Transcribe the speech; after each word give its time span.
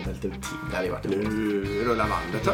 på 0.00 0.10
väldigt 0.10 0.24
ut 0.24 0.32
tid. 0.32 0.58
Det 0.70 0.76
hade 0.76 0.90
varit 0.90 1.04
Nu 1.04 1.64
rullar 1.84 2.08
bandet 2.08 2.44
då. 2.44 2.52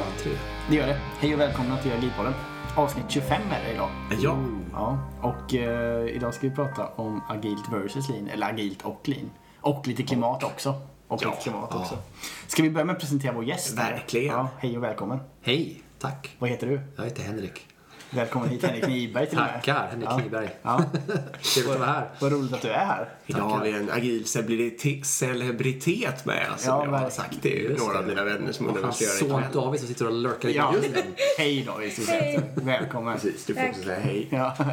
Det 0.71 0.77
gör 0.77 0.87
det. 0.87 1.01
Hej 1.21 1.35
och 1.35 1.41
välkomna 1.41 1.77
till 1.77 1.93
Agilpodden. 1.93 2.33
Avsnitt 2.77 3.05
25 3.09 3.43
är 3.53 3.65
det 3.65 3.75
idag. 3.75 3.91
Ja. 4.23 4.37
Ja, 4.73 4.99
och 5.23 5.55
eh, 5.55 6.17
idag 6.17 6.35
ska 6.35 6.49
vi 6.49 6.55
prata 6.55 6.87
om 6.87 7.23
agilt 7.29 7.73
versus 7.73 8.09
lean, 8.09 8.29
eller 8.29 8.47
agilt 8.47 8.83
och 8.83 9.09
lean. 9.09 9.31
Och 9.61 9.87
lite 9.87 10.03
klimat 10.03 10.43
också. 10.43 10.75
Och 11.09 11.23
Ja, 11.23 11.31
lite 11.31 11.43
klimat 11.43 11.69
ja. 11.73 11.81
också. 11.81 11.99
Ska 12.47 12.63
vi 12.63 12.71
börja 12.71 12.85
med 12.85 12.93
att 12.93 13.01
presentera 13.01 13.33
vår 13.33 13.45
gäst? 13.45 13.79
Verkligen. 13.79 14.35
Ja, 14.35 14.49
hej 14.59 14.77
och 14.77 14.83
välkommen. 14.83 15.19
Hej, 15.43 15.83
tack. 15.99 16.37
Vad 16.39 16.51
heter 16.51 16.67
du? 16.67 16.81
Jag 16.97 17.05
heter 17.05 17.23
Henrik. 17.23 17.67
Välkommen 18.15 18.49
hit 18.49 18.63
Henrik 18.65 18.87
Nyberg 18.89 19.27
till. 19.27 19.39
Tackar, 19.39 19.87
Henrik 19.91 20.09
ja. 20.11 20.17
Nyberg. 20.17 20.49
Ja. 20.63 20.85
Trevligt 21.55 21.73
att 21.75 21.79
vara 21.81 21.91
här. 21.91 22.09
Vad 22.21 22.33
roligt 22.33 22.53
att 22.53 22.63
du 22.63 22.69
är 22.69 22.85
här. 22.85 23.09
Idag 23.27 23.41
har 23.43 23.65
vi 23.65 23.73
en 23.73 23.91
agil 23.91 24.25
celebrite- 24.25 25.05
celebritet 25.05 26.25
med 26.25 26.47
oss. 26.55 26.65
Ja, 26.67 26.85
som 26.85 26.93
jag 26.95 27.01
har 27.01 27.11
sagt 27.11 27.43
till 27.43 27.63
Just 27.63 27.79
några 27.79 27.93
det. 27.93 27.99
av 27.99 28.07
mina 28.07 28.25
vänner 28.25 28.53
som 28.53 28.67
Och 28.67 28.71
undrar 28.77 28.83
vad 28.83 28.89
jag 28.89 28.95
ska 28.95 29.27
göra 29.27 29.41
ikväll. 29.41 29.53
David 29.63 29.81
som 29.81 29.89
sitter 29.89 30.07
och 30.07 30.13
lurkar 30.13 30.49
i 30.49 30.57
Ja. 30.57 30.75
Hej 31.39 31.63
David, 31.67 31.93
säga. 31.93 32.43
Välkommen. 32.55 33.15
Precis, 33.15 33.45
du 33.47 33.55
får 33.55 33.69
också 33.69 33.83
säga 33.83 34.01
hej. 34.01 34.29
Ja. 34.31 34.57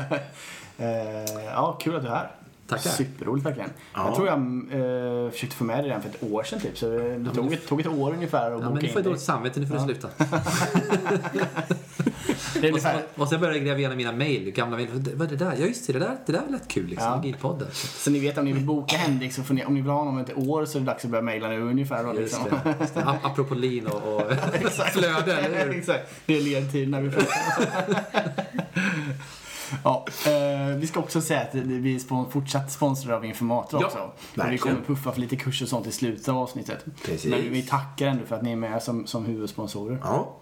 Eh, 0.82 1.44
ja, 1.46 1.78
kul 1.82 1.96
att 1.96 2.02
du 2.02 2.08
är 2.08 2.12
här. 2.16 2.32
Tackar. 2.70 2.90
Superroligt 2.90 3.46
verkligen. 3.46 3.70
Ja. 3.94 4.06
Jag 4.06 4.16
tror 4.16 4.28
jag 4.28 4.38
eh, 5.26 5.32
försökte 5.32 5.56
få 5.56 5.64
med 5.64 5.78
dig 5.78 5.86
redan 5.86 6.02
för 6.02 6.10
ett 6.10 6.24
år 6.24 6.44
sedan 6.44 6.60
typ. 6.60 6.78
Så 6.78 6.90
det 6.90 6.98
men 7.04 7.26
tog, 7.36 7.54
ett, 7.54 7.68
tog 7.68 7.82
ett 7.82 7.88
år 7.88 8.14
ungefär 8.14 8.46
att 8.46 8.52
Ja, 8.52 8.58
boka 8.58 8.70
men 8.70 8.80
du 8.80 8.88
in 8.88 8.94
får 8.94 9.00
dig. 9.00 9.04
dåligt 9.04 9.22
samvete, 9.22 9.60
nu 9.60 9.68
får 9.68 9.74
du 9.76 9.80
Ja. 9.82 9.86
sluta. 9.86 10.10
Det 12.62 12.72
Och 12.72 12.82
så, 12.82 12.88
och 13.16 13.28
så 13.28 13.38
började 13.38 13.58
jag 13.58 13.66
gräva 13.66 13.80
igenom 13.80 13.98
mina 13.98 14.12
mejl, 14.12 14.52
gamla 14.52 14.76
mejl. 14.78 14.90
Vad 15.16 15.28
är 15.28 15.38
det 15.38 15.46
där? 15.46 15.56
Ja 15.60 15.66
just 15.66 15.88
det, 15.88 15.94
det 15.94 16.00
där, 16.00 16.18
det 16.26 16.32
där 16.32 16.42
lät 16.50 16.68
kul 16.68 16.88
liksom. 16.88 17.08
Ja. 17.08 17.16
Agilpodden. 17.16 17.68
så 17.74 18.12
ni 18.12 18.20
vet 18.20 18.38
om 18.38 18.46
ni 18.46 18.54
vill 18.54 18.66
boka 18.66 18.96
Henrik 18.98 19.34
så 19.34 19.44
får 19.44 19.54
ni, 19.54 19.66
om 19.66 19.74
ni 19.74 19.82
vill 19.82 19.90
ha 19.92 19.98
honom 19.98 20.14
om 20.14 20.20
ett 20.22 20.38
år 20.38 20.66
så 20.66 20.78
är 20.78 20.80
det 20.80 20.86
dags 20.86 21.06
att 21.06 21.12
börja 21.12 21.22
mejla 21.22 21.48
nu 21.48 21.62
ungefär. 21.62 22.04
Då, 22.04 22.10
Just 22.10 22.20
liksom. 22.20 22.60
det. 22.64 22.76
Just 22.82 22.96
det. 22.96 23.02
Ap- 23.02 23.18
Apropå 23.24 23.56
lin 23.56 23.88
och, 23.88 24.16
och 24.16 24.22
hur? 24.32 24.68
Exakt. 25.78 26.10
Det 26.26 26.38
är 26.38 26.42
ledtid 26.42 26.90
när 26.90 27.02
vi 27.02 27.10
pratar. 27.10 28.04
ja, 29.84 30.06
eh, 30.26 30.76
vi 30.78 30.88
ska 30.88 31.00
också 31.00 31.22
säga 31.22 31.42
att 31.42 31.56
vi 31.56 31.96
är 31.96 32.00
spon- 32.00 32.30
fortsatt 32.32 32.72
sponsrade 32.72 33.18
av 33.18 33.26
Informator 33.26 33.82
Ja, 33.82 33.88
också. 33.88 34.00
Och 34.44 34.52
vi 34.52 34.58
kommer 34.58 34.82
puffa 34.82 35.12
för 35.12 35.20
lite 35.22 35.36
kurser 35.36 35.66
och 35.66 35.70
sånt 35.70 35.88
i 35.88 35.92
slutet 35.92 36.30
av 36.30 36.38
avsnittet. 36.38 36.86
Precis. 37.06 37.32
Men 37.32 37.52
vi 37.52 37.62
tackar 37.64 38.08
ändå 38.08 38.26
för 38.26 38.36
att 38.36 38.42
ni 38.42 38.52
är 38.52 38.56
med 38.56 38.84
som, 38.84 39.08
som 39.08 39.26
huvudsponsorer. 39.26 40.00
Ja, 40.04 40.36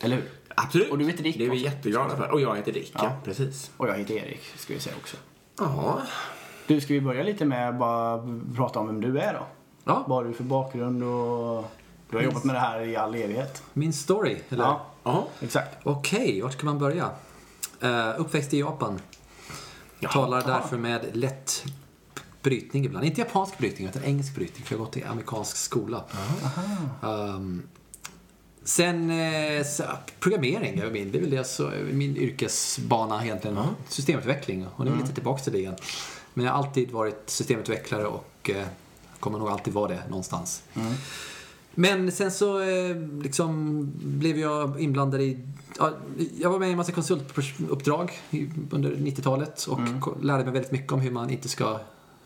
Eller 0.00 0.16
hur? 0.16 0.30
absolut. 0.56 0.90
Och 0.90 0.98
du 0.98 1.04
heter 1.06 1.22
Dick 1.24 1.38
Det 1.38 1.44
är 1.46 1.50
vi 1.50 1.56
också. 1.56 1.64
jätteglada 1.64 2.16
för. 2.16 2.30
Och 2.30 2.40
jag 2.40 2.56
heter 2.56 2.72
Dick, 2.72 2.90
ja. 2.94 3.00
Ja. 3.04 3.12
Precis. 3.24 3.70
Och 3.76 3.88
jag 3.88 3.94
heter 3.98 4.14
Erik, 4.14 4.40
ska 4.56 4.74
vi 4.74 4.80
säga 4.80 4.96
också. 5.00 5.16
Ja, 5.58 5.98
Du, 6.66 6.80
ska 6.80 6.94
vi 6.94 7.00
börja 7.00 7.22
lite 7.22 7.44
med 7.44 7.68
att 7.68 7.78
bara 7.78 8.20
prata 8.56 8.80
om 8.80 8.86
vem 8.86 9.00
du 9.00 9.18
är 9.18 9.32
då? 9.32 9.46
Ja, 9.84 10.04
Vad 10.06 10.18
har 10.18 10.24
du 10.24 10.32
för 10.34 10.44
bakgrund 10.44 11.02
och... 11.02 11.64
Du 12.10 12.16
har 12.16 12.24
jobbat 12.24 12.44
med 12.44 12.54
det 12.54 12.58
här 12.60 12.80
i 12.80 12.96
all 12.96 13.14
evighet. 13.14 13.62
min 13.72 13.92
story, 13.92 14.36
eller? 14.48 14.64
Ja, 14.64 14.86
ja. 15.02 15.26
exakt. 15.40 15.76
Okej, 15.82 16.40
vart 16.42 16.52
ska 16.52 16.66
man 16.66 16.78
börja? 16.78 17.10
Uh, 17.82 18.20
uppväxt 18.20 18.54
i 18.54 18.58
Japan. 18.58 19.00
Jaha. 20.00 20.12
Talar 20.12 20.42
därför 20.46 20.78
med 20.78 21.16
lätt 21.16 21.64
brytning 22.42 22.84
ibland. 22.84 23.06
Inte 23.06 23.20
japansk 23.20 23.58
brytning, 23.58 23.88
utan 23.88 24.04
engelsk 24.04 24.34
brytning. 24.34 24.64
För 24.64 24.74
jag 24.74 24.78
har 24.78 24.84
gått 24.86 24.96
i 24.96 25.02
amerikansk 25.02 25.56
skola. 25.56 26.04
Um, 27.00 27.62
sen 28.64 29.10
eh, 29.10 29.64
så, 29.64 29.84
programmering 30.20 30.78
är 30.78 30.90
min, 30.90 31.12
det 31.12 31.18
är 31.18 31.20
väl 31.20 31.30
det, 31.30 31.44
så, 31.44 31.72
min 31.92 32.16
yrkesbana 32.16 33.24
egentligen. 33.24 33.58
Systemutveckling. 33.88 34.66
Och 34.76 34.84
nu 34.84 34.90
är 34.90 34.94
vi 34.94 35.00
lite 35.00 35.14
tillbaka 35.14 35.42
till 35.42 35.52
det 35.52 35.58
igen. 35.58 35.76
Men 36.34 36.44
jag 36.46 36.52
har 36.52 36.58
alltid 36.58 36.90
varit 36.90 37.22
systemutvecklare 37.26 38.06
och 38.06 38.50
eh, 38.50 38.66
kommer 39.20 39.38
nog 39.38 39.48
alltid 39.48 39.74
vara 39.74 39.88
det 39.88 40.02
någonstans. 40.08 40.62
Men 41.74 42.12
sen 42.12 42.30
så 42.30 42.60
eh, 42.60 42.96
liksom 43.22 43.82
blev 44.04 44.38
jag 44.38 44.80
inblandad 44.80 45.20
i... 45.22 45.38
Ja, 45.78 45.90
jag 46.38 46.50
var 46.50 46.58
med 46.58 46.68
i 46.68 46.70
en 46.70 46.76
massa 46.76 46.92
konsultuppdrag 46.92 48.12
under 48.70 48.90
90-talet 48.90 49.64
och 49.64 49.78
ko- 50.00 50.14
lärde 50.22 50.44
mig 50.44 50.52
väldigt 50.52 50.72
mycket 50.72 50.92
om 50.92 51.00
hur 51.00 51.10
man 51.10 51.30
inte 51.30 51.48
ska 51.48 51.78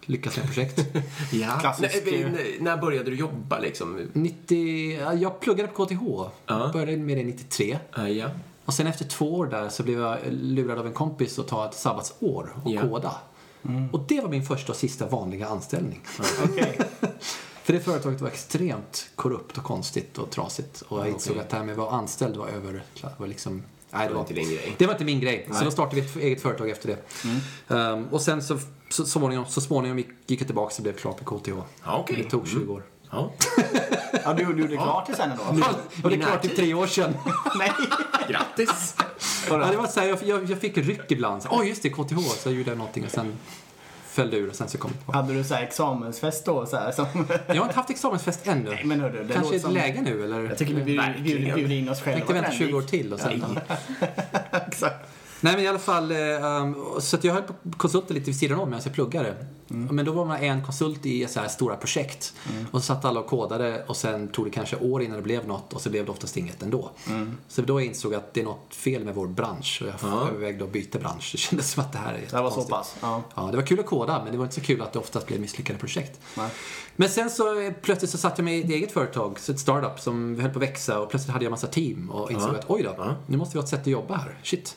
lyckas 0.02 0.36
med 0.36 0.46
projekt. 0.46 0.78
ja. 1.32 1.58
Klassisk, 1.60 2.06
När, 2.06 2.12
eh, 2.24 2.30
när- 2.60 2.76
började 2.76 3.10
du 3.10 3.16
jobba 3.16 3.58
liksom? 3.58 4.00
90, 4.12 4.98
ja, 5.00 5.14
jag 5.14 5.40
pluggade 5.40 5.68
på 5.68 5.86
KTH. 5.86 6.00
Ja. 6.46 6.70
Började 6.72 6.96
med 6.96 7.16
det 7.18 7.24
93. 7.24 7.78
Uh, 7.98 8.10
ja. 8.10 8.28
Och 8.64 8.74
sen 8.74 8.86
efter 8.86 9.04
två 9.04 9.34
år 9.34 9.46
där 9.46 9.68
så 9.68 9.82
blev 9.82 10.00
jag 10.00 10.18
lurad 10.30 10.78
av 10.78 10.86
en 10.86 10.92
kompis 10.92 11.38
att 11.38 11.48
ta 11.48 11.68
ett 11.68 11.74
sabbatsår 11.74 12.50
och 12.64 12.70
Ja. 12.70 12.80
koda. 12.80 13.14
Och 13.92 14.04
det 14.08 14.20
var 14.20 14.28
min 14.28 14.42
första 14.44 14.72
och 14.72 14.78
sista 14.78 15.06
vanliga 15.08 15.48
anställning. 15.48 16.00
Okej. 16.44 16.78
För 17.68 17.72
det 17.72 17.80
företaget 17.80 18.20
var 18.20 18.28
extremt 18.28 19.10
korrupt 19.14 19.58
och 19.58 19.64
konstigt 19.64 20.18
och 20.18 20.30
trasigt. 20.30 20.82
Och 20.88 21.00
jag 21.00 21.08
insåg 21.08 21.30
okej. 21.30 21.42
att 21.42 21.50
det 21.50 21.56
här 21.56 21.64
med 21.64 21.72
att 21.72 21.78
vara 21.78 21.90
anställd 21.90 22.36
var 22.36 22.48
över... 22.48 22.82
Var 23.16 23.26
liksom, 23.26 23.62
nej, 23.90 24.08
Det 24.08 24.14
var 24.14 24.20
inte 24.20 24.34
din 24.34 24.48
grej. 24.48 24.74
Det 24.78 24.86
var 24.86 24.94
inte 24.94 25.04
min 25.04 25.20
grej. 25.20 25.44
Så 25.46 25.54
Nej. 25.54 25.64
då 25.64 25.70
startade 25.70 26.00
vi 26.00 26.06
ett 26.06 26.16
eget 26.16 26.42
företag 26.42 26.70
efter 26.70 26.88
det. 26.88 27.74
Um, 27.74 28.08
och 28.08 28.20
sen 28.20 28.42
så, 28.42 28.58
så, 28.58 28.64
så, 28.88 29.06
småningom, 29.06 29.46
så 29.46 29.60
småningom 29.60 29.98
gick 29.98 30.08
gick 30.26 30.40
jag 30.40 30.48
tillbaka 30.48 30.74
och 30.76 30.82
blev 30.82 30.96
klar 30.96 31.12
på 31.12 31.38
KTH. 31.38 31.50
Ja, 31.84 31.98
okej. 31.98 32.16
Det 32.16 32.30
tog 32.30 32.48
20 32.48 32.72
år. 32.72 32.82
Ja. 33.10 33.32
Ja, 34.24 34.34
du, 34.34 34.42
gjorde 34.42 34.76
klart 34.76 35.06
det 35.06 35.14
sen 35.14 35.30
ändå? 35.30 35.64
Och 36.04 36.10
det 36.10 36.16
är 36.16 36.20
klart 36.20 36.44
i 36.44 36.48
tre 36.48 36.74
år 36.74 36.86
sedan. 36.86 37.14
Nej. 37.58 37.72
Grattis! 38.28 38.96
ja, 39.48 39.56
det 39.56 39.76
var 39.76 39.86
så 39.86 40.00
här, 40.00 40.08
jag, 40.08 40.22
jag, 40.22 40.50
jag 40.50 40.58
fick 40.58 40.78
ryck 40.78 41.10
ibland. 41.10 41.46
Åh, 41.50 41.68
just 41.68 41.82
det, 41.82 41.90
KTH. 41.90 42.18
Så 42.18 42.48
jag 42.48 42.54
gjorde 42.54 42.74
någonting 42.74 43.04
och 43.04 43.10
sen 43.10 43.38
föll 44.18 44.30
det 44.30 44.36
ur 44.36 44.48
och 44.48 44.54
sen 44.54 44.68
så 44.68 44.78
kom 44.78 44.90
jag 44.90 44.98
tillbaka. 44.98 45.18
Hade 45.18 45.34
du 45.34 45.44
så 45.44 45.54
här 45.54 45.62
examensfest 45.62 46.44
då? 46.44 46.66
Så 46.66 46.76
här, 46.76 46.92
som... 46.92 47.06
Jag 47.46 47.54
har 47.54 47.62
inte 47.64 47.76
haft 47.76 47.90
examensfest 47.90 48.46
ännu. 48.46 48.70
Nej, 48.70 48.84
men 48.84 49.00
hörru, 49.00 49.24
det 49.24 49.34
Kanske 49.34 49.56
ett 49.56 49.62
som- 49.62 49.74
läge 49.74 50.00
nu, 50.00 50.24
eller? 50.24 50.42
Jag 50.42 50.58
tycker 50.58 50.74
vi 50.74 50.82
bjuder, 51.22 51.72
in 51.72 51.88
oss 51.88 52.00
själva. 52.00 52.16
tänkte 52.16 52.34
vänta 52.34 52.50
Henrik. 52.50 52.68
20 52.68 52.76
år 52.78 52.82
till 52.82 53.12
och 53.12 53.20
sen... 53.20 53.44
Exakt. 54.66 55.08
Nej 55.40 55.54
men 55.54 55.64
i 55.64 55.68
alla 55.68 55.78
fall, 55.78 56.10
eh, 56.10 56.16
um, 56.62 56.76
så 57.00 57.16
att 57.16 57.24
jag 57.24 57.34
höll 57.34 57.42
på 57.42 57.52
att 57.52 57.78
konsulta 57.78 58.14
lite 58.14 58.26
vid 58.26 58.36
sidan 58.38 58.58
om 58.60 58.70
medan 58.70 58.82
jag 58.84 58.94
pluggade. 58.94 59.34
Men 59.68 60.04
då 60.04 60.12
var 60.12 60.24
man 60.24 60.36
en 60.36 60.62
konsult 60.64 61.06
i 61.06 61.26
så 61.26 61.40
här 61.40 61.48
stora 61.48 61.76
projekt. 61.76 62.34
Och 62.70 62.80
så 62.80 62.86
satt 62.86 63.04
alla 63.04 63.20
och 63.20 63.26
kodade 63.26 63.84
och 63.88 63.96
sen 63.96 64.28
tog 64.28 64.44
det 64.46 64.50
kanske 64.50 64.76
år 64.76 65.02
innan 65.02 65.16
det 65.16 65.22
blev 65.22 65.46
något 65.46 65.72
och 65.72 65.80
så 65.80 65.90
blev 65.90 66.04
det 66.04 66.10
oftast 66.10 66.36
inget 66.36 66.62
ändå. 66.62 66.90
Så 67.48 67.62
då 67.62 67.80
insåg 67.80 68.12
jag 68.12 68.18
att 68.18 68.34
det 68.34 68.40
är 68.40 68.44
något 68.44 68.74
fel 68.74 69.04
med 69.04 69.14
vår 69.14 69.26
bransch 69.26 69.78
och 69.82 69.88
jag 69.88 69.94
Ja. 70.12 70.28
övervägde 70.28 70.64
att 70.64 70.72
byta 70.72 70.98
bransch. 70.98 71.28
Det 71.32 71.38
kändes 71.38 71.70
som 71.70 71.82
att 71.82 71.92
det 71.92 71.98
här 71.98 72.14
är 72.14 72.20
Det 72.36 72.42
var 72.42 72.50
så 72.50 72.62
pass? 72.62 72.96
Ja. 73.00 73.22
Ja, 73.34 73.42
det 73.50 73.56
var 73.56 73.66
kul 73.66 73.80
att 73.80 73.86
koda 73.86 74.22
men 74.24 74.32
det 74.32 74.38
var 74.38 74.44
inte 74.44 74.54
så 74.54 74.60
kul 74.60 74.82
att 74.82 74.92
det 74.92 74.98
oftast 74.98 75.26
blev 75.26 75.40
misslyckade 75.40 75.78
projekt. 75.78 76.20
Nej. 76.36 76.50
Men 76.96 77.08
sen 77.08 77.30
så 77.30 77.72
plötsligt 77.82 78.10
så 78.10 78.18
satt 78.18 78.38
jag 78.38 78.44
med 78.44 78.58
i 78.58 78.62
ett 78.62 78.70
eget 78.70 78.92
företag, 78.92 79.38
så 79.40 79.52
ett 79.52 79.60
startup 79.60 80.00
som 80.00 80.40
höll 80.40 80.50
på 80.50 80.58
att 80.58 80.62
växa 80.62 81.00
och 81.00 81.10
plötsligt 81.10 81.32
hade 81.32 81.44
jag 81.44 81.50
massa 81.50 81.66
team 81.66 82.10
och 82.10 82.30
insåg 82.30 82.54
att 82.54 82.64
oj 82.70 82.82
då, 82.82 83.14
nu 83.26 83.36
måste 83.36 83.52
vi 83.54 83.58
ha 83.58 83.64
ett 83.64 83.70
sätt 83.70 83.80
att 83.80 83.86
jobba 83.86 84.16
här. 84.16 84.38
Shit. 84.42 84.76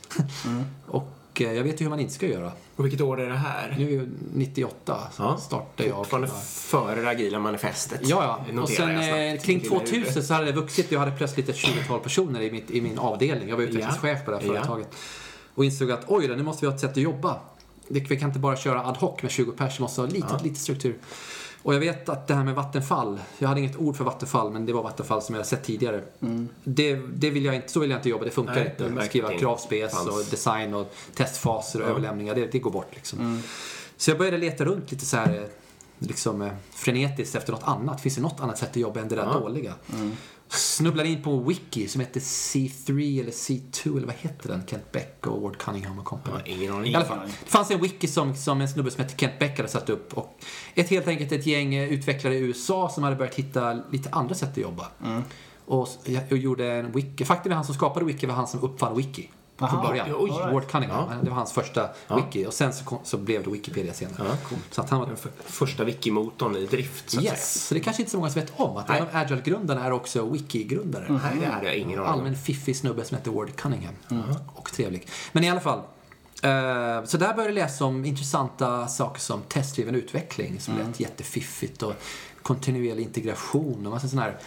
och 0.87 1.07
eh, 1.41 1.53
jag 1.53 1.63
vet 1.63 1.81
ju 1.81 1.85
hur 1.85 1.89
man 1.89 1.99
inte 1.99 2.13
ska 2.13 2.27
göra. 2.27 2.51
Och 2.75 2.85
vilket 2.85 3.01
år 3.01 3.21
är 3.21 3.29
det 3.29 3.35
här? 3.35 3.75
Nu 3.79 3.85
är 3.85 3.89
ju 3.91 4.09
98 4.33 4.97
så 5.13 5.23
Ja. 5.23 5.37
startade 5.37 5.89
jag. 5.89 5.97
Fortfarande 5.97 6.27
före 6.45 7.01
det 7.01 7.09
agila 7.09 7.39
manifestet. 7.39 7.99
Ja, 8.03 8.45
ja. 8.53 8.61
Och 8.61 8.69
sen 8.69 8.89
eh, 8.89 9.39
kring 9.41 9.59
Lilla 9.59 9.75
huvudet. 9.79 10.03
2000 10.03 10.23
så 10.23 10.33
hade 10.33 10.45
det 10.45 10.51
vuxit. 10.51 10.91
Jag 10.91 10.99
hade 10.99 11.11
plötsligt 11.11 11.49
ett 11.49 11.55
20-tal 11.55 11.99
personer 11.99 12.41
i, 12.41 12.51
mitt, 12.51 12.71
i 12.71 12.81
min 12.81 12.99
avdelning. 12.99 13.49
Jag 13.49 13.55
var 13.55 13.63
utvecklingschef 13.63 14.25
på 14.25 14.31
det 14.31 14.37
här 14.37 14.43
Ja. 14.45 14.53
företaget. 14.53 14.87
Och 15.55 15.65
insåg 15.65 15.91
att 15.91 16.03
oj 16.07 16.27
då, 16.27 16.33
nu 16.35 16.43
måste 16.43 16.65
vi 16.65 16.67
ha 16.69 16.75
ett 16.75 16.81
sätt 16.81 16.91
att 16.91 16.97
jobba. 16.97 17.39
Det, 17.87 17.99
vi 17.99 18.19
kan 18.19 18.29
inte 18.29 18.39
bara 18.39 18.55
köra 18.57 18.85
ad 18.85 18.97
hoc 18.99 19.21
med 19.21 19.31
20 19.31 19.51
pers, 19.51 19.79
vi 19.79 19.81
måste 19.81 20.01
ha 20.01 20.07
lite, 20.07 20.27
Ja. 20.29 20.39
lite 20.43 20.59
struktur. 20.59 20.97
Och 21.63 21.73
jag 21.75 21.79
vet 21.79 22.09
att 22.09 22.27
det 22.27 22.33
här 22.33 22.43
med 22.43 22.55
Vattenfall, 22.55 23.19
jag 23.39 23.47
hade 23.47 23.59
inget 23.61 23.77
ord 23.77 23.97
för 23.97 24.03
Vattenfall, 24.03 24.51
men 24.51 24.65
det 24.65 24.73
var 24.73 24.83
Vattenfall 24.83 25.21
som 25.21 25.35
jag 25.35 25.45
sett 25.45 25.63
tidigare. 25.63 26.01
Det, 26.63 26.95
det 26.95 27.29
vill 27.29 27.45
jag 27.45 27.55
inte, 27.55 27.69
så 27.69 27.79
vill 27.79 27.89
jag 27.89 27.99
inte 27.99 28.09
jobba, 28.09 28.25
det 28.25 28.31
funkar 28.31 28.55
Nej, 28.55 28.75
inte. 28.89 29.05
Skriva 29.05 29.33
kravspec 29.37 29.93
och 30.07 30.25
design 30.31 30.73
och 30.73 30.93
testfaser 31.15 31.79
och 31.81 31.85
Ja. 31.85 31.89
överlämningar, 31.91 32.35
det, 32.35 32.51
det 32.51 32.59
går 32.59 32.71
bort 32.71 32.89
liksom. 32.95 33.41
Så 33.97 34.11
jag 34.11 34.17
började 34.17 34.37
leta 34.37 34.65
runt 34.65 34.91
lite 34.91 35.05
så 35.05 35.17
här 35.17 35.33
eh, 35.35 35.41
liksom 35.99 36.41
eh, 36.41 36.51
frenetiskt 36.71 37.35
efter 37.35 37.51
något 37.51 37.63
annat. 37.63 38.01
Finns 38.01 38.15
det 38.15 38.21
något 38.21 38.39
annat 38.39 38.57
sätt 38.57 38.69
att 38.69 38.75
jobba 38.75 38.99
än 38.99 39.07
det 39.07 39.15
där 39.15 39.33
dåliga? 39.33 39.73
Snubblade 40.53 41.09
in 41.09 41.21
på 41.23 41.37
Wiki 41.39 41.87
som 41.87 42.01
heter 42.01 42.19
C3 42.19 43.19
eller 43.21 43.31
C2 43.31 43.97
eller 43.97 44.07
vad 44.07 44.15
heter 44.15 44.49
den? 44.49 44.63
Kent 44.67 44.91
Beck 44.91 45.27
och 45.27 45.41
Ward 45.41 45.57
Cunningham 45.57 45.99
och 45.99 46.05
company. 46.05 46.35
Ja, 46.45 46.53
ingen 46.53 46.73
aning. 46.73 46.91
I 46.91 46.95
alla 46.95 47.05
fall. 47.05 47.19
Det 47.43 47.49
fanns 47.51 47.71
en 47.71 47.81
wiki 47.81 48.07
som, 48.07 48.35
som 48.35 48.61
en 48.61 48.69
snubbe 48.69 48.91
som 48.91 49.03
hette 49.03 49.17
Kent 49.17 49.39
Beck 49.39 49.57
hade 49.57 49.69
satt 49.69 49.89
upp. 49.89 50.13
Och 50.13 50.39
ett, 50.75 50.89
helt 50.89 51.07
enkelt 51.07 51.31
ett 51.31 51.45
gäng 51.45 51.75
utvecklare 51.77 52.35
i 52.35 52.39
USA 52.39 52.89
som 52.89 53.03
hade 53.03 53.15
börjat 53.15 53.35
hitta 53.35 53.73
lite 53.91 54.09
andra 54.09 54.35
sätt 54.35 54.49
att 54.51 54.57
jobba. 54.57 54.87
Och, 55.65 55.87
s- 55.87 55.97
jag- 56.05 56.31
och 56.31 56.37
gjorde 56.37 56.71
en 56.71 56.91
wiki. 56.91 57.25
Faktum 57.25 57.51
är 57.51 57.55
han 57.55 57.65
som 57.65 57.75
skapade 57.75 58.05
wiki 58.05 58.25
var 58.25 58.33
han 58.35 58.47
som 58.47 58.59
uppfann 58.63 58.97
wiki. 58.97 59.29
Från 59.69 59.79
Aha, 59.79 59.87
början. 59.87 60.07
oj, 60.17 60.29
Ward 60.53 60.67
Cunningham. 60.67 61.09
Ja. 61.09 61.15
Det 61.23 61.29
var 61.29 61.37
hans 61.37 61.51
första 61.53 61.89
Ja. 62.07 62.15
wiki. 62.15 62.45
Och 62.45 62.53
sen 62.53 62.73
så, 62.73 62.83
kom, 62.85 62.99
så 63.03 63.17
blev 63.17 63.43
det 63.43 63.49
Wikipedia 63.49 63.93
senare. 63.93 64.15
Ja, 64.17 64.37
coolt. 64.49 64.61
Så 64.71 64.81
att 64.81 64.89
han 64.89 64.99
var 64.99 65.07
Den 65.07 65.17
första 65.45 65.83
wikimotorn 65.83 66.55
i 66.55 66.65
drift, 66.65 67.09
så 67.09 67.17
att 67.19 67.23
Yes, 67.23 67.67
så 67.67 67.73
det 67.73 67.79
kanske 67.79 68.01
inte 68.01 68.11
så 68.11 68.17
många 68.17 68.29
som 68.29 68.41
vet 68.41 68.53
om 68.59 68.77
att 68.77 68.87
Nej. 68.87 68.97
en 68.97 69.03
av 69.07 69.15
Agile-grundarna 69.15 69.85
är 69.85 69.91
också 69.91 70.25
Wiki-grundare. 70.29 71.05
säga. 71.05 71.19
Nej, 71.23 71.37
det 71.39 71.45
hade 71.45 71.65
jag 71.65 71.75
ingen 71.75 71.99
aning 71.99 72.11
om. 72.11 72.19
Allmän 72.19 72.35
fiffig 72.35 72.75
snubbe 72.77 73.05
som 73.05 73.17
heter 73.17 73.31
Ward 73.31 73.55
Cunningham. 73.55 73.93
Och 74.55 74.71
trevlig. 74.71 75.07
Men 75.31 75.43
i 75.43 75.49
alla 75.49 75.59
fall. 75.61 75.79
eh, 76.43 77.03
så 77.05 77.17
där 77.17 77.33
började 77.33 77.43
jag 77.43 77.53
läsa 77.53 77.85
om 77.85 78.05
intressanta 78.05 78.87
saker 78.87 79.21
som 79.21 79.41
testdriven 79.41 79.95
utveckling 79.95 80.59
som 80.59 80.77
lät 80.77 80.99
jättefiffigt 80.99 81.83
och 81.83 81.93
kontinuerlig 82.41 83.03
integration 83.03 83.85
och 83.85 83.91
massa 83.91 84.07
sådana 84.07 84.25
här 84.27 84.37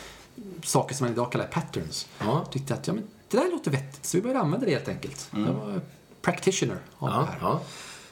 saker 0.64 0.94
som 0.94 1.04
man 1.04 1.12
idag 1.12 1.32
kallar 1.32 1.46
patterns. 1.46 2.06
Ja. 2.18 2.44
Tyckte 2.52 2.74
att 2.74 2.86
ja, 2.86 2.92
men 2.92 3.04
det 3.30 3.36
där 3.36 3.50
låter 3.50 3.70
vettigt, 3.70 4.06
så 4.06 4.16
vi 4.16 4.22
började 4.22 4.40
använda 4.40 4.66
det 4.66 4.72
helt 4.72 4.88
enkelt. 4.88 5.28
Jag 5.32 5.52
var 5.52 5.80
practitioner 6.22 6.78
av 6.98 7.08
det 7.08 7.14
Ja, 7.16 7.22
här. 7.24 7.38
ja. 7.40 7.60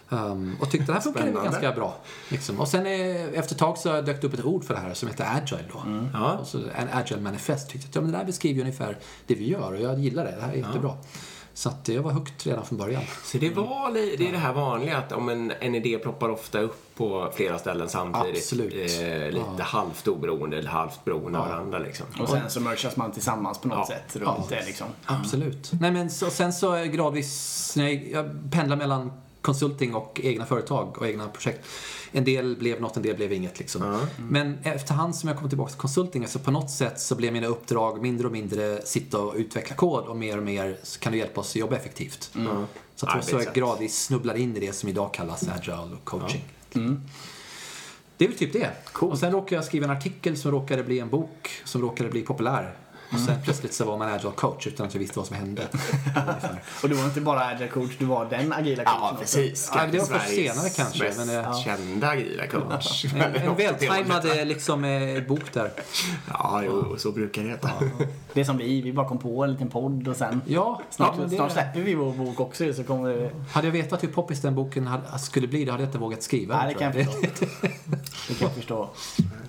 Um, 0.08 0.56
och 0.60 0.70
tyckte 0.70 0.86
det 0.86 0.92
här 0.92 1.00
funkade 1.00 1.30
ganska 1.30 1.72
bra. 1.72 1.96
Liksom. 2.28 2.60
Och 2.60 2.68
sen 2.68 2.86
eh, 2.86 3.22
efter 3.38 3.54
ett 3.54 3.58
tag 3.58 3.78
så 3.78 4.00
dök 4.00 4.20
det 4.20 4.26
upp 4.26 4.34
ett 4.34 4.44
ord 4.44 4.64
för 4.64 4.74
det 4.74 4.80
här 4.80 4.94
som 4.94 5.08
heter 5.08 5.26
agile 5.36 5.64
då. 5.72 6.08
Ja. 6.12 6.32
Och 6.32 6.46
så 6.46 6.58
en 6.58 6.88
agile 6.92 7.20
manifest. 7.20 7.70
Tyckte 7.70 7.88
att 7.88 7.94
ja, 7.94 8.00
men 8.00 8.12
det 8.12 8.18
där 8.18 8.24
beskriver 8.24 8.54
ju 8.54 8.60
ungefär 8.60 8.98
det 9.26 9.34
vi 9.34 9.48
gör 9.48 9.72
och 9.72 9.80
jag 9.80 9.98
gillar 9.98 10.24
det. 10.24 10.30
Det 10.30 10.42
här 10.42 10.52
är 10.52 10.56
jättebra. 10.56 10.96
Så 11.54 11.68
att 11.68 11.88
jag 11.88 12.02
var 12.02 12.10
högt 12.12 12.46
redan 12.46 12.64
från 12.66 12.78
början. 12.78 13.02
Så 13.24 13.38
det, 13.38 13.50
var, 13.50 13.90
li- 13.92 14.16
det 14.18 14.28
är 14.28 14.32
det 14.32 14.38
här 14.38 14.52
vanliga 14.52 14.96
att 14.98 15.12
om 15.12 15.28
en, 15.28 15.52
en 15.60 15.74
idé 15.74 15.98
ploppar 15.98 16.28
ofta 16.28 16.60
upp 16.60 16.94
på 16.96 17.32
flera 17.34 17.58
ställen 17.58 17.88
samtidigt. 17.88 18.36
Absolut. 18.36 18.74
Eh, 18.74 19.30
lite 19.30 19.62
halvt 19.62 20.08
oberoende 20.08 20.58
eller 20.58 20.70
halvt 20.70 21.04
beroende 21.04 21.38
av 21.38 21.48
varandra 21.48 21.78
liksom. 21.78 22.06
Och 22.20 22.28
sen 22.28 22.50
så 22.50 22.60
merchas 22.60 22.96
man 22.96 23.12
tillsammans 23.12 23.58
på 23.58 23.68
något 23.68 23.78
Ja. 23.78 23.86
sätt 23.86 24.16
runt 24.16 24.48
det 24.48 24.64
liksom. 24.66 24.86
Absolut. 25.04 25.70
Nej, 25.80 25.90
men 25.90 26.10
så, 26.10 26.30
sen 26.30 26.52
så 26.52 26.72
är 26.72 26.84
gradvis, 26.84 27.72
när 27.76 27.84
jag, 27.88 28.08
jag 28.10 28.52
pendlar 28.52 28.76
mellan 28.76 29.12
konsulting 29.42 29.94
och 29.94 30.20
egna 30.22 30.46
företag 30.46 30.98
och 30.98 31.06
egna 31.06 31.28
projekt. 31.28 31.66
En 32.12 32.24
del 32.24 32.56
blev 32.56 32.80
något, 32.80 32.96
en 32.96 33.02
del 33.02 33.16
blev 33.16 33.32
inget. 33.32 33.58
Liksom. 33.58 34.06
Men 34.18 34.58
efterhand 34.62 35.16
som 35.16 35.28
jag 35.28 35.38
kom 35.38 35.48
tillbaka 35.48 35.70
till 35.70 35.80
konsulting 35.80 36.28
så 36.28 36.38
på 36.38 36.50
något 36.50 36.70
sätt 36.70 37.00
så 37.00 37.14
blev 37.14 37.32
mina 37.32 37.46
uppdrag 37.46 38.02
mindre 38.02 38.26
och 38.26 38.32
mindre 38.32 38.82
sitta 38.84 39.18
och 39.18 39.34
utveckla 39.36 39.76
kod 39.76 40.04
och 40.04 40.16
mer 40.16 40.36
och 40.36 40.42
mer 40.42 40.78
så 40.82 41.00
kan 41.00 41.12
du 41.12 41.18
hjälpa 41.18 41.40
oss 41.40 41.50
att 41.50 41.56
jobba 41.56 41.76
effektivt. 41.76 42.30
Så 42.32 43.06
jag 43.06 43.12
tror 43.12 43.22
så 43.22 43.30
jag 43.30 43.34
Arbetssätt. 43.34 43.54
gradvis 43.54 44.04
snubblar 44.04 44.34
in 44.34 44.56
i 44.56 44.60
det 44.60 44.72
som 44.72 44.88
idag 44.88 45.14
kallas 45.14 45.48
agile 45.48 45.96
och 45.96 46.04
coaching. 46.04 46.44
Det 48.16 48.24
är 48.24 48.28
väl 48.28 48.38
typ 48.38 48.52
det. 48.52 48.70
Och 49.00 49.18
sen 49.18 49.32
råkade 49.32 49.54
jag 49.54 49.64
skriva 49.64 49.84
en 49.84 49.90
artikel 49.90 50.36
som 50.36 50.50
råkade 50.50 50.84
bli 50.84 50.98
en 50.98 51.08
bok 51.08 51.50
som 51.64 51.82
råkade 51.82 52.10
bli 52.10 52.22
populär. 52.22 52.76
Och 53.12 53.20
sen 53.20 53.34
plötsligt 53.44 53.74
så 53.74 53.84
var 53.84 53.98
man 53.98 54.08
agile 54.08 54.32
coach 54.36 54.66
utan 54.66 54.86
att 54.86 54.94
jag 54.94 54.98
visste 55.00 55.18
vad 55.18 55.26
som 55.26 55.36
hände. 55.36 55.62
Och 56.82 56.88
du 56.88 56.94
var 56.94 57.04
inte 57.04 57.20
bara 57.20 57.40
agile 57.40 57.68
coach, 57.68 57.90
du 57.98 58.04
var 58.04 58.24
den 58.30 58.52
agila 58.52 58.84
coachen 58.84 58.98
Ja, 59.02 59.10
också. 59.10 59.20
precis. 59.20 59.70
Ja, 59.74 59.86
det 59.92 59.98
var 59.98 60.06
först 60.06 60.28
senare 60.28 60.68
kanske, 60.68 61.04
Mest 61.04 61.18
men, 61.18 61.44
eh, 61.44 61.58
kända 61.58 62.08
agila 62.08 62.46
coach. 62.46 63.04
En, 63.14 63.34
en 63.34 63.56
vältajmad 63.56 64.26
eh, 64.26 64.44
liksom, 64.46 64.84
eh, 64.84 65.22
bok 65.22 65.52
där. 65.52 65.70
Ja, 66.28 66.62
jo, 66.66 66.96
så 66.98 67.12
brukar 67.12 67.42
det 67.42 67.48
heta. 67.48 67.70
Det 68.32 68.40
är 68.40 68.44
som 68.44 68.56
vi, 68.58 68.82
vi 68.82 68.92
bara 68.92 69.08
kom 69.08 69.18
på 69.18 69.44
en 69.44 69.52
liten 69.52 69.68
podd 69.68 70.08
och 70.08 70.16
sen 70.16 70.42
Ja, 70.46 70.80
snart, 70.90 71.14
ja, 71.18 71.28
snart 71.28 71.52
släpper 71.52 71.80
vi 71.80 71.94
vår 71.94 72.12
bok 72.12 72.40
också 72.40 72.74
så 72.74 72.84
kommer 72.84 73.08
det... 73.08 73.30
Hade 73.52 73.66
jag 73.66 73.72
vetat 73.72 74.02
hur 74.02 74.08
poppis 74.08 74.40
den 74.40 74.54
boken 74.54 74.90
skulle 75.18 75.48
bli, 75.48 75.64
då 75.64 75.72
hade 75.72 75.82
jag 75.82 75.88
inte 75.88 75.98
vågat 75.98 76.22
skriva 76.22 76.56
Nej, 76.56 76.74
det 76.74 76.78
kan 76.80 76.92
jag 76.96 77.06
förstå. 77.06 77.46
Det 78.28 78.34
kan 78.34 78.48
jag 78.48 78.52
förstå. 78.52 78.90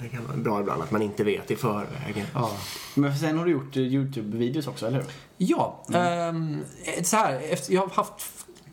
Det 0.01 0.09
kan 0.09 0.27
vara 0.27 0.37
bra 0.37 0.59
ibland 0.59 0.81
att 0.81 0.91
man 0.91 1.01
inte 1.01 1.23
vet 1.23 1.51
i 1.51 1.55
förväg. 1.55 2.25
Ja. 2.33 2.51
Men 2.93 3.17
sen 3.17 3.37
har 3.37 3.45
du 3.45 3.51
gjort 3.53 3.77
eh, 3.77 3.83
YouTube-videos 3.83 4.67
också, 4.67 4.87
eller 4.87 4.97
hur? 4.97 5.05
Ja, 5.37 5.83
ehm, 5.93 6.57
så 7.03 7.15
här, 7.17 7.41
efter, 7.49 7.73
jag 7.73 7.81
har 7.81 7.89
haft 7.89 8.13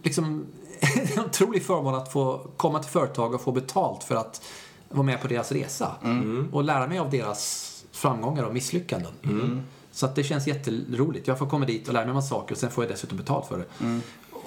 liksom, 0.02 0.46
en 1.16 1.24
otrolig 1.24 1.62
förmån 1.62 1.94
att 1.94 2.12
få 2.12 2.46
komma 2.56 2.78
till 2.78 2.90
företag 2.90 3.34
och 3.34 3.40
få 3.40 3.52
betalt 3.52 4.04
för 4.04 4.14
att 4.16 4.42
vara 4.88 5.02
med 5.02 5.20
på 5.22 5.28
deras 5.28 5.52
resa. 5.52 5.94
Och 6.52 6.64
lära 6.64 6.86
mig 6.86 6.98
av 6.98 7.10
deras 7.10 7.66
framgångar 7.92 8.44
och 8.44 8.54
misslyckanden. 8.54 9.12
Så 9.92 10.06
att 10.06 10.14
det 10.14 10.22
känns 10.24 10.46
jätteroligt. 10.46 11.28
Jag 11.28 11.38
får 11.38 11.46
komma 11.46 11.64
dit 11.66 11.88
och 11.88 11.94
lära 11.94 12.04
mig 12.04 12.10
en 12.10 12.14
massa 12.14 12.28
saker 12.28 12.54
och 12.54 12.58
sen 12.58 12.70
får 12.70 12.84
jag 12.84 12.92
dessutom 12.92 13.18
betalt 13.18 13.46
för 13.46 13.58
det. 13.58 13.64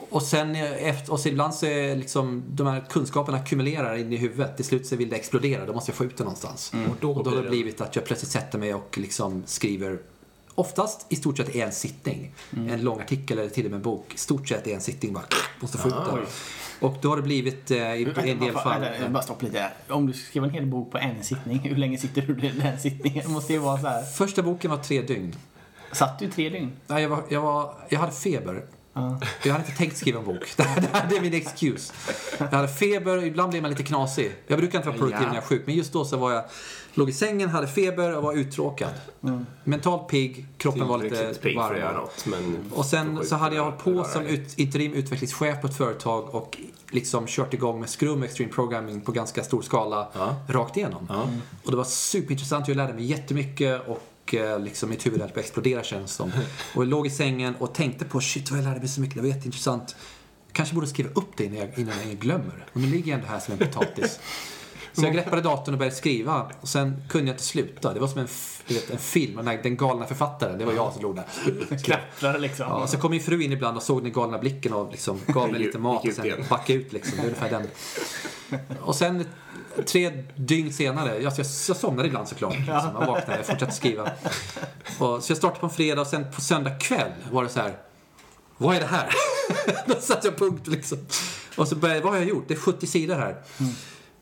Och 0.10 0.22
sen 0.24 0.56
eh, 0.56 0.88
efter, 0.88 1.12
och 1.14 1.20
så 1.20 1.30
ibland 1.30 1.54
så 1.54 1.66
är 1.66 1.96
liksom 1.96 2.44
de 2.48 2.68
här 2.68 2.86
kunskaperna 2.90 3.38
ackumulerar 3.38 3.96
in 3.96 4.14
i 4.14 4.18
huvudet. 4.18 4.56
Till 4.56 4.66
slut 4.66 4.88
så 4.88 4.96
vill 4.96 5.10
det 5.10 5.16
explodera, 5.16 5.66
då 5.66 5.74
måste 5.74 5.90
jag 5.92 5.96
få 5.98 6.04
ut 6.04 6.18
det 6.18 6.24
någonstans. 6.24 6.72
Och 6.90 6.96
då 7.00 7.12
och 7.12 7.24
då 7.24 7.30
har 7.30 7.36
blir 7.36 7.36
det 7.38 7.44
det- 7.44 7.50
blivit 7.50 7.82
att 7.82 7.96
jag 7.96 8.06
plötsligt 8.06 8.32
sätter 8.32 8.60
mig 8.60 8.74
och 8.74 8.98
liksom 8.98 9.44
skriver 9.46 10.00
Oftast 10.56 11.06
i 11.10 11.16
stort 11.16 11.38
sett 11.38 11.56
i 11.56 11.62
en 11.62 11.72
sittning. 11.72 12.32
En 12.70 12.82
lång 12.82 13.00
artikel 13.02 13.40
eller 13.40 13.50
till 13.50 13.66
och 13.66 13.72
med 13.72 13.78
en 13.78 13.84
bok. 13.84 14.14
I 14.16 14.18
stort 14.18 14.48
sett 14.48 14.68
i 14.68 14.74
en 14.74 14.82
sittning 14.82 15.14
bara 15.14 15.24
måste 15.60 15.78
få 15.78 15.88
ut 15.88 15.94
den. 15.94 16.20
Och 16.80 16.96
då 17.02 17.10
har 17.10 17.16
det 17.16 17.22
blivit 17.22 17.72
eh, 17.72 17.96
i 17.96 18.04
Vänta, 18.06 18.22
en 18.22 18.40
del 18.40 18.54
fall. 18.54 18.82
vänta, 18.82 19.10
Bara 19.10 19.24
stopp 19.24 19.42
lite. 19.42 19.70
Om 19.90 20.08
du 20.08 20.14
skrev 20.14 20.44
en 20.44 20.50
hel 20.50 20.66
bok 20.66 20.92
på 20.92 20.98
en 20.98 21.24
sittning, 21.24 21.60
hur 21.60 21.76
länge 21.76 21.98
sitter 21.98 22.22
du 22.22 22.48
i 22.48 22.50
den 22.52 22.80
sittningen? 22.80 23.24
Det 23.28 23.32
måste 23.34 23.54
ju 23.54 23.60
vara 23.60 23.82
så 23.82 23.88
här. 23.88 24.04
Första 24.04 24.42
boken 24.44 24.72
var 24.72 24.78
tre 24.78 25.02
dygn. 25.02 25.36
Satt 25.92 26.20
du 26.20 26.32
tre 26.32 26.50
dygn? 26.50 26.72
Nej, 26.88 27.02
jag, 27.02 27.10
var, 27.10 27.24
jag, 27.30 27.42
var, 27.42 27.76
jag 27.90 28.00
hade 28.00 28.12
feber. 28.12 28.66
Ja. 28.94 29.19
Jag 29.44 29.51
hade 29.54 29.66
inte 29.66 29.78
tänkt 29.78 29.98
skriva 29.98 30.19
en 30.19 30.25
bok. 30.25 30.44
Det 30.57 30.63
här, 30.63 30.81
det 30.81 30.88
här 30.94 31.16
är 31.18 31.22
min 31.22 31.34
excuse. 31.34 31.94
Jag 32.40 32.48
hade 32.48 32.68
feber 32.68 33.24
ibland 33.24 33.50
blir 33.51 33.62
man 33.62 33.69
lite 33.72 33.84
knasig. 33.84 34.31
Jag 34.48 34.60
brukar 34.60 34.78
inte 34.80 34.90
vara 34.90 34.98
produktiv 35.00 35.28
när 35.28 35.36
jag 35.36 35.44
är 35.44 35.48
sjuk, 35.48 35.63
men 35.66 35.75
just 35.75 35.94
då 35.94 36.06
så 36.06 36.18
var 36.18 36.31
jag 36.31 36.44
låg 36.94 37.10
i 37.10 37.13
sängen, 37.13 37.50
hade 37.50 37.68
feber 37.68 38.16
och 38.18 38.24
var 38.24 38.34
uttråkad. 38.34 38.94
Mentalt 39.63 40.07
pigg, 40.07 40.45
kroppen 40.57 40.88
var 40.88 40.98
lite 40.98 41.16
Riktigt 41.28 41.42
pigg 41.42 41.56
för 41.56 41.74
att 41.74 41.80
göra 41.80 41.94
varm. 41.94 42.01
något. 42.01 42.25
Men 42.25 42.72
Och 42.74 42.86
sen 42.86 43.25
så 43.25 43.36
hade 43.36 43.56
jag 43.56 43.63
hållit 43.63 43.80
på 43.80 44.04
som 44.04 44.25
ut, 44.25 44.60
interim 44.60 44.94
utvecklingschef 44.94 45.62
på 45.62 45.68
ett 45.68 45.78
företag 45.78 46.36
och 46.36 46.57
liksom 46.92 47.28
kört 47.28 47.54
igång 47.54 47.80
med 47.80 47.89
Scrum 47.89 48.24
Extreme 48.24 48.51
Programming 48.51 49.01
på 49.01 49.12
ganska 49.12 49.44
stor 49.44 49.62
skala 49.62 50.07
Ja. 50.13 50.36
rakt 50.50 50.78
igenom. 50.78 51.07
Ja. 51.10 51.28
Och 51.66 51.72
det 51.72 51.78
var 51.78 51.84
superintressant, 51.84 52.68
jag 52.68 52.78
lärde 52.78 52.94
mig 52.94 53.06
jättemycket 53.06 53.88
och 53.88 54.04
eh, 54.34 54.60
liksom 54.60 54.90
mitt 54.90 55.06
huvud 55.06 55.22
höll 55.22 55.30
på 55.30 55.40
att 55.40 55.46
explodera 55.46 55.84
känns 55.84 56.14
som. 56.14 56.31
Och 56.75 56.84
jag 56.84 56.90
låg 56.90 57.08
i 57.08 57.10
sängen 57.10 57.56
och 57.56 57.74
tänkte 57.74 58.06
på 58.06 58.22
shit 58.22 58.52
vad 58.52 58.60
jag 58.60 58.64
lärde 58.64 58.80
mig 58.80 58.88
så 58.88 59.02
mycket, 59.02 59.16
det 59.16 59.22
var 59.22 59.28
jätteintressant. 59.28 59.96
Kanske 60.52 60.75
borde 60.75 60.88
skriva 60.88 61.10
upp 61.10 61.38
det 61.38 61.44
innan 61.44 61.58
jag, 61.58 61.80
innan 61.80 61.96
jag 62.08 62.20
glömmer. 62.20 62.66
Och 62.74 62.81
nu 62.81 62.88
ligger 62.88 63.12
jag 63.12 63.20
ändå 63.20 63.31
här 63.31 63.40
som 63.40 63.54
en 63.54 63.60
potatis. 63.60 64.20
Så 64.94 65.04
jag 65.06 65.14
greppade 65.14 65.42
datorn 65.42 65.74
och 65.74 65.80
började 65.80 65.96
skriva 65.96 66.52
och 66.62 66.68
sen 66.68 67.04
kunde 67.10 67.28
jag 67.28 67.34
inte 67.34 67.44
sluta. 67.44 67.94
Det 67.94 68.00
var 68.00 68.08
som 68.08 68.20
en, 68.20 68.28
vet, 68.68 68.90
en 68.90 68.98
film, 68.98 69.36
den, 69.36 69.48
här, 69.48 69.60
den 69.64 69.78
galna 69.78 70.06
författaren, 70.06 70.58
det 70.58 70.66
var 70.66 70.74
jag 70.74 70.94
som 70.94 71.02
låg 71.02 71.16
där. 71.16 71.25
Knapprar 71.84 72.40
liksom. 72.40 72.66
Ja, 72.70 72.84
och 72.84 72.90
så 72.90 72.98
kom 72.98 73.12
min 73.12 73.22
fru 73.22 73.44
in 73.44 73.52
ibland 73.52 73.78
och 73.78 73.84
såg 73.84 74.04
den 74.04 74.12
galna 74.12 74.38
blicken 74.38 74.74
och 74.74 74.92
liksom 74.92 75.20
gav 75.28 75.52
mig 75.52 75.60
lite 75.60 75.80
mat 75.80 76.08
och 76.08 76.14
sen 76.14 76.46
backade 76.50 76.80
ut 76.80 76.94
liksom. 76.94 77.18
Det 77.18 77.24
är 77.24 77.25
ungefär 77.25 77.50
den. 77.50 77.68
Och 78.81 78.96
sen 78.96 79.25
tre 79.86 80.24
dygn 80.36 80.74
senare, 80.74 81.10
jag, 81.14 81.22
jag, 81.24 81.34
jag 81.68 81.78
somnade 81.78 82.08
ibland 82.08 82.28
såklart. 82.28 82.54
Liksom. 82.54 82.74
Jag 83.00 83.08
vaknade, 83.08 83.38
jag 83.38 83.46
fortsatte 83.46 83.72
skriva. 83.72 84.12
Och, 85.00 85.24
så 85.24 85.31
jag 85.31 85.38
startade 85.38 85.60
på 85.60 85.66
en 85.66 85.72
fredag 85.72 86.02
och 86.02 86.08
sen 86.08 86.31
på 86.31 86.42
söndag 86.42 86.80
kväll 86.80 87.12
var 87.32 87.44
det 87.44 87.50
så 87.50 87.60
här. 87.60 87.77
Vad 88.58 88.75
är 88.75 88.80
det 88.80 88.86
här? 88.86 89.10
Då 89.88 89.96
satte 89.96 90.27
jag 90.27 90.38
punkt 90.38 90.68
liksom. 90.68 90.98
Och 91.58 91.68
så 91.68 91.75
började 91.75 92.00
jag, 92.00 92.03
vad 92.03 92.13
har 92.13 92.20
jag 92.20 92.30
gjort? 92.30 92.48
Det 92.48 92.53
är 92.53 92.60
70 92.60 92.88
sidor 92.88 93.15
här. 93.15 93.36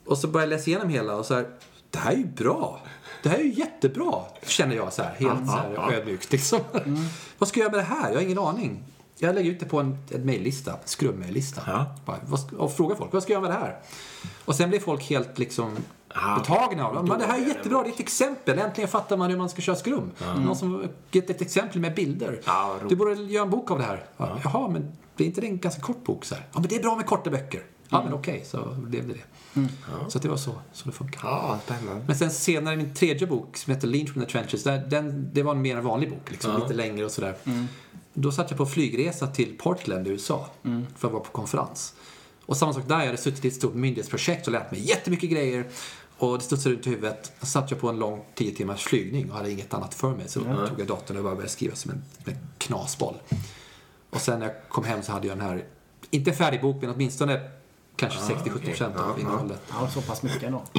Och 0.06 0.18
så 0.18 0.28
började 0.28 0.52
jag 0.52 0.58
läsa 0.58 0.70
igenom 0.70 0.90
hela 0.90 1.16
och 1.16 1.26
så 1.26 1.34
här. 1.36 1.50
Det 1.90 1.98
här 1.98 2.12
är 2.12 2.18
ju 2.18 2.26
bra. 2.26 2.82
Det 3.24 3.30
här 3.30 3.38
är 3.38 3.44
ju 3.44 3.54
jättebra, 3.54 4.24
känner 4.48 4.76
jag 4.76 4.94
så 4.94 5.04
här, 5.04 5.16
helt 5.20 5.48
så 5.48 5.52
här, 5.52 5.94
ödmjukt. 5.94 6.32
Liksom. 6.32 6.60
Vad 7.38 7.50
ska 7.50 7.60
jag 7.60 7.64
göra 7.64 7.78
med 7.78 7.80
det 7.80 7.96
här? 7.96 8.10
Jag 8.10 8.16
har 8.16 8.22
ingen 8.22 8.40
aning. 8.40 8.84
Jag 9.24 9.36
lägger 9.36 9.52
ut 9.52 9.60
det 9.60 9.66
på 9.66 9.80
en, 9.80 9.98
en 10.12 10.26
mejllista, 10.26 10.76
skrum-mejllista. 10.86 11.62
Ja. 11.68 11.86
Bara, 12.06 12.18
vad 12.26 12.40
ska- 12.40 12.56
Och 12.56 12.74
frågar 12.74 12.96
folk, 12.96 13.14
vad 13.14 13.24
ska 13.24 13.34
jag 13.34 13.42
göra 13.44 13.52
med 13.52 13.60
det 13.62 13.66
här? 13.66 13.80
Och 14.46 14.56
sen 14.56 14.70
blir 14.70 14.80
folk 14.80 15.04
helt 15.10 15.40
liksom 15.40 15.78
Ja, 16.14 16.36
betagna 16.40 16.88
av 16.88 17.06
det. 17.06 17.18
det 17.18 17.26
här 17.26 17.42
är 17.42 17.48
jättebra, 17.48 17.84
det 17.84 17.90
är 17.90 17.94
ett 17.94 18.00
exempel. 18.00 18.60
Äntligen 18.60 18.88
fattar 18.90 19.18
man 19.18 19.30
hur 19.30 19.38
man 19.38 19.50
ska 19.50 19.62
köra 19.62 19.76
skrum. 19.76 20.12
Någon 20.38 20.56
som 20.56 20.88
gett 21.12 21.30
ett 21.30 21.42
exempel 21.42 21.82
med 21.82 21.96
bilder. 21.96 22.42
Ja, 22.46 22.76
du 22.90 22.96
borde 22.96 23.14
göra 23.14 23.44
en 23.44 23.50
bok 23.50 23.72
av 23.72 23.78
det 23.78 23.84
här. 23.84 24.06
Ja. 24.18 24.40
Jaha, 24.44 24.68
men 24.70 24.92
det 25.16 25.24
är 25.24 25.28
inte 25.28 25.42
det 25.42 25.48
en 25.48 25.58
ganska 25.60 25.82
kort 25.82 26.04
bok? 26.04 26.26
Så 26.26 26.36
här. 26.36 26.44
Ja, 26.54 26.60
men 26.60 26.70
det 26.70 26.76
är 26.76 26.82
bra 26.82 26.96
med 26.96 27.06
korta 27.06 27.30
böcker. 27.30 27.64
Ja, 27.90 28.04
men 28.04 28.14
okej, 28.14 28.44
så 28.46 28.76
blev 28.78 29.08
det 29.08 29.14
det. 29.14 29.68
Så 30.08 30.18
att 30.18 30.22
det 30.22 30.30
var 30.30 30.38
så, 30.38 30.52
så 30.74 30.86
det 30.86 30.92
funkar. 30.92 31.20
Ja, 31.24 31.60
spännande. 31.66 32.04
Men 32.08 32.16
sen 32.18 32.32
senare, 32.32 32.76
min 32.76 32.94
tredje 32.94 33.28
bok 33.28 33.58
som 33.58 33.74
heter 33.74 33.88
Lean 33.88 34.08
from 34.08 34.24
the 34.26 34.30
Trenches, 34.32 34.64
där, 34.64 34.78
den, 34.78 35.30
det 35.34 35.44
var 35.44 35.52
en 35.52 35.62
mer 35.62 35.78
vanlig 35.82 36.10
bok, 36.10 36.32
liksom, 36.32 36.62
lite 36.62 36.74
längre 36.74 37.06
och 37.06 37.12
sådär. 37.12 37.36
Då 38.14 38.32
satt 38.32 38.52
jag 38.52 38.58
på 38.58 38.66
flygresa 38.66 39.28
till 39.28 39.58
Portland 39.58 40.08
i 40.08 40.10
USA 40.10 40.50
för 40.98 41.08
att 41.08 41.14
vara 41.14 41.24
på 41.24 41.32
konferens. 41.32 41.94
Och 42.46 42.58
samma 42.58 42.74
sak 42.74 42.84
där, 42.88 43.00
jag 43.00 43.06
hade 43.06 43.18
suttit 43.18 43.46
i 43.46 43.48
ett 43.48 43.54
stort 43.54 43.74
myndighetsprojekt 43.74 44.48
och 44.48 44.54
lärt 44.54 44.72
mig 44.72 44.88
jättemycket 44.88 45.30
grejer. 45.30 45.66
Och 46.18 46.38
det 46.38 46.44
studsade 46.44 46.76
runt 46.76 46.88
i 46.88 46.90
huvudet. 46.90 47.32
Så 47.40 47.46
satt 47.46 47.72
jag 47.72 47.80
på 47.80 47.90
en 47.90 48.00
lång 48.00 48.24
10 48.36 48.56
timmars 48.56 48.84
flygning 48.84 49.32
och 49.32 49.38
hade 49.38 49.52
inget 49.52 49.74
annat 49.74 49.94
för 49.94 50.16
mig. 50.16 50.30
Så 50.30 50.40
då 50.40 50.68
tog 50.68 50.80
jag 50.80 50.88
datorn 50.88 51.18
och 51.18 51.24
bara 51.24 51.36
började 51.36 51.52
skriva 51.52 51.76
som 51.76 51.92
en, 51.92 52.04
en 52.26 52.38
knasboll. 52.58 53.16
Och 54.10 54.22
sen 54.22 54.40
när 54.40 54.46
jag 54.46 54.56
kom 54.70 54.84
hem 54.84 55.04
så 55.04 55.12
hade 55.12 55.28
jag 55.28 55.38
den 55.38 55.48
här, 55.48 55.66
inte 56.10 56.34
färdig 56.34 56.62
bok, 56.62 56.82
men 56.82 56.90
åtminstone 56.90 57.50
kanske 58.02 58.34
60-70% 58.34 58.66
procent 58.66 58.96
av 58.96 59.20
innehållet. 59.20 59.62
Ja, 59.70 59.88
så 59.88 60.02
pass 60.02 60.24
mycket 60.24 60.44
ändå. 60.44 60.64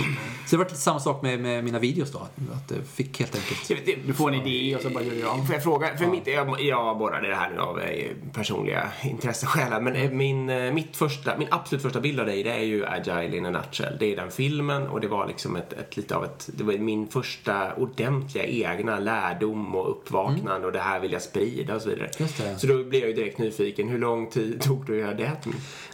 Så 0.46 0.56
det 0.56 0.56
var 0.56 0.64
lite 0.64 0.76
samma 0.76 1.00
sak 1.00 1.22
med, 1.22 1.40
med 1.40 1.64
mina 1.64 1.78
videos 1.78 2.12
då. 2.12 2.18
Att 2.18 2.70
jag 2.70 2.86
fick 2.86 3.20
helt 3.20 3.34
enkelt... 3.34 4.06
Du 4.06 4.14
får 4.14 4.32
en 4.32 4.46
idé 4.46 4.76
och 4.76 4.82
så 4.82 4.90
bara 4.90 5.04
gör 5.04 5.14
du 5.14 5.26
om. 5.26 5.46
Får 5.46 5.54
jag 5.54 5.62
fråga? 5.62 5.96
För 5.96 6.06
mitt, 6.06 6.26
jag, 6.26 6.60
jag 6.60 6.98
borrade 6.98 7.28
det 7.28 7.34
här 7.34 7.50
nu 7.50 7.58
av 7.58 7.80
eh, 7.80 8.10
personliga 8.32 8.88
intresseskälar. 9.02 9.80
Men 9.80 9.96
eh, 9.96 10.10
min, 10.10 10.50
eh, 10.50 10.72
mitt 10.72 10.96
första, 10.96 11.38
min 11.38 11.48
absolut 11.50 11.82
första 11.82 12.00
bild 12.00 12.20
av 12.20 12.26
dig 12.26 12.42
det 12.42 12.52
är 12.52 12.62
ju 12.62 12.86
Agile 12.86 13.36
in 13.36 13.46
a 13.46 13.50
nutshell. 13.50 13.96
Det 13.98 14.12
är 14.12 14.16
den 14.16 14.30
filmen 14.30 14.86
och 14.86 15.00
det 15.00 15.08
var 15.08 15.26
liksom 15.26 15.56
ett, 15.56 15.72
ett 15.72 15.96
lite 15.96 16.16
av 16.16 16.24
ett, 16.24 16.50
det 16.54 16.64
var 16.64 16.72
min 16.72 17.08
första 17.08 17.74
ordentliga 17.74 18.44
egna 18.44 18.98
lärdom 18.98 19.74
och 19.74 19.90
uppvaknande 19.90 20.66
och 20.66 20.72
det 20.72 20.80
här 20.80 21.00
vill 21.00 21.12
jag 21.12 21.22
sprida 21.22 21.74
och 21.74 21.82
så 21.82 21.88
vidare. 21.88 22.10
Just 22.18 22.38
det. 22.38 22.58
Så 22.58 22.66
då 22.66 22.84
blev 22.84 23.00
jag 23.00 23.08
ju 23.08 23.16
direkt 23.16 23.38
nyfiken. 23.38 23.88
Hur 23.88 23.98
lång 23.98 24.30
tid 24.30 24.60
tog 24.60 24.86
det 24.86 24.92
att 24.92 24.98
göra 24.98 25.14
det? 25.14 25.32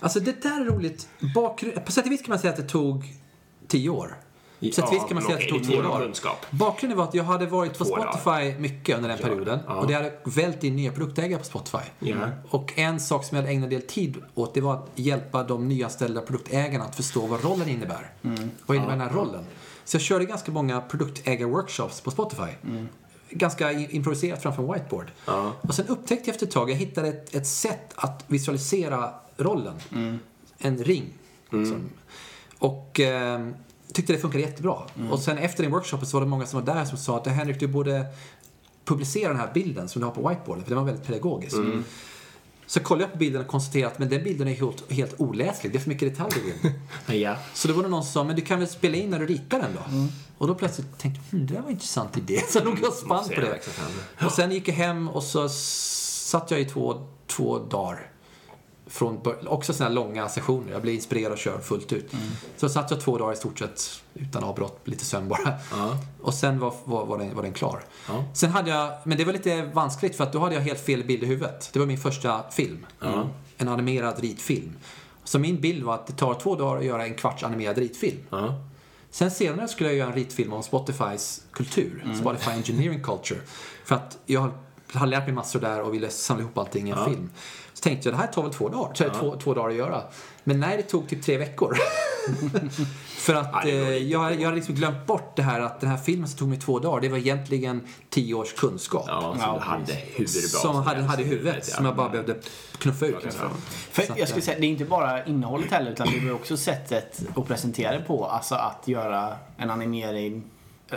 Alltså 0.01 0.21
det 0.21 0.43
där 0.43 0.61
är 0.61 0.65
roligt. 0.65 1.09
Bakgrund... 1.35 1.85
På 1.85 1.93
sätt 1.93 2.07
och 2.07 2.13
vis 2.13 2.23
kan 2.23 2.31
man 2.31 2.39
säga 2.39 2.51
att 2.51 2.57
det 2.57 2.63
tog 2.69 3.05
tio 3.69 3.91
år. 3.91 4.17
Så 4.73 4.85
att 4.85 4.93
visst 4.93 5.09
kan 5.09 5.15
man 5.15 5.23
säga 5.25 5.35
att 5.37 5.41
det 5.43 5.49
tog 5.49 5.65
två 5.65 5.83
kunskap. 5.99 6.47
Bakgrunden 6.51 6.99
var 6.99 7.05
att 7.05 7.15
jag 7.15 7.25
hade 7.25 7.47
varit 7.47 7.79
på. 7.79 7.85
Spotify 7.85 8.59
mycket 8.59 8.97
under 8.97 9.09
den 9.09 9.19
perioden. 9.19 9.59
Och 9.67 9.87
det 9.87 9.95
hade 9.95 10.13
vält 10.25 10.65
in 10.65 10.77
nya 10.77 10.93
produktägare 10.93 11.39
på 11.39 11.45
Spotify. 11.45 11.79
Och 12.51 12.79
en 12.79 13.01
sak 13.01 13.25
som 13.25 13.37
jag 13.37 13.43
hade 13.43 13.53
ägnat 13.55 13.65
en 13.65 13.71
del 13.71 13.83
tid 13.83 14.17
åt, 14.35 14.55
det 14.55 14.61
var 14.61 14.75
att 14.75 14.89
hjälpa 14.95 15.43
de 15.45 15.69
nyanställda 15.69 16.21
produktägarna 16.21 16.85
att 16.85 16.97
förstå 16.97 17.27
vad 17.27 17.45
rollen 17.45 17.69
innebär. 17.69 18.11
Vad 18.67 18.77
innebär 18.77 18.93
den 18.93 19.01
här 19.01 19.11
rollen? 19.13 19.45
Så 19.85 19.95
jag 19.97 20.03
körde 20.03 20.25
ganska 20.25 20.53
många 20.53 20.81
produktägar-workshops 20.81 22.01
på 22.03 22.11
Spotify. 22.11 22.51
Ganska 23.31 23.73
i- 23.73 23.89
improviserat 23.97 24.43
framför 24.43 24.63
en 24.63 24.73
whiteboard. 24.73 25.11
Och 25.61 25.75
sen 25.75 25.87
upptäckte 25.87 26.29
jag 26.29 26.35
efter 26.35 26.47
ett 26.47 26.53
tag, 26.53 26.71
jag 26.71 26.75
hittade 26.77 27.09
ett, 27.09 27.35
ett 27.35 27.47
sätt 27.47 27.93
att 27.95 28.25
visualisera 28.27 29.11
rollen. 29.37 29.75
En 30.59 30.79
ring. 30.85 31.13
Liksom. 31.51 31.91
Och 32.59 33.01
eh, 33.01 33.49
tyckte 33.93 34.13
det 34.13 34.19
funkade 34.19 34.45
jättebra. 34.45 34.77
Och 35.11 35.19
sen 35.19 35.39
efter 35.39 35.63
den 35.63 35.73
workshopen 35.73 36.07
så 36.07 36.17
var 36.17 36.25
det 36.25 36.31
många 36.31 36.47
som 36.47 36.65
var 36.65 36.75
där 36.75 36.85
som 36.85 36.99
sa 36.99 37.17
att 37.17 37.27
Henrik, 37.27 37.61
du 37.61 37.67
borde 37.67 38.07
publicera 38.85 39.29
den 39.29 39.41
här 39.41 39.51
bilden 39.55 39.89
som 39.89 40.01
du 40.01 40.07
har 40.07 40.15
på 40.15 40.29
whiteboarden, 40.29 40.65
för 40.65 40.71
den 40.71 40.79
var 40.79 40.85
väldigt 40.85 41.07
pedagogisk. 41.07 41.57
Så 42.67 42.81
kollade 42.81 43.05
jag 43.05 43.13
på 43.13 43.19
bilden 43.19 43.41
och 43.43 43.49
konstaterade 43.49 43.93
att 43.93 43.99
men 43.99 44.09
den 44.09 44.25
bilden 44.25 44.49
är 44.49 44.55
helt, 44.55 44.93
helt 44.93 45.15
oläslig, 45.21 45.73
det 45.73 45.79
är 45.79 45.81
för 45.81 45.89
mycket 45.89 46.09
detaljer 46.17 46.45
in. 46.47 46.73
Ja. 47.21 47.37
Så 47.55 47.69
då 47.69 47.75
var 47.75 47.83
det 47.83 47.89
någon 47.89 48.03
som 48.05 48.13
sa, 48.13 48.25
men 48.25 48.37
du 48.37 48.43
kan 48.43 48.59
väl 48.59 48.69
spela 48.69 48.97
in 48.97 49.11
när 49.11 49.19
du 49.19 49.27
ritar 49.27 49.59
den 49.59 49.71
då? 49.75 50.09
Och 50.39 50.47
då 50.47 50.55
plötsligt 50.55 50.99
tänkte 50.99 51.21
jag, 51.31 51.39
hm, 51.39 51.47
det 51.47 51.55
där 51.55 51.61
var 51.61 51.67
en 51.69 51.73
intressant 51.73 52.17
idé. 52.17 52.43
Så 52.49 52.65
nog 52.65 52.79
jag 52.83 52.93
spann 52.93 53.25
på 53.25 53.41
det. 53.41 53.61
Och 54.27 54.33
sen 54.33 54.53
gick 54.53 54.69
jag 54.69 54.75
hem 54.75 55.09
och 55.09 55.23
så 55.23 55.49
satt 55.49 56.51
jag 56.51 56.61
i 56.61 56.65
två, 56.65 57.07
två 57.27 57.59
dagar. 57.59 58.11
Från, 58.89 59.21
också 59.47 59.73
sådana 59.73 59.89
här 59.89 59.95
långa 59.95 60.29
sessioner. 60.29 60.73
Jag 60.73 60.83
blev 60.83 60.95
inspirerad 60.95 61.33
och 61.33 61.39
kör 61.39 61.59
fullt 61.59 61.93
ut. 61.93 62.13
Så 62.57 62.69
satt 62.69 62.91
jag 62.91 63.01
två 63.01 63.19
dagar 63.19 63.33
i 63.33 63.37
stort 63.37 63.59
sett 63.59 64.03
utan 64.15 64.45
avbrott, 64.45 64.81
lite 64.85 65.05
sömn 65.05 65.29
bara. 65.29 65.53
Ja. 65.71 65.97
Och 66.23 66.35
sen 66.35 66.59
var, 66.59 66.75
var, 66.85 67.07
var, 67.07 67.19
den, 67.19 67.35
var 67.35 67.43
den 67.43 67.53
klar. 67.53 67.85
Ja. 68.09 68.25
Sen 68.35 68.51
hade 68.51 68.71
jag, 68.71 68.93
men 69.05 69.19
det 69.19 69.25
var 69.25 69.33
lite 69.33 69.63
vanskligt 69.63 70.17
för 70.17 70.25
att 70.25 70.33
då 70.33 70.39
hade 70.39 70.55
jag 70.55 70.63
helt 70.63 70.81
fel 70.81 71.05
bild 71.05 71.23
i 71.23 71.27
huvudet. 71.27 71.71
Det 71.73 71.79
var 71.79 71.87
min 71.87 71.99
första 71.99 72.51
film. 72.51 72.87
En 73.57 73.69
animerad 73.69 74.19
ritfilm. 74.21 74.73
Så 75.25 75.39
min 75.39 75.61
bild 75.61 75.83
var 75.85 75.95
att 75.95 76.07
det 76.07 76.13
tar 76.13 76.35
två 76.35 76.57
dagar 76.57 76.79
att 76.79 76.85
göra 76.85 77.07
en 77.07 77.15
kvarts 77.15 77.43
animerad 77.43 77.79
ritfilm. 77.79 78.19
Sen 79.11 79.31
senare 79.31 79.69
skulle 79.69 79.89
jag 79.89 79.99
göra 79.99 80.09
en 80.09 80.15
ritfilm 80.15 80.53
om 80.53 80.63
Spotifys 80.63 81.43
kultur, 81.53 82.15
Spotify 82.21 82.51
Engineering 82.51 83.03
Culture. 83.03 83.41
För 83.85 83.95
att 83.95 84.19
jag 84.27 84.51
har 84.93 85.07
lärt 85.07 85.25
mig 85.27 85.35
massor 85.35 85.61
där 85.61 85.83
och 85.83 85.95
ville 85.95 86.11
samla 86.11 86.43
ihop 86.43 86.59
allting 86.59 86.89
i 86.89 86.91
en 86.91 87.05
film. 87.05 87.31
Så 87.79 87.83
tänkte 87.83 88.09
jag, 88.09 88.15
det 88.15 88.21
här 88.21 88.27
tar 88.27 88.43
väl 88.43 88.53
två 88.53 88.69
dagar, 88.69 88.95
så 88.95 89.11
två, 89.11 89.37
två 89.37 89.55
dagar 89.55 89.69
att 89.69 89.75
göra. 89.75 90.03
Men 90.45 90.61
nej, 90.61 90.77
det 90.77 90.83
tog 90.83 91.09
typ 91.09 91.23
tre 91.23 91.39
veckor. 91.39 91.77
För 93.07 93.35
att 93.35 93.51
Ja, 93.53 93.71
eh, 93.71 93.97
jag, 93.97 94.35
jag 94.35 94.45
hade 94.45 94.57
liksom 94.57 94.75
glömt 94.75 95.07
bort 95.07 95.37
det 95.37 95.43
här 95.43 95.61
att 95.61 95.81
den 95.81 95.91
här 95.91 95.97
filmen 95.97 96.29
som 96.29 96.39
tog 96.39 96.49
mig 96.49 96.59
två 96.59 96.79
dagar, 96.79 97.01
det 97.01 97.09
var 97.09 97.19
egentligen 97.19 97.87
tio 98.11 98.35
års 98.35 98.53
kunskap. 98.53 99.05
Ja, 99.09 99.21
som 99.21 99.41
Ja, 99.41 99.53
du 99.55 99.61
hade 99.61 99.93
hur 99.93 100.25
bra 100.25 100.61
som 100.61 100.77
hade, 100.77 100.97
helst 100.97 101.11
hade 101.11 101.23
i 101.23 101.27
huvudet, 101.27 101.65
som 101.65 101.85
jag 101.85 101.97
bara 101.97 102.09
behövde 102.09 102.37
knuffa 102.79 103.07
ut. 103.07 103.25
Liksom. 103.25 103.49
För 103.91 104.03
att, 104.03 104.19
jag 104.19 104.29
skulle 104.29 104.43
eh, 104.43 104.45
säga, 104.45 104.59
det 104.61 104.67
är 104.67 104.71
inte 104.71 104.85
bara 104.85 105.25
innehållet 105.25 105.71
heller 105.71 105.91
utan 105.91 106.09
det 106.11 106.29
är 106.29 106.35
också 106.35 106.57
sättet 106.57 107.23
att 107.37 107.47
presentera 107.47 107.99
det 107.99 108.05
på. 108.05 108.27
Alltså 108.27 108.55
att 108.55 108.89
göra 108.89 109.37
en 109.57 109.71
animering, 109.71 110.43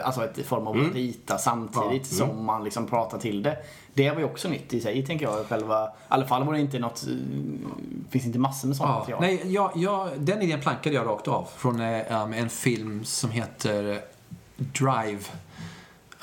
alltså 0.04 0.24
ett 0.26 0.46
form 0.46 0.68
av 0.68 0.78
att 0.78 0.96
rita 0.96 1.38
samtidigt 1.38 2.08
som 2.08 2.46
man 2.46 2.64
liksom 2.64 2.88
pratar 2.88 3.18
till 3.18 3.44
det. 3.44 3.58
Det 3.94 4.10
var 4.12 4.18
ju 4.20 4.26
också 4.26 4.50
nytt 4.50 4.74
i 4.74 4.82
sig 4.82 5.06
tänker 5.06 5.26
jag 5.26 5.46
själva. 5.46 5.86
I 5.86 5.90
alla 6.08 6.26
fall 6.28 6.44
var 6.44 6.54
det 6.54 6.60
inte 6.60 6.80
något, 6.80 7.04
eh, 7.08 7.14
finns 8.10 8.26
inte 8.26 8.40
massor 8.40 8.68
med 8.68 8.78
sånt 8.78 8.90
Ja, 8.90 9.00
material. 9.00 9.22
nej, 9.22 9.42
jag, 9.54 9.72
jag, 9.76 10.10
den 10.20 10.42
idén 10.42 10.62
plankade 10.62 10.96
jag 10.96 11.06
rakt 11.08 11.28
av 11.28 11.48
från 11.58 11.80
eh, 11.80 12.24
um, 12.24 12.34
en 12.34 12.50
film 12.50 13.04
som 13.06 13.32
heter 13.32 14.02
Drive. 14.58 15.20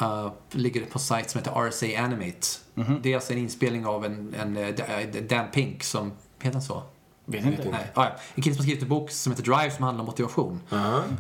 Uh, 0.03 0.31
ligger 0.51 0.85
på 0.87 0.99
sajt 0.99 1.31
som 1.31 1.39
heter 1.39 1.69
RSA 1.71 1.87
Animate. 2.03 2.47
Det 3.03 3.11
är 3.13 3.15
alltså 3.15 3.33
en 3.33 3.39
inspelning 3.39 3.87
av 3.87 4.05
en, 4.05 4.35
en, 4.41 4.57
eh, 4.57 4.69
D- 4.69 5.21
Dan 5.29 5.45
Pink 5.53 5.85
som, 5.85 6.13
heter 6.41 6.53
han 6.53 6.63
så? 6.63 6.83
Vet 7.31 7.45
inte. 7.47 7.69
Nej. 7.71 7.91
Ah, 7.95 8.05
ja. 8.05 8.11
En 8.35 8.43
kille 8.43 8.55
som 8.55 8.61
har 8.61 8.65
skrivit 8.65 8.83
en 8.83 8.89
bok 8.89 9.11
som 9.11 9.33
heter 9.33 9.45
Drive 9.45 9.71
som 9.71 9.85
handlar 9.85 10.03
om 10.03 10.07
motivation. 10.07 10.61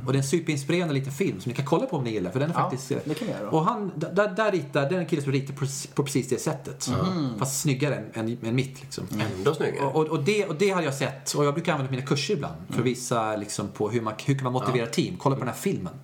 Och 0.07 0.13
det 0.13 0.17
är 0.17 0.23
en 0.23 0.29
superinspirerande 0.29 0.95
liten 0.95 1.13
film 1.13 1.41
som 1.41 1.51
ni 1.51 1.57
kan 1.57 1.65
kolla 1.67 1.87
på 1.87 1.97
om 1.97 2.05
ni 2.05 2.11
gillar 2.11 2.31
för 2.31 2.41
den 2.41 2.51
är 2.51 2.55
Ja, 2.55 2.61
faktiskt... 2.61 2.93
det 3.05 3.15
kan 3.15 3.29
göra. 3.29 3.51
Och 3.51 3.65
han, 3.65 3.93
där, 3.97 4.29
där 4.37 4.53
ritar, 4.53 4.89
det 4.91 4.97
är 4.97 5.01
en 5.01 5.07
kille 5.07 5.23
som 5.23 5.33
ritar 5.33 5.55
på, 5.95 6.03
precis 6.03 6.29
det 6.29 6.41
sättet. 6.41 6.91
Fast 7.39 7.61
snyggare 7.61 7.95
än, 7.95 8.11
än, 8.15 8.39
än 8.43 8.55
mitt 8.55 8.81
liksom. 8.81 9.07
Ändå 9.39 9.55
snyggare. 9.55 9.87
Och, 9.87 10.07
och, 10.07 10.25
det, 10.25 10.47
och 10.47 10.55
det 10.55 10.71
hade 10.71 10.85
jag 10.85 10.95
sett 10.95 11.33
och 11.33 11.45
jag 11.45 11.55
brukar 11.55 11.73
använda 11.73 11.91
mina 11.91 12.07
kurser 12.07 12.35
ibland 12.35 12.57
för 12.71 12.79
att 12.79 12.87
visa 12.87 13.37
liksom, 13.37 13.69
på 13.69 13.91
hur 13.91 14.01
man, 14.01 14.15
hur 14.25 14.35
kan 14.35 14.45
man 14.45 14.53
motivera 14.53 14.87
team. 14.87 15.17
Kolla 15.19 15.37
på 15.37 15.41
den 15.41 15.49
här 15.49 15.61
filmen. 15.61 15.95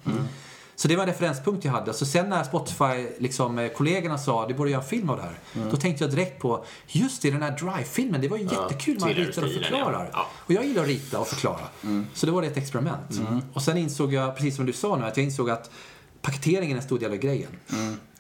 Så 0.77 0.89
det 0.89 0.97
var 0.97 1.03
en 1.03 1.09
referenspunkt 1.09 1.65
jag 1.65 1.73
hade. 1.73 1.93
Så 1.95 2.07
sen 2.07 2.29
när 2.29 2.43
Spotify, 2.45 3.07
liksom, 3.19 3.59
eh, 3.59 4.17
sa 4.17 4.47
du 4.49 4.55
borde 4.55 4.71
göra 4.71 4.83
en 4.83 4.89
film 4.89 5.11
av 5.11 5.17
det 5.17 5.23
här. 5.23 5.39
Då 5.71 5.77
tänkte 5.77 6.05
jag 6.05 6.11
direkt 6.11 6.41
på, 6.43 6.65
just 6.87 7.23
det, 7.23 7.31
den 7.31 7.43
här 7.43 7.51
Drive-filmen, 7.51 8.21
det 8.21 8.29
var 8.29 8.37
ju 8.37 8.45
jättekul. 8.45 9.01
Man 9.01 9.09
ritar 9.09 9.43
och 9.45 9.51
förklarar. 9.51 10.05
ja. 10.05 10.11
Ja. 10.13 10.27
Och 10.47 10.53
jag 10.53 10.65
gillar 10.67 10.83
att 10.83 10.89
rita 10.89 11.19
och 11.19 11.27
förklara. 11.29 11.69
Så 12.15 12.27
det 12.27 12.33
var 12.33 12.43
det 12.43 12.49
ett 12.49 12.57
experiment. 12.57 13.21
Och 13.53 13.63
sen 13.63 13.77
insåg 13.79 14.13
jag, 14.13 14.37
precis 14.37 14.57
som 14.57 14.67
du 14.67 14.73
sa 14.73 14.97
nu, 14.97 15.05
att 15.05 15.17
jag 15.17 15.25
insåg 15.25 15.51
att 15.51 15.71
paketeringen 16.23 16.77
är 16.77 16.81
en 16.81 16.87
stor 16.87 16.99
del 16.99 17.11
av 17.11 17.17
grejen. 17.17 17.51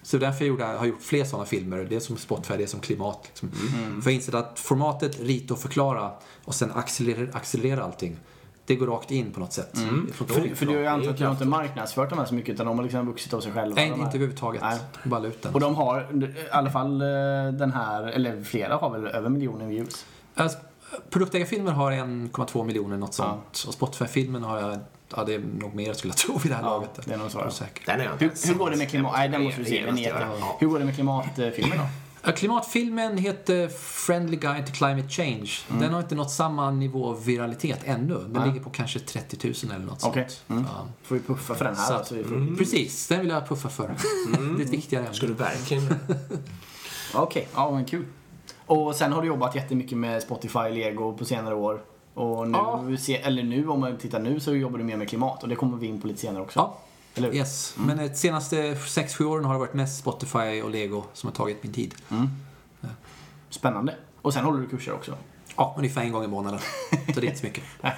Så 0.02 0.18
därför 0.18 0.40
jag 0.44 0.48
gjorde, 0.48 0.64
har 0.64 0.72
jag 0.74 0.86
gjort 0.86 1.02
fler 1.02 1.24
sådana 1.24 1.46
filmer. 1.46 1.86
Det 1.90 1.96
är 1.96 2.00
som 2.00 2.16
Spotify, 2.16 2.56
det 2.56 2.62
är 2.62 2.66
som 2.66 2.80
klimat. 2.80 3.20
Liksom. 3.26 3.50
För 4.02 4.10
jag 4.10 4.14
insåg 4.16 4.34
att 4.36 4.58
formatet 4.58 5.20
rita 5.20 5.54
och 5.54 5.60
förklara 5.60 6.10
och 6.44 6.54
sen 6.54 6.72
accelerera, 6.74 7.28
accelerera 7.32 7.84
allting. 7.84 8.16
Det 8.66 8.76
går 8.76 8.86
rakt 8.86 9.10
in 9.10 9.32
på 9.32 9.40
något 9.40 9.52
sätt. 9.52 9.78
Från 9.78 10.12
För, 10.12 10.54
för 10.54 10.66
du 10.66 10.72
ju 10.72 10.86
att 10.86 11.16
du 11.16 11.24
har 11.24 11.32
inte 11.32 11.44
marknadsfört 11.44 12.10
de 12.10 12.18
här 12.18 12.26
så 12.26 12.34
mycket 12.34 12.54
utan 12.54 12.66
de 12.66 12.76
har 12.78 12.82
liksom 12.82 13.06
vuxit 13.06 13.34
av 13.34 13.40
sig 13.40 13.52
själva. 13.52 13.74
Nej, 13.74 13.90
de 13.90 13.94
inte 14.00 14.08
överhuvudtaget. 14.08 14.62
Nej. 14.62 14.78
Bara 15.04 15.20
la 15.20 15.28
ut 15.28 15.42
den. 15.42 15.54
Och 15.54 15.60
de 15.60 15.74
har, 15.74 16.00
i 16.00 16.50
alla 16.50 16.70
fall 16.70 17.00
eh, 17.00 17.06
den 17.52 17.72
här, 17.72 18.02
eller 18.02 18.42
flera 18.42 18.76
har 18.76 18.90
väl 18.90 19.06
över 19.06 19.28
miljonen 19.28 19.68
views. 19.68 20.06
Alltså, 20.34 20.58
Produktägarfilmer 21.10 21.72
har 21.72 21.92
1,2 21.92 22.64
miljoner, 22.64 22.96
något 22.96 23.14
sånt. 23.14 23.64
Och 23.66 23.74
Spotify-filmen 23.74 24.42
har 24.42 24.60
jag, 24.60 24.78
ja 25.16 25.24
det 25.24 25.34
är 25.34 25.42
nog 25.60 25.74
mer 25.74 25.92
skulle 25.92 26.10
jag 26.10 26.16
tro 26.26 26.38
vid 26.38 26.52
det 26.52 26.56
här 26.56 26.62
Ja, 26.62 26.68
laget. 26.68 27.00
det 27.04 27.14
är 27.14 27.18
nog 27.18 27.30
så, 27.30 27.38
ja. 27.38 27.66
Den 27.86 28.00
är 28.00 28.10
Hur, 28.18 28.46
hur 28.48 28.54
går 28.54 28.70
det 28.70 28.76
med 28.76 28.88
klimat... 28.90 29.12
Nej, 29.16 29.28
den 29.28 29.42
måste 29.42 29.60
du 29.60 29.64
se. 29.66 29.84
Den 29.86 29.98
är. 29.98 30.10
Ja. 30.40 30.56
Hur 30.60 30.66
går 30.66 30.78
det 30.78 30.84
med 30.84 30.94
klimatfilmen 30.94 31.78
då? 31.78 31.84
Klimatfilmen 32.32 33.18
heter 33.18 33.68
Friendly 33.68 34.36
Guide 34.36 34.66
to 34.66 34.72
Climate 34.72 35.08
Change. 35.08 35.50
Den 35.80 35.92
har 35.92 36.00
inte 36.00 36.14
nått 36.14 36.30
samma 36.30 36.70
nivå 36.70 37.06
av 37.08 37.24
viralitet 37.24 37.80
ännu. 37.84 38.14
Den 38.14 38.30
Nej. 38.32 38.46
ligger 38.48 38.60
på 38.60 38.70
kanske 38.70 38.98
30 38.98 39.46
000 39.46 39.54
eller 39.76 39.86
något 39.86 40.04
Okej. 40.04 40.26
sånt. 40.28 40.42
Mm. 40.50 40.64
Ja. 40.76 40.86
Får 41.02 41.14
vi 41.14 41.20
puffa 41.20 41.54
för 41.54 41.64
den 41.64 41.76
här 41.76 41.94
att- 41.94 42.06
så 42.06 42.14
vi 42.14 42.24
får... 42.24 42.56
Precis, 42.56 43.08
den 43.08 43.20
vill 43.20 43.28
jag 43.28 43.48
puffa 43.48 43.68
för. 43.68 43.94
det 44.56 44.62
är 44.62 44.66
ett 44.66 44.72
viktigare 44.72 45.04
ämne. 45.04 45.16
Ska 45.16 45.26
du 45.26 45.32
verkligen... 45.34 45.94
Okej, 47.14 47.48
ja 47.54 47.70
men 47.70 47.84
kul. 47.84 48.04
Och 48.66 48.94
sen 48.96 49.12
har 49.12 49.22
du 49.22 49.28
jobbat 49.28 49.54
jättemycket 49.54 49.98
med 49.98 50.22
Spotify, 50.22 50.58
Lego 50.70 51.16
på 51.16 51.24
senare 51.24 51.54
år. 51.54 51.82
Och 52.14 52.48
nu, 52.48 52.58
Ja. 52.58 52.84
eller 53.22 53.42
nu, 53.42 53.68
om 53.68 53.80
man 53.80 53.96
tittar 53.98 54.20
nu 54.20 54.40
så 54.40 54.54
jobbar 54.54 54.78
du 54.78 54.84
mer 54.84 54.96
med 54.96 55.08
klimat 55.08 55.42
och 55.42 55.48
det 55.48 55.54
kommer 55.56 55.76
vi 55.76 55.86
in 55.86 56.00
på 56.00 56.06
lite 56.06 56.20
senare 56.20 56.42
också. 56.42 56.58
Ja, 56.58 56.78
Eller 57.14 57.28
hur? 57.28 57.36
yes. 57.36 57.74
Men 57.78 57.96
de 57.96 58.14
senaste 58.14 58.74
6-7 58.74 59.24
åren 59.24 59.44
har 59.44 59.52
det 59.52 59.58
varit 59.58 59.74
mest 59.74 59.98
Spotify 59.98 60.62
och 60.62 60.70
Lego 60.70 61.04
som 61.12 61.28
har 61.28 61.34
tagit 61.34 61.62
min 61.62 61.72
tid. 61.72 61.94
Spännande. 63.50 63.94
Och 64.22 64.32
sen 64.34 64.44
håller 64.44 64.60
du 64.60 64.68
kurser 64.68 64.92
också. 64.92 65.16
Ja, 65.56 65.74
ungefär 65.78 66.02
en 66.02 66.12
gång 66.12 66.24
i 66.24 66.28
månaden. 66.28 66.60
Så 67.14 67.20
det 67.20 67.26
är 67.26 67.28
inte 67.28 67.38
så 67.38 67.46
mycket. 67.46 67.64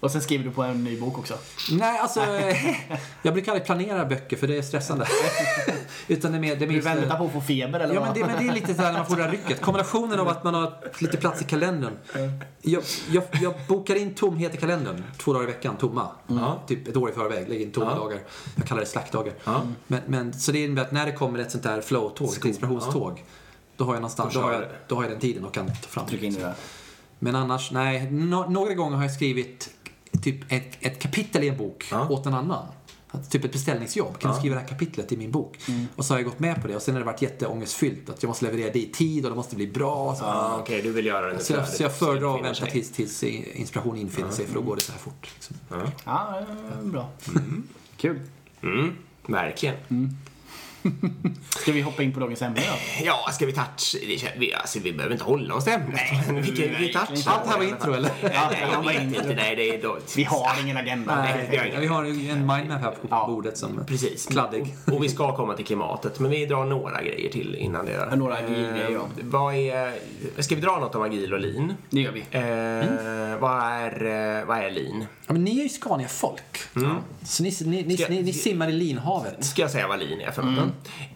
Och 0.00 0.10
sen 0.10 0.22
skriver 0.22 0.44
du 0.44 0.50
på 0.50 0.62
en 0.62 0.84
ny 0.84 1.00
bok 1.00 1.18
också. 1.18 1.34
Nej, 1.70 1.98
alltså. 1.98 2.20
jag 3.22 3.34
brukar 3.34 3.52
aldrig 3.52 3.66
planera 3.66 4.04
böcker 4.04 4.36
för 4.36 4.46
det 4.46 4.58
är 4.58 4.62
stressande. 4.62 5.06
Utan 6.08 6.32
det 6.32 6.38
är 6.38 6.40
mer... 6.40 6.56
Det 6.56 6.64
är 6.64 6.68
Du 6.68 6.80
väntar 6.80 7.18
på 7.18 7.24
att 7.24 7.32
få 7.32 7.40
feber 7.40 7.80
eller 7.80 7.94
Ja, 7.94 8.00
vad? 8.00 8.08
men 8.08 8.18
det, 8.20 8.26
men 8.26 8.44
det 8.46 8.50
är 8.50 8.54
lite 8.54 8.74
så 8.74 8.82
här 8.82 8.92
när 8.92 8.98
man 8.98 9.06
får 9.06 9.16
det 9.16 9.22
här 9.22 9.30
rycket. 9.30 9.60
Kombinationen 9.60 10.20
av 10.20 10.28
att 10.28 10.44
man 10.44 10.54
har 10.54 10.72
lite 10.98 11.16
plats 11.16 11.42
i 11.42 11.44
kalendern. 11.44 11.92
Jag, 12.62 12.82
jag, 13.10 13.22
jag 13.42 13.54
bokar 13.68 13.94
in 13.94 14.14
tomhet 14.14 14.54
i 14.54 14.58
kalendern 14.58 15.02
två 15.18 15.32
dagar 15.32 15.44
i 15.48 15.52
veckan, 15.52 15.76
tomma. 15.76 16.08
Typ 16.66 16.88
ett 16.88 16.96
år 16.96 17.10
i 17.10 17.12
förväg, 17.12 17.48
lägger 17.48 17.64
in 17.66 17.72
tomma 17.72 17.90
Ja. 17.90 17.94
dagar. 17.98 18.18
Jag 18.56 18.66
kallar 18.66 18.80
det 18.80 18.86
slackdagar. 18.86 19.34
Ja. 19.44 19.62
Men, 19.86 20.00
men, 20.06 20.32
så 20.34 20.52
det 20.52 20.64
innebär 20.64 20.82
att 20.82 20.92
när 20.92 21.06
det 21.06 21.12
kommer 21.12 21.38
ett 21.38 21.50
sånt 21.50 21.64
här 21.64 21.80
flow-tåg, 21.80 22.36
ett 22.36 22.44
inspirationståg. 22.44 23.24
Då 23.76 23.84
har 23.84 23.92
jag 23.92 24.00
någonstans, 24.00 24.34
Då 24.34 24.40
då 24.40 24.46
har 24.46 24.52
jag, 24.52 24.64
då 24.88 24.94
har 24.94 25.02
jag 25.02 25.12
den 25.12 25.20
tiden 25.20 25.44
och 25.44 25.54
kan 25.54 25.66
ta 25.66 25.72
fram 25.74 26.06
Tryck 26.06 26.22
in 26.22 26.34
det 26.34 26.40
där. 26.40 26.54
Men 27.18 27.34
annars, 27.36 27.70
nej. 27.70 28.10
Nå- 28.10 28.46
några 28.48 28.74
gånger 28.74 28.96
har 28.96 29.04
jag 29.04 29.14
skrivit 29.14 29.70
typ 30.22 30.52
ett, 30.52 30.76
ett 30.80 30.98
kapitel 30.98 31.44
i 31.44 31.48
en 31.48 31.56
bok 31.56 31.88
Ja. 31.90 32.08
åt 32.08 32.26
en 32.26 32.34
annan. 32.34 32.66
Typ 33.30 33.44
ett 33.44 33.52
beställningsjobb. 33.52 34.18
Kan 34.18 34.30
du 34.30 34.34
Ja. 34.36 34.38
skriva 34.40 34.54
det 34.54 34.60
här 34.60 34.68
kapitlet 34.68 35.12
i 35.12 35.16
min 35.16 35.30
bok? 35.30 35.58
Mm. 35.68 35.86
Och 35.96 36.04
så 36.04 36.14
har 36.14 36.18
jag 36.18 36.24
gått 36.24 36.38
med 36.38 36.62
på 36.62 36.68
det. 36.68 36.76
Och 36.76 36.82
sen 36.82 36.94
har 36.94 37.00
det 37.00 37.06
varit 37.06 37.22
jätteångestfyllt. 37.22 38.10
Att 38.10 38.22
jag 38.22 38.28
måste 38.28 38.44
leverera 38.44 38.72
det 38.72 38.78
i 38.78 38.86
tid 38.92 39.24
och 39.24 39.30
det 39.30 39.36
måste 39.36 39.56
bli 39.56 39.66
bra. 39.66 40.14
Så, 40.14 40.24
Ja, 40.24 40.58
Okej, 40.60 40.82
du 40.82 40.92
vill 40.92 41.06
göra 41.06 41.26
den 41.26 41.40
i 41.40 41.42
så, 41.42 41.52
jag, 41.52 41.68
så 41.68 41.82
jag 41.82 41.96
föredrar 41.98 42.38
att 42.38 42.44
vänta 42.44 42.66
tills, 42.66 42.92
tills 42.92 43.22
inspiration 43.22 43.96
infinner 43.96 44.30
sig. 44.30 44.46
För 44.46 44.54
då 44.54 44.60
går 44.60 44.74
det 44.76 44.82
så 44.82 44.92
här 44.92 44.98
fort. 44.98 45.30
Liksom. 45.34 45.56
Ja. 45.70 45.76
Ja, 46.04 46.40
bra. 46.82 47.08
Kul. 47.96 48.20
Mm, 48.62 48.92
verkligen. 49.26 49.76
Ska 51.62 51.72
vi 51.72 51.80
hoppa 51.80 52.02
in 52.02 52.12
på 52.12 52.20
dagens 52.20 52.42
ämne 52.42 52.60
då? 52.60 53.04
Ja, 53.04 53.28
ska 53.32 53.46
vi 53.46 53.52
touch... 53.52 53.96
det 54.06 54.16
kän- 54.16 54.38
Vi, 54.38 54.54
alltså, 54.54 54.78
vi 54.78 54.92
behöver 54.92 55.12
inte 55.14 55.24
hålla 55.24 55.54
oss 55.54 55.64
till 55.64 55.72
ämnet. 55.72 56.00
men 56.26 56.42
vi, 56.42 56.48
kan- 56.56 56.80
vi 56.80 56.92
touchar. 56.92 57.30
Allt 57.32 57.46
här 57.50 57.56
var 57.58 57.64
intro, 57.64 57.92
eller? 57.94 58.10
Nej, 58.22 58.32
Ja, 58.34 58.48
nej, 58.50 58.68
jag 58.72 58.82
vet 58.92 59.02
inte. 59.02 59.34
Nej, 59.34 59.56
det 59.56 59.74
är 59.74 59.82
då... 59.82 59.98
Vi 60.16 60.24
har 60.24 60.62
ingen 60.64 60.76
agenda. 60.76 61.16
Nej, 61.16 61.48
det 61.50 61.56
har 61.56 61.64
Ja, 61.66 61.80
vi 61.80 61.86
har 61.86 62.04
ju 62.04 62.30
en 62.30 62.46
mindmap 62.46 62.80
här 62.80 62.90
på 62.90 63.06
Ja. 63.10 63.26
bordet 63.26 63.58
som 63.58 63.80
Precis. 63.86 64.26
kladdig. 64.26 64.74
Och 64.92 65.04
vi 65.04 65.08
ska 65.08 65.36
komma 65.36 65.54
till 65.54 65.64
klimatet, 65.66 66.18
men 66.20 66.30
vi 66.30 66.46
drar 66.46 66.64
några 66.64 67.02
grejer 67.02 67.30
till 67.32 67.54
innan 67.54 67.86
det. 67.86 67.92
Ja, 68.10 68.16
några 68.16 68.34
agilgrejer, 68.34 68.90
ja. 68.90 68.98
Eh, 69.18 69.24
Vad 69.24 69.54
är... 69.54 69.92
Ska 70.42 70.54
vi 70.54 70.60
dra 70.60 70.78
något 70.78 70.94
om 70.94 71.02
agil 71.02 71.32
och 71.34 71.40
lean? 71.40 71.74
Det 71.90 72.00
gör 72.00 72.12
vi. 72.12 72.20
Eh, 72.20 73.40
vad, 73.40 73.62
är, 73.62 74.04
eh, 74.40 74.46
vad 74.46 74.58
är 74.58 74.70
lean? 74.70 75.04
Ja, 75.26 75.32
men 75.32 75.44
ni 75.44 75.58
är 75.58 75.62
ju 75.62 75.68
Scania-folk. 75.68 76.58
Så 77.24 77.42
ni, 77.42 77.56
ni, 77.60 77.82
ni, 77.82 78.06
ni, 78.08 78.22
ni 78.22 78.32
simmar 78.32 78.68
i 78.68 78.72
linhavet. 78.72 79.44
Ska 79.44 79.62
jag 79.62 79.70
säga 79.70 79.88
vad 79.88 79.98
lean 79.98 80.20
är 80.20 80.30
för 80.30 80.42
något? 80.42 80.64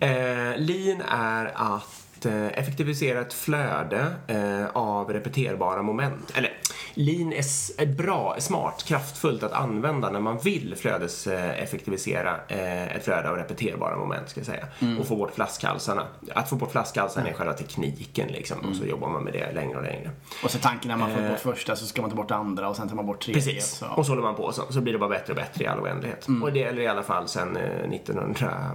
Eh, 0.01 0.57
lean 0.57 1.01
är 1.09 1.53
att 1.55 2.27
eh, 2.27 2.47
effektivisera 2.47 3.21
ett 3.21 3.33
flöde 3.33 4.07
eh, 4.27 4.67
av 4.73 5.13
repeterbara 5.13 5.83
moment. 5.83 6.33
Eller, 6.35 6.53
lean 6.95 7.33
är, 7.33 7.87
bra, 7.87 8.37
smart, 8.39 8.85
kraftfullt 8.87 9.43
att 9.43 9.53
använda 9.53 10.11
när 10.11 10.21
man 10.21 10.39
vill 10.39 10.75
flödeseffektivisera 10.77 12.37
eh, 12.49 12.97
ett 12.97 13.05
flöde 13.05 13.31
av 13.31 13.37
repeterbara 13.37 13.97
moment, 13.97 14.29
ska 14.29 14.41
jag 14.41 14.47
säga. 14.47 14.67
Och 15.01 15.07
få 15.07 15.17
bort 15.17 15.35
flaskhalsarna. 15.35 16.07
Att 16.35 16.49
få 16.49 16.57
bort 16.57 16.73
flaskhalsarna 16.73 17.29
är 17.29 17.33
själva 17.33 17.53
tekniken, 17.53 18.29
liksom. 18.29 18.59
Och 18.71 18.77
så 18.77 18.85
jobbar 18.85 19.09
man 19.09 19.25
med 19.25 19.33
det 19.33 19.53
längre 19.53 19.77
och 19.77 19.83
längre. 19.83 20.11
Och 20.45 20.51
så 20.51 20.59
tanken 20.59 20.89
när 20.89 20.97
man 20.97 21.11
får 21.15 21.21
Eh. 21.23 21.31
bort 21.31 21.39
första 21.41 21.77
så 21.77 21.87
ska 21.87 22.01
man 22.03 22.11
ta 22.11 22.17
bort 22.17 22.31
andra 22.31 22.69
och 22.69 22.77
sen 22.77 22.89
tar 22.89 22.97
man 22.97 23.07
bort 23.07 23.21
tredje. 23.23 23.43
Precis. 23.43 23.65
Så. 23.67 23.87
Och 23.87 24.07
så 24.07 24.13
håller 24.13 24.23
man 24.23 24.35
på 24.35 24.53
så. 24.53 24.63
Så 24.73 24.81
blir 24.81 24.93
det 24.93 24.99
bara 24.99 25.09
bättre 25.11 25.33
och 25.33 25.37
bättre 25.37 25.65
i 25.65 25.67
all 25.67 25.81
oändlighet. 25.81 26.27
Och 26.43 26.53
det 26.53 26.63
eller 26.65 26.83
i 26.83 26.87
alla 26.87 27.03
fall 27.03 27.29
sen 27.29 27.57
1900, 27.57 28.71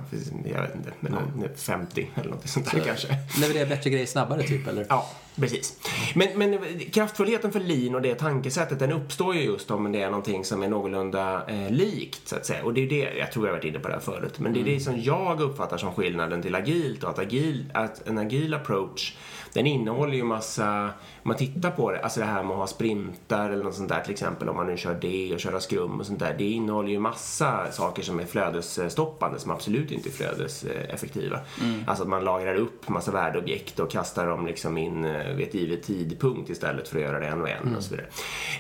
jag 0.54 0.62
vet 0.62 0.76
inte, 0.76 0.92
men 1.00 1.14
eh, 1.14 1.52
50 1.56 2.10
eller 2.16 2.30
något 2.30 2.50
sånt 2.50 2.72
där 2.72 2.80
kanske. 2.80 3.08
Levererar 3.42 3.70
bättre 3.70 3.90
grejer 3.90 4.06
snabbare 4.06 4.44
typ, 4.44 4.68
eller? 4.68 4.86
Ja, 4.90 5.10
precis. 5.40 5.80
Men, 6.16 6.28
men 6.36 6.80
kraftfullheten 6.80 7.52
för 7.52 7.60
lean 7.60 7.96
och 7.96 8.02
det 8.02 8.16
tankesättet 8.16 8.80
den 8.80 8.92
uppstår 8.92 9.36
ju 9.36 9.42
just 9.42 9.72
om 9.72 9.92
det 9.92 10.02
är 10.02 10.10
någonting 10.10 10.46
som 10.46 10.64
är 10.64 10.68
någorlunda 10.68 11.46
eh, 11.48 11.72
likt 11.72 12.28
så 12.28 12.36
att 12.36 12.46
säga. 12.46 12.64
Och 12.64 12.74
det 12.74 12.84
är 12.84 12.90
det, 12.90 13.18
jag 13.18 13.32
tror 13.32 13.46
jag 13.46 13.54
har 13.54 13.58
varit 13.58 13.66
inne 13.66 13.80
på 13.80 13.88
det 13.88 13.94
här 13.94 14.02
förut, 14.02 14.40
men 14.40 14.54
det 14.54 14.60
är 14.60 14.64
det 14.64 14.80
som 14.80 15.02
jag 15.02 15.42
uppfattar 15.42 15.78
som 15.78 15.94
skillnaden 15.94 16.42
till 16.42 16.56
agilt 16.56 17.04
och 17.04 17.10
att, 17.10 17.20
agil, 17.20 17.72
att 17.74 18.08
en 18.08 18.18
agil 18.18 18.54
approach 18.54 19.16
den 19.56 19.68
innehåller 19.68 20.14
ju 20.14 20.24
massa, 20.24 20.84
om 20.84 20.92
man 21.24 21.38
tittar 21.38 21.72
på 21.72 21.92
det, 21.92 22.00
alltså 22.00 22.20
det 22.20 22.26
här 22.26 22.44
med 22.44 22.52
att 22.52 22.58
ha 22.58 22.68
sprintar 22.68 23.50
eller 23.50 23.64
något 23.64 23.76
sånt 23.76 23.90
där 23.90 24.02
till 24.02 24.12
exempel 24.12 24.50
om 24.50 24.56
man 24.56 24.68
nu 24.68 24.78
kör 24.78 24.98
det 25.02 25.34
och 25.34 25.40
köra 25.40 25.60
skrum 25.60 26.00
och 26.00 26.06
sånt 26.06 26.20
där. 26.20 26.36
Det 26.38 26.44
innehåller 26.44 26.90
ju 26.90 27.00
massa 27.00 27.72
saker 27.72 28.04
som 28.04 28.20
är 28.20 28.26
flödesstoppande 28.26 29.40
som 29.40 29.52
absolut 29.52 29.92
inte 29.92 30.10
är 30.10 30.12
flödeseffektiva. 30.12 31.40
Alltså 31.88 32.04
att 32.04 32.10
man 32.10 32.24
lagrar 32.24 32.56
upp 32.56 32.90
massa 32.90 33.12
värdeobjekt 33.12 33.80
och 33.80 33.92
kastar 33.92 34.28
dem 34.28 34.46
liksom 34.48 34.78
in 34.78 35.06
eh, 35.06 35.36
vid 35.36 35.48
ett 35.48 35.54
givet 35.54 35.84
tidpunkt 35.84 36.50
istället 36.50 36.88
för 36.88 36.98
att 36.98 37.04
göra 37.04 37.20
det 37.20 37.28
en 37.28 37.42
och 37.42 37.50
en 37.50 37.76
och 37.76 37.84
så 37.84 37.96
vidare. 37.96 38.08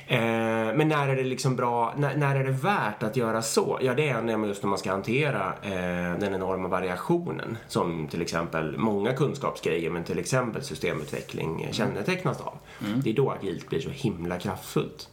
Eh, 0.08 0.78
men 0.78 0.88
när 0.88 1.08
är 1.08 1.16
det 1.16 1.24
liksom 1.24 1.56
bra, 1.56 1.94
när, 1.98 2.18
när 2.18 2.36
är 2.36 2.44
det 2.44 2.52
värt 2.52 3.04
att 3.04 3.18
göra 3.18 3.42
så? 3.42 3.80
Ja, 3.82 3.94
det 3.94 4.10
är 4.10 4.46
just 4.48 4.64
när 4.64 4.70
man 4.70 4.78
ska 4.78 4.92
hantera 4.92 5.54
eh, 5.62 6.20
den 6.20 6.34
enorma 6.34 6.68
variationen 6.68 7.58
som 7.68 8.08
till 8.08 8.22
exempel 8.22 8.78
många 8.78 9.14
kunskapsgrejer 9.14 9.90
men 9.90 10.04
till 10.04 10.20
exempel 10.20 10.64
systemutveckling 10.90 11.64
eh, 11.64 11.72
kännetecknas 11.72 12.42
av. 12.42 12.58
Det 13.04 13.10
är 13.10 13.14
då 13.14 13.32
agilt 13.32 13.70
blir 13.70 13.80
så 13.80 13.90
himla 13.90 14.40
kraftfullt. 14.40 15.10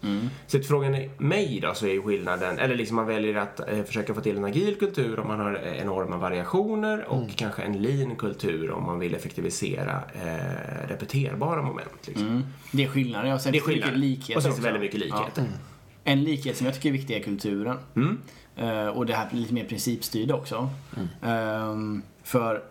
Så 0.47 0.59
till 0.59 0.65
frågan 0.65 0.95
är 0.95 1.11
mig 1.19 1.61
då 1.63 1.75
så 1.75 1.87
är 1.87 1.91
ju 1.93 2.03
skillnaden, 2.03 2.59
eller 2.59 2.75
liksom 2.77 2.97
man 2.97 3.07
väljer 3.07 3.35
att 3.37 3.61
eh, 3.69 3.83
försöka 3.83 4.15
få 4.15 4.21
till 4.21 4.37
en 4.37 4.45
agil 4.45 4.75
kultur 4.79 5.21
om 5.21 5.29
man 5.29 5.41
har 5.41 5.55
enorma 5.57 6.17
variationer 6.17 7.05
och 7.09 7.31
kanske 7.37 7.63
en 7.63 7.83
lean 7.83 8.17
kultur 8.17 8.71
om 8.71 8.87
man 8.87 8.99
vill 8.99 9.15
effektivisera 9.15 10.03
eh, 10.23 10.89
repeterbara 10.89 11.63
moment. 11.63 12.07
Liksom. 12.07 12.45
Det 12.73 12.85
är 12.85 12.89
skillnader. 12.89 13.35
Och 13.35 13.41
sen 13.41 13.53
Det 13.53 13.59
är 13.59 13.61
finns 13.61 13.67
det 13.67 13.73
skillnad. 13.73 13.89
mycket 14.01 14.09
likheter 14.11 14.37
Och 14.37 14.43
sen 14.43 14.53
finns 14.53 14.65
det 14.65 14.73
väldigt 14.73 14.83
mycket 14.83 15.01
likheter. 15.01 15.43
Ja. 15.43 15.59
En 16.05 16.25
likhet 16.25 16.57
som 16.57 16.67
jag 16.67 16.75
tycker 16.75 16.89
är 16.89 16.93
viktig 16.93 17.17
är 17.17 17.21
kulturen. 17.23 17.79
Mm. 17.97 18.19
Eh, 18.57 18.87
och 18.87 19.07
det 19.07 19.15
här 19.15 19.29
lite 19.33 19.55
mer 19.55 19.65
principstyrda 19.65 20.35
också. 20.35 20.71
Ehm, 21.23 22.03
för 22.25 22.63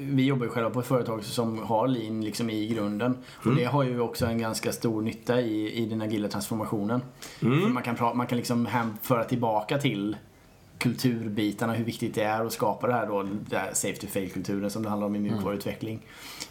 vi 0.00 0.24
jobbar 0.26 0.46
ju 0.46 0.50
själva 0.52 0.70
på 0.70 0.80
ett 0.80 0.86
företag 0.86 1.24
som 1.24 1.58
har 1.58 1.88
lean 1.88 2.20
liksom 2.24 2.50
i 2.50 2.66
grunden. 2.68 3.16
Och 3.38 3.46
Mm. 3.46 3.58
det 3.58 3.64
har 3.64 3.82
ju 3.82 4.00
också 4.00 4.26
en 4.26 4.38
ganska 4.38 4.72
stor 4.72 5.02
nytta 5.02 5.40
i, 5.40 5.72
i 5.82 5.86
den 5.86 6.02
agila 6.02 6.28
transformationen. 6.28 7.02
Mm. 7.42 7.74
Man 7.74 7.82
kan, 7.82 7.96
pra- 7.96 8.14
man 8.14 8.26
kan 8.26 8.38
liksom 8.38 8.68
föra 9.02 9.24
tillbaka 9.24 9.78
till 9.78 10.16
kulturbitarna, 10.78 11.72
hur 11.72 11.84
viktigt 11.84 12.14
det 12.14 12.22
är 12.22 12.44
att 12.46 12.52
skapa 12.52 12.86
det 12.86 12.92
här 12.92 13.06
då, 13.06 13.22
det 13.22 13.56
här 13.58 13.70
safe 13.72 13.96
to 14.00 14.06
fail-kulturen 14.06 14.70
som 14.70 14.82
det 14.82 14.88
handlar 14.88 15.06
om 15.06 15.16
i 15.16 15.18
mjukvaruutveckling. 15.18 16.00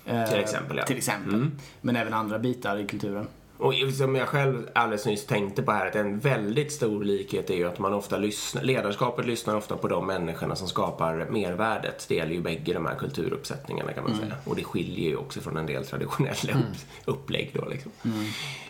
Eh, 0.06 0.26
Till 0.30 0.40
exempel, 0.40 0.78
ja. 0.78 0.84
Till 0.84 0.98
exempel. 0.98 1.34
Mm. 1.34 1.52
Men 1.82 1.96
även 1.96 2.14
andra 2.14 2.40
bitar 2.40 2.78
i 2.78 2.86
kulturen. 2.86 3.28
Och 3.62 3.74
som 3.98 4.16
jag 4.16 4.28
själv 4.28 4.70
alldeles 4.76 5.06
nyss 5.06 5.26
tänkte 5.26 5.62
på 5.64 5.72
här, 5.72 5.88
att 5.88 5.96
en 5.96 6.20
väldigt 6.20 6.72
stor 6.72 7.04
likhet 7.04 7.50
är 7.50 7.56
ju 7.56 7.68
att 7.68 7.80
man 7.80 7.94
ofta 7.94 8.18
lyssnar, 8.18 8.64
ledarskapet 8.64 9.26
lyssnar 9.26 9.56
ofta 9.56 9.78
på 9.78 9.88
de 9.88 10.08
människorna 10.08 10.56
som 10.56 10.68
skapar 10.68 11.28
mervärdet. 11.30 12.06
Det 12.08 12.16
gäller 12.16 12.34
ju 12.34 12.42
bägge 12.42 12.74
de 12.74 12.86
här 12.86 12.96
kulturuppsättningarna 12.96 13.94
kan 13.94 14.04
man 14.04 14.16
säga. 14.16 14.34
Och 14.46 14.56
det 14.56 14.64
skiljer 14.64 15.10
ju 15.10 15.16
också 15.16 15.42
från 15.42 15.58
en 15.58 15.66
del 15.66 15.86
traditionella 15.86 16.54
upp, 16.54 16.76
upplägg 17.06 17.52
då 17.54 17.66
liksom. 17.70 17.92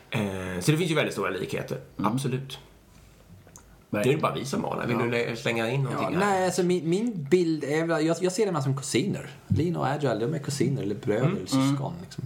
Eh, 0.10 0.22
så 0.62 0.72
det 0.72 0.78
finns 0.78 0.92
ju 0.92 0.96
väldigt 0.96 1.14
stora 1.14 1.30
likheter, 1.30 1.78
absolut. 1.98 2.60
Nu 3.90 4.00
är 4.00 4.04
det 4.04 4.18
bara 4.18 4.34
vi 4.34 4.46
som 4.46 4.62
maler. 4.62 4.88
Vill 4.88 4.98
du 4.98 5.10
lä- 5.12 5.36
slänga 5.36 5.70
in 5.70 5.82
Ja, 5.84 5.90
någonting 5.90 6.20
här? 6.20 6.26
nej, 6.26 6.46
alltså 6.46 6.64
min, 6.64 6.90
min 6.90 7.24
bild 7.32 7.64
är 7.64 7.88
jag, 8.02 8.24
jag 8.24 8.32
ser 8.32 8.52
dem 8.52 8.62
som 8.64 8.78
kusiner. 8.78 9.30
Lean 9.48 9.76
och 9.76 9.88
agile, 9.88 10.16
de 10.16 10.34
är 10.34 10.40
kusiner 10.40 10.82
eller 10.82 10.96
bröder 10.96 11.26
eller 11.28 11.46
syskon. 11.46 11.94
Liksom. 12.02 12.24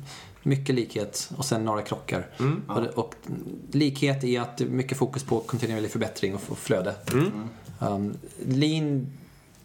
Mycket 0.47 0.75
likhet 0.75 1.29
och 1.37 1.45
sen 1.45 1.65
några 1.65 1.81
krockar. 1.81 2.27
Och, 2.67 2.81
det, 2.81 2.89
och 2.89 3.15
likhet 3.71 4.23
i 4.23 4.37
att 4.37 4.57
det 4.57 4.63
är 4.63 4.67
mycket 4.67 4.97
fokus 4.97 5.23
på 5.23 5.39
kontinuerlig 5.39 5.91
förbättring 5.91 6.35
och, 6.35 6.41
och 6.47 6.57
flöde. 6.57 6.95
Um, 7.79 8.17
lean, 8.45 9.07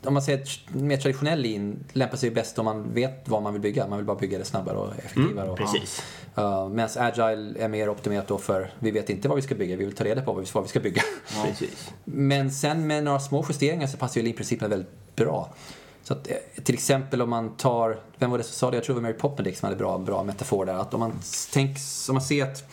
om 0.04 0.14
man 0.14 0.22
säger 0.22 0.46
mer 0.68 0.96
traditionell 0.96 1.40
lean, 1.40 1.84
lämpar 1.92 2.16
sig 2.16 2.30
bäst 2.30 2.58
om 2.58 2.64
man 2.64 2.94
vet 2.94 3.28
vad 3.28 3.42
man 3.42 3.52
vill 3.52 3.62
bygga. 3.62 3.88
Man 3.88 3.98
vill 3.98 4.06
bara 4.06 4.16
bygga 4.16 4.38
det 4.38 4.44
snabbare 4.44 4.76
och 4.76 4.92
effektivare. 4.98 5.50
och, 5.50 5.58
Precis. 5.58 6.02
Uh, 6.38 6.68
Medan 6.68 6.90
agile 6.96 7.58
är 7.58 7.68
mer 7.68 7.88
optimerat 7.88 8.28
då 8.28 8.38
för 8.38 8.72
vi 8.78 8.90
vet 8.90 9.10
inte 9.10 9.28
vad 9.28 9.36
vi 9.36 9.42
ska 9.42 9.54
bygga, 9.54 9.76
vi 9.76 9.84
vill 9.84 9.94
ta 9.94 10.04
reda 10.04 10.22
på 10.22 10.32
vad 10.32 10.44
vi, 10.44 10.50
vad 10.54 10.62
vi 10.62 10.68
ska 10.68 10.80
bygga. 10.80 11.02
Precis. 11.44 11.90
Men 12.04 12.50
sen 12.50 12.86
med 12.86 13.04
några 13.04 13.20
små 13.20 13.44
justeringar 13.48 13.86
så 13.86 13.96
passar 13.96 14.20
ju 14.20 14.24
lean-principen 14.24 14.70
väldigt 14.70 15.16
bra. 15.16 15.54
Så 16.02 16.12
att, 16.14 16.30
eh, 16.30 16.62
till 16.64 16.74
exempel 16.74 17.22
om 17.22 17.30
man 17.30 17.56
tar, 17.56 18.00
vem 18.18 18.30
var 18.30 18.38
det 18.38 18.44
som 18.44 18.52
sa 18.54 18.70
det? 18.70 18.76
Jag 18.76 18.84
tror 18.84 18.94
det 18.94 19.00
var 19.00 19.08
Mary 19.08 19.18
Poppendix 19.18 19.58
som 19.58 19.66
hade 19.66 19.76
bra, 19.78 19.98
bra 19.98 20.24
metafor 20.24 20.64
där. 20.66 20.74
Att 20.74 20.94
om 20.94 21.00
man, 21.00 21.12
tänks, 21.52 22.08
om 22.08 22.14
man 22.14 22.22
ser 22.22 22.44
ett 22.46 22.64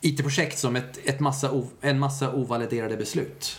IT-projekt 0.00 0.58
som 0.58 0.76
ett, 0.76 0.98
ett 1.04 1.20
massa, 1.20 1.62
en 1.80 1.98
massa 1.98 2.32
ovaliderade 2.32 2.96
beslut. 2.96 3.56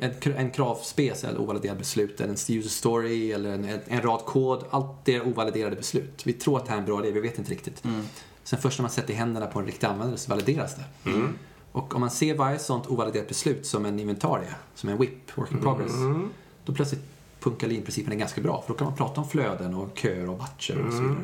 En, 0.00 0.12
kr- 0.12 0.36
en 0.36 0.50
kravspec 0.50 1.24
eller 1.24 1.40
ovaliderade 1.40 1.78
beslut, 1.78 2.20
eller 2.20 2.28
en 2.28 2.56
user 2.58 2.68
story 2.70 3.32
eller 3.32 3.50
en, 3.52 3.64
en, 3.64 3.80
en 3.86 4.02
rad 4.02 4.20
kod. 4.24 4.64
Allt 4.70 5.04
det 5.04 5.14
är 5.14 5.26
ovaliderade 5.26 5.76
beslut. 5.76 6.22
Vi 6.24 6.32
tror 6.32 6.56
att 6.58 6.64
det 6.64 6.70
här 6.70 6.76
är 6.76 6.80
en 6.80 6.86
bra 6.86 7.00
idé, 7.04 7.12
vi 7.12 7.20
vet 7.20 7.38
inte 7.38 7.50
riktigt. 7.50 7.82
Sen 8.44 8.58
först 8.58 8.78
när 8.78 8.82
man 8.82 8.90
sätter 8.90 9.14
händerna 9.14 9.46
på 9.46 9.58
en 9.58 9.66
riktig 9.66 9.86
användare 9.86 10.18
så 10.18 10.30
valideras 10.30 10.74
det. 10.74 11.10
Och 11.72 11.94
om 11.94 12.00
man 12.00 12.10
ser 12.10 12.34
varje 12.34 12.58
sånt 12.58 12.86
ovaliderat 12.86 13.28
beslut 13.28 13.66
som 13.66 13.86
en 13.86 14.00
inventarie, 14.00 14.48
som 14.74 14.88
en 14.88 14.98
WIP, 14.98 15.38
work 15.38 15.52
in 15.52 15.58
progress, 15.60 15.92
då 16.64 16.72
plötsligt 16.74 17.00
punkar 17.50 17.68
lean-principen 17.68 18.12
är 18.12 18.16
ganska 18.16 18.40
bra. 18.40 18.62
För 18.66 18.72
då 18.72 18.78
kan 18.78 18.84
man 18.86 18.96
prata 18.96 19.20
om 19.20 19.28
flöden 19.28 19.74
och 19.74 19.88
köer 19.98 20.28
och 20.30 20.38
batcher 20.38 20.84
och 20.86 20.92
så 20.92 21.02
vidare. 21.02 21.16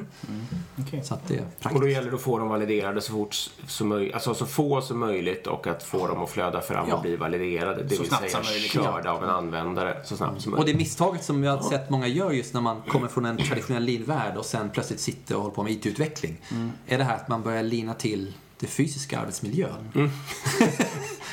Okej. 0.80 1.02
Så 1.04 1.14
att 1.14 1.28
det 1.28 1.35
är 1.35 1.40
Och 1.40 1.61
praktiskt. 1.61 1.82
då 1.82 1.88
gäller 1.88 2.11
det 2.11 2.16
att 2.16 2.22
få 2.22 2.38
dem 2.38 2.48
validerade 2.48 3.00
så 3.00 3.12
fort 3.12 3.35
som 3.66 3.88
möjligt, 3.88 4.14
alltså 4.14 4.35
så 4.35 4.46
få 4.46 4.80
som 4.80 4.98
möjligt 4.98 5.46
och 5.46 5.66
att 5.66 5.82
få 5.82 6.06
dem 6.08 6.22
att 6.22 6.30
flöda 6.30 6.61
fram 6.61 6.88
Ja. 6.88 6.94
och 6.96 7.02
bli 7.02 7.16
validerade. 7.16 7.82
Det 7.82 7.94
Så 7.94 8.02
vill 8.02 8.08
snabbt 8.11 8.30
säga 8.30 8.42
körda 8.68 9.11
av 9.12 9.24
en 9.24 9.30
användare 9.30 9.96
så 10.04 10.16
snabbt 10.16 10.40
som 10.42 10.52
Och 10.52 10.58
möjligt. 10.58 10.74
det 10.74 10.78
misstaget 10.78 11.24
som 11.24 11.44
jag 11.44 11.56
har 11.56 11.62
sett 11.70 11.90
många 11.90 12.06
gör 12.06 12.30
just 12.30 12.54
när 12.54 12.61
man 12.61 12.82
kommer 12.88 13.08
från 13.08 13.24
en 13.24 13.37
traditionell 13.37 13.85
lean-värld 13.85 14.37
och 14.37 14.44
sen 14.46 14.70
plötsligt 14.70 15.00
sitter 15.00 15.35
och 15.37 15.42
håller 15.42 15.54
på 15.54 15.62
med 15.62 15.72
IT-utveckling. 15.72 16.37
Är 16.87 16.98
det 16.98 17.04
här 17.04 17.16
att 17.16 17.28
man 17.28 17.42
börjar 17.42 17.62
lina 17.62 17.94
till 17.94 18.32
det 18.62 18.68
fysiska 18.68 19.18
arbetsmiljön. 19.20 19.90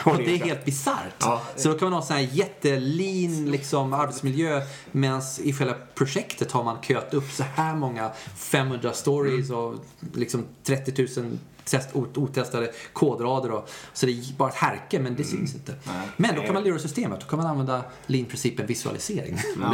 och 0.06 0.18
det 0.18 0.36
är 0.42 0.46
helt 0.46 0.66
bisarrt. 0.66 1.16
Ja. 1.20 1.42
Så 1.56 1.70
då 1.70 1.80
kan 1.80 1.86
man 1.86 1.94
ha 1.94 2.02
sån 2.08 2.16
här 2.16 2.28
jättelin 2.32 3.52
liksom, 3.52 3.94
arbetsmiljö 3.94 4.62
medan 4.92 5.22
i 5.44 5.54
själva 5.54 5.76
projektet 5.96 6.52
har 6.52 6.64
man 6.64 6.82
köat 6.82 7.14
upp 7.14 7.32
så 7.32 7.44
här 7.44 7.76
många 7.76 8.12
500 8.36 8.94
stories 8.94 9.50
och 9.50 9.76
liksom 10.14 10.46
30 10.64 11.22
000 11.22 11.38
test, 11.66 11.90
ot- 11.94 12.18
otestade 12.18 12.72
kodrader. 12.94 13.52
Och, 13.52 13.70
så 13.94 14.06
det 14.06 14.12
är 14.12 14.34
bara 14.38 14.50
ett 14.50 14.56
härke, 14.56 15.00
men 15.00 15.16
det 15.16 15.24
syns 15.24 15.56
inte. 15.56 15.76
Men 16.18 16.36
då 16.36 16.42
kan 16.42 16.54
man 16.54 16.64
lura 16.64 16.80
systemet. 16.80 17.20
Då 17.22 17.26
kan 17.28 17.40
man 17.40 17.48
använda 17.48 17.84
lean-principen 18.08 18.66
visualisering. 18.66 19.38
Ja. 19.62 19.74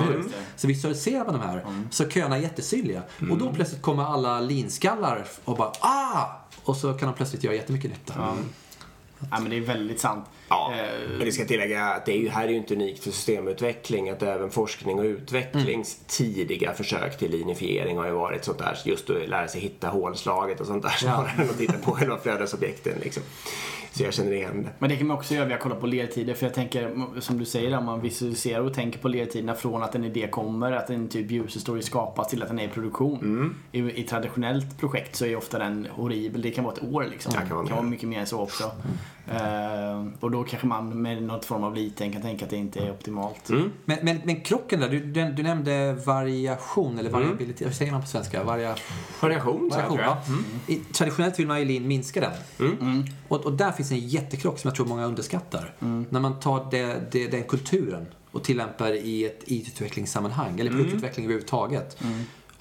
Så 0.55 0.67
visualiserar 0.67 1.25
man 1.25 1.33
de 1.33 1.41
här, 1.41 1.65
så 1.91 2.09
köerna 2.09 2.37
är 2.37 2.41
jättesynliga. 2.41 3.01
Och 3.31 3.37
då 3.37 3.53
plötsligt 3.53 3.81
kommer 3.81 4.03
alla 4.03 4.39
lean-skallar 4.39 5.25
och 5.45 5.57
bara 5.57 5.71
ah! 5.79 6.41
Och 6.65 6.77
så 6.77 6.93
kan 6.93 7.07
de 7.07 7.15
plötsligt 7.15 7.43
göra 7.43 7.55
jättemycket 7.55 7.91
nytta. 7.91 8.13
Ja, 9.31 9.39
men 9.39 9.49
det 9.49 9.57
är 9.57 9.61
väldigt 9.61 9.99
sant. 9.99 10.25
Ja, 10.49 10.73
Eh, 10.73 11.09
men 11.09 11.25
det 11.25 11.31
ska 11.31 11.45
tillägga 11.45 11.85
att 11.85 12.05
det 12.05 12.11
är 12.11 12.17
ju, 12.17 12.29
här 12.29 12.43
är 12.43 12.49
ju 12.49 12.55
inte 12.57 12.73
unikt 12.73 13.03
för 13.03 13.11
systemutveckling. 13.11 14.09
Att 14.09 14.23
även 14.23 14.51
forskning 14.51 14.99
och 14.99 15.05
utvecklings 15.05 15.99
tidiga 16.07 16.73
försök 16.73 17.17
till 17.17 17.31
linifiering 17.31 17.97
har 17.97 18.05
ju 18.05 18.11
varit 18.11 18.45
sånt 18.45 18.57
där. 18.57 18.77
Just 18.85 19.09
att 19.09 19.29
lära 19.29 19.47
sig 19.47 19.61
hitta 19.61 19.87
hålslaget 19.87 20.59
och 20.61 20.67
sånt 20.67 20.83
där. 20.83 20.89
Snarare 20.89 21.31
än 21.37 21.49
att 21.49 21.57
titta 21.57 21.73
på 21.73 21.91
själva 21.91 22.17
flödesobjekten. 22.17 22.93
Liksom. 23.03 23.23
Så 23.95 24.03
jag 24.03 24.13
känner 24.13 24.31
igen 24.31 24.63
det. 24.63 24.69
Men 24.79 24.89
det 24.89 24.95
kan 24.95 25.07
man 25.07 25.17
också 25.17 25.33
göra 25.33 25.45
via 25.45 25.55
att 25.55 25.61
kolla 25.61 25.75
på 25.75 25.87
lertider. 25.87 26.33
För 26.33 26.45
jag 26.45 26.53
tänker, 26.53 26.95
som 27.19 27.37
du 27.37 27.45
säger, 27.45 27.77
om 27.77 27.85
man 27.85 28.01
visualiserar 28.01 28.61
och 28.61 28.73
tänker 28.73 28.99
på 28.99 29.07
lertiderna 29.07 29.55
från 29.55 29.83
att 29.83 29.95
en 29.95 30.03
idé 30.03 30.27
kommer, 30.27 30.71
att 30.71 30.89
en 30.89 31.07
typ 31.07 31.31
user 31.31 31.59
story 31.59 31.81
skapas 31.81 32.27
till 32.27 32.43
att 32.43 32.49
den 32.49 32.59
är 32.59 32.63
i 32.65 32.67
produktion. 32.67 33.19
Mm. 33.19 33.55
I, 33.71 34.01
I 34.01 34.03
traditionellt 34.03 34.79
projekt 34.79 35.15
så 35.15 35.25
är 35.25 35.35
ofta 35.35 35.59
den 35.59 35.87
horribel. 35.91 36.41
Det 36.41 36.51
kan 36.51 36.63
vara 36.63 36.73
ett 36.75 36.83
år 36.83 37.07
liksom. 37.11 37.31
Ja, 37.35 37.39
kan 37.39 37.49
vara 37.49 37.61
det 37.61 37.67
kan 37.67 37.77
vara 37.77 37.87
mycket 37.87 38.09
mer 38.09 38.19
än 38.19 38.27
så 38.27 38.39
också. 38.39 38.71
Eh, 39.31 40.05
och 40.19 40.31
då 40.31 40.43
kanske 40.43 40.67
man 40.67 41.01
med 41.01 41.23
något 41.23 41.45
form 41.45 41.63
av 41.63 41.75
liten 41.75 42.11
kan 42.13 42.21
tänka 42.21 42.45
att 42.45 42.51
det 42.51 42.57
inte 42.57 42.79
är 42.79 42.91
optimalt. 42.91 43.49
Mm. 43.49 43.71
Men, 43.85 43.97
men, 44.01 44.21
men 44.23 44.41
krocken 44.41 44.79
där, 44.79 44.89
du, 44.89 44.99
du, 44.99 45.31
du 45.31 45.43
nämnde 45.43 45.93
variation 46.05 46.85
Mm. 46.85 46.99
eller 46.99 47.09
variabilitet. 47.09 47.67
Vad 47.67 47.75
säger 47.75 47.91
man 47.91 48.01
på 48.01 48.07
svenska? 48.07 48.43
Varia, 48.43 48.75
Variation, 49.21 49.69
jag 49.71 49.77
variation, 49.77 49.97
tror 49.97 50.01
jag. 50.01 50.17
ja. 50.67 50.73
I, 50.73 50.75
traditionellt 50.75 51.39
vill 51.39 51.47
man 51.47 51.61
ju 51.67 51.79
minska 51.79 52.21
den. 52.21 52.69
Mm. 52.79 53.03
Och, 53.27 53.45
och 53.45 53.53
där 53.53 53.71
finns 53.71 53.91
en 53.91 54.07
jättekrock 54.07 54.59
som 54.59 54.67
jag 54.67 54.75
tror 54.75 54.85
många 54.85 55.05
underskattar. 55.05 55.73
Mm. 55.81 56.05
När 56.09 56.19
man 56.19 56.39
tar 56.39 56.67
det, 56.71 57.11
det, 57.11 57.27
den 57.27 57.43
kulturen 57.43 58.05
och 58.31 58.43
tillämpar 58.43 58.93
i 58.93 59.25
ett 59.25 59.43
IT-utvecklingssammanhang, 59.45 60.59
eller 60.59 60.71
Mm. 60.71 60.75
produktutveckling 60.83 61.25
överhuvudtaget. 61.25 61.97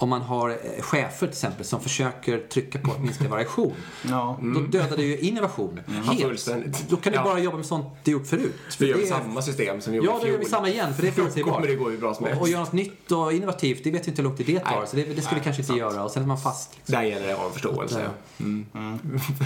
Om 0.04 0.10
man 0.10 0.22
har 0.22 0.50
eh, 0.50 0.82
chefer 0.82 1.26
till 1.26 1.28
exempel 1.28 1.64
som 1.64 1.80
försöker 1.80 2.38
trycka 2.38 2.78
på 2.78 2.90
att 2.90 3.00
minska 3.00 3.28
variation. 3.28 3.72
Ja. 4.08 4.38
Då 4.54 4.60
dödar 4.60 4.96
det 4.96 5.02
ju 5.02 5.18
innovation 5.18 5.80
Ja, 5.86 6.12
helt. 6.12 6.46
Då 6.88 6.96
kan 6.96 7.12
du 7.12 7.18
Ja. 7.18 7.24
bara 7.24 7.38
jobba 7.38 7.56
med 7.56 7.66
sånt 7.66 7.86
du 8.04 8.10
gjort 8.10 8.26
förut. 8.26 8.54
Vi 8.78 8.86
gör 8.88 8.96
Det 8.96 9.02
är- 9.02 9.06
samma 9.06 9.42
system 9.42 9.80
som 9.80 9.92
vi 9.92 9.96
gjorde 9.96 10.08
Ja, 10.08 10.18
då 10.22 10.28
gör 10.28 10.38
vi 10.38 10.44
samma 10.44 10.68
igen, 10.68 10.94
för 10.94 11.02
det 11.02 11.08
är 11.08 11.10
Då 11.10 11.16
förutsägbart. 11.22 11.54
kommer 11.54 11.66
det 11.68 11.74
gå 11.74 11.90
hur 11.90 11.98
bra 11.98 12.14
som 12.14 12.26
Och, 12.26 12.40
och 12.40 12.48
göra 12.48 12.60
något 12.60 12.72
nytt 12.72 13.12
och 13.12 13.32
innovativt, 13.32 13.84
det 13.84 13.90
vet 13.90 14.06
vi 14.06 14.10
inte 14.10 14.22
hur 14.22 14.28
lång 14.28 14.36
tid 14.36 14.46
det 14.46 14.58
tar. 14.58 14.78
Nej. 14.78 14.88
Så 14.88 14.96
det, 14.96 15.04
det 15.04 15.22
ska 15.22 15.34
vi 15.34 15.40
kanske 15.40 15.62
inte 15.62 15.66
sant. 15.68 15.78
göra. 15.78 16.04
Och 16.04 16.10
sen 16.10 16.22
är 16.22 16.26
man 16.26 16.38
fast. 16.40 16.70
Liksom. 16.76 16.92
Där 16.94 17.02
gäller 17.02 17.26
det 17.26 17.32
att 17.32 17.38
ha 17.38 17.46
en 17.46 17.52
förståelse. 17.52 18.10
Ja. 18.36 18.44
Mm. 18.44 18.66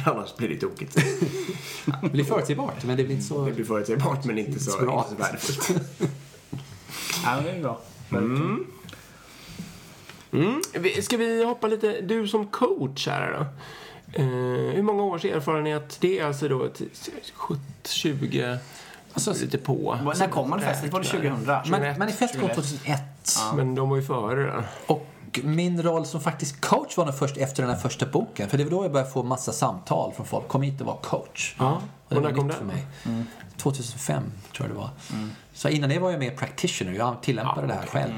För 0.04 0.10
annars 0.14 0.36
blir 0.36 0.48
det 0.48 0.56
tokigt. 0.56 0.96
Det 2.02 2.08
blir 2.08 2.24
förutsägbart, 2.24 2.84
men 2.84 2.96
det 2.96 3.04
blir 3.04 3.14
inte 3.14 3.26
så... 3.28 3.44
Det 3.46 3.52
blir 3.52 3.64
förutsägbart 3.64 4.24
men 4.24 4.38
inte 4.38 4.60
så, 4.60 4.70
Så 4.70 4.78
bra. 4.78 5.06
inte 5.10 5.24
så 5.24 5.30
värdefullt. 5.30 5.80
ja, 7.24 7.40
det 7.44 7.50
är 7.50 7.62
bra. 7.62 7.80
Mm. 10.32 10.60
Ska 11.02 11.16
vi 11.16 11.44
hoppa 11.44 11.66
lite, 11.66 12.00
du 12.00 12.28
som 12.28 12.46
coach 12.46 13.06
här 13.08 13.32
då. 13.32 13.46
Eh, 14.22 14.26
hur 14.74 14.82
många 14.82 15.02
års 15.02 15.24
erfarenhet? 15.24 15.96
Det 16.00 16.18
är 16.18 16.24
alltså 16.26 16.48
då 16.48 16.64
ett 16.64 16.82
70, 17.34 17.60
20, 17.84 18.58
Alltså, 19.12 19.32
lite 19.32 19.58
på. 19.58 19.98
När 20.18 20.28
kom 20.28 20.50
manifestet? 20.50 20.92
Var 20.92 21.00
det 21.00 21.06
2000? 21.06 21.46
Man, 21.70 21.98
manifest 21.98 22.40
kom 22.40 22.48
2001. 22.48 23.00
Men 23.56 23.74
de 23.74 23.88
var 23.88 23.96
ju 23.96 24.02
före 24.02 24.42
där. 24.42 24.62
Och 24.86 25.06
min 25.42 25.82
roll 25.82 26.06
som 26.06 26.20
faktiskt 26.20 26.60
coach 26.60 26.96
var 26.96 27.04
nog 27.06 27.18
först 27.18 27.36
efter 27.36 27.62
den 27.62 27.72
här 27.72 27.78
första 27.78 28.06
boken. 28.06 28.48
För 28.48 28.58
det 28.58 28.64
var 28.64 28.70
då 28.70 28.84
jag 28.84 28.92
började 28.92 29.10
få 29.10 29.22
massa 29.22 29.52
samtal 29.52 30.12
från 30.12 30.26
folk. 30.26 30.48
Kom 30.48 30.62
hit 30.62 30.80
och 30.80 30.86
var 30.86 30.96
coach. 30.96 31.54
Ja. 31.58 31.82
Och 32.08 32.16
Och 32.16 32.22
det 32.22 32.28
när 32.28 32.34
kom 32.36 32.46
nytt 32.46 32.56
för 32.56 32.64
den? 32.64 33.16
mig. 33.16 33.24
2005 33.56 34.22
tror 34.56 34.68
jag 34.68 34.76
det 34.76 34.80
var. 34.80 34.90
Så 35.54 35.68
innan 35.68 35.90
det 35.90 35.98
var 35.98 36.10
jag 36.10 36.20
mer 36.20 36.30
practitioner. 36.36 36.92
Jag 36.92 37.22
tillämpade 37.22 37.66
det 37.66 37.74
här 37.74 37.86
själv. 37.86 38.12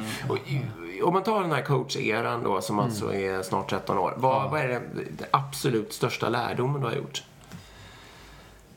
I- 0.47 0.61
Om 1.03 1.15
man 1.15 1.23
tar 1.23 1.41
den 1.41 1.53
här 1.53 1.63
coach-eran 1.63 2.45
då 2.45 2.61
som 2.61 2.79
alltså 2.79 3.15
är 3.15 3.43
snart 3.43 3.71
13 3.71 3.99
år. 3.99 4.15
Vad, 4.17 4.51
vad 4.51 4.61
är 4.61 4.69
det, 4.69 4.81
det 5.19 5.27
absolut 5.31 5.93
största 5.93 6.29
lärdomen 6.29 6.81
du 6.81 6.87
har 6.87 6.95
gjort? 6.95 7.23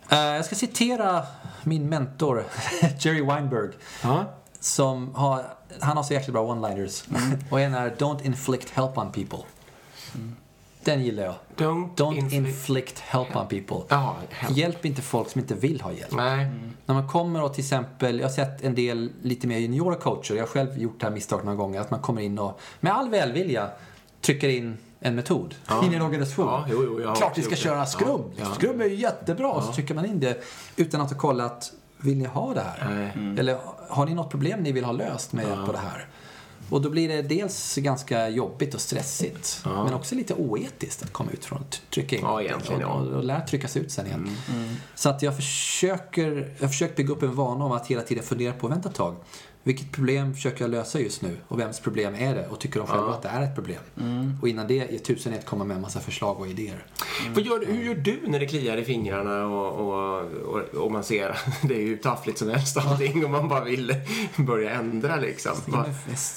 Eh, 0.10 0.18
jag 0.20 0.46
ska 0.46 0.56
citera 0.56 1.24
min 1.64 1.90
mentor, 1.90 2.46
Jerry 3.00 3.22
Weinberg. 3.22 3.70
Ja. 4.04 4.26
Som 4.60 5.16
har, 5.16 5.46
han 5.82 5.98
har 5.98 6.04
så 6.04 6.14
jäkla 6.14 6.34
bra 6.34 6.54
one-liners. 6.54 7.04
och 7.50 7.60
en 7.60 7.74
är 7.74 7.90
Don't 7.90 8.26
inflict 8.26 8.70
help 8.70 8.98
on 8.98 9.12
people. 9.12 9.40
Den 10.86 11.04
gillar 11.04 11.24
jag. 11.24 11.36
Don't, 11.58 11.96
Don't 11.96 12.14
inflict- 12.18 12.34
inflict 12.34 13.00
help 13.00 13.36
on 13.36 13.48
people. 13.48 13.78
Ja. 13.90 14.16
Hjälp 14.50 14.86
inte 14.86 15.02
folk 15.02 15.30
som 15.30 15.42
inte 15.42 15.56
vill 15.56 15.82
ha 15.82 15.92
hjälp. 15.92 16.12
Nej. 16.16 16.48
När 16.86 16.96
man 16.96 17.08
kommer 17.08 17.44
och 17.44 17.54
till 17.54 17.64
exempel, 17.64 18.20
jag 18.20 18.26
har 18.26 18.34
sett 18.34 18.64
en 18.64 18.76
del 18.76 19.12
lite 19.22 19.48
mer 19.48 19.58
juniora 19.58 19.96
coacher, 19.96 20.34
jag 20.36 20.42
har 20.42 20.48
själv 20.48 20.78
gjort 20.78 21.00
det 21.00 21.06
här 21.06 21.14
misstaget 21.14 21.46
några 21.46 21.58
gånger, 21.58 21.82
att 21.82 21.92
man 21.92 22.00
kommer 22.00 22.22
in 22.22 22.40
och 22.40 22.60
med 22.80 22.94
all 22.94 23.10
välvilja 23.10 23.70
trycker 24.22 24.50
in 24.50 24.78
en 25.00 25.16
metod 25.16 25.56
in 25.84 25.94
i 25.94 25.96
en 25.96 26.02
organisation. 26.02 26.46
Ja, 26.48 26.66
jo, 26.70 26.84
jo, 26.84 27.02
jag 27.02 27.16
Klart 27.16 27.38
vi 27.38 27.42
ska 27.42 27.56
köra 27.56 27.86
Scrum. 27.86 28.22
Ja, 28.36 28.44
ja. 28.44 28.46
Scrum 28.46 28.82
är 28.82 28.86
ju 28.86 28.96
jättebra. 28.96 29.62
Så 29.62 29.74
trycker 29.74 29.94
man 29.96 30.06
in 30.06 30.20
det 30.20 30.44
utan 30.76 31.02
att 31.02 31.12
ha 31.12 31.18
kollat, 31.20 31.72
vill 31.98 32.18
ni 32.18 32.26
ha 32.26 32.54
det 32.54 32.62
här? 32.62 33.12
Nej. 33.16 33.40
Eller 33.40 33.58
har 33.90 34.06
ni 34.06 34.14
något 34.14 34.30
problem 34.30 34.60
ni 34.60 34.72
vill 34.72 34.84
ha 34.86 34.92
löst 34.92 35.34
med 35.34 35.48
hjälp 35.48 35.68
av 35.68 35.74
det 35.74 35.80
här? 35.80 36.08
Och 36.74 36.82
då 36.82 36.90
blir 36.90 37.08
det 37.08 37.22
dels 37.22 37.76
ganska 37.76 38.30
jobbigt 38.30 38.74
och 38.74 38.82
stressigt, 38.82 39.62
men 39.64 39.94
också 39.94 40.16
lite 40.16 40.34
oetiskt 40.34 41.04
att 41.04 41.14
komma 41.14 41.32
ut 41.32 41.46
från 41.46 41.60
att 41.60 41.82
trycka 41.90 42.16
in. 42.16 42.22
Ja, 42.22 42.42
egentligen, 42.42 42.82
ja. 42.82 42.88
och, 42.88 43.08
och 43.08 43.24
lära 43.24 43.42
tryckas 43.42 43.78
ut 43.78 43.92
sen 43.92 44.06
igen. 44.06 44.38
Så 44.96 45.10
att 45.10 45.22
jag 45.22 45.36
försöker, 45.36 46.56
jag 46.60 46.70
försöker 46.70 46.96
bygga 46.96 47.14
upp 47.14 47.24
en 47.24 47.36
vana 47.36 47.66
om 47.66 47.72
att 47.72 47.88
hela 47.88 48.02
tiden 48.02 48.24
fundera 48.24 48.54
på, 48.54 48.68
vänta 48.68 48.90
ett 48.90 48.96
tag, 48.96 49.16
vilket 49.64 49.92
problem 49.92 50.34
försöker 50.34 50.62
jag 50.64 50.72
lösa 50.72 51.00
just 51.00 51.22
nu? 51.22 51.38
Och 51.48 51.60
vems 51.60 51.80
problem 51.80 52.16
är 52.16 52.36
det? 52.36 52.48
Och 52.48 52.60
tycker 52.60 52.80
de 52.80 52.88
själva 52.88 53.14
att 53.14 53.22
det 53.22 53.30
är 53.30 53.42
ett 53.42 53.56
problem? 53.56 53.80
Och 54.42 54.48
innan 54.48 54.68
det 54.68 54.80
är 54.80 54.98
tusen 54.98 55.34
ett 55.34 55.46
komma 55.46 55.64
med 55.64 55.76
en 55.76 55.82
massa 55.82 56.00
förslag 56.00 56.40
och 56.40 56.48
idéer. 56.48 56.86
Vad 57.34 57.44
gör, 57.46 57.66
hur 57.66 57.84
gör 57.84 57.96
du 57.96 58.20
när 58.28 58.40
det 58.40 58.46
kliar 58.48 58.78
i 58.78 58.84
fingrarna 58.86 59.46
och, 59.46 59.88
och, 59.88 60.22
och, 60.32 60.60
och 60.84 60.92
man 60.92 61.04
ser 61.04 61.38
det 61.68 61.76
är 61.76 61.82
ju 61.82 61.98
taffligt 61.98 62.38
som 62.38 62.50
helst 62.50 62.78
allting 62.78 63.26
och 63.26 63.32
man 63.32 63.48
bara 63.48 63.64
vill 63.64 63.96
börja 64.38 64.72
ändra 64.72 65.16
liksom? 65.16 65.52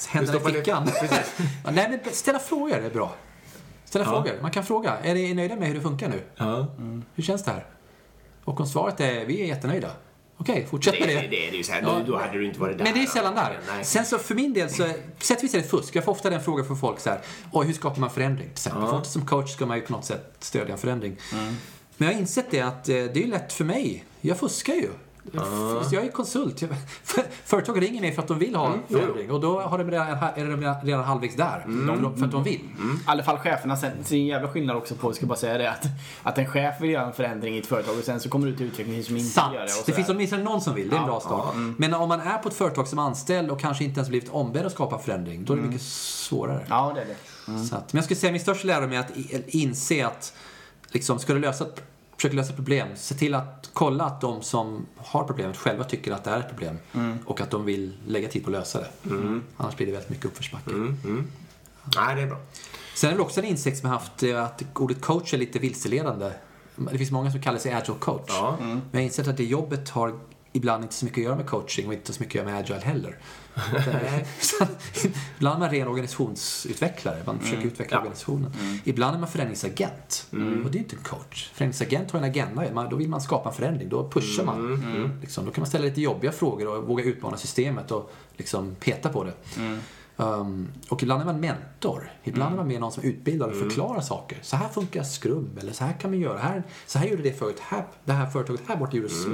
Händerna 0.09 0.39
i 0.49 0.53
fickan. 0.53 0.89
Ja, 1.65 1.71
Nej, 1.71 1.87
men 1.89 2.13
ställa 2.13 2.39
frågor 2.39 2.75
är 2.75 2.89
bra. 2.89 3.15
Ställa 3.85 4.05
Ja. 4.05 4.11
frågor. 4.11 4.41
Man 4.41 4.51
kan 4.51 4.63
fråga, 4.63 4.97
är 4.97 5.13
ni 5.13 5.33
nöjda 5.33 5.55
med 5.55 5.67
hur 5.67 5.75
det 5.75 5.81
funkar 5.81 6.09
nu? 6.09 6.21
Ja. 6.35 6.67
Hur 7.15 7.23
känns 7.23 7.43
det 7.43 7.51
här? 7.51 7.65
Och 8.43 8.59
om 8.59 8.67
svaret 8.67 8.99
är, 8.99 9.25
vi 9.25 9.41
är 9.41 9.45
jättenöjda. 9.45 9.91
Okej, 10.39 10.67
fortsätt 10.69 10.93
Det, 10.93 10.99
med 10.99 11.09
det, 11.09 11.21
det. 11.21 11.27
det 11.27 11.47
är 11.47 11.51
ju 11.51 11.63
så 11.63 11.71
här, 11.71 11.81
Ja. 11.81 12.01
då, 12.07 12.17
hade 12.17 12.33
du 12.33 12.45
inte 12.45 12.59
varit 12.59 12.77
där. 12.77 12.83
Men 12.85 12.93
det 12.93 13.03
är 13.03 13.05
sällan 13.07 13.35
där. 13.35 13.59
Nej. 13.67 13.85
Sen 13.85 14.05
så 14.05 14.17
för 14.17 14.35
min 14.35 14.53
del 14.53 14.69
så, 14.69 14.87
sättvis 15.19 15.53
är 15.53 15.57
det 15.57 15.63
fusk. 15.67 15.95
Jag 15.95 16.03
får 16.03 16.11
ofta 16.11 16.29
den 16.29 16.43
frågan 16.43 16.65
från 16.67 16.77
folk 16.77 16.99
så 16.99 17.09
här, 17.09 17.21
oj 17.51 17.65
hur 17.65 17.73
skapar 17.73 17.99
man 18.01 18.09
förändring? 18.09 18.45
Till 18.47 18.51
exempel. 18.53 18.81
Ja. 18.83 19.03
Som 19.03 19.25
coach 19.25 19.51
ska 19.53 19.65
man 19.65 19.77
ju 19.77 19.83
på 19.83 19.91
något 19.91 20.05
sätt 20.05 20.35
stödja 20.39 20.71
en 20.73 20.77
förändring. 20.79 21.15
Men 21.97 22.07
jag 22.07 22.13
har 22.15 22.21
insett 22.21 22.45
det 22.51 22.61
att 22.61 22.89
eh, 22.89 22.95
det 22.95 23.23
är 23.23 23.27
lätt 23.27 23.53
för 23.53 23.63
mig. 23.63 24.05
Jag 24.21 24.37
fuskar 24.39 24.73
ju. 24.73 24.89
Jag, 25.31 25.83
jag 25.91 26.05
är 26.05 26.11
konsult. 26.11 26.63
Företag 27.45 27.81
ringer 27.81 28.01
mig 28.01 28.11
för 28.11 28.21
att 28.21 28.27
de 28.27 28.39
vill 28.39 28.55
ha 28.55 28.73
en 28.73 28.79
förändring 28.89 29.31
och 29.31 29.41
då 29.41 29.59
har 29.61 29.77
de 29.77 29.91
redan, 29.91 30.07
är 30.07 30.45
de 30.49 30.75
redan, 30.83 31.03
halvvägs 31.03 31.35
där. 31.35 31.63
De, 32.01 32.17
för 32.17 32.25
att 32.25 32.31
de 32.31 32.43
vill. 32.43 32.53
I 32.53 32.59
alla 33.05 33.23
fall 33.23 33.37
cheferna 33.37 33.73
är 33.73 34.13
en 34.13 34.25
jävla 34.25 34.47
skillnad 34.47 34.77
också 34.77 34.95
på, 34.95 35.07
jag 35.07 35.15
ska 35.15 35.25
bara 35.25 35.37
säga 35.37 35.57
det, 35.57 35.71
att, 35.71 35.85
att 36.23 36.37
en 36.37 36.45
chef 36.45 36.81
vill 36.81 36.89
göra 36.89 37.05
en 37.05 37.13
förändring 37.13 37.55
i 37.55 37.59
ett 37.59 37.67
företag 37.67 37.97
och 37.97 38.03
sen 38.03 38.19
så 38.19 38.29
kommer 38.29 38.47
det 38.47 38.53
ut 38.53 38.61
utveckling 38.61 39.03
som 39.03 39.17
inte 39.17 39.29
Sant. 39.29 39.53
gör 39.53 39.65
det. 39.65 39.73
Och 39.73 39.83
Det 39.85 39.93
finns 39.93 40.09
åtminstone 40.09 40.43
någon 40.43 40.61
som 40.61 40.75
vill. 40.75 40.89
Det 40.89 40.95
är 40.95 40.99
en 40.99 41.05
bra 41.05 41.19
start. 41.19 41.55
Men 41.77 41.93
om 41.93 42.09
man 42.09 42.21
är 42.21 42.37
på 42.37 42.49
ett 42.49 42.55
företag 42.55 42.87
som 42.87 42.99
anställd 42.99 43.51
och 43.51 43.59
kanske 43.59 43.83
inte 43.83 43.99
ens 43.99 44.09
blivit 44.09 44.29
ombedd 44.29 44.65
att 44.65 44.71
skapa 44.71 44.99
förändring, 44.99 45.45
då 45.45 45.53
är 45.53 45.57
det 45.57 45.63
mycket 45.63 45.81
svårare. 45.81 46.65
Ja, 46.69 46.91
det 46.95 47.01
är 47.01 47.05
det. 47.05 47.15
Så 47.65 47.75
att, 47.75 47.93
men 47.93 47.97
jag 47.97 48.03
skulle 48.03 48.19
säga 48.19 48.31
min 48.31 48.41
största 48.41 48.67
lärdom 48.67 48.93
är 48.93 48.99
att 48.99 49.11
inse 49.47 50.07
att 50.07 50.33
liksom, 50.91 51.19
ska 51.19 51.33
du 51.33 51.39
lösa 51.39 51.63
ett, 51.65 51.83
försöka 52.17 52.35
lösa 52.35 52.53
problem, 52.53 52.87
se 52.95 53.15
till 53.15 53.33
att 53.33 53.69
kolla 53.73 54.03
att 54.03 54.21
de 54.21 54.41
som 54.41 54.85
har 54.97 55.23
problemet 55.23 55.57
själva 55.57 55.83
tycker 55.83 56.11
att 56.11 56.23
det 56.23 56.31
är 56.31 56.39
ett 56.39 56.49
problem 56.49 56.77
och 57.25 57.41
att 57.41 57.51
de 57.51 57.65
vill 57.65 57.93
lägga 58.07 58.27
tid 58.27 58.43
på 58.43 58.49
att 58.49 58.57
lösa 58.57 58.79
det. 58.79 58.89
Annars 59.57 59.75
blir 59.75 59.87
det 59.87 59.93
väldigt 59.93 60.09
mycket 60.09 60.25
uppförsbacke. 60.25 60.71
Nej, 61.95 62.15
det 62.15 62.21
är 62.21 62.27
bra. 62.27 62.37
Sen 62.95 63.11
är 63.11 63.15
det 63.15 63.21
också 63.21 63.39
en 63.39 63.45
insikt 63.45 63.77
som 63.77 63.89
jag 63.89 63.97
haft 63.97 64.23
eh, 64.23 64.43
att 64.43 64.63
ordet 64.75 65.01
coach 65.01 65.33
är 65.33 65.37
lite 65.37 65.59
vilseledande. 65.59 66.31
Det 66.75 66.97
finns 66.97 67.11
många 67.11 67.31
som 67.31 67.41
kallar 67.41 67.59
sig 67.59 67.73
agile 67.73 67.97
coach. 67.99 68.25
Ja. 68.27 68.57
Men 68.59 68.81
jag 68.91 68.99
har 68.99 69.03
insett 69.03 69.27
att 69.27 69.37
det 69.37 69.43
jobbet 69.45 69.89
har 69.89 70.19
ibland 70.51 70.83
inte 70.83 70.95
så 70.95 71.05
mycket 71.05 71.17
att 71.17 71.23
göra 71.23 71.35
med 71.35 71.45
coaching 71.47 71.87
och 71.87 71.93
inte 71.93 72.13
så 72.13 72.23
mycket 72.23 72.41
att 72.41 72.45
göra 72.47 72.55
med 72.55 72.63
agile 72.63 72.79
heller. 72.85 73.17
Att 74.61 75.05
ibland 75.37 75.55
är 75.55 75.59
man 75.59 75.69
ren 75.69 75.87
organisationsutvecklare, 75.87 77.21
man 77.25 77.39
försöker 77.39 77.67
utveckla 77.67 77.95
Ja. 77.95 77.99
organisationen. 77.99 78.53
Ibland 78.83 79.15
är 79.15 79.19
man 79.19 79.29
förändringsagent 79.29 80.27
och 80.65 80.71
det 80.71 80.77
är 80.77 80.79
inte 80.79 80.95
en 80.95 81.01
coach. 81.03 81.49
Förändringsagent 81.53 82.11
har 82.11 82.19
en 82.19 82.25
agenda, 82.25 82.63
Man- 82.73 82.89
då 82.89 82.95
vill 82.95 83.09
man 83.09 83.21
skapa 83.21 83.49
en 83.49 83.55
förändring, 83.55 83.89
då 83.89 84.09
pushar 84.09 84.43
man. 84.43 85.19
Liksom, 85.21 85.45
då 85.45 85.51
kan 85.51 85.61
man 85.61 85.67
ställa 85.69 85.85
lite 85.85 86.01
jobbiga 86.01 86.31
frågor 86.31 86.67
och 86.67 86.83
våga 86.87 87.03
utmana 87.03 87.37
systemet 87.37 87.91
och 87.91 88.11
liksom 88.37 88.75
peta 88.75 89.09
på 89.09 89.23
det. 89.23 89.33
Um, 90.19 90.67
och 90.89 91.03
ibland 91.03 91.21
är 91.21 91.25
man 91.25 91.39
mentor. 91.39 92.11
Ibland 92.23 92.53
är 92.53 92.57
man 92.57 92.67
med 92.67 92.81
någon 92.81 92.91
som 92.91 93.03
utbildar 93.03 93.47
och 93.47 93.55
förklarar 93.55 94.01
saker. 94.01 94.37
Så 94.41 94.55
här 94.55 94.69
funkar 94.69 95.03
skrum, 95.03 95.49
eller 95.61 95.73
så 95.73 95.83
här 95.83 95.93
kan 95.93 96.09
man 96.11 96.19
göra. 96.19 96.37
Här, 96.37 96.63
så 96.85 96.99
här 96.99 97.07
gjorde 97.07 97.23
det 97.23 97.39
förut. 97.39 97.59
Här, 97.59 97.85
det 98.05 98.13
här 98.13 98.25
företaget 98.25 98.61
här 98.67 98.75
borta 98.75 98.97
gjorde 98.97 99.09
så. 99.09 99.29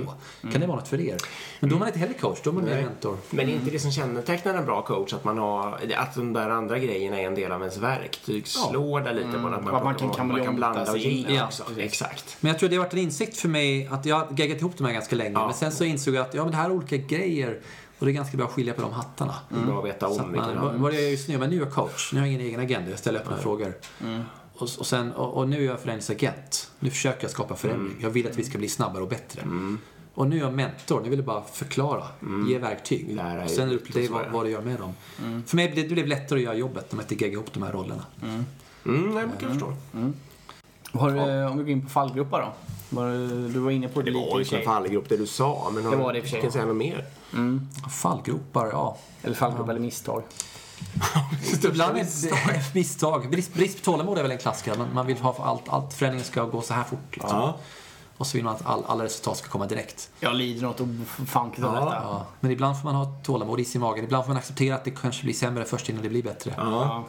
Kan 0.51 0.61
det 0.61 0.67
vara 0.67 0.77
något 0.77 0.87
för 0.87 1.01
er? 1.01 1.17
Men 1.59 1.69
då 1.69 1.75
är 1.75 1.79
man 1.79 1.87
inte 1.87 1.99
heller 1.99 2.13
coach, 2.13 2.39
då 2.43 2.49
är 2.49 2.53
man 2.53 2.63
mer 2.63 2.81
mentor. 2.81 3.17
Men 3.29 3.49
är 3.49 3.53
inte 3.53 3.71
det 3.71 3.79
som 3.79 3.91
kännetecknar 3.91 4.53
en 4.53 4.65
bra 4.65 4.81
coach 4.81 5.13
att 5.13 5.23
man 5.23 5.37
har, 5.37 5.79
att 5.95 6.15
de 6.15 6.33
där 6.33 6.49
andra 6.49 6.79
grejerna 6.79 7.19
är 7.19 7.27
en 7.27 7.35
del 7.35 7.51
av 7.51 7.59
ens 7.61 7.77
verktygslåda 7.77 9.11
lite 9.11 9.31
på 9.31 9.47
att 9.47 9.63
man, 9.63 9.83
man 9.83 9.95
kan 9.95 10.27
man 10.27 10.43
kan 10.43 10.55
blanda 10.55 10.91
och 10.91 10.97
Ja, 10.97 11.45
också. 11.45 11.63
precis. 11.63 11.83
Exakt. 11.83 12.37
Men 12.39 12.49
jag 12.49 12.59
tror 12.59 12.69
det 12.69 12.75
har 12.75 12.83
varit 12.83 12.93
en 12.93 12.99
insikt 12.99 13.37
för 13.37 13.49
mig 13.49 13.87
att 13.87 14.05
jag 14.05 14.15
har 14.15 14.27
geggat 14.37 14.59
ihop 14.59 14.77
de 14.77 14.85
här 14.85 14.93
ganska 14.93 15.15
länge. 15.15 15.33
Ja. 15.33 15.45
Men 15.45 15.55
sen 15.55 15.71
så 15.71 15.83
insåg 15.83 16.13
jag 16.15 16.21
att 16.21 16.33
ja, 16.33 16.43
men 16.43 16.51
det 16.51 16.57
här 16.57 16.69
är 16.69 16.73
olika 16.73 16.97
grejer. 16.97 17.59
Och 18.03 18.07
det 18.07 18.11
är 18.11 18.13
ganska 18.13 18.37
bra 18.37 18.45
att 18.45 18.51
skilja 18.51 18.73
på 18.73 18.81
de 18.81 18.91
hattarna. 18.93 19.35
Bra 19.49 19.79
att 19.79 19.85
veta 19.85 20.09
Så 20.09 20.21
om 20.23 20.39
att 20.39 20.55
man, 20.55 20.81
vad, 20.81 20.93
är 20.93 20.99
jag 21.01 21.11
just 21.11 21.27
nu? 21.27 21.37
Men 21.37 21.49
nu 21.49 21.55
är 21.55 21.59
jag 21.59 21.71
coach. 21.71 22.13
Nu 22.13 22.19
har 22.19 22.27
jag 22.27 22.33
ingen 22.33 22.45
egen 22.47 22.59
agenda. 22.59 22.89
Jag 22.89 22.99
ställer 22.99 23.19
öppna 23.19 23.37
frågor. 23.37 23.73
Och, 24.53 24.61
och, 24.79 24.85
sen, 24.85 25.11
och, 25.13 25.37
och 25.37 25.49
nu 25.49 25.57
är 25.57 25.65
jag 25.65 25.79
förändringsagent. 25.79 26.71
Nu 26.79 26.89
försöker 26.89 27.23
jag 27.23 27.31
skapa 27.31 27.55
förändring. 27.55 27.95
Jag 28.01 28.09
vill 28.09 28.27
att 28.27 28.37
vi 28.37 28.43
ska 28.43 28.57
bli 28.57 28.69
snabbare 28.69 29.03
och 29.03 29.09
bättre. 29.09 29.41
Och 30.13 30.27
nu 30.27 30.35
är 30.35 30.39
jag 30.39 30.53
mentor. 30.53 31.01
Nu 31.03 31.09
vill 31.09 31.19
jag 31.19 31.25
bara 31.25 31.43
förklara. 31.43 32.03
Ge 32.49 32.57
verktyg. 32.57 33.15
Lära 33.15 33.43
och 33.43 33.49
sen 33.49 33.69
är 33.69 33.79
det 33.93 34.07
vad, 34.09 34.21
ja. 34.21 34.25
vad 34.33 34.45
du 34.45 34.49
gör 34.49 34.61
med 34.61 34.79
dem. 34.79 34.93
För 35.45 35.55
mig 35.55 35.71
blev 35.71 35.87
det 35.87 35.93
blev 35.93 36.07
lättare 36.07 36.39
att 36.39 36.43
göra 36.43 36.55
jobbet 36.55 36.93
om 36.93 36.99
jag 36.99 37.03
inte 37.11 37.23
geggar 37.25 37.33
ihop 37.33 37.53
de 37.53 37.63
här 37.63 37.71
rollerna. 37.71 38.05
Mm, 38.21 38.45
nej, 38.85 39.25
men 39.27 39.31
kan 39.37 39.49
jag 39.49 39.51
förstå. 39.51 39.73
Har, 40.99 41.11
du- 41.11 41.45
Om 41.45 41.57
vi 41.57 41.63
går 41.63 41.69
in 41.71 41.81
på 41.81 41.89
fallgrupper 41.89 42.37
då. 42.41 42.53
Var, 42.95 43.05
du- 43.07 43.49
du 43.49 43.59
var 43.59 43.71
inne 43.71 43.87
på 43.87 43.99
det, 44.01 44.05
Det 44.05 44.11
lite 44.11 44.31
var 44.31 44.39
ju 44.39 44.57
en 44.57 44.65
fallgrop 44.65 45.09
det 45.09 45.17
du 45.17 45.27
sa, 45.27 45.71
men 45.73 45.83
Det 45.91 45.95
var 45.95 46.13
det 46.13 46.21
kan 46.41 46.51
säga 46.51 46.65
något 46.65 46.75
mer? 46.75 47.05
Fallgropar, 47.89 48.67
ja. 48.71 48.97
Eller 49.23 49.35
fallgrupp 49.35 49.69
eller 49.69 49.79
misstag. 49.79 50.23
Ibland 51.63 51.97
är 51.97 52.03
det 52.03 52.61
misstag. 52.73 53.29
Brist, 53.29 53.53
brist 53.53 53.77
på 53.77 53.83
tålamod 53.91 54.17
är 54.17 54.21
väl 54.21 54.31
en 54.31 54.37
klassiker. 54.37 54.77
Man, 54.77 54.87
man 54.93 55.05
vill 55.07 55.17
ha 55.17 55.35
allt, 55.45 55.69
allt 55.69 55.93
förändringen 55.93 56.25
ska 56.25 56.43
gå 56.43 56.61
så 56.61 56.73
här 56.73 56.83
fort. 56.83 56.99
Liksom. 57.11 57.39
Ja. 57.39 57.57
Och 58.17 58.27
så 58.27 58.37
vill 58.37 58.43
man 58.45 58.55
att 58.55 58.65
all, 58.65 58.83
alla 58.87 59.03
resultat 59.03 59.37
ska 59.37 59.49
komma 59.49 59.65
direkt. 59.65 60.09
Jag 60.19 60.35
lider 60.35 60.61
något 60.61 60.81
ofantligt 61.21 61.65
av 61.67 61.75
Ja. 61.75 61.79
detta. 61.85 61.95
Ja. 62.03 62.25
Men 62.39 62.51
ibland 62.51 62.77
får 62.81 62.83
man 62.91 62.95
ha 62.95 63.05
tålamod 63.23 63.59
is 63.59 63.75
i 63.75 63.79
magen. 63.79 64.03
Ibland 64.05 64.25
får 64.25 64.29
man 64.29 64.37
acceptera 64.37 64.75
att 64.75 64.83
det 64.83 64.91
kanske 64.91 65.23
blir 65.23 65.33
sämre 65.33 65.65
först 65.65 65.89
innan 65.89 66.03
det 66.03 66.09
blir 66.09 66.23
bättre. 66.23 66.53
Ja. 66.57 67.03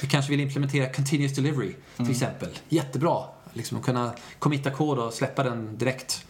Vi 0.00 0.08
kanske 0.08 0.30
vill 0.30 0.40
implementera 0.40 0.92
continuous 0.92 1.34
delivery 1.34 1.74
till 1.96 2.10
exempel. 2.10 2.48
Jättebra. 2.68 3.22
Liksom 3.58 3.78
att 3.78 3.84
kunna 3.84 4.12
committa 4.38 4.70
kod 4.70 4.98
och 4.98 5.12
släppa 5.12 5.42
den 5.42 5.78
direkt. 5.78 6.26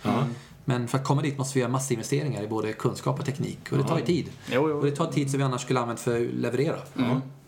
Men 0.65 0.89
för 0.89 0.99
att 0.99 1.05
komma 1.05 1.23
dit 1.23 1.39
måste 1.39 1.55
vi 1.55 1.61
göra 1.61 1.73
massa 1.73 1.95
investeringar 1.95 2.43
i 2.43 2.49
både 2.49 2.73
kunskap 2.73 3.19
och 3.19 3.27
teknik. 3.27 3.59
Och 3.73 3.79
det 3.79 3.85
tar 3.85 3.99
ju 3.99 4.05
tid. 4.05 4.31
Jo, 4.51 4.69
jo. 4.69 4.77
Och 4.77 4.85
det 4.85 4.97
tar 4.97 5.13
tid 5.13 5.31
som 5.31 5.39
vi 5.39 5.45
annars 5.45 5.63
skulle 5.63 5.81
använt 5.81 6.01
för 6.01 6.21
att 6.21 6.35
leverera. 6.35 6.79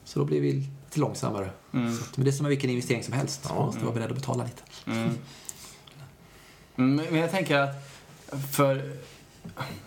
Så 0.04 0.18
då 0.18 0.24
blir 0.24 0.40
vi 0.40 0.52
lite 0.52 1.00
långsammare. 1.00 1.50
Så 1.72 1.78
att, 1.78 2.16
men 2.16 2.24
det 2.24 2.30
är 2.30 2.32
som 2.32 2.44
med 2.44 2.50
vilken 2.50 2.70
investering 2.70 3.02
som 3.02 3.12
helst. 3.12 3.48
Man 3.48 3.66
måste 3.66 3.84
vara 3.84 3.94
beredd 3.94 4.10
att 4.10 4.16
betala 4.16 4.44
lite. 4.44 4.62
Mm, 6.76 6.96
men 7.10 7.14
jag 7.14 7.30
tänker 7.30 7.56
att 7.58 7.90
för 8.50 8.96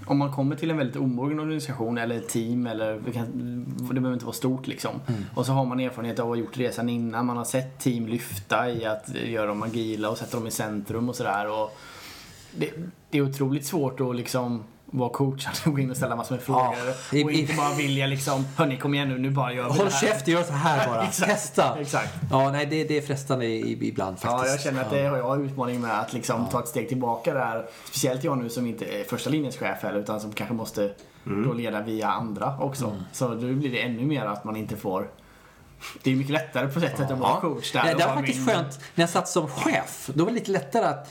om 0.06 0.18
man 0.18 0.32
kommer 0.32 0.56
till 0.56 0.72
en 0.72 0.78
väldigt 0.78 0.96
omogen 0.96 1.40
organisation 1.40 1.98
eller 1.98 2.16
ett 2.16 2.30
team 2.30 2.68
eller 2.68 3.02
det, 3.06 3.12
kan, 3.12 3.26
det 3.78 3.94
behöver 3.94 4.14
inte 4.14 4.26
vara 4.26 4.36
stort 4.36 4.68
liksom. 4.68 4.92
Och 5.36 5.46
så 5.46 5.52
har 5.52 5.66
man 5.66 5.80
erfarenhet 5.80 6.20
av 6.20 6.26
att 6.26 6.38
ha 6.38 6.44
gjort 6.44 6.58
resan 6.58 6.90
innan. 6.90 7.26
Man 7.26 7.38
har 7.38 7.46
sett 7.46 7.80
team 7.80 8.08
lyfta 8.08 8.70
i 8.72 8.86
att 8.86 9.16
göra 9.16 9.46
dem 9.46 9.64
agila 9.64 10.10
och 10.10 10.18
sätta 10.18 10.38
dem 10.38 10.48
i 10.48 10.52
centrum 10.52 11.10
och 11.10 11.16
sådär. 11.16 11.70
Det, 12.56 12.72
det 13.10 13.18
är 13.18 13.22
otroligt 13.22 13.66
svårt 13.66 14.00
att 14.00 14.16
liksom 14.16 14.64
vara 14.96 15.10
coachande 15.10 15.58
och 15.66 15.72
gå 15.74 15.80
in 15.80 15.92
och 15.92 15.98
ställa 15.98 16.16
massor 16.16 16.36
med 16.36 16.44
frågor. 16.44 16.76
i- 17.12 17.24
och 17.24 17.32
i- 17.32 17.40
inte 17.42 17.54
bara 17.54 17.74
vilja 17.74 18.08
liksom, 18.08 18.46
hörni 18.58 18.78
kom 18.78 18.94
igen 18.94 19.10
nu, 19.10 19.18
nu 19.18 19.30
bara 19.30 19.54
gör 19.54 19.64
vi 19.64 19.70
Håll 19.70 19.86
det 19.88 19.94
här. 19.94 20.08
käft, 20.08 20.28
gör 20.28 20.44
så 20.44 20.54
här 20.54 20.88
bara. 20.88 21.04
Exakt, 21.08 21.32
Testa. 21.32 21.78
Exakt. 21.82 22.14
Ja, 22.32 22.52
nej, 22.52 22.66
det, 22.66 22.84
det 22.84 22.98
är 22.98 23.02
frestande 23.02 23.46
i- 23.46 23.72
i- 23.72 23.88
ibland 23.88 24.20
faktiskt. 24.20 24.46
Ja, 24.46 24.52
jag 24.52 24.62
känner 24.62 24.82
att 24.82 24.90
det 24.90 25.06
har 25.08 25.18
jag 25.18 25.46
utmaning 25.46 25.82
med 25.82 26.00
att 26.00 26.14
liksom 26.14 26.46
ta 26.52 26.60
ett 26.60 26.68
steg 26.68 26.90
tillbaka 26.90 27.34
där. 27.34 27.66
Speciellt 27.86 28.24
jag 28.24 28.38
nu 28.38 28.50
som 28.50 28.68
inte 28.68 28.86
är 28.86 29.04
första 29.04 29.30
linjens 29.30 29.58
chef 29.58 29.84
heller 29.84 30.00
utan 30.00 30.20
som 30.22 30.32
kanske 30.34 30.56
måste 30.56 30.94
då 31.24 31.54
leda 31.54 31.82
via 31.82 32.08
andra 32.08 32.58
också. 32.60 32.98
Så 33.12 33.28
då 33.28 33.36
blir 33.36 33.72
det 33.72 33.82
ännu 33.82 34.06
mer 34.06 34.26
att 34.26 34.44
man 34.44 34.56
inte 34.56 34.78
får 34.78 35.08
det 36.04 36.12
är 36.12 36.16
mycket 36.16 36.34
lättare 36.34 36.68
på 36.68 36.80
sätt 36.80 36.98
sätt 36.98 37.12
att 37.12 37.20
vara 37.20 37.42
coach 37.42 37.72
där. 37.72 37.84
Nej, 37.84 37.94
och 37.94 38.00
det 38.00 38.06
var 38.08 38.14
faktiskt 38.16 38.38
min- 38.40 38.48
skönt 38.48 38.80
när 38.96 39.02
jag 39.04 39.10
satt 39.10 39.28
som 39.30 39.48
chef. 39.48 40.10
Då 40.14 40.24
var 40.24 40.32
det 40.32 40.36
lite 40.38 40.52
lättare 40.52 40.86
att, 40.86 41.10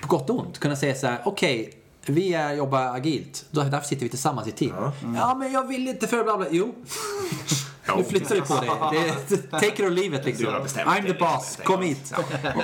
på 0.00 0.08
gott 0.08 0.30
och 0.30 0.40
ont, 0.40 0.58
kunna 0.58 0.76
säga 0.76 0.94
så 0.94 1.06
här: 1.06 1.18
okej, 1.24 1.70
vi 2.12 2.34
är, 2.34 2.54
jobbar 2.54 2.82
agilt. 2.96 3.44
Därför 3.50 3.80
sitter 3.80 4.02
vi 4.02 4.08
tillsammans 4.08 4.48
i 4.48 4.52
team. 4.52 4.74
Ja, 5.16 5.34
men 5.34 5.52
jag 5.52 5.66
vill 5.66 5.88
inte 5.88 6.06
för 6.06 6.24
bla 6.24 6.36
bla. 6.36 6.46
Jo. 6.50 6.74
Nu 7.96 8.04
flyttar 8.04 8.34
du 8.34 8.40
på 8.40 8.54
dig. 8.54 8.70
Det 8.92 8.98
är, 9.34 9.50
take 9.50 9.66
it 9.66 9.80
or 9.80 9.90
leave 9.90 10.16
it 10.16 10.24
liksom. 10.24 10.46
Du 10.46 10.52
har 10.52 10.60
bestämt 10.60 10.88
I'm 10.90 11.06
the 11.06 11.12
boss, 11.12 11.56
liksom. 11.58 11.74
kom 11.74 11.82
hit. 11.84 12.12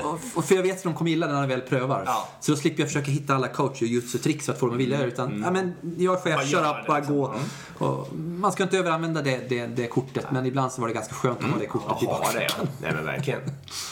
Och, 0.04 0.18
och 0.34 0.44
för 0.44 0.54
jag 0.54 0.62
vet 0.62 0.76
att 0.76 0.82
de 0.82 0.94
kommer 0.94 1.10
gilla 1.10 1.26
det 1.26 1.32
när 1.32 1.40
de 1.40 1.48
väl 1.48 1.60
prövar. 1.60 2.02
Ja. 2.06 2.28
Så 2.40 2.52
då 2.52 2.56
slipper 2.56 2.80
jag 2.82 2.88
försöka 2.88 3.10
hitta 3.10 3.34
alla 3.34 3.48
coach 3.48 3.82
och 3.82 3.88
jutsu-tricks 3.88 4.44
för 4.46 4.52
att 4.52 4.58
få 4.58 4.66
dem 4.66 4.74
att 4.74 4.80
vilja 4.80 5.04
Utan, 5.04 5.42
ja 5.44 5.50
men 5.50 5.74
jag 5.98 6.14
är 6.14 6.20
chef, 6.20 6.48
kör 6.48 6.70
upp, 6.70 6.76
det, 6.76 6.84
bara 6.87 6.98
liksom. 6.98 7.16
gå. 7.16 7.34
Och 7.78 8.08
man 8.16 8.52
ska 8.52 8.62
inte 8.62 8.78
överanvända 8.78 9.22
det, 9.22 9.48
det, 9.48 9.66
det 9.66 9.87
kortet, 9.87 10.26
men 10.30 10.46
ibland 10.46 10.72
så 10.72 10.80
var 10.80 10.88
det 10.88 10.94
ganska 10.94 11.14
skönt 11.14 11.38
att 11.38 11.44
ha 11.44 11.58
det 11.58 11.66
kortet 11.66 12.02
i 12.02 12.06
det 12.06 12.10
bakfickan. 12.10 12.60
är 12.60 12.66
Nej 12.82 12.92
men 12.94 13.04
verkligen. 13.04 13.40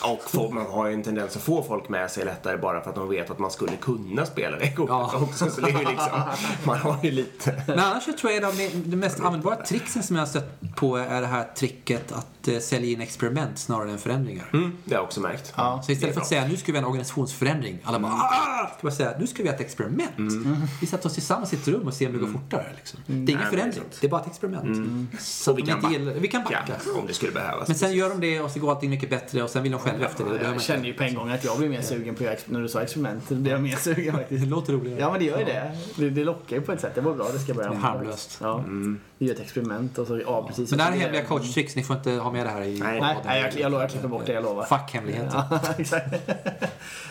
Och 0.03 0.21
folk, 0.31 0.53
man 0.55 0.67
har 0.67 0.87
ju 0.87 0.95
en 0.95 1.03
tendens 1.03 1.37
att 1.37 1.43
få 1.43 1.63
folk 1.63 1.89
med 1.89 2.11
sig 2.11 2.25
lättare 2.25 2.57
bara 2.57 2.81
för 2.81 2.91
att 2.91 2.97
de 2.97 3.09
vet 3.09 3.31
att 3.31 3.39
man 3.39 3.51
skulle 3.51 3.77
kunna 3.77 4.27
spela 4.27 4.59
det 4.59 4.73
kortet 4.73 4.89
Ja. 4.89 5.13
också. 5.23 5.51
Så 5.51 5.61
det 5.61 5.71
är 5.71 5.79
ju 5.79 5.79
liksom, 5.89 6.23
man 6.65 6.79
har 6.79 6.99
ju 7.03 7.11
lite... 7.11 7.63
Men 7.67 7.79
annars 7.79 8.05
så 8.05 8.13
tror 8.13 8.33
jag 8.33 8.45
att 8.45 8.57
de, 8.57 8.69
de 8.85 8.97
mest 8.97 9.21
användbara 9.21 9.57
tricksen 9.57 10.03
som 10.03 10.17
jag 10.17 10.23
har 10.23 10.27
stött 10.29 10.61
på 10.77 10.97
är 10.97 11.22
det 11.23 11.29
här 11.29 11.45
tricket 11.57 12.13
att 12.13 12.32
eh, 12.49 12.59
sälja 12.59 12.91
in 12.91 13.01
experiment 13.01 13.59
snarare 13.59 13.91
än 13.91 13.99
förändringar. 13.99 14.51
Mm, 14.53 14.73
det 14.85 14.95
har 14.95 14.99
jag 15.01 15.05
också 15.05 15.21
märkt. 15.21 15.53
Ja. 15.57 15.83
Så 15.87 15.93
istället 15.93 16.11
Det 16.11 16.15
för 16.15 16.21
att 16.21 16.27
säga 16.29 16.47
nu 16.49 16.57
ska 16.57 16.73
vi 16.73 16.79
ha 16.79 16.83
en 16.83 16.89
organisationsförändring. 16.89 17.79
Alla 17.85 17.99
bara 17.99 18.13
ah! 18.13 18.67
Ska 18.79 18.87
man 18.87 18.93
säga 18.93 19.15
nu 19.19 19.27
ska 19.27 19.43
vi 19.43 19.49
ha 19.49 19.55
ett 19.55 19.61
experiment. 19.61 20.11
Vi 20.81 20.87
sätter 20.87 21.07
oss 21.07 21.15
tillsammans 21.15 21.53
i 21.53 21.57
ett 21.57 21.69
rum 21.69 21.87
och 21.87 21.95
ser 21.95 22.07
om 22.07 22.13
det 22.13 22.19
går 22.19 22.27
fortare. 22.27 22.67
Liksom. 22.77 23.01
Det 23.07 23.33
är 23.33 23.37
ingen 23.37 23.51
förändring. 23.51 23.83
det 23.91 23.97
är. 23.97 24.01
Det 24.01 24.09
bara 24.09 24.21
ett 24.21 24.27
experiment. 24.27 25.09
Så 25.21 25.53
vi 25.53 25.63
kan 25.63 25.93
gillar- 25.93 26.13
vi 26.15 26.29
kan 26.29 26.43
backa. 26.45 26.65
Ja, 26.87 27.01
om 27.01 27.07
det 27.07 27.15
skulle 27.15 27.33
behövas. 27.33 27.69
Men 27.69 27.77
sen 27.77 27.93
gör 27.93 28.09
de 28.09 28.21
det 28.21 28.41
och 28.41 28.51
så 28.51 28.61
går 28.61 28.71
allting 28.71 28.91
mycket 28.91 29.11
bättre 29.11 29.43
och 29.43 29.51
sen 29.51 29.63
vill 29.63 29.73
de 29.73 29.81
själva 29.81 30.07
efter 30.07 30.25
det. 30.25 30.43
Jag 30.45 30.63
kände 30.63 30.87
ju 30.89 30.95
på 30.95 31.03
en 31.03 31.15
gång 31.15 31.31
att 31.31 31.45
jag 31.45 31.59
blev 31.59 31.71
mer 31.71 31.83
sugen 31.83 32.15
på 32.15 32.25
när 32.47 32.61
du 32.61 32.69
sa 32.69 32.83
experiment. 32.83 33.29
Blev 33.29 33.53
jag 33.53 33.63
mer 33.63 33.77
sugen 33.77 34.13
faktiskt. 34.19 34.41
Det 34.45 34.49
låter 34.51 34.73
roligare. 34.73 35.01
Ja 35.01 35.11
men 35.11 35.21
det 35.21 35.27
gör 35.27 35.39
ju 35.39 35.45
det. 35.45 35.73
det. 35.97 36.11
Det 36.11 36.25
lockar 36.25 36.57
ju 36.57 36.63
på 36.63 36.73
ett 36.73 36.81
sätt. 36.81 36.95
Det 36.95 37.01
var 37.01 37.15
bra, 37.15 37.29
det 37.33 37.39
ska 37.39 37.49
jag 37.49 37.57
börja 37.57 37.71
Det 37.71 37.77
är 37.77 37.81
harmlöst. 37.81 38.39
Ja. 38.41 38.65
Vi 39.19 39.27
gör 39.27 39.35
ett 39.35 39.41
experiment 39.41 39.99
och 39.99 40.07
så, 40.07 40.19
ja 40.21 40.47
precis. 40.49 40.71
Men 40.71 40.79
det 40.79 40.85
här 40.85 40.93
är 40.93 40.97
hemliga 40.97 41.25
coachtricks. 41.25 41.77
Ni 41.77 41.83
får 41.85 41.97
inte 41.97 42.11
ha 42.11 42.31
med 42.33 42.47
det 42.47 42.51
här 42.51 42.63
i 42.63 42.79
Nej, 42.79 43.01
Nej, 43.25 43.41
jag, 43.41 43.73
jag, 43.73 43.83
jag 43.83 43.91
klipper 43.91 44.09
bort 44.09 44.27
det, 44.27 44.33
jag 44.33 44.43
lovar. 44.43 44.65
Fuck 44.65 44.95
hemligheter. 44.95 45.43
Ja, 45.51 45.61
exakt. 45.79 46.15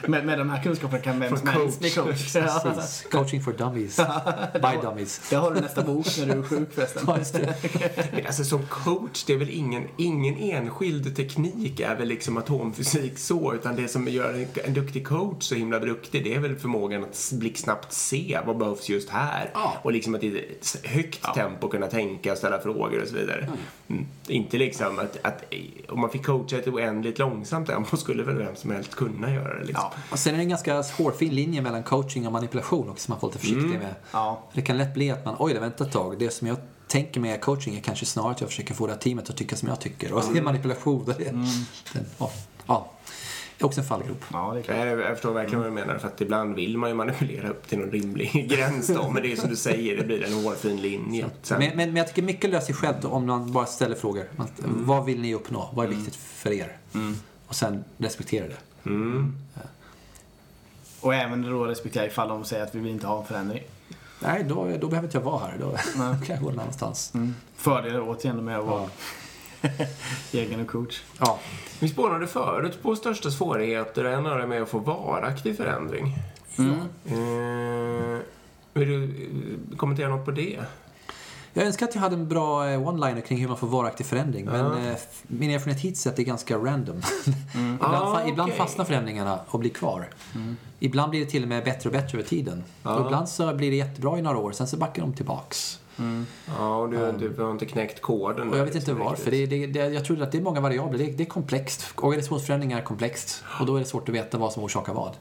Med, 0.08 0.26
med 0.26 0.38
de 0.38 0.50
här 0.50 0.64
kunskaperna 0.64 1.02
kan 1.02 1.20
vem 1.20 1.38
som 1.38 1.48
helst 1.48 1.80
bli 1.80 1.90
coach. 1.90 2.36
Ja. 2.36 2.62
Precis. 2.64 3.08
Coaching 3.12 3.44
for 3.44 3.54
dummies. 3.54 3.96
By 4.54 4.88
dummies. 4.88 5.30
Det 5.30 5.36
har 5.36 5.52
du 5.52 5.62
nästa 5.62 5.84
bok 5.84 6.06
när 6.20 6.26
du 6.26 6.32
är 6.32 6.44
sjuk 6.44 6.74
förresten. 6.74 7.04
Ja. 7.08 7.18
Men 8.12 8.26
alltså 8.26 8.44
som 8.44 8.66
coach, 8.66 9.24
det 9.24 9.34
är 9.34 9.38
väl 9.38 9.50
ingen, 9.50 9.84
ingen 9.98 10.38
enskild 10.38 11.16
teknik 11.16 11.80
är 11.80 11.96
väl 11.96 12.08
liksom 12.08 12.38
atomfysik 12.38 13.18
så, 13.18 13.54
utan 13.54 13.76
det 13.76 13.88
som 13.88 14.08
gör 14.08 14.34
en, 14.34 14.48
en 14.64 14.74
duktig 14.74 15.08
coach 15.08 15.44
så 15.44 15.56
himla 15.56 15.80
duktig, 15.80 16.24
det 16.24 16.36
är 16.36 16.40
väl 16.40 16.56
förmågan 16.56 17.04
att 17.04 17.32
blixtsnabbt 17.34 17.94
se 17.94 18.40
vad 18.46 18.58
behövs 18.58 18.90
just 18.90 19.10
här. 19.10 19.50
Ja. 19.54 19.78
Och 19.82 19.92
liksom 19.92 20.16
att 20.16 20.24
i 20.24 20.40
ett 20.40 20.86
högt 20.86 21.34
tempo 21.36 21.68
kunna 21.68 21.88
tänka 21.88 22.32
och 22.32 22.38
ställa 22.38 22.60
frågor 22.60 23.02
och 23.02 23.08
så 23.08 23.16
vidare. 23.16 23.50
Mm. 23.88 24.06
Inte 24.28 24.58
liksom 24.58 25.00
att, 25.00 25.18
att 25.22 25.44
om 25.90 26.00
man 26.00 26.10
fick 26.10 26.26
coacha 26.26 26.58
ett 26.58 26.68
oändligt 26.68 27.20
långsamt 27.20 27.68
tempo 27.68 27.98
skulle 27.98 28.24
väl 28.24 28.38
vem 28.38 28.56
som 28.56 28.72
helst 28.72 28.96
kunna 28.96 29.34
göra 29.34 29.60
det. 29.60 29.66
Liksom. 29.66 29.91
Ja. 29.96 30.02
Och 30.12 30.20
sen 30.20 30.34
är 30.34 30.38
det 30.38 30.44
en 30.44 30.50
ganska 30.50 30.82
hårfin 30.98 31.36
linje 31.36 31.62
mellan 31.62 31.84
coaching 31.84 32.26
och 32.28 32.34
manipulation 32.34 32.90
också 32.90 33.04
som 33.06 33.12
man 33.12 33.20
får 33.20 33.28
lite 33.28 33.40
försiktig 33.40 33.80
med. 33.80 33.96
Ja. 34.12 34.44
Det 34.54 34.62
kan 34.62 34.78
lätt 34.78 34.94
bli 34.94 35.12
att 35.12 35.26
man, 35.26 35.36
oj, 35.40 35.54
det 35.54 35.60
vänta 35.60 35.84
ett 35.84 35.92
tag. 35.92 36.20
Det 36.20 36.30
som 36.30 36.48
jag 36.48 36.58
tänker 36.88 37.20
med 37.20 37.42
coaching 37.42 37.76
är 37.78 37.82
kanske 37.82 38.06
snarare 38.06 38.32
att 38.32 38.42
jag 38.42 38.50
försöker 38.50 38.74
få 38.74 38.88
det 38.88 38.94
här 38.94 39.00
teamet 39.00 39.30
att 39.30 39.38
tycka 39.38 39.56
som 39.56 39.68
jag 39.70 39.80
tycker. 39.80 40.14
Och 40.14 40.24
så 40.24 40.32
är 40.32 40.36
det 40.36 40.42
manipulation. 40.42 41.06
Det 41.18 41.28
är, 41.28 41.32
den, 41.94 42.06
ja, 42.18 42.32
ja. 42.68 42.92
Det 43.58 43.64
är 43.64 43.68
också 43.68 43.82
en 43.82 43.88
fallgrop. 43.88 44.24
Ja, 44.34 44.52
det 44.54 44.60
är 44.60 44.64
klart. 44.64 44.78
Jag, 44.78 45.00
jag 45.00 45.12
förstår 45.14 45.34
verkligen 45.34 45.60
vad 45.60 45.68
du 45.72 45.74
menar 45.76 45.98
för 45.98 46.08
att 46.08 46.22
ibland 46.22 46.56
vill 46.56 46.78
man 46.78 46.90
ju 46.90 46.96
manipulera 46.96 47.50
upp 47.50 47.68
till 47.68 47.80
någon 47.80 47.92
rimlig 47.92 48.48
gräns 48.50 48.88
då. 48.88 49.10
Men 49.10 49.24
det 49.24 49.32
är 49.32 49.36
som 49.36 49.50
du 49.50 49.56
säger, 49.56 49.98
det 49.98 50.04
blir 50.04 50.24
en 50.26 50.34
hårfin 50.44 50.78
linje. 50.82 51.26
Sen, 51.42 51.60
Men, 51.60 51.68
men, 51.78 51.90
men 51.90 51.96
jag 51.96 52.08
tycker 52.08 52.22
mycket 52.22 52.50
löser 52.50 52.66
sig 52.66 52.76
självt 52.76 53.06
om 53.06 53.26
man 53.28 53.52
bara 53.52 53.66
ställer 53.66 53.96
frågor. 53.96 54.24
Man, 54.36 54.48
Vad 54.66 55.06
vill 55.06 55.22
ni 55.22 55.34
uppnå? 55.36 55.70
Vad 55.74 55.86
är 55.86 55.90
viktigt 55.90 56.16
för 56.16 56.52
er? 56.52 56.78
Och 57.48 57.56
sen 57.56 57.84
respektera 57.98 58.48
det. 58.48 58.58
mm. 58.90 59.36
Och 61.02 61.16
även 61.16 61.42
då 61.42 61.66
respektera 61.66 62.06
ifall 62.06 62.30
de 62.30 62.44
säger 62.46 62.64
att 62.64 62.76
vi 62.76 62.80
vill 62.80 62.92
inte 62.92 63.08
ha 63.08 63.20
en 63.20 63.26
förändring. 63.26 63.64
Nej, 64.20 64.44
då, 64.44 64.78
då 64.82 64.88
behöver 64.88 65.08
inte 65.08 65.18
jag 65.18 65.24
vara 65.24 65.40
här. 65.40 65.58
Då 65.60 65.78
Nej. 65.96 66.16
kan 66.26 66.36
jag 66.36 66.44
gå 66.44 66.50
någon 66.50 66.60
annanstans. 66.60 67.14
Fördelar 67.56 68.02
återigen 68.02 68.46
med 68.46 68.60
att 68.60 68.66
vara 68.66 68.90
egen 70.32 70.62
och 70.62 70.68
coach. 70.68 71.02
Ja. 71.20 71.40
Vi 71.80 71.90
spånade 71.90 72.28
förut 72.28 72.84
på 72.84 72.96
största 72.96 73.32
svårigheter. 73.32 74.06
En 74.06 74.26
av 74.26 74.38
dem 74.38 74.52
är 74.52 74.62
att 74.62 74.70
få 74.70 74.80
varaktig 74.80 75.58
förändring. 75.58 76.18
Eh, 77.06 78.20
vill 78.74 78.88
du 78.88 79.04
eh, 79.04 79.78
kommentera 79.78 80.10
något 80.10 80.26
på 80.26 80.32
det? 80.32 80.60
Jag 81.54 81.66
önskar 81.66 81.86
att 81.88 81.96
jag 81.96 82.02
hade 82.02 82.16
en 82.16 82.28
bra 82.28 82.70
eh, 82.70 82.80
one-liner 82.88 83.22
kring 83.22 83.38
hur 83.42 83.48
man 83.48 83.58
får 83.58 83.68
varaktig 83.68 84.06
förändring. 84.06 84.46
Men 84.46 84.74
eh, 84.74 84.92
f- 84.94 85.24
min 85.28 85.50
erfarenhet 85.50 85.82
hittills 85.84 86.06
är 86.06 86.10
att 86.10 86.16
det 86.16 86.22
är 86.22 86.26
ganska 86.26 86.58
random. 86.58 87.02
ibland, 87.54 87.78
Ah, 87.82 88.20
fa- 88.20 88.30
ibland 88.30 88.52
fastnar 88.54 88.86
förändringarna 88.86 89.40
och 89.48 89.60
blir 89.60 89.70
kvar. 89.70 90.10
Ibland 90.80 91.10
blir 91.10 91.20
det 91.20 91.32
till 91.32 91.44
och 91.44 91.50
med 91.50 91.64
bättre 91.64 91.90
och 91.90 91.94
bättre 91.94 92.18
över 92.18 92.30
tiden. 92.30 92.64
Och 92.84 93.06
ibland 93.06 93.30
så 93.30 93.54
blir 93.54 93.70
det 93.72 93.76
jättebra 93.78 94.20
i 94.20 94.22
några 94.22 94.38
år, 94.38 94.52
sen 94.52 94.68
så 94.68 94.78
backar 94.78 95.02
de 95.02 95.14
tillbaks. 95.14 95.80
Ja, 96.58 96.76
och 96.78 96.90
du, 96.90 97.12
du 97.36 97.44
har 97.44 97.52
inte 97.52 97.66
knäckt 97.66 98.02
koden. 98.02 98.50
Och 98.50 98.58
jag 98.58 98.66
vet 98.66 98.76
inte 98.76 98.94
varför. 98.94 99.32
Det, 99.32 99.46
det, 99.46 99.68
det, 99.68 99.80
jag 99.88 100.06
tror 100.06 100.22
att 100.22 100.32
det 100.32 100.38
är 100.38 100.42
många 100.42 100.60
variabler. 100.62 100.98
Det, 100.98 101.12
det 101.12 101.24
är 101.24 101.28
komplext. 101.28 101.86
Organisationsförändringar 101.96 102.78
är 102.78 102.84
komplext. 102.84 103.44
Och 103.60 103.66
då 103.66 103.76
är 103.76 103.80
det 103.80 103.86
svårt 103.86 104.10
att 104.10 104.16
veta 104.16 104.38
vad 104.38 104.54
som 104.54 104.64
orsakar 104.64 104.94
vad. 104.94 105.16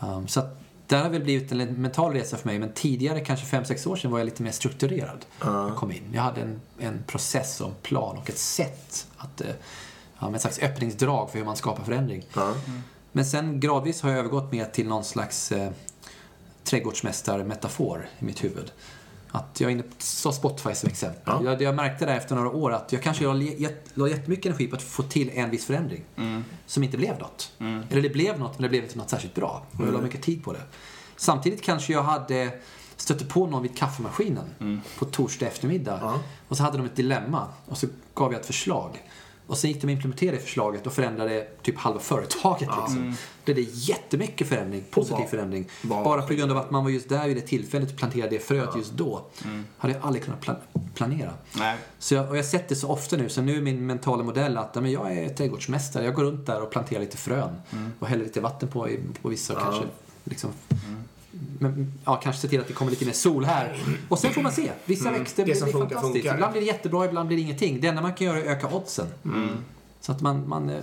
Um, 0.00 0.28
så 0.28 0.40
att 0.40 0.60
det 0.90 0.96
har 0.96 1.08
väl 1.10 1.22
blivit 1.22 1.52
en 1.52 1.58
mental 1.58 2.12
resa 2.12 2.36
för 2.36 2.46
mig. 2.48 2.58
Men 2.58 2.72
tidigare, 2.72 3.20
kanske 3.20 3.56
5-6 3.56 3.88
år 3.88 3.96
sedan, 3.96 4.10
var 4.10 4.18
jag 4.18 4.24
lite 4.24 4.42
mer 4.42 4.50
strukturerad. 4.50 5.26
när 5.44 5.68
Jag 5.68 5.76
kom 5.76 5.92
in. 5.92 6.02
Jag 6.12 6.22
hade 6.22 6.40
en, 6.40 6.60
en 6.78 7.02
process 7.06 7.60
och 7.60 7.68
en 7.68 7.74
plan 7.82 8.16
och 8.16 8.30
ett 8.30 8.38
sätt 8.38 9.06
att... 9.16 9.40
eh, 9.40 9.46
Ja, 10.22 10.26
med 10.26 10.34
ett 10.36 10.42
slags 10.42 10.58
öppningsdrag 10.58 11.30
för 11.30 11.38
hur 11.38 11.44
man 11.44 11.56
skapar 11.56 11.84
förändring. 11.84 12.22
Ja. 12.34 12.54
Men 13.12 13.26
sen 13.26 13.60
gradvis 13.60 14.02
har 14.02 14.10
jag 14.10 14.18
övergått 14.18 14.52
mer 14.52 14.64
till 14.64 14.88
någon 14.88 15.04
slags 15.04 15.52
eh, 15.52 15.70
trädgårdsmästarmetafor 16.64 18.08
i 18.18 18.24
mitt 18.24 18.44
huvud. 18.44 18.72
Att 19.32 19.60
jag 19.60 19.68
är 19.68 19.72
inne 19.72 19.82
på 20.22 20.32
Spotify 20.32 20.74
som 20.74 20.88
exempel. 20.88 21.22
Ja. 21.26 21.44
Jag, 21.44 21.62
jag 21.62 21.74
märkte 21.74 22.06
där 22.06 22.16
efter 22.16 22.34
några 22.34 22.50
år 22.50 22.72
att 22.72 22.92
jag 22.92 23.02
kanske 23.02 23.24
la, 23.24 23.34
jät- 23.34 23.90
la 23.94 24.08
jättemycket 24.08 24.46
energi 24.46 24.66
på 24.66 24.76
att 24.76 24.82
få 24.82 25.02
till 25.02 25.30
en 25.34 25.50
viss 25.50 25.64
förändring. 25.66 26.04
Som 26.66 26.82
inte 26.82 26.96
blev 26.96 27.18
något. 27.18 27.52
Eller 27.90 28.02
det 28.02 28.08
blev 28.10 28.38
något, 28.38 28.52
men 28.52 28.62
det 28.62 28.68
blev 28.68 28.82
inte 28.82 28.98
något 28.98 29.10
särskilt 29.10 29.34
bra. 29.34 29.66
Och 29.78 29.86
jag 29.86 29.92
la 29.92 30.00
mycket 30.00 30.22
tid 30.22 30.44
på 30.44 30.52
det. 30.52 30.62
Samtidigt 31.16 31.62
kanske 31.62 31.92
jag 31.92 32.02
hade 32.02 32.50
stötte 32.96 33.24
på 33.24 33.46
någon 33.46 33.62
vid 33.62 33.76
kaffemaskinen 33.78 34.80
på 34.98 35.04
torsdag 35.04 35.46
eftermiddag. 35.46 35.98
Ja. 36.02 36.18
Och 36.48 36.56
så 36.56 36.62
hade 36.62 36.76
de 36.76 36.86
ett 36.86 36.96
dilemma. 36.96 37.46
Och 37.66 37.76
så 37.78 37.86
gav 38.14 38.32
jag 38.32 38.40
ett 38.40 38.46
förslag. 38.46 39.04
Och 39.46 39.58
sen 39.58 39.70
gick 39.70 39.80
de 39.80 39.86
att 39.86 39.90
implementera 39.92 40.32
det 40.36 40.42
förslaget 40.42 40.86
och 40.86 40.92
förändrade 40.92 41.48
typ 41.62 41.78
halva 41.78 42.00
företaget. 42.00 42.68
Liksom. 42.78 43.16
Det 43.54 43.60
är 43.60 43.66
jättemycket 43.72 44.48
förändring, 44.48 44.84
positiv 44.90 45.16
vad- 45.18 45.28
förändring. 45.30 45.68
vad- 45.82 46.04
Bara 46.04 46.22
på 46.22 46.34
grund 46.34 46.52
av 46.52 46.58
att 46.58 46.70
man 46.70 46.84
var 46.84 46.90
just 46.90 47.08
där 47.08 47.28
vid 47.28 47.36
det 47.36 47.40
tillfället 47.40 47.90
och 47.90 47.96
planterade 47.96 48.30
det 48.36 48.38
fröet 48.42 48.76
just 48.76 48.92
då. 48.92 49.22
Hade 49.78 49.94
jag 49.94 50.02
aldrig 50.04 50.24
kunnat 50.24 50.44
pla- 50.44 50.80
planera. 50.94 51.32
Nej. 51.58 51.76
Så 51.98 52.14
jag, 52.14 52.28
och 52.30 52.36
jag 52.36 52.42
har 52.42 52.48
sett 52.48 52.68
det 52.68 52.76
så 52.76 52.88
ofta 52.88 53.16
nu, 53.16 53.28
så 53.28 53.42
nu 53.42 53.56
är 53.56 53.60
min 53.60 53.86
mentala 53.86 54.22
modell 54.22 54.56
att 54.56 54.70
ja, 54.74 54.80
men 54.80 54.92
jag 54.92 55.12
är 55.16 55.28
trädgårdsmästare. 55.28 56.04
Jag 56.04 56.14
går 56.14 56.22
runt 56.24 56.46
där 56.46 56.62
och 56.62 56.70
planterar 56.70 57.00
lite 57.00 57.16
frön. 57.16 57.54
Och 57.98 58.06
häller 58.06 58.24
lite 58.24 58.40
vatten 58.40 58.68
på, 58.68 58.88
på 59.22 59.28
vissa 59.28 59.52
och 59.56 59.60
kanske 59.62 59.84
liksom 60.24 60.50
men, 61.58 61.92
ja, 62.04 62.16
kanske 62.16 62.42
se 62.42 62.48
till 62.48 62.60
att 62.60 62.66
det 62.66 62.72
kommer 62.72 62.90
lite 62.90 63.04
mer 63.06 63.12
sol 63.12 63.44
här. 63.44 63.82
Och 64.08 64.18
sen 64.18 64.32
får 64.32 64.42
man 64.42 64.52
se. 64.52 64.70
Vissa 64.84 65.10
växter 65.10 65.42
Det 65.42 65.44
blir, 65.44 65.54
som 65.54 65.64
blir 65.64 65.72
funkar, 65.72 65.88
fantastiskt. 65.96 66.22
funkar. 66.22 66.34
Ibland 66.34 66.52
blir 66.52 66.60
det 66.62 66.66
jättebra, 66.66 67.04
ibland 67.06 67.26
blir 67.28 67.36
det 67.38 67.42
ingenting. 67.42 67.80
Det 67.80 67.86
enda 67.88 68.02
man 68.02 68.14
kan 68.14 68.26
göra 68.26 68.38
är 68.38 68.40
att 68.42 68.64
öka 68.64 68.76
oddsen. 68.76 69.06
Så 70.00 70.12
att 70.12 70.20
man, 70.20 70.48
man 70.48 70.70
eh, 70.70 70.80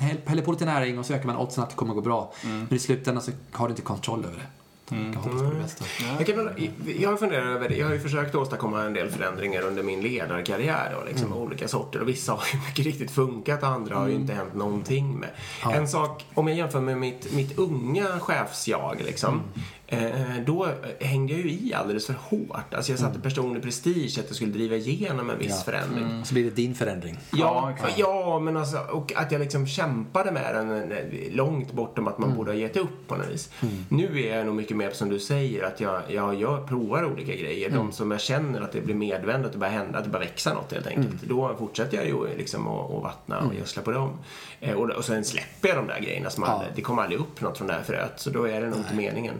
häll- 0.00 0.20
häller 0.26 0.42
på 0.42 0.52
lite 0.52 0.64
näring 0.64 0.98
och 0.98 1.06
så 1.06 1.12
ökar 1.14 1.26
man 1.26 1.36
oddsen 1.36 1.62
att 1.64 1.70
det 1.70 1.76
kommer 1.76 1.92
att 1.92 1.96
gå 1.96 2.02
bra. 2.02 2.32
Men 2.42 2.74
i 2.74 2.78
slutändan 2.78 3.22
så 3.22 3.30
har 3.52 3.68
du 3.68 3.72
inte 3.72 3.82
kontroll 3.82 4.24
över 4.24 4.36
det. 4.36 4.46
Man 4.90 5.12
kan 5.12 5.22
hoppas 5.22 5.42
på 5.42 5.50
det 5.50 5.58
bästa. 5.62 5.84
Jag, 6.18 6.26
kan, 6.26 6.50
jag 6.98 7.10
har 7.10 7.16
funderat 7.16 7.46
över 7.46 7.68
det. 7.68 7.76
Jag 7.76 7.86
har 7.86 7.94
ju 7.94 8.00
försökt 8.00 8.34
åstadkomma 8.34 8.82
en 8.84 8.92
del 8.94 9.08
förändringar 9.10 9.62
under 9.62 9.82
min 9.82 10.00
ledarkarriär. 10.00 10.94
Och 11.00 11.06
liksom 11.08 11.32
Olika 11.32 11.68
sorter. 11.68 12.00
Och 12.00 12.08
vissa 12.08 12.32
har 12.32 12.42
ju 12.52 12.58
mycket 12.68 12.84
riktigt 12.84 13.10
funkat 13.10 13.62
och 13.62 13.68
andra 13.68 13.96
har 13.96 14.08
ju 14.08 14.14
inte 14.14 14.32
hänt 14.32 14.54
någonting 14.54 15.18
med. 15.18 15.28
En 15.74 15.88
sak, 15.88 16.24
om 16.34 16.48
jag 16.48 16.56
jämför 16.56 16.80
med 16.80 16.98
mitt, 16.98 17.32
mitt 17.34 17.58
unga 17.58 18.06
chefsjag 18.20 19.02
liksom. 19.06 19.42
Eh, 19.90 20.10
då 20.46 20.68
hängde 21.00 21.32
jag 21.32 21.42
ju 21.42 21.50
i 21.50 21.74
alldeles 21.74 22.06
för 22.06 22.14
hårt. 22.20 22.74
Alltså 22.74 22.92
jag 22.92 22.98
satte 22.98 23.20
personlig 23.20 23.62
prestige 23.62 24.18
att 24.18 24.24
jag 24.26 24.36
skulle 24.36 24.52
driva 24.52 24.76
igenom 24.76 25.30
en 25.30 25.38
viss 25.38 25.48
Ja. 25.48 25.72
förändring. 25.72 26.24
Så 26.24 26.34
blir 26.34 26.44
det 26.44 26.50
din 26.50 26.74
förändring. 26.74 27.18
Ja, 27.32 27.70
exakt. 27.74 27.98
ja, 27.98 28.38
men 28.38 28.56
alltså, 28.56 28.78
och 28.78 29.12
att 29.16 29.32
jag 29.32 29.40
liksom 29.40 29.66
kämpade 29.66 30.32
med 30.32 30.54
den 30.54 30.92
eh, 30.92 30.98
långt 31.34 31.72
bortom 31.72 32.08
att 32.08 32.18
man 32.18 32.34
borde 32.34 32.50
ha 32.50 32.56
gett 32.58 32.76
upp 32.76 33.08
på 33.08 33.16
något 33.16 33.28
vis. 33.30 33.50
Nu 33.88 34.22
är 34.22 34.36
jag 34.36 34.46
nog 34.46 34.54
mycket 34.54 34.76
mer 34.78 34.90
som 34.90 35.08
du 35.08 35.18
säger, 35.20 35.62
att 35.64 35.80
jag, 35.80 36.02
jag, 36.08 36.34
jag 36.34 36.68
provar 36.68 37.04
olika 37.04 37.34
grejer. 37.34 37.70
De 37.70 37.92
som 37.92 38.10
jag 38.10 38.20
känner 38.20 38.60
att 38.60 38.72
det 38.72 38.80
blir 38.80 38.94
medvändigt, 38.94 39.46
att 39.46 39.52
det 39.52 39.58
börjar 39.58 39.72
hända, 39.72 39.98
att 39.98 40.04
det 40.04 40.10
börjar 40.10 40.26
växa 40.26 40.54
något 40.54 40.72
helt 40.72 40.86
enkelt. 40.86 41.22
Då 41.22 41.56
fortsätter 41.58 41.96
jag 41.96 42.06
ju 42.06 42.36
liksom 42.36 42.68
att, 42.68 42.90
att 42.90 43.02
vattna 43.02 43.40
och 43.40 43.54
gödsla 43.54 43.82
på 43.82 43.90
dem. 43.90 44.18
Eh, 44.60 44.74
och, 44.74 44.90
och 44.90 45.04
sen 45.04 45.24
släpper 45.24 45.68
jag 45.68 45.76
de 45.76 45.86
där 45.86 46.00
grejerna 46.00 46.30
som 46.30 46.44
Ja. 46.46 46.50
aldrig, 46.52 46.72
det 46.74 46.82
kommer 46.82 47.02
aldrig 47.02 47.20
upp 47.20 47.40
något 47.40 47.58
från 47.58 47.66
det 47.66 47.74
här 47.74 47.82
fröet. 47.82 48.12
Så 48.16 48.30
då 48.30 48.44
är 48.44 48.60
det 48.60 48.66
nog 48.66 48.78
inte 48.78 48.94
meningen. 48.94 49.34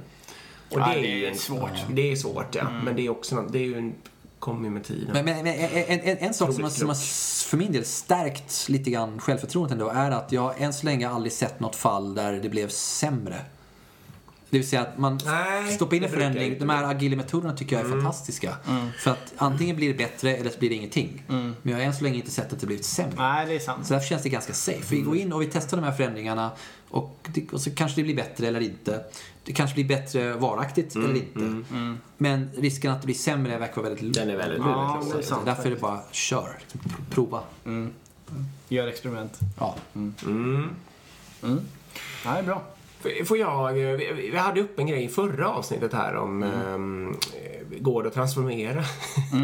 Och 0.70 0.78
det 0.80 0.84
är 0.84 0.94
det 1.02 1.08
ju 1.08 1.24
är 1.24 1.30
en, 1.30 1.36
svårt. 1.38 1.70
Det 1.90 2.12
är 2.12 2.16
svårt, 2.16 2.54
ja. 2.54 2.70
Men 2.84 2.96
det 2.96 3.06
är 3.06 3.10
också 3.10 3.34
något, 3.36 3.52
det 3.52 3.58
är 3.58 3.62
ju 3.64 3.78
en, 3.78 3.94
kommer 4.38 4.70
med 4.70 4.84
tiden. 4.84 5.10
Men, 5.12 5.24
men, 5.24 5.44
men 5.44 5.54
en, 5.54 6.00
en, 6.00 6.18
en 6.18 6.34
sak 6.34 6.54
som 6.54 6.62
har, 6.62 6.70
som 6.70 6.88
har 6.88 6.96
för 7.48 7.56
min 7.56 7.72
del 7.72 7.84
stärkt 7.84 8.68
lite 8.68 8.90
grann 8.90 9.20
självförtroendet 9.20 9.72
ändå 9.72 9.88
är 9.88 10.10
att 10.10 10.32
jag 10.32 10.60
än 10.60 10.72
så 10.72 10.86
länge 10.86 11.08
aldrig 11.08 11.32
sett 11.32 11.60
något 11.60 11.76
fall 11.76 12.14
där 12.14 12.32
det 12.32 12.48
blev 12.48 12.68
sämre. 12.68 13.36
Det 14.50 14.58
vill 14.58 14.68
säga 14.68 14.82
att 14.82 14.98
man 14.98 15.20
Nej, 15.24 15.72
stoppar 15.74 15.96
in 15.96 16.04
en 16.04 16.10
förändring. 16.10 16.58
De 16.58 16.68
här 16.68 16.84
agila 16.84 17.16
metoderna 17.16 17.56
tycker 17.56 17.76
jag 17.76 17.86
är 17.86 17.90
fantastiska. 17.90 18.56
För 18.98 19.10
att 19.10 19.32
antingen 19.36 19.76
blir 19.76 19.88
det 19.88 19.94
bättre 19.94 20.36
eller 20.36 20.50
så 20.50 20.58
blir 20.58 20.68
det 20.68 20.74
ingenting. 20.74 21.22
Men 21.26 21.54
jag 21.62 21.74
har 21.74 21.80
än 21.80 21.94
så 21.94 22.04
länge 22.04 22.16
inte 22.16 22.30
sett 22.30 22.52
att 22.52 22.60
det 22.60 22.66
blivit 22.66 22.84
sämre. 22.84 23.14
Nej, 23.16 23.46
det 23.46 23.54
är 23.54 23.58
sant. 23.58 23.86
Så 23.86 23.92
därför 23.94 24.06
känns 24.08 24.22
det 24.22 24.28
ganska 24.28 24.52
safe. 24.52 24.94
Vi 24.94 25.00
går 25.00 25.16
in 25.16 25.32
och 25.32 25.42
vi 25.42 25.46
testar 25.46 25.76
de 25.76 25.82
här 25.84 25.92
förändringarna 25.92 26.50
och, 26.88 27.28
det, 27.34 27.52
och 27.52 27.60
så 27.60 27.70
kanske 27.70 28.00
det 28.00 28.04
blir 28.04 28.16
bättre 28.16 28.46
eller 28.46 28.60
inte. 28.60 29.04
Det 29.44 29.52
kanske 29.52 29.74
blir 29.74 29.84
bättre 29.84 30.32
varaktigt 30.34 30.96
eller 30.96 31.14
inte. 31.16 31.62
Men 32.16 32.50
risken 32.56 32.92
att 32.92 33.00
det 33.00 33.06
blir 33.06 33.14
sämre 33.14 33.58
verkar 33.58 33.76
vara 33.76 33.88
väldigt 33.88 34.02
låg. 34.04 34.12
Den 34.14 34.30
är 34.30 34.36
väldigt 34.36 34.58
Ja, 34.58 35.02
det 35.12 35.18
är 35.18 35.22
sant. 35.22 35.42
Därför 35.44 35.66
är 35.66 35.70
det 35.70 35.80
bara 35.80 36.00
kör. 36.12 36.58
Pr- 36.72 37.10
Prova. 37.10 37.40
Gör 38.68 38.86
experiment. 38.86 39.38
Ja. 39.58 39.76
Mm. 39.94 40.70
Ja, 42.24 42.32
det 42.32 42.38
är 42.38 42.42
bra. 42.42 42.62
Får 43.24 43.38
jag, 43.38 43.68
eh, 43.68 43.96
vi 44.14 44.36
hade 44.36 44.60
upp 44.60 44.78
en 44.78 44.86
grej 44.86 45.04
i 45.04 45.08
förra 45.08 45.48
avsnittet 45.48 45.92
här 45.92 46.16
om 46.16 46.42
ehm, 46.42 47.08
eh, 47.10 47.57
går 47.80 48.02
det 48.02 48.08
att 48.08 48.14
transformera? 48.14 48.84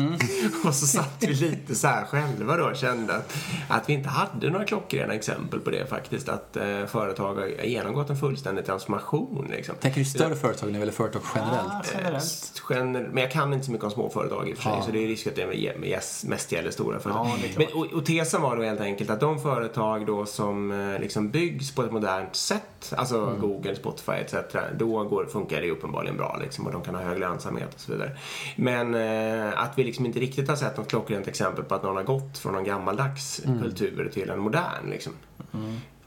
och 0.64 0.74
så 0.74 0.86
satt 0.86 1.16
vi 1.20 1.34
lite 1.34 1.74
så 1.74 1.86
här 1.86 2.04
själva 2.04 2.56
då 2.56 2.64
och 2.64 2.76
kände 2.76 3.14
att, 3.16 3.32
att 3.68 3.88
vi 3.88 3.92
inte 3.92 4.08
hade 4.08 4.50
några 4.50 4.64
klockrena 4.64 5.14
exempel 5.14 5.60
på 5.60 5.70
det 5.70 5.86
faktiskt. 5.86 6.28
Att 6.28 6.56
eh, 6.56 6.86
företag 6.86 7.34
har 7.34 7.46
genomgått 7.64 8.10
en 8.10 8.16
fullständig 8.16 8.66
transformation 8.66 9.46
liksom. 9.50 9.74
Tänker 9.80 9.98
du 9.98 10.04
större 10.04 10.34
företag 10.36 10.72
nu 10.72 10.82
eller 10.82 10.92
företag 10.92 11.22
generellt? 11.34 11.58
Ja, 11.68 11.80
Eh, 11.84 11.98
generellt. 11.98 12.24
s- 12.24 12.52
gener- 12.68 13.08
men 13.12 13.22
jag 13.22 13.32
kan 13.32 13.52
inte 13.52 13.66
så 13.66 13.72
mycket 13.72 13.84
om 13.84 13.90
småföretag 13.90 14.48
i 14.48 14.52
och 14.52 14.56
för 14.56 14.62
sig, 14.62 14.72
Ja. 14.78 14.82
så 14.86 14.90
det 14.92 15.04
är 15.04 15.08
risk 15.08 15.26
att 15.26 15.36
det 15.36 15.42
är- 15.42 15.84
yes, 15.84 16.24
mest 16.28 16.52
gäller 16.52 16.70
stora 16.70 16.98
företag. 17.00 17.26
Ja, 17.26 17.48
men, 17.56 17.66
och, 17.74 17.86
och 17.92 18.06
tesen 18.06 18.42
var 18.42 18.56
då 18.56 18.62
helt 18.62 18.80
enkelt 18.80 19.10
att 19.10 19.20
de 19.20 19.40
företag 19.40 20.06
då 20.06 20.26
som 20.26 20.72
eh, 20.94 21.00
liksom 21.00 21.30
byggs 21.30 21.74
på 21.74 21.82
ett 21.82 21.92
modernt 21.92 22.36
sätt, 22.36 22.92
alltså 22.96 23.14
Mm. 23.24 23.40
Google, 23.40 23.74
Spotify 23.76 24.12
etc. 24.12 24.34
Då 24.78 25.04
går, 25.04 25.26
funkar 25.26 25.60
det 25.60 25.66
ju 25.66 25.72
uppenbarligen 25.72 26.16
bra 26.16 26.38
liksom, 26.42 26.66
och 26.66 26.72
de 26.72 26.82
kan 26.82 26.94
ha 26.94 27.02
hög 27.02 27.18
lönsamhet 27.18 27.74
och 27.74 27.80
så 27.80 27.92
vidare. 27.92 28.13
Men 28.56 28.94
eh, 28.94 29.62
att 29.62 29.78
vi 29.78 29.84
liksom 29.84 30.06
inte 30.06 30.18
riktigt 30.20 30.48
har 30.48 30.56
sett 30.56 30.76
något 30.76 30.88
klockrent 30.88 31.28
exempel 31.28 31.64
på 31.64 31.74
att 31.74 31.82
någon 31.82 31.96
har 31.96 32.02
gått 32.02 32.38
från 32.38 32.52
någon 32.52 32.64
gammaldags 32.64 33.40
Mm. 33.44 33.62
kultur 33.62 34.10
till 34.14 34.30
en 34.30 34.38
modern 34.38 34.90
liksom. 34.90 35.12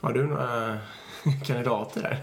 Har 0.02 0.13
du 0.13 0.28
några 0.28 0.78
kandidater 1.46 2.02
där? 2.02 2.20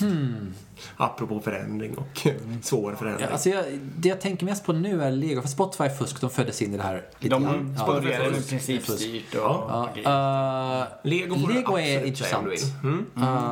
Hmm. 0.00 0.54
Apropå 0.96 1.40
förändring 1.40 1.94
och 1.98 2.26
svår 2.62 2.94
förändring. 2.94 3.26
Ja, 3.26 3.32
alltså 3.32 3.48
jag, 3.48 3.64
det 3.96 4.08
jag 4.08 4.20
tänker 4.20 4.44
mest 4.46 4.64
på 4.66 4.72
nu 4.72 5.02
är 5.02 5.10
Lego. 5.10 5.40
För 5.42 5.48
Spotify 5.48 5.88
fusk, 5.88 6.20
de 6.20 6.30
föddes 6.30 6.62
in 6.62 6.74
i 6.74 6.76
det 6.76 6.82
här 6.82 7.04
lite 7.18 7.34
De 7.34 7.42
grann. 7.42 7.76
Ja, 7.78 7.86
började 7.86 8.24
med 8.24 8.36
fusk. 8.36 8.48
principstyrt 8.50 9.34
och... 9.34 9.40
Ja. 9.40 9.88
Ja, 10.04 10.80
eh, 10.80 10.86
Lego, 11.02 11.34
Lego 11.48 11.78
är 11.78 12.04
intressant. 12.04 12.48
vill. 12.48 12.58
Mm. 12.82 13.06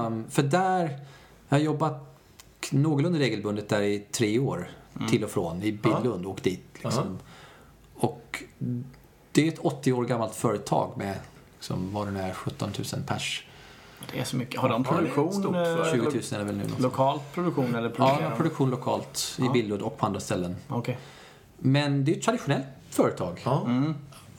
Um, 0.07 0.25
för 0.31 0.43
där, 0.43 0.99
jag 1.49 1.59
har 1.59 1.62
jobbat 1.64 2.17
någorlunda 2.72 3.18
regelbundet 3.18 3.68
där 3.68 3.83
i 3.83 3.98
tre 3.98 4.38
år. 4.38 4.70
Till 5.11 5.24
och 5.24 5.31
från, 5.31 5.62
i 5.62 5.72
Billund, 5.72 6.26
och 6.26 6.40
dit. 6.42 6.64
Liksom. 6.83 7.18
Och 7.94 8.42
det 9.33 9.44
är 9.44 9.52
ett 9.52 9.59
80 9.59 9.92
år 9.92 10.04
gammalt 10.04 10.35
företag 10.35 10.92
med, 10.96 11.14
liksom, 11.54 11.92
vad 11.92 12.07
det 12.07 12.11
nu 12.11 12.20
är, 12.20 12.33
17 12.33 12.70
000 12.94 13.02
pers. 13.07 13.46
Det 14.12 14.20
är 14.20 14.24
så 14.24 14.37
mycket. 14.37 14.61
Har 14.61 14.68
de 14.68 14.85
produktion? 14.85 15.33
stort 15.33 15.54
eh, 15.54 15.62
företag. 15.64 15.90
20 15.90 16.02
000 16.04 16.12
lo- 16.12 16.35
är 16.35 16.38
det 16.38 16.44
väl 16.44 16.57
nu. 16.57 16.64
Lokal 16.78 17.18
produktion 17.35 17.74
eller 17.74 17.92
Ja, 17.98 18.16
de 18.18 18.24
har 18.24 18.37
produktion 18.37 18.70
lokalt 18.70 19.37
i 19.38 19.42
Ja. 19.44 19.52
Billund 19.52 19.83
och 19.83 19.98
på 19.98 20.07
andra 20.07 20.20
ställen. 20.20 20.57
Okej. 20.68 20.98
Men 21.59 22.04
det 22.04 22.12
är 22.12 22.16
ett 22.16 22.22
traditionellt 22.22 22.66
företag. 22.90 23.40
Ja. 23.44 23.66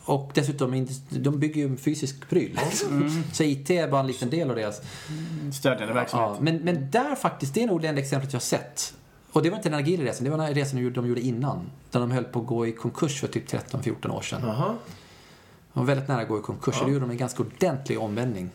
Och 0.09 0.31
dessutom, 0.33 0.87
de 1.09 1.39
bygger 1.39 1.61
ju 1.61 1.67
en 1.67 1.77
fysisk 1.77 2.29
pryl. 2.29 2.59
Så 3.33 3.43
IT 3.43 3.69
är 3.69 3.87
bara 3.87 4.01
en 4.01 4.07
liten 4.07 4.29
del 4.29 4.49
av 4.49 4.55
deras. 4.55 4.81
Stödjande 5.53 5.93
verksamhet. 5.93 6.29
Ja, 6.35 6.41
men, 6.43 6.57
men 6.57 6.91
där 6.91 7.15
faktiskt, 7.15 7.53
det 7.53 7.63
är 7.63 7.67
nog 7.67 7.81
det 7.81 7.87
enda 7.87 8.01
exemplet 8.01 8.33
jag 8.33 8.39
har 8.39 8.41
sett. 8.41 8.93
Och 9.31 9.43
det 9.43 9.49
var 9.49 9.57
inte 9.57 9.69
den 9.69 9.79
agila 9.79 10.03
resan, 10.03 10.23
det 10.23 10.29
var 10.29 10.37
den 10.37 10.53
resan 10.53 10.75
de 10.75 10.81
gjorde- 10.83 10.95
de 10.95 11.07
gjorde 11.07 11.21
innan. 11.21 11.69
Där 11.91 11.99
de 11.99 12.11
höll 12.11 12.23
på 12.23 12.39
att 12.39 12.45
gå 12.47 12.67
i 12.67 12.71
konkurs 12.71 13.19
för 13.19 13.27
typ 13.27 13.47
13-14 13.51 14.09
år 14.11 14.21
sedan. 14.21 14.41
Jaha. 14.45 14.75
De 15.73 15.79
var 15.79 15.83
väldigt 15.85 16.07
nära 16.07 16.21
att 16.21 16.27
gå 16.27 16.39
i 16.39 16.41
konkurs, 16.41 16.79
och 16.81 16.85
det 16.87 16.91
gjorde 16.93 17.05
de 17.05 17.11
en 17.11 17.17
ganska 17.17 17.43
ordentlig 17.43 17.99
omvändning. 17.99 18.49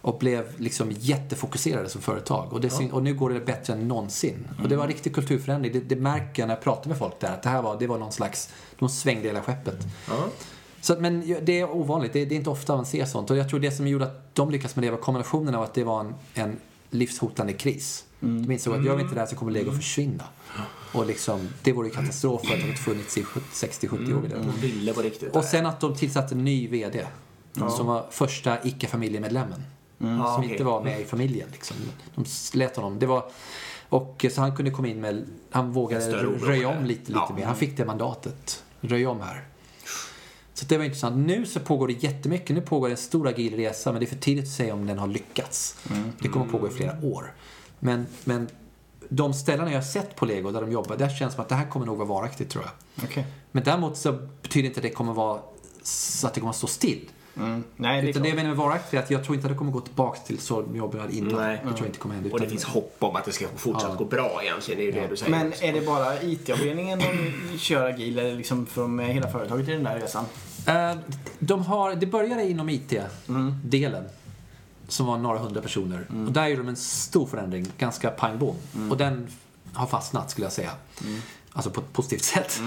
och 0.00 0.18
blev 0.18 0.60
liksom 0.60 0.92
jättefokuserade 0.98 1.88
som 1.88 2.00
företag. 2.00 2.52
Och, 2.52 2.60
det, 2.60 2.70
syn- 2.70 2.90
och 2.90 3.02
nu 3.02 3.14
går 3.14 3.30
det 3.30 3.40
bättre 3.40 3.72
än 3.72 3.88
någonsin. 3.88 4.48
Och 4.62 4.68
det 4.68 4.76
var 4.76 4.84
en 4.84 4.90
riktig 4.90 5.14
kulturförändring. 5.14 5.72
Det, 5.72 5.80
det 5.80 5.96
märker 5.96 6.42
jag 6.42 6.46
när 6.46 6.54
jag 6.54 6.62
pratar 6.62 6.88
med 6.88 6.98
folk 6.98 7.20
där. 7.20 7.28
Att 7.32 7.42
det 7.42 7.48
här 7.48 7.62
var, 7.62 7.78
det 7.78 7.86
var 7.86 7.98
någon 7.98 8.12
slags, 8.12 8.50
de 8.78 8.88
svängde 8.88 9.28
hela 9.28 9.42
skeppet. 9.42 9.78
Ja. 10.08 10.24
Så, 10.84 10.96
men 11.00 11.34
det 11.42 11.60
är 11.60 11.70
ovanligt. 11.70 12.12
Det, 12.12 12.24
det 12.24 12.34
är 12.34 12.36
inte 12.36 12.50
ofta 12.50 12.76
man 12.76 12.86
ser 12.86 13.04
sånt. 13.04 13.30
Och 13.30 13.36
jag 13.36 13.48
tror 13.48 13.60
det 13.60 13.70
som 13.70 13.88
gjorde 13.88 14.04
att 14.04 14.34
de 14.34 14.50
lyckades 14.50 14.76
med 14.76 14.84
det 14.84 14.90
var 14.90 14.98
kombinationen 14.98 15.54
av 15.54 15.62
att 15.62 15.74
det 15.74 15.84
var 15.84 16.00
en, 16.00 16.14
en 16.34 16.56
livshotande 16.90 17.52
kris. 17.52 18.04
De 18.20 18.50
insåg 18.52 18.74
att 18.74 18.84
gör 18.84 18.96
vi 18.96 19.02
inte 19.02 19.14
det 19.14 19.20
här 19.20 19.26
så 19.26 19.36
kommer 19.36 19.52
Lego 19.52 19.72
försvinna. 19.72 20.24
Och 20.92 21.06
liksom, 21.06 21.48
det 21.62 21.72
vore 21.72 21.88
ju 21.88 21.94
katastrof 21.94 22.40
för 22.46 22.54
att 22.54 22.60
de 22.60 22.66
inte 22.66 22.80
funnits 22.82 23.18
i 23.18 23.22
60-70 23.22 24.18
år. 24.18 24.22
jag 24.30 24.40
De 24.42 24.50
ville 24.60 24.92
på 24.92 25.02
riktigt. 25.02 25.36
och 25.36 25.44
sen 25.44 25.66
att 25.66 25.80
de 25.80 25.94
tillsatte 25.96 26.34
en 26.34 26.44
ny 26.44 26.68
VD. 26.68 27.06
Som 27.76 27.86
var 27.86 28.06
första 28.10 28.64
icke-familjemedlemmen. 28.66 29.62
Ja, 29.98 30.06
Som 30.06 30.36
okej. 30.38 30.50
inte 30.50 30.64
var 30.64 30.84
med 30.84 31.00
i 31.00 31.04
familjen. 31.04 31.48
Liksom. 31.52 31.76
De 32.14 32.24
lät 32.58 32.76
honom. 32.76 32.98
Det 32.98 33.06
var, 33.06 33.24
och 33.88 34.26
så 34.34 34.40
han 34.40 34.56
kunde 34.56 34.70
komma 34.70 34.88
in 34.88 35.00
med, 35.00 35.24
han 35.50 35.72
vågade 35.72 36.12
röja 36.22 36.68
om 36.68 36.84
lite, 36.84 37.00
lite 37.12 37.24
Ja. 37.28 37.34
mer. 37.36 37.44
Han 37.46 37.56
fick 37.56 37.76
det 37.76 37.84
mandatet. 37.84 38.62
Röja 38.80 39.10
om 39.10 39.20
här. 39.20 39.44
Så 40.54 40.64
det 40.66 40.78
var 40.78 40.84
intressant. 40.84 41.16
Nu 41.16 41.46
så 41.46 41.60
pågår 41.60 41.86
det 41.86 41.92
jättemycket. 41.92 42.56
Nu 42.56 42.62
pågår 42.62 42.90
en 42.90 42.96
stor 42.96 43.28
agil 43.28 43.56
resa 43.56 43.92
men 43.92 44.00
det 44.00 44.06
är 44.06 44.08
för 44.08 44.16
tidigt 44.16 44.44
att 44.44 44.50
säga 44.50 44.74
om 44.74 44.86
den 44.86 44.98
har 44.98 45.06
lyckats. 45.06 45.76
Det 46.18 46.28
kommer 46.28 46.46
att 46.46 46.52
pågå 46.52 46.68
i 46.68 46.70
flera 46.70 46.96
år. 47.02 47.34
Men, 47.78 48.06
men 48.24 48.48
de 49.08 49.34
ställena 49.34 49.70
jag 49.70 49.76
har 49.76 49.82
sett 49.84 50.16
på 50.16 50.26
Lego 50.26 50.50
där 50.50 50.60
de 50.60 50.72
jobbar, 50.72 50.96
där 50.96 51.08
känns 51.08 51.32
det 51.32 51.34
som 51.34 51.42
att 51.42 51.48
det 51.48 51.54
här 51.54 51.70
kommer 51.70 51.86
nog 51.86 51.96
vara 51.96 52.08
varaktigt 52.08 52.50
tror 52.50 52.64
jag. 52.64 53.04
Okej. 53.04 53.26
Men 53.52 53.64
däremot 53.64 53.96
så 53.96 54.12
betyder 54.42 54.68
inte 54.68 54.78
att 54.78 54.82
det 54.82 54.90
kommer 54.90 55.12
vara 55.12 55.40
så 55.82 56.26
att 56.26 56.34
det 56.34 56.40
kommer 56.40 56.50
att 56.50 56.56
stå 56.56 56.66
still. 56.66 57.10
Mm. 57.36 57.64
Nej, 57.76 58.02
det 58.02 58.06
är 58.06 58.10
Utan 58.10 58.22
det 58.22 58.28
jag 58.28 58.36
menar 58.36 58.48
med 58.48 58.58
varaktigt 58.58 58.94
är 58.94 58.98
att 58.98 59.10
jag 59.10 59.24
tror 59.24 59.34
inte 59.36 59.46
att 59.46 59.52
det 59.52 59.58
kommer 59.58 59.72
gå 59.72 59.80
tillbaka 59.80 60.20
till 60.20 60.38
så 60.38 60.62
som 60.62 60.76
jobben 60.76 61.00
hade 61.00 61.16
innan. 61.16 61.40
Nej. 61.40 61.56
Det 61.56 61.68
tror 61.68 61.78
jag 61.78 61.86
inte 61.86 61.98
kommer 61.98 62.14
hända. 62.14 62.30
Och 62.32 62.40
det 62.40 62.48
finns 62.48 62.64
hopp 62.64 62.96
om 62.98 63.16
att 63.16 63.24
det 63.24 63.32
ska 63.32 63.46
fortsatt 63.56 63.90
Ja. 63.90 63.96
gå 63.98 64.04
bra 64.04 64.40
egentligen. 64.42 64.78
Det 64.78 64.84
är 64.84 64.86
ju 64.86 65.00
det 65.00 65.06
du 65.08 65.16
säger. 65.16 65.30
Men 65.30 65.52
är 65.60 65.72
det 65.72 65.80
bara 65.86 66.22
IT-avdelningen 66.22 66.98
de 66.98 67.58
kör 67.58 67.90
agil 67.90 68.18
eller 68.18 68.34
liksom 68.34 68.66
från 68.66 68.98
hela 68.98 69.28
företaget 69.30 69.68
i 69.68 69.72
den 69.72 69.84
där 69.84 70.00
resan? 70.00 70.24
Eh, 70.66 70.96
de 71.38 71.62
har, 71.62 71.94
det 71.94 72.06
började 72.06 72.44
inom 72.48 72.68
IT-delen. 72.68 74.04
Som 74.88 75.06
var 75.06 75.18
några 75.18 75.38
hundra 75.38 75.60
personer. 75.60 76.06
Och 76.26 76.32
där 76.32 76.46
gjorde 76.46 76.62
de 76.62 76.68
en 76.68 76.76
stor 76.76 77.26
förändring, 77.26 77.66
ganska 77.78 78.10
pang 78.10 78.38
bom. 78.38 78.56
Och 78.90 78.96
den 78.96 79.26
har 79.72 79.86
fastnat 79.86 80.30
skulle 80.30 80.44
jag 80.44 80.52
säga. 80.52 80.70
Alltså 81.56 81.70
på 81.70 81.80
ett 81.80 81.92
positivt 81.92 82.24
sätt. 82.24 82.60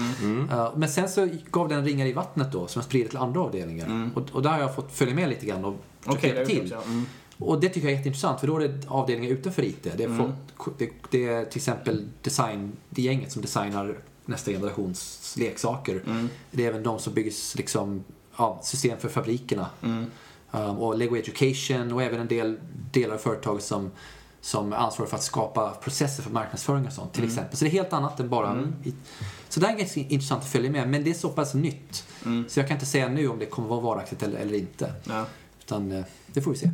Eh, 0.50 0.72
men 0.76 0.88
sen 0.88 1.08
så 1.08 1.28
gav 1.50 1.68
den 1.68 1.84
ringar 1.84 2.06
i 2.06 2.12
vattnet 2.12 2.52
då 2.52 2.66
som 2.66 2.80
jag 2.80 2.84
sprider 2.84 3.08
till 3.08 3.18
andra 3.18 3.40
avdelningar. 3.40 4.10
Och, 4.14 4.22
och 4.32 4.42
där 4.42 4.50
har 4.50 4.58
jag 4.58 4.74
fått 4.74 4.92
följa 4.92 5.14
med 5.14 5.28
lite 5.28 5.46
grann 5.46 5.64
och 5.64 5.76
det 6.04 6.26
hjälpa 6.26 6.44
till. 6.44 6.72
Mm. 6.72 7.06
Och 7.38 7.60
det 7.60 7.68
tycker 7.68 7.86
jag 7.86 7.92
är 7.92 7.96
jätteintressant 7.96 8.40
för 8.40 8.46
då 8.46 8.56
är 8.56 8.68
det 8.68 8.80
avdelningar 8.88 9.32
utanför 9.32 9.62
IT. 9.62 9.82
Det 9.96 10.04
är, 10.04 10.16
folk, 10.16 10.78
det, 10.78 10.90
det 11.10 11.26
är 11.26 11.44
till 11.44 11.58
exempel 11.58 12.08
design, 12.22 12.72
det 12.90 13.02
gänget 13.02 13.32
som 13.32 13.42
designar 13.42 13.98
nästa 14.26 14.50
generations 14.50 15.34
leksaker. 15.38 16.02
Det 16.50 16.64
är 16.64 16.68
även 16.68 16.82
de 16.82 16.98
som 16.98 17.14
bygger 17.14 17.32
liksom, 17.56 18.04
ja, 18.36 18.60
system 18.62 18.98
för 18.98 19.08
fabrikerna. 19.08 19.66
Um, 20.50 20.78
och 20.78 20.98
Lego 20.98 21.16
Education 21.16 21.92
och 21.92 22.02
även 22.02 22.20
en 22.20 22.28
del 22.28 22.56
delar 22.92 23.14
av 23.14 23.18
företaget 23.18 23.64
som, 23.64 23.90
som 24.48 24.72
ansvarar 24.72 25.08
för 25.08 25.16
att 25.16 25.22
skapa 25.22 25.70
processer 25.70 26.22
för 26.22 26.30
marknadsföring 26.30 26.86
och 26.86 26.92
sånt 26.92 27.12
till 27.12 27.24
exempel. 27.24 27.56
Så 27.56 27.64
det 27.64 27.68
är 27.68 27.72
helt 27.72 27.92
annat 27.92 28.20
än 28.20 28.28
bara... 28.28 28.68
I, 28.84 28.94
så 29.48 29.60
det 29.60 29.66
är 29.66 29.76
ganska 29.76 30.00
intressant 30.00 30.42
att 30.42 30.48
följa 30.48 30.70
med 30.70 30.88
men 30.88 31.04
det 31.04 31.10
är 31.10 31.14
så 31.14 31.28
pass 31.28 31.54
nytt. 31.54 32.04
Så 32.48 32.60
jag 32.60 32.68
kan 32.68 32.76
inte 32.76 32.86
säga 32.86 33.08
nu 33.08 33.28
om 33.28 33.38
det 33.38 33.46
kommer 33.46 33.68
vara 33.68 33.80
varaktigt 33.80 34.22
eller, 34.22 34.38
eller 34.38 34.58
inte. 34.58 34.92
Ja. 35.04 35.24
Utan 35.60 35.92
eh, 35.92 36.04
det 36.26 36.42
får 36.42 36.50
vi 36.50 36.56
se. 36.56 36.70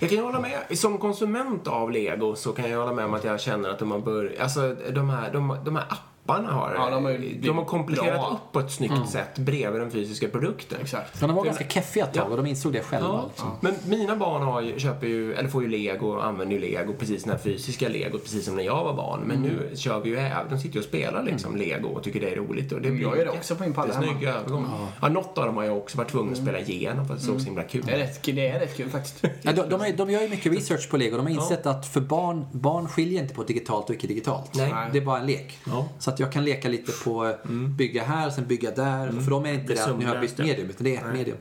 Jag 0.00 0.10
kan 0.10 0.18
hålla 0.18 0.40
med. 0.40 0.78
Som 0.78 0.98
konsument 0.98 1.66
av 1.66 1.90
Lego 1.90 2.36
så 2.36 2.52
kan 2.52 2.70
jag 2.70 2.78
hålla 2.78 2.92
med 2.92 3.04
om 3.04 3.14
att 3.14 3.24
jag 3.24 3.40
känner 3.40 3.68
att 3.68 3.78
de 3.78 3.90
har 3.90 3.98
börjat... 3.98 4.40
Alltså 4.40 4.76
de 4.94 5.10
här, 5.10 5.32
de, 5.32 5.56
de 5.64 5.76
här 5.76 5.84
apparna 5.84 6.09
har... 6.30 6.74
Ja, 6.78 6.90
de 6.90 7.04
har 7.04 7.10
ju 7.12 7.40
de 7.40 7.58
har 7.58 7.64
kompletterat 7.64 8.14
bra. 8.20 8.30
upp 8.30 8.52
på 8.52 8.60
ett 8.60 8.72
snyggt 8.72 9.08
sätt 9.08 9.38
bredvid 9.38 9.80
den 9.80 9.90
fysiska 9.90 10.28
produkten. 10.28 10.78
Exakt. 10.82 11.20
Men 11.20 11.28
de 11.28 11.36
var 11.36 11.44
ganska 11.44 11.64
keffiga 11.68 12.04
ett 12.04 12.14
tag 12.14 12.30
och 12.30 12.36
de 12.36 12.46
insåg 12.46 12.72
det 12.72 12.82
själva. 12.82 13.08
Ja, 13.08 13.24
Liksom. 13.28 13.50
men 13.60 13.74
mina 13.86 14.16
barn 14.16 14.42
har 14.42 14.60
ju, 14.60 14.78
köper 14.78 15.06
ju, 15.06 15.34
eller 15.34 15.48
får 15.48 15.62
ju 15.62 15.68
lego 15.68 16.06
och 16.06 16.26
använder 16.26 16.54
ju 16.56 16.60
lego, 16.60 16.92
precis 16.98 17.24
den 17.24 17.32
här 17.32 17.38
fysiska 17.38 17.88
lego, 17.88 18.18
precis 18.18 18.44
som 18.44 18.56
när 18.56 18.62
jag 18.64 18.84
var 18.84 18.94
barn. 18.94 19.20
Men 19.26 19.42
nu 19.42 19.70
kör 19.76 20.00
vi 20.00 20.10
ju 20.10 20.18
även, 20.18 20.48
de 20.50 20.58
sitter 20.58 20.74
ju 20.74 20.80
och 20.80 20.84
spelar 20.86 21.22
liksom 21.22 21.56
lego 21.56 21.88
och 21.88 22.02
tycker 22.02 22.20
det 22.20 22.30
är 22.30 22.36
roligt. 22.36 22.72
Och 22.72 22.80
det 22.80 22.90
blir 22.90 23.02
Jag 23.02 23.18
gör 23.18 23.24
det 23.24 23.30
också 23.30 23.56
på 23.56 23.62
min 23.62 23.74
padda 23.74 23.92
hemma. 23.92 24.06
Snygg 24.06 24.28
övergång. 24.28 24.66
Ja. 25.00 25.08
något 25.08 25.38
av 25.38 25.46
dem 25.46 25.56
har 25.56 25.64
jag 25.64 25.76
också 25.76 25.98
varit 25.98 26.10
tvungen 26.10 26.32
att 26.32 26.38
spela 26.38 26.58
igenom 26.58 27.06
för 27.06 27.14
att 27.14 27.20
det 27.20 27.26
såg 27.26 27.40
så 27.40 27.46
himla 27.46 27.62
kul 27.62 27.82
Det 27.86 27.92
är 27.92 27.98
rätt, 27.98 28.22
det 28.22 28.48
är 28.48 28.60
rätt 28.60 28.76
kul 28.76 28.90
faktiskt. 28.90 29.24
Ja, 29.42 29.52
de, 29.52 29.68
de, 29.68 29.80
är, 29.80 29.96
de 29.96 30.10
gör 30.10 30.22
ju 30.22 30.28
mycket 30.28 30.52
research 30.52 30.90
på 30.90 30.96
Lego. 30.96 31.16
De 31.16 31.26
har 31.26 31.32
insett 31.32 31.66
att 31.66 31.86
för 31.86 32.00
barn, 32.00 32.46
barn 32.52 32.88
skiljer 32.88 33.22
inte 33.22 33.34
på 33.34 33.42
digitalt 33.42 33.88
och 33.90 33.94
icke-digitalt. 33.94 34.50
Nej. 34.54 34.72
Det 34.92 34.98
är 34.98 35.02
bara 35.02 35.18
en 35.18 35.26
lek. 35.26 35.58
Ja. 35.66 35.88
Så 35.98 36.10
att 36.10 36.19
jag 36.20 36.32
kan 36.32 36.44
leka 36.44 36.68
lite 36.68 36.92
på 37.04 37.26
eh, 37.26 37.50
bygga 37.76 38.04
här, 38.04 38.30
sen 38.30 38.46
bygga 38.46 38.70
där. 38.70 39.10
För 39.12 39.30
de 39.30 39.46
är 39.46 39.52
inte 39.52 39.74
Det 39.74 39.86
det 39.86 39.96
nu 39.98 40.06
har 40.06 40.14
jag 40.14 40.20
bytt 40.22 40.34
ja. 40.38 40.44
medium, 40.44 40.70
utan 40.70 40.84
det 40.84 40.96
är 40.96 41.08
ett 41.08 41.14
medium. 41.14 41.36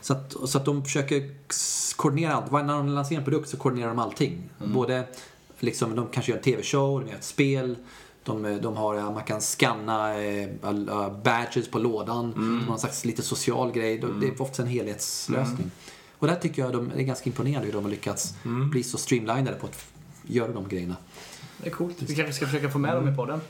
Så, 0.00 0.12
att, 0.12 0.34
så 0.46 0.58
att 0.58 0.64
de 0.64 0.84
försöker 0.84 1.30
koordinera 1.96 2.32
allt. 2.34 2.52
När 2.52 2.62
de 2.74 2.88
lanserar 2.88 3.18
en 3.18 3.24
produkt 3.24 3.48
så 3.48 3.56
koordinerar 3.56 3.88
de 3.88 3.98
allting. 3.98 4.50
Både, 4.64 5.04
liksom, 5.58 5.96
de 5.96 6.06
kanske 6.12 6.32
gör 6.32 6.38
en 6.38 6.44
TV-show, 6.44 7.00
de 7.00 7.08
gör 7.10 7.16
ett 7.16 7.24
spel. 7.24 7.76
De, 8.24 8.44
eh, 8.44 8.56
de 8.56 8.76
har, 8.76 8.94
ja, 8.94 9.10
man 9.10 9.24
kan 9.24 9.40
scanna 9.40 10.22
eh, 10.22 10.48
badges 11.24 11.68
på 11.70 11.78
lådan. 11.78 12.32
Har 12.66 12.72
en 12.74 12.80
slags 12.80 13.04
lite 13.04 13.22
social 13.22 13.72
grej. 13.72 13.98
De- 13.98 14.20
Det 14.20 14.26
är 14.26 14.42
ofta 14.42 14.62
en 14.62 14.68
helhetslösning. 14.68 15.70
Och 16.18 16.26
där 16.26 16.36
tycker 16.36 16.62
jag 16.62 16.72
de 16.72 16.90
är 16.96 17.02
ganska 17.02 17.30
imponerande 17.30 17.66
hur 17.66 17.72
de 17.72 17.84
har 17.84 17.90
lyckats 17.90 18.34
bli 18.70 18.82
så 18.82 18.98
streamlinade 18.98 19.52
på 19.56 19.66
att 19.66 19.84
göra 20.26 20.52
de 20.52 20.68
grejerna. 20.68 20.96
Det 21.62 21.66
är 21.68 21.70
coolt. 21.72 21.96
Vi 22.02 22.14
kanske 22.14 22.32
ska 22.32 22.46
försöka 22.46 22.70
få 22.70 22.78
med 22.78 22.94
dem 22.96 23.08
i 23.08 23.16
podden. 23.16 23.40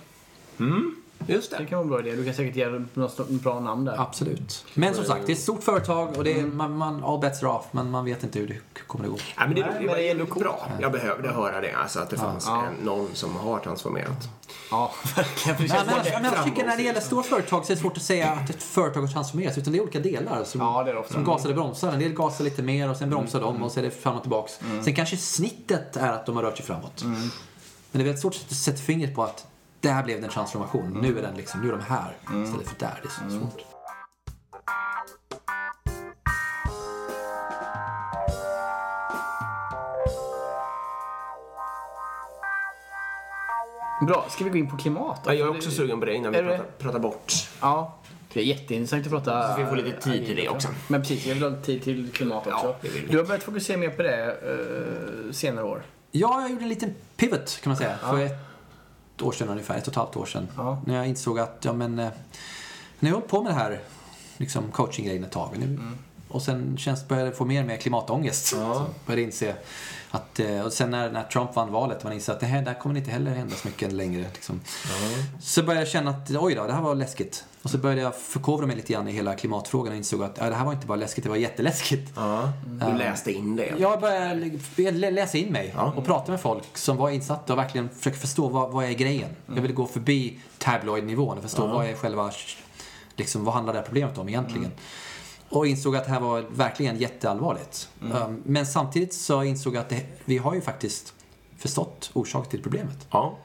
Just 1.27 1.51
Det 1.51 1.57
det. 1.59 1.67
kan 1.67 1.79
vara 1.79 1.83
en 1.85 1.89
bra 1.89 2.01
idé. 2.01 2.17
Du 2.17 2.25
kan 2.25 2.35
säkert 2.35 2.57
ge 2.57 2.69
något 2.95 3.29
bra 3.29 3.61
namn 3.61 3.85
där. 3.85 4.01
Absolut. 4.01 4.65
Men 4.75 4.95
som 4.95 5.05
sagt, 5.05 5.27
det 5.27 5.33
är 5.33 5.35
ett 5.35 5.43
stort 5.43 5.63
företag 5.63 6.17
och 6.17 6.25
det 6.25 6.41
är, 6.41 6.47
man, 6.47 6.77
man, 6.77 7.05
all 7.05 7.21
bets 7.21 7.43
are 7.43 7.51
off. 7.53 7.67
Men 7.71 7.91
man 7.91 8.05
vet 8.05 8.23
inte 8.23 8.39
hur 8.39 8.47
det 8.49 8.57
kommer 8.87 9.05
att 9.05 9.11
gå. 9.11 9.17
Ja, 9.37 9.47
men 9.47 9.55
det, 9.55 9.61
Nej, 9.61 9.71
men 9.87 9.95
det 9.95 10.09
är 10.09 10.11
ändå 10.11 10.25
bra. 10.25 10.69
Jag 10.81 10.93
behövde 10.93 11.29
höra 11.29 11.61
det, 11.61 11.73
alltså 11.73 11.99
att 12.01 12.11
det 12.11 12.17
fanns 12.17 12.45
Ja. 12.47 12.65
en, 12.67 12.85
någon 12.85 13.09
som 13.15 13.37
har 13.37 13.59
transformerat. 13.59 14.29
Ja, 14.71 14.93
verkligen. 15.17 15.57
Men, 15.87 15.97
men, 16.23 16.33
jag 16.35 16.45
tycker 16.45 16.67
när 16.67 16.77
det 16.77 16.83
gäller 16.83 17.01
stora 17.01 17.23
företag 17.23 17.65
så 17.67 17.73
är 17.73 17.77
det 17.77 17.81
svårt 17.83 17.97
att 17.97 18.03
säga 18.03 18.31
att 18.31 18.51
ett 18.51 18.63
företag 18.63 19.01
har 19.01 19.09
transformerats. 19.09 19.59
Utan 19.59 19.73
det 19.73 19.79
är 19.79 19.83
olika 19.83 20.01
delar 20.01 20.45
som, 20.45 20.61
Ja, 20.61 20.83
det 20.85 20.91
är 20.91 20.95
det 20.95 21.01
ofta. 21.01 21.15
som 21.15 21.25
gasar 21.25 21.49
och 21.49 21.55
bromsar. 21.55 21.93
En 21.93 21.99
del 22.01 22.13
gasar 22.13 22.45
lite 22.45 22.63
mer 22.63 22.91
och 22.91 22.97
sen 22.97 23.11
bromsar 23.11 23.41
de 23.41 23.63
och 23.63 23.73
så 23.73 23.81
är 23.81 23.85
det 23.85 23.91
fram 23.91 24.15
och 24.17 24.23
tillbaks. 24.23 24.61
Sen 24.85 24.95
kanske 24.95 25.17
snittet 25.17 25.97
är 25.97 26.13
att 26.13 26.27
de 26.27 26.37
har 26.37 26.43
rört 26.43 26.57
sig 26.57 26.67
framåt. 26.67 27.05
Men 27.05 27.21
det 27.93 27.99
är 27.99 28.05
väldigt 28.05 28.21
svårt 28.23 28.35
att 28.51 28.57
sätta 28.57 28.79
fingret 28.79 29.15
på 29.15 29.23
att 29.25 29.47
där 29.81 30.03
blev 30.03 30.21
det 30.21 30.27
en 30.27 30.33
transformation. 30.33 30.99
Nu 31.03 31.19
är 31.19 31.23
den 31.23 31.35
liksom, 31.35 31.61
nu 31.61 31.69
är 31.69 31.73
de 31.73 31.81
här 31.81 32.17
istället 32.45 32.69
för 32.69 32.79
där. 32.79 33.01
Det 33.03 33.09
är 33.09 33.31
så 33.31 33.39
svårt. 33.39 33.65
Bra, 44.07 44.27
ska 44.29 44.45
vi 44.45 44.51
gå 44.51 44.57
in 44.57 44.71
på 44.71 44.77
klimat 44.77 45.25
då? 45.25 45.31
Ja, 45.31 45.35
jag 45.35 45.49
är 45.49 45.57
också 45.57 45.71
sugen 45.71 46.01
på 46.01 46.07
det 46.07 46.15
innan 46.15 46.33
vi 46.33 46.39
pratar, 46.39 46.65
pratar 46.79 46.99
bort. 46.99 47.33
Ja, 47.61 47.95
det 48.33 48.41
är 48.41 48.45
jätteintressant 48.45 49.07
att 49.07 49.13
prata... 49.13 49.55
Så 49.55 49.61
vi 49.61 49.67
får 49.67 49.77
lite 49.77 50.01
tid 50.01 50.27
till 50.27 50.37
det 50.37 50.49
också. 50.49 50.69
Men 50.89 51.01
precis, 51.01 51.27
jag 51.27 51.35
vill 51.35 51.45
ha 51.45 51.57
tid 51.57 51.83
till 51.83 52.13
klimat 52.13 52.47
också. 52.47 52.67
Ja, 52.67 52.77
det 52.81 52.89
vill 52.89 53.03
vi. 53.03 53.13
Du 53.13 53.19
har 53.19 53.25
börjat 53.25 53.43
fokusera 53.43 53.77
mer 53.77 53.91
på 53.91 54.03
det 54.03 54.25
eh, 54.25 55.33
senare 55.33 55.65
år. 55.65 55.83
Ja, 56.11 56.41
jag 56.41 56.51
gjorde 56.51 56.63
en 56.63 56.69
liten 56.69 56.95
pivot 57.17 57.61
kan 57.63 57.71
man 57.71 57.77
säga. 57.77 57.97
För 57.97 58.21
ett 58.21 58.48
år 59.23 59.33
sedan 59.33 59.49
ungefär, 59.49 59.77
ett 59.77 59.87
och 59.87 59.93
ett 59.93 59.97
halvt 59.97 60.17
år 60.17 60.27
sedan. 60.27 60.49
Ja. 60.57 60.83
När 60.87 60.97
jag 60.97 61.09
insåg 61.09 61.39
att, 61.39 61.59
ja 61.63 61.73
men, 61.73 61.99
eh, 61.99 62.09
jag 63.01 63.09
har 63.09 63.15
hållit 63.15 63.29
på 63.29 63.43
med 63.43 63.53
det 63.53 63.57
här 63.57 63.81
liksom 64.37 64.71
coachinggrejen 64.71 65.25
ett 65.25 65.33
tag 65.33 65.51
nu. 65.59 65.79
Och 66.29 66.43
sen 66.43 66.77
känns, 66.79 67.09
började 67.09 67.29
jag 67.29 67.37
få 67.37 67.45
mer 67.45 67.61
och 67.61 67.67
mer 67.67 67.77
klimatångest. 67.77 68.53
Ja. 68.57 68.87
Började 69.07 69.23
inse 69.23 69.55
att, 70.11 70.41
eh, 70.41 70.61
och 70.61 70.73
sen 70.73 70.91
när, 70.91 71.11
när 71.11 71.23
Trump 71.25 71.57
vann 71.57 71.73
valet, 71.73 72.05
man 72.05 72.13
insåg 72.13 72.35
att 72.35 72.41
det 72.41 72.47
här 72.47 72.63
där 72.63 72.75
kommer 72.75 72.97
inte 72.97 73.11
heller 73.11 73.35
hända 73.35 73.57
så 73.57 73.69
mycket 73.69 73.93
längre. 73.93 74.25
Liksom. 74.35 74.61
Så 75.41 75.63
började 75.63 75.81
jag 75.81 75.89
känna 75.89 76.11
att, 76.11 76.31
oj 76.31 76.55
då, 76.55 76.67
det 76.67 76.73
här 76.73 76.83
var 76.83 76.95
läskigt. 76.95 77.45
Och 77.63 77.71
så 77.71 77.79
började 77.79 78.01
jag 78.03 78.17
förkovra 78.17 78.67
mig 78.67 78.77
lite 78.77 78.93
grann 78.93 79.09
i 79.09 79.13
hela 79.13 79.35
klimatfrågan 79.35 79.93
och 79.93 79.97
insåg 79.97 80.23
att 80.23 80.39
ja, 80.41 80.49
det 80.49 80.55
här 80.55 80.65
var 80.65 80.73
inte 80.73 80.87
bara 80.87 80.97
läskigt, 80.97 81.25
det 81.25 81.31
var 81.31 81.37
jätteläskigt. 81.37 82.13
Ja, 82.17 82.53
du 82.65 82.99
läste 82.99 83.33
in 83.33 83.57
det. 83.57 83.75
Jag 83.79 84.01
började 84.01 84.51
lä- 84.91 85.11
läsa 85.11 85.39
in 85.39 85.53
mig 85.53 85.75
och 85.97 86.05
prata 86.05 86.31
med 86.33 86.41
folk 86.41 86.77
som 86.79 86.97
var 86.97 87.11
insatta 87.11 87.53
och 87.53 87.59
verkligen 87.59 87.89
försöka 87.89 88.17
förstå 88.17 88.49
vad, 88.49 88.71
vad 88.73 88.85
är 88.85 88.93
grejen. 88.93 89.31
Jag 89.47 89.63
ville 89.63 89.75
gå 89.75 89.87
förbi 89.87 90.39
tabloid-nivån 90.59 91.37
och 91.37 91.43
förstå 91.43 91.67
vad 91.67 91.87
är 91.87 91.95
själva, 91.95 92.31
liksom, 93.17 93.45
vad 93.45 93.55
handlar 93.55 93.73
det 93.73 93.79
här 93.79 93.87
problemet 93.87 94.19
om 94.19 94.29
egentligen. 94.29 94.71
Och 95.49 95.67
insåg 95.67 95.97
att 95.97 96.05
det 96.05 96.11
här 96.11 96.21
var 96.21 96.45
verkligen 96.51 96.99
jätteallvarligt. 96.99 97.89
Um, 98.01 98.43
men 98.45 98.67
samtidigt 98.67 99.15
så 99.15 99.43
insåg 99.43 99.75
jag 99.75 99.81
att 99.81 99.89
det, 99.89 100.07
vi 100.25 100.39
har 100.39 100.55
ju 100.55 100.61
faktiskt 100.61 101.15
förstått 101.57 102.11
orsaken 102.13 102.51
till 102.51 102.63
problemet. 102.63 103.07
Ja. 103.11 103.39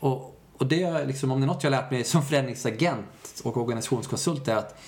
Och, 0.00 0.40
och 0.58 0.66
det 0.66 0.82
är 0.82 1.06
liksom, 1.06 1.30
om 1.30 1.40
det 1.40 1.44
är 1.44 1.46
något 1.46 1.64
jag 1.64 1.70
har 1.70 1.82
lärt 1.82 1.90
mig 1.90 2.04
som 2.04 2.22
förändringsagent 2.26 3.42
och 3.42 3.56
organisationskonsult 3.56 4.48
är 4.48 4.56
att 4.56 4.80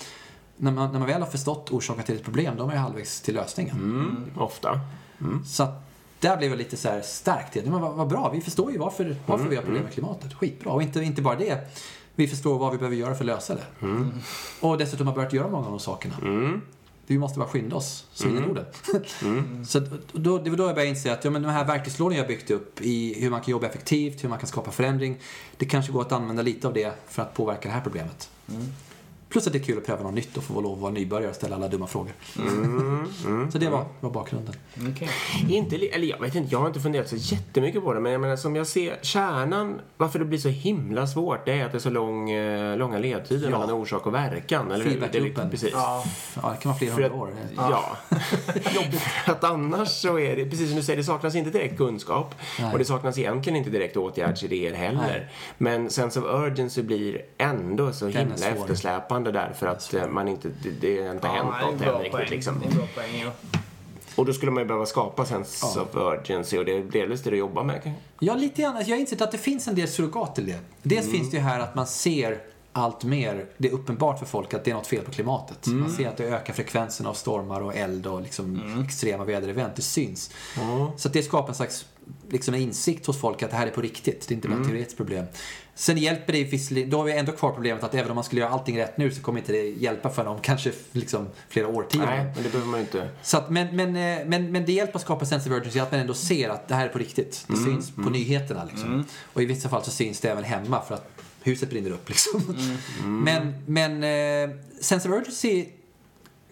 när 0.57 0.71
man, 0.71 0.91
när 0.91 0.99
man 0.99 1.07
väl 1.07 1.21
har 1.21 1.29
förstått 1.29 1.71
orsaken 1.71 2.03
till 2.03 2.15
ett 2.15 2.23
problem, 2.23 2.53
då 2.57 2.63
är 2.63 2.67
man 2.67 2.75
ju 2.75 2.81
halvvägs 2.81 3.21
till 3.21 3.35
lösningen. 3.35 3.75
Mm, 3.75 4.31
ofta. 4.37 4.79
Så 5.45 5.63
att 5.63 5.87
där 6.19 6.37
blev 6.37 6.49
jag 6.49 6.57
lite 6.57 6.77
så 6.77 6.89
här 6.89 7.01
starkt. 7.01 7.55
Men 7.55 7.81
vad, 7.81 7.93
vad 7.93 8.07
bra, 8.07 8.29
vi 8.33 8.41
förstår 8.41 8.71
ju 8.71 8.77
varför, 8.77 9.15
varför 9.25 9.47
vi 9.49 9.55
har 9.55 9.63
problem 9.63 9.83
med 9.83 9.93
klimatet. 9.93 10.33
Skitbra. 10.33 10.71
Och 10.71 10.81
inte, 10.81 11.01
inte 11.01 11.21
bara 11.21 11.35
det, 11.35 11.75
vi 12.17 12.27
förstår 12.27 12.59
vad 12.59 12.71
vi 12.71 12.77
behöver 12.77 12.95
göra 12.97 13.15
för 13.15 13.23
att 13.23 13.27
lösa 13.27 13.55
det. 13.55 13.63
Och 14.59 14.77
dessutom 14.77 15.07
har 15.07 15.15
börjat 15.15 15.33
göra 15.33 15.47
många 15.47 15.65
av 15.65 15.71
de 15.71 15.79
sakerna. 15.79 16.15
Vi 17.07 17.17
måste 17.17 17.39
bara 17.39 17.49
skynda 17.49 17.75
oss, 17.75 18.07
svingarorden. 18.13 18.65
så 19.67 19.77
att 19.77 20.13
då, 20.13 20.37
det 20.37 20.49
var 20.49 20.57
då 20.57 20.63
jag 20.63 20.75
började 20.75 20.89
inse 20.89 21.13
att 21.13 21.23
ja, 21.23 21.31
men 21.31 21.41
de 21.41 21.49
här 21.49 21.65
verktygslådorna 21.65 22.17
jag 22.17 22.27
byggt 22.27 22.51
upp 22.51 22.81
i 22.81 23.21
hur 23.21 23.29
man 23.29 23.41
kan 23.41 23.51
jobba 23.51 23.67
effektivt, 23.67 24.23
hur 24.23 24.29
man 24.29 24.39
kan 24.39 24.47
skapa 24.47 24.71
förändring. 24.71 25.17
Det 25.57 25.65
kanske 25.65 25.91
går 25.91 26.01
att 26.01 26.11
använda 26.11 26.41
lite 26.41 26.67
av 26.67 26.73
det 26.73 26.93
för 27.07 27.21
att 27.21 27.33
påverka 27.33 27.69
det 27.69 27.73
här 27.73 27.81
problemet. 27.81 28.29
Plus 29.29 29.47
att 29.47 29.53
det 29.53 29.59
är 29.59 29.63
kul 29.63 29.77
att 29.77 29.85
pröva 29.85 30.03
något 30.03 30.13
nytt 30.13 30.37
och 30.37 30.43
få 30.43 30.61
lov 30.61 30.73
att 30.73 30.79
vara 30.79 30.91
nybörjare 30.91 31.29
och 31.29 31.35
ställa 31.35 31.55
alla 31.55 31.67
dumma 31.67 31.87
frågor. 31.87 32.11
Så 33.51 33.57
det 33.57 33.69
var, 33.69 33.85
var 33.99 34.09
bakgrunden. 34.09 34.55
Okej. 34.91 35.09
Inte, 35.49 35.77
li- 35.77 35.87
eller 35.89 36.07
jag 36.07 36.19
vet 36.21 36.35
inte, 36.35 36.51
jag 36.51 36.59
har 36.59 36.67
inte 36.67 36.79
funderat 36.79 37.09
så 37.09 37.15
jättemycket 37.15 37.83
på 37.83 37.93
det, 37.93 37.99
men 37.99 38.11
jag 38.11 38.21
menar 38.21 38.35
som 38.35 38.55
jag 38.55 38.67
ser 38.67 38.97
kärnan, 39.01 39.81
varför 39.97 40.19
det 40.19 40.25
blir 40.25 40.39
så 40.39 40.49
himla 40.49 41.07
svårt, 41.07 41.45
det 41.45 41.51
är 41.59 41.65
att 41.65 41.71
det 41.71 41.77
är 41.77 41.79
så 41.79 41.89
lång, 41.89 42.29
eh, 42.31 42.77
långa 42.77 42.97
ledtider 42.97 43.49
Ja. 43.51 43.59
mellan 43.59 43.71
orsak 43.75 44.05
och 44.07 44.13
verkan. 44.13 44.71
Eller 44.71 44.85
hur? 44.85 44.91
Det 44.91 44.97
är 44.97 45.01
lite- 45.01 45.11
Feedbackloopen. 45.11 45.49
Precis. 45.51 45.69
Ja. 45.73 46.03
Ja, 46.43 46.49
det 46.51 46.57
kan 46.63 46.69
vara 46.69 46.77
flera 46.79 46.91
hundra 47.09 47.13
år. 47.21 47.29
ja. 47.55 47.97
För 49.25 49.31
att 49.31 49.43
annars 49.43 49.89
så 49.89 50.19
är 50.19 50.35
det, 50.35 50.45
precis 50.49 50.67
som 50.67 50.77
du 50.77 50.83
säger, 50.83 50.97
det 50.97 51.03
saknas 51.03 51.35
inte 51.35 51.49
direkt 51.49 51.77
kunskap. 51.77 52.35
Nej. 52.59 52.71
Och 52.73 52.79
det 52.79 52.85
saknas 52.85 53.17
egentligen 53.17 53.57
inte 53.57 53.69
direkt 53.69 53.97
åtgärdsidéer 53.97 54.73
heller. 54.73 54.99
Nej. 55.01 55.27
Men 55.57 55.89
sense 55.89 56.19
of 56.19 56.25
urgency 56.25 56.81
blir 56.83 57.21
ändå 57.37 57.91
så 57.93 58.05
Den 58.05 58.13
himla 58.17 58.35
svår. 59.23 59.29
eftersläpande 59.29 59.31
därför 59.31 59.67
att 59.67 59.93
eh, 59.93 60.07
man 60.07 60.27
inte, 60.27 60.49
det, 60.63 60.69
det 60.69 61.05
har 61.07 61.13
inte 61.15 61.27
hänt 61.27 61.49
Ja, 61.61 61.71
något 61.71 61.81
är 61.81 61.85
en 61.85 61.95
än 61.95 61.99
riktigt 62.01 62.11
poäng. 62.11 62.27
liksom. 62.29 62.59
Det 62.59 62.65
är 62.65 62.69
en 62.71 62.77
bra 62.77 62.87
poäng, 62.95 63.21
ja. 63.25 63.31
Och 64.15 64.25
då 64.25 64.33
skulle 64.33 64.51
man 64.51 64.63
ju 64.63 64.67
behöva 64.67 64.85
skapa 64.85 65.25
sense 65.25 65.67
Ja. 65.75 65.81
of 65.81 65.95
urgency 65.95 66.57
och 66.57 66.65
det 66.65 66.77
är 66.77 66.83
delvis 66.83 67.21
det 67.21 67.29
du 67.29 67.37
jobbar 67.37 67.63
med. 67.63 67.93
Ja, 68.19 68.35
lite 68.35 68.61
grann. 68.61 68.75
Jag 68.85 68.95
har 68.95 68.99
insett 68.99 69.21
att 69.21 69.31
det 69.31 69.37
finns 69.37 69.67
en 69.67 69.75
del 69.75 69.87
surrogat 69.87 70.35
till 70.35 70.45
det. 70.45 70.59
Dels 70.83 71.05
Mm. 71.07 71.17
finns 71.17 71.31
det 71.31 71.37
ju 71.37 71.43
här 71.43 71.59
att 71.59 71.75
man 71.75 71.87
ser 71.87 72.39
allt 72.73 73.03
mer, 73.03 73.45
det 73.57 73.67
är 73.67 73.71
uppenbart 73.71 74.19
för 74.19 74.25
folk 74.25 74.53
att 74.53 74.63
det 74.63 74.71
är 74.71 74.75
något 74.75 74.87
fel 74.87 75.03
på 75.03 75.11
klimatet. 75.11 75.67
Mm. 75.67 75.79
Man 75.79 75.89
ser 75.89 76.07
att 76.07 76.17
det 76.17 76.23
ökar 76.23 76.53
frekvensen 76.53 77.05
av 77.07 77.13
stormar 77.13 77.61
och 77.61 77.75
eld 77.75 78.07
och 78.07 78.21
liksom 78.21 78.45
Mm. 78.61 78.83
extrema 78.83 79.23
väderevent. 79.25 79.75
Det 79.75 79.81
syns. 79.81 80.31
Så 80.97 81.09
det 81.09 81.23
skapar 81.23 81.49
en 81.49 81.55
slags 81.55 81.85
liksom 82.29 82.55
insikt 82.55 83.05
hos 83.05 83.19
folk 83.21 83.43
att 83.43 83.49
det 83.51 83.55
här 83.57 83.67
är 83.67 83.71
på 83.71 83.81
riktigt. 83.81 84.27
Det 84.27 84.33
är 84.33 84.35
inte 84.35 84.47
bara 84.47 84.53
Mm. 84.53 84.65
ett 84.67 84.69
teoretiskt 84.71 84.97
problem. 84.97 85.25
Sen 85.79 85.97
hjälper 85.97 86.33
det 86.33 86.43
visserligen, 86.43 86.89
då 86.89 86.97
har 86.97 87.03
vi 87.03 87.11
ändå 87.11 87.31
kvar 87.31 87.51
problemet 87.51 87.83
att 87.83 87.93
även 87.93 88.09
om 88.09 88.15
man 88.15 88.23
skulle 88.23 88.41
göra 88.41 88.51
allting 88.51 88.77
rätt 88.79 88.97
nu 88.97 89.11
så 89.11 89.21
kommer 89.21 89.39
inte 89.39 89.51
det 89.51 89.69
hjälpa 89.69 90.09
för 90.09 90.25
om 90.25 90.39
kanske 90.41 90.71
liksom 90.91 91.27
flera 91.49 91.67
årtionden. 91.67 92.09
Nej, 92.09 92.31
men 92.35 92.43
det 92.43 92.49
behöver 92.49 92.71
man 92.71 92.79
ju 92.79 92.85
inte. 92.85 93.09
Så 93.21 93.37
att, 93.37 93.49
men, 93.49 93.75
men, 93.75 93.87
eh, 93.95 94.25
men, 94.27 94.51
men 94.51 94.65
det 94.65 94.71
hjälper 94.71 94.95
att 94.95 95.01
skapa 95.01 95.25
sense 95.25 95.49
of 95.49 95.55
urgency 95.55 95.79
att 95.79 95.91
man 95.91 96.01
ändå 96.01 96.13
ser 96.13 96.49
att 96.49 96.67
det 96.67 96.75
här 96.75 96.85
är 96.85 96.89
på 96.89 96.99
riktigt. 96.99 97.45
Det 97.47 97.55
syns 97.57 97.95
på 97.95 98.09
nyheterna 98.09 98.63
liksom. 98.63 99.05
Och 99.33 99.41
i 99.41 99.45
vissa 99.45 99.69
fall 99.69 99.83
så 99.83 99.91
syns 99.91 100.19
det 100.19 100.29
även 100.29 100.43
hemma 100.43 100.81
för 100.81 100.95
att 100.95 101.09
huset 101.41 101.69
brinner 101.69 101.91
upp 101.91 102.09
liksom. 102.09 102.57
Men, 103.05 103.53
men 103.65 104.03
eh, 104.03 104.55
sense 104.81 105.09
of 105.09 105.15
urgency 105.15 105.65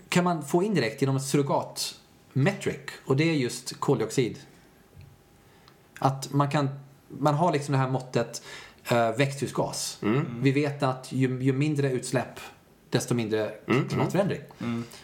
kan 0.10 0.24
man 0.24 0.46
få 0.46 0.64
indirekt 0.64 1.02
genom 1.02 1.16
ett 1.16 1.26
surrogat 1.26 1.96
metric 2.34 2.80
och 3.06 3.18
det 3.18 3.30
är 3.30 3.34
just 3.34 3.80
koldioxid. 3.80 4.38
Att 6.00 6.34
man 6.34 6.52
kan, 6.52 6.70
man 7.08 7.34
har 7.34 7.52
liksom 7.54 7.72
det 7.72 7.78
här 7.78 7.90
måttet 7.90 8.42
eh, 8.92 9.12
växthusgas. 9.18 9.98
Vi 10.42 10.52
vet 10.52 10.84
att 10.84 11.12
ju, 11.12 11.44
ju 11.44 11.54
mindre 11.54 11.92
utsläpp 11.92 12.40
desto 12.90 13.14
mindre 13.14 13.52
klimatförändring. 13.90 14.42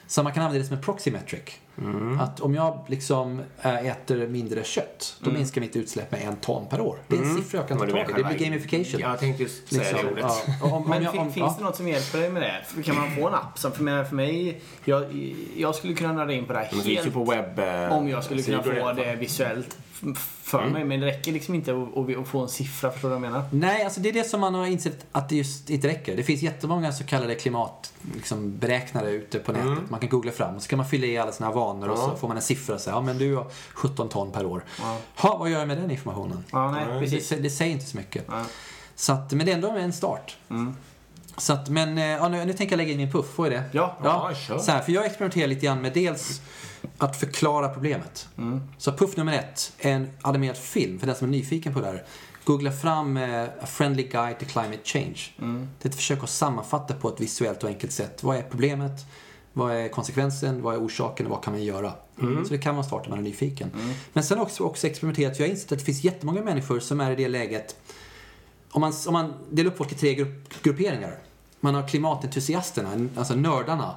Så 0.08 0.24
man 0.24 0.34
kan 0.34 0.44
använda 0.44 0.60
det 0.64 0.68
som 0.68 0.78
en 0.78 0.84
proxy 0.84 1.12
metric. 1.12 1.42
Att 2.20 2.40
om 2.40 2.56
jag 2.56 2.86
liksom 2.88 3.42
äh, 3.62 3.86
äter 3.88 4.28
mindre 4.28 4.64
kött, 4.64 5.16
då 5.20 5.32
minskar 5.32 5.62
mitt 5.62 5.76
utsläpp 5.76 6.12
med 6.12 6.22
en 6.22 6.36
ton 6.36 6.68
per 6.70 6.82
år. 6.82 6.98
Det 7.08 7.16
är 7.18 7.22
en 7.22 7.36
siffra 7.36 7.58
jag 7.60 7.68
kan 7.68 7.78
ta 7.78 7.86
tag 7.88 8.10
i. 8.10 8.14
Det 8.18 8.24
blir 8.24 8.38
gamification. 8.50 9.00
Jag 9.02 9.20
tänkte 9.20 9.44
just 9.44 9.68
säga 9.70 9.82
Liksom, 9.82 10.00
det 10.06 10.12
ordet. 10.12 10.26
ja. 10.62 10.66
Om- 10.68 10.74
om 10.74 10.90
Men 10.90 11.04
jag- 11.04 11.16
om- 11.18 11.34
finns 11.34 11.46
ja. 11.48 11.56
det 11.58 11.64
något 11.64 11.76
som 11.76 11.88
hjälper 11.88 12.20
dig 12.20 12.30
med 12.30 12.42
det? 12.42 12.84
Kan 12.84 12.96
man 12.96 13.16
få 13.16 13.28
en 13.28 13.34
app? 13.34 13.60
Som 13.60 13.72
för, 13.72 13.84
mig, 13.84 14.06
för 14.06 14.16
mig, 14.16 14.62
jag, 14.86 15.06
jag 15.58 15.76
skulle 15.76 15.94
kunna 15.94 16.14
nörda 16.14 16.34
in 16.34 16.46
på 16.46 16.54
det 16.54 16.60
här 16.60 16.70
Men 16.72 16.86
det 16.86 16.96
helt 16.96 17.14
på 17.14 17.24
webb... 17.24 17.60
eh, 17.60 17.98
om 17.98 18.10
jag 18.10 18.24
skulle 18.24 18.42
kunna 18.44 18.64
få 18.64 18.94
det 18.94 19.16
visuellt 19.16 19.78
för 20.52 20.60
Mm. 20.62 20.74
mig. 20.74 20.84
Men 20.86 21.00
det 21.00 21.06
räcker 21.06 21.32
liksom 21.32 21.56
inte 21.56 21.72
att, 22.22 22.28
få 22.28 22.40
en 22.40 22.50
siffra, 22.50 22.92
förstår 22.92 23.10
du 23.10 23.16
vad 23.16 23.24
jag 23.26 23.32
menar? 23.32 23.44
Nej, 23.52 23.84
alltså 23.84 24.00
det 24.02 24.10
är 24.10 24.14
det 24.14 24.24
som 24.24 24.40
man 24.42 24.56
har 24.56 24.66
insett 24.66 25.06
att 25.12 25.30
det 25.30 25.36
just 25.36 25.70
inte 25.70 25.88
räcker. 25.88 26.16
Det 26.18 26.24
finns 26.24 26.42
jättemånga 26.42 26.92
så 26.92 27.04
kallade 27.04 27.36
klimatberäknare 27.36 29.12
liksom, 29.12 29.28
ute 29.28 29.40
på 29.40 29.52
nätet. 29.52 29.90
Man 29.90 30.00
kan 30.00 30.10
googla 30.10 30.32
fram 30.32 30.56
och 30.56 30.62
så 30.64 30.70
kan 30.70 30.78
man 30.78 30.86
fylla 30.88 31.06
i 31.06 31.18
alla 31.18 31.32
sina 31.32 31.52
vanor 31.52 31.90
och 31.90 31.98
så 31.98 32.04
Ja. 32.10 32.16
får 32.16 32.28
man 32.28 32.38
en 32.38 32.44
siffra 32.44 32.76
och 32.76 32.82
säga 32.82 32.96
ja 32.96 33.02
men 33.02 33.18
du 33.18 33.36
har 33.36 33.46
17 33.74 34.10
ton 34.10 34.32
per 34.32 34.46
år. 34.46 34.64
Ja. 34.82 34.98
Ha, 35.18 35.38
vad 35.38 35.50
gör 35.50 35.60
jag 35.60 35.68
med 35.68 35.78
den 35.78 35.92
informationen? 35.92 36.44
Ja, 36.52 36.72
nej, 36.72 37.10
Det, 37.30 37.36
det 37.44 37.50
säger 37.50 37.72
inte 37.72 37.86
så 37.86 37.98
mycket. 37.98 38.26
Ja. 38.30 38.44
Så 38.96 39.14
att, 39.14 39.32
men 39.32 39.46
det 39.46 39.52
är 39.52 39.56
ändå 39.56 39.70
en 39.70 39.94
start. 39.94 40.38
Mm. 40.50 40.76
Så 41.38 41.54
att, 41.54 41.70
men 41.70 41.98
eh, 41.98 42.06
ja, 42.06 42.30
nu, 42.30 42.46
nu 42.46 42.54
tänker 42.54 42.74
jag 42.74 42.78
lägga 42.78 42.92
in 42.92 42.98
min 42.98 43.12
puff, 43.12 43.26
får 43.26 43.48
jag 43.48 43.62
det? 43.62 43.70
Ja. 43.72 43.98
Ja, 44.04 44.32
kör. 44.36 44.58
Så 44.58 44.72
här, 44.72 44.82
för 44.82 44.92
jag 44.92 45.06
experimenterar 45.06 45.48
lite 45.48 45.66
grann 45.66 45.82
med 45.82 45.94
dels 45.94 46.42
att 46.98 47.20
förklara 47.20 47.70
problemet. 47.70 48.28
Mm. 48.38 48.62
Så 48.78 48.92
puff 48.92 49.18
nummer 49.18 49.34
ett 49.34 49.74
är 49.80 49.92
en 49.92 50.10
animerad 50.22 50.58
film, 50.58 51.00
för 51.00 51.08
den 51.08 51.16
som 51.16 51.28
är 51.28 51.32
nyfiken 51.32 51.74
på 51.74 51.80
det 51.80 51.86
här. 51.86 52.04
Googla 52.44 52.72
fram 52.72 53.18
eh, 53.18 53.44
A 53.44 53.66
Friendly 53.66 54.04
Guide 54.04 54.40
to 54.40 54.46
Climate 54.46 54.82
Change. 54.84 55.20
Mm. 55.40 55.70
Det 55.82 55.88
är 55.88 55.90
ett 55.90 55.96
försök 55.96 56.24
att 56.24 56.30
sammanfatta 56.30 56.94
på 56.94 57.10
ett 57.10 57.22
visuellt 57.22 57.64
och 57.64 57.70
enkelt 57.70 57.92
sätt. 57.92 58.24
Vad 58.24 58.38
är 58.38 58.42
problemet? 58.42 59.06
Vad 59.54 59.72
är 59.72 59.88
konsekvensen? 59.88 60.62
Vad 60.62 60.76
är 60.76 60.80
orsaken? 60.80 61.26
Och 61.26 61.32
vad 61.32 61.44
kan 61.44 61.54
man 61.54 61.64
göra? 61.64 61.94
Så 62.20 62.50
det 62.50 62.58
kan 62.58 62.76
vara 62.76 62.86
start 62.86 63.06
om 63.06 63.10
man 63.10 63.20
är 63.20 63.24
nyfiken. 63.24 63.72
Men 64.14 64.24
sen 64.24 64.40
också, 64.40 64.64
också 64.64 64.88
experimenterat. 64.88 65.40
Jag 65.40 65.48
har 65.48 65.52
insett 65.52 65.72
att 65.72 65.80
det 65.80 65.86
finns 65.86 66.04
jättemånga 66.04 66.42
människor 66.42 66.80
som 66.80 67.02
är 67.02 67.12
i 67.12 67.16
det 67.16 67.28
läget. 67.28 67.76
Om 68.72 68.82
man, 68.82 68.94
om 69.08 69.14
man 69.14 69.34
delar 69.50 69.72
upp 69.72 69.78
folk 69.78 69.92
i 69.92 69.96
tre 69.96 70.16
grupp, 70.16 70.64
grupperingar. 70.64 71.16
Man 71.64 71.76
har 71.76 71.88
klimatentusiasterna, 71.88 73.10
alltså 73.16 73.36
nördarna, 73.36 73.96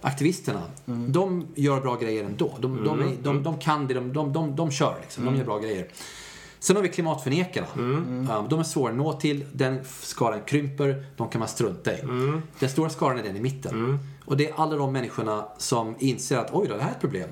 aktivisterna. 0.00 0.62
De 1.08 1.46
gör 1.54 1.80
bra 1.80 1.96
grejer 1.96 2.24
ändå. 2.24 2.56
De, 2.60 2.84
de, 2.84 3.00
är, 3.00 3.16
de, 3.22 3.42
de 3.42 3.58
kan 3.58 3.86
det, 3.86 3.94
de, 3.94 4.12
de, 4.12 4.32
de, 4.32 4.56
de 4.56 4.70
kör 4.70 4.98
liksom. 5.00 5.24
De 5.24 5.36
gör 5.36 5.44
bra 5.44 5.58
grejer. 5.58 5.88
Sen 6.60 6.76
har 6.76 6.82
vi 6.82 6.88
klimatförnekarna. 6.88 7.66
Ja, 8.28 8.46
de 8.50 8.58
är 8.60 8.62
svåra 8.64 8.90
att 8.90 8.96
nå 8.96 9.12
till. 9.12 9.44
Den 9.52 9.80
skaran 10.00 10.40
krymper. 10.46 11.04
De 11.16 11.28
kan 11.28 11.38
man 11.38 11.48
strunta 11.48 11.92
i. 11.92 12.00
Den 12.58 12.68
stora 12.68 12.90
skaran 12.90 13.18
är 13.18 13.22
den 13.22 13.36
i 13.36 13.40
mitten. 13.40 13.98
Och 14.24 14.36
det 14.36 14.48
är 14.48 14.54
alla 14.56 14.76
de 14.76 14.92
människorna 14.92 15.48
som 15.58 15.94
inser 15.98 16.38
att 16.38 16.50
oj 16.52 16.66
då, 16.68 16.76
det 16.76 16.82
här 16.82 16.90
är 16.90 16.94
ett 16.94 17.00
problem. 17.00 17.28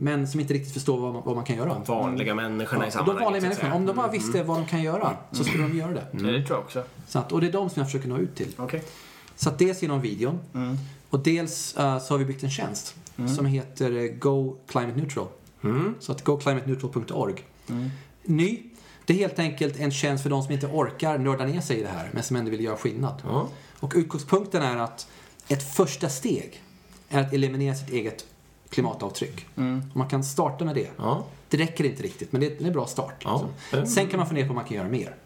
Men 0.00 0.28
som 0.28 0.40
inte 0.40 0.54
riktigt 0.54 0.72
förstår 0.74 1.00
vad 1.00 1.12
man, 1.14 1.22
vad 1.24 1.36
man 1.36 1.44
kan 1.44 1.56
göra. 1.56 1.78
Vanliga 1.86 2.34
människorna 2.34 2.86
i 2.86 2.90
Ja, 2.94 3.00
och 3.00 3.06
de 3.06 3.12
sammanhanget. 3.12 3.24
vanliga 3.24 3.40
så 3.40 3.46
att 3.46 3.52
människorna, 3.62 3.74
om 3.74 3.86
de 3.86 3.96
bara 3.96 4.10
visste 4.10 4.42
vad 4.42 4.56
de 4.58 4.66
kan 4.66 4.82
göra 4.82 5.16
så 5.32 5.44
skulle 5.44 5.62
de 5.62 5.76
göra 5.78 5.92
det. 5.92 6.06
Ja, 6.12 6.18
det 6.18 6.46
tror 6.46 6.56
jag 6.58 6.64
också. 6.64 6.82
Så 7.08 7.18
att, 7.18 7.32
och 7.32 7.40
det 7.40 7.46
är 7.46 7.52
de 7.52 7.70
som 7.70 7.80
jag 7.80 7.86
försöker 7.86 8.08
nå 8.08 8.18
ut 8.18 8.34
till. 8.34 8.48
Okej. 8.56 8.82
Så 9.36 9.48
att 9.48 9.58
dels 9.58 9.82
genom 9.82 10.00
videon 10.00 10.38
och 11.10 11.20
dels 11.20 11.76
eh, 11.76 11.98
så 11.98 12.14
har 12.14 12.18
vi 12.18 12.24
byggt 12.24 12.42
en 12.42 12.50
tjänst 12.50 12.94
som 13.36 13.46
heter 13.46 13.92
eh, 13.96 14.04
Go 14.04 14.56
Climate 14.66 14.96
Neutral. 14.98 15.26
Så 16.00 16.12
att 16.12 16.24
goclimateneutral.org. 16.24 17.34
Ny. 18.24 18.62
Det 19.04 19.12
är 19.12 19.16
helt 19.18 19.38
enkelt 19.38 19.80
en 19.80 19.90
tjänst 19.90 20.22
för 20.22 20.30
de 20.30 20.42
som 20.42 20.52
inte 20.52 20.66
orkar 20.66 21.18
nörda 21.18 21.44
ner 21.44 21.60
sig 21.60 21.78
i 21.78 21.82
det 21.82 21.88
här 21.88 22.10
men 22.12 22.22
som 22.22 22.36
ändå 22.36 22.50
vill 22.50 22.60
göra 22.64 22.76
skillnad. 22.76 23.22
Och 23.80 23.92
utgångspunkten 23.96 24.62
är 24.62 24.76
att 24.76 25.08
ett 25.48 25.74
första 25.74 26.08
steg 26.08 26.62
är 27.08 27.20
att 27.20 27.32
eliminera 27.32 27.74
sitt 27.74 27.90
eget 27.90 28.26
klimatavtryck. 28.70 29.46
Och 29.90 29.96
man 29.96 30.08
kan 30.08 30.24
starta 30.24 30.64
med 30.64 30.74
det. 30.74 30.88
Ja. 30.96 31.24
Det 31.48 31.56
räcker 31.56 31.84
inte 31.84 32.02
riktigt, 32.02 32.32
men 32.32 32.40
det 32.40 32.60
är 32.60 32.66
en 32.66 32.72
bra 32.72 32.86
start. 32.86 33.22
Ja. 33.24 33.48
liksom. 33.72 33.86
Sen 33.86 34.06
kan 34.06 34.18
man 34.18 34.26
fundera 34.28 34.46
på 34.46 34.50
om 34.50 34.56
man 34.56 34.64
kan 34.64 34.76
göra 34.76 34.88
mer. 34.88 35.16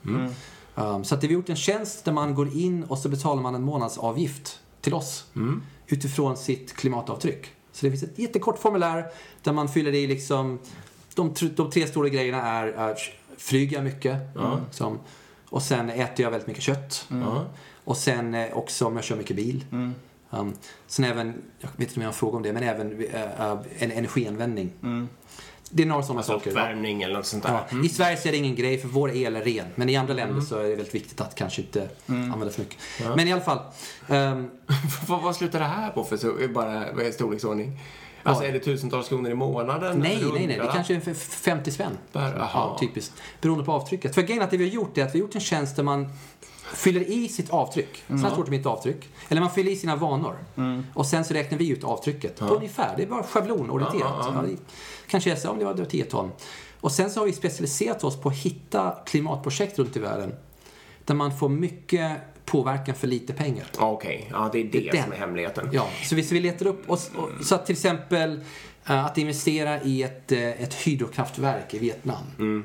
Um, 0.74 1.05
så 1.05 1.14
att 1.14 1.22
vi 1.22 1.26
har 1.26 1.32
gjort 1.34 1.49
en 1.49 1.57
tjänst 1.57 2.05
där 2.05 2.12
man 2.12 2.34
går 2.34 2.57
in 2.57 2.84
och 2.84 2.99
så 2.99 3.09
betalar 3.09 3.43
man 3.43 3.55
en 3.55 3.62
månadsavgift 3.62 4.61
till 4.80 4.95
oss 4.95 5.24
utifrån 5.86 6.36
sitt 6.36 6.76
klimatavtryck. 6.76 7.47
Så 7.72 7.86
det 7.86 7.91
finns 7.91 8.03
ett 8.03 8.18
jättekort 8.18 8.59
formulär 8.59 9.05
där 9.43 9.53
man 9.53 9.68
fyller 9.68 9.93
i 9.95 10.07
liksom 10.07 10.59
de, 11.14 11.34
de 11.57 11.70
tre 11.70 11.86
stora 11.86 12.09
grejerna 12.09 12.43
är, 12.43 12.66
är 12.66 12.97
flyger 13.36 13.76
jag 13.76 13.84
mycket 13.84 14.16
liksom, 14.66 14.99
och 15.49 15.62
sen 15.62 15.91
äter 15.91 16.22
jag 16.24 16.30
väldigt 16.30 16.47
mycket 16.49 16.62
kött 16.62 17.07
Ja. 17.09 17.45
och 17.84 17.97
sen 17.97 18.34
eh, 18.34 18.53
också 18.57 18.86
om 18.86 18.97
jag 18.97 19.05
kör 19.05 19.16
mycket 19.16 19.36
bil. 19.36 19.64
Um, 20.31 20.55
sen 20.87 21.05
även, 21.05 21.35
jag 21.59 21.68
vet 21.76 21.81
inte 21.89 21.95
om 21.95 22.03
jag 22.03 22.09
har 22.09 22.12
en 22.12 22.18
fråga 22.18 22.37
om 22.37 22.43
det, 22.43 22.53
men 22.53 22.62
även 22.62 23.05
eh, 23.05 23.51
en 23.78 23.91
energianvändning. 23.93 24.72
Det 25.72 25.83
är 25.83 25.87
några 25.87 26.03
sådana 26.03 26.18
Alltså 26.20 26.33
saker. 26.33 26.51
uppvärmning 26.51 27.03
eller 27.03 27.14
något 27.14 27.26
sånt 27.26 27.43
där. 27.43 27.61
Ja. 27.70 27.85
I 27.85 27.89
Sverige 27.89 28.16
så 28.16 28.28
är 28.28 28.33
det 28.33 28.39
ingen 28.39 28.55
grej 28.55 28.78
för 28.78 28.89
vår 28.89 29.11
el 29.16 29.37
är 29.37 29.43
ren. 29.43 29.66
Men 29.74 29.89
i 29.89 29.97
andra 29.97 30.14
länder 30.14 30.41
så 30.41 30.59
är 30.59 30.62
det 30.62 30.68
väldigt 30.68 30.95
viktigt 30.95 31.20
att 31.20 31.35
kanske 31.35 31.62
inte 31.62 31.89
använda 32.07 32.51
för 32.51 32.61
mycket. 32.61 32.78
Men 33.16 33.28
i 33.28 33.33
alla 33.33 33.43
fall. 33.43 33.59
ehm, 34.09 34.51
vad, 35.09 35.22
vad 35.22 35.37
slutar 35.37 35.59
det 35.59 35.64
här 35.64 35.91
på 35.91 36.05
för 36.05 36.16
så, 36.16 36.33
bara, 36.55 36.93
vad 36.93 37.07
är 37.07 37.11
storleksordning? 37.12 37.78
Alltså 38.22 38.45
Ja. 38.45 38.49
är 38.49 38.53
det 38.53 38.59
tusentals 38.61 39.09
kronor 39.09 39.31
i 39.31 39.35
månaden? 39.35 39.99
nej, 39.99 40.16
nej, 40.22 40.33
nej. 40.33 40.47
Det 40.47 40.53
hundra? 40.53 40.72
kanske 40.72 40.95
är 40.97 41.01
för 41.01 41.14
50 41.14 41.70
spänn. 41.70 41.99
Ja, 42.12 42.76
typiskt. 42.81 43.12
Beroende 43.41 43.64
på 43.64 43.72
avtrycket. 43.72 44.14
För 44.14 44.22
grejen 44.22 44.41
är 44.41 44.45
att 44.45 44.51
det 44.51 44.57
vi 44.57 44.64
har 44.68 44.74
gjort 44.74 44.99
är 44.99 45.03
att 45.05 45.14
vi 45.14 45.18
har 45.18 45.26
gjort 45.26 45.35
en 45.35 45.41
tjänst 45.41 45.76
där 45.76 45.83
man 45.83 46.09
fyller 46.75 47.11
i 47.11 47.29
sitt 47.29 47.51
avtryck. 47.51 48.03
Så 48.09 48.14
här 48.16 48.31
stort 48.31 48.47
är 48.47 48.51
mitt 48.51 48.66
avtryck. 48.66 49.09
Eller 49.29 49.41
man 49.41 49.51
fyller 49.51 49.73
i 49.73 49.77
sina 49.77 49.97
vanor. 49.97 50.37
Och 50.95 51.07
sen 51.07 51.25
så 51.25 51.35
räknar 51.35 51.59
vi 51.59 51.68
ut 51.68 51.85
avtrycket. 51.85 52.43
Ungefär. 52.43 52.95
Det 52.97 53.03
är 53.03 53.07
bara 53.07 53.23
schablonorienterat. 53.23 54.27
Ja, 54.35 54.43
det 54.43 54.57
kanske 55.11 55.33
är 55.33 55.37
så 55.37 55.51
om 55.51 55.59
det 55.59 55.64
var 55.64 55.75
det 55.75 55.83
var 55.83 55.91
10 55.91 56.05
ton. 56.05 56.31
Och 56.81 56.93
sen 56.93 57.11
så 57.11 57.21
har 57.21 57.27
vi 57.27 57.33
specialiserat 57.33 58.05
oss 58.05 58.21
på 58.21 58.29
att 58.29 58.37
hitta 58.37 58.97
klimatprojekt 59.07 59.79
runt 59.79 59.97
i 59.97 60.01
världen. 60.01 60.35
Där 61.05 61.14
man 61.14 61.39
får 61.39 61.49
mycket 61.49 62.12
påverkan 62.45 62.95
för 62.95 63.07
lite 63.07 63.33
pengar. 63.33 63.66
Okej, 63.79 64.29
ja 64.33 64.51
det 64.53 64.61
är 64.61 64.64
det 64.64 64.91
Den. 64.93 65.03
som 65.03 65.12
är 65.12 65.16
hemligheten. 65.16 65.68
Ja, 65.73 65.89
så 66.05 66.14
vi, 66.14 66.23
så 66.23 66.35
vi 66.35 66.41
letar 66.41 66.66
upp 66.66 66.91
och, 66.91 66.99
så 67.43 67.55
att 67.55 67.66
till 67.66 67.73
exempel 67.73 68.41
eh, 68.87 69.05
att 69.05 69.18
investera 69.18 69.83
i 69.83 70.03
ett, 70.03 70.33
eh, 70.33 70.62
ett 70.62 70.75
hydrokraftverk 70.75 71.75
i 71.75 71.79
Vietnam. 71.79 72.64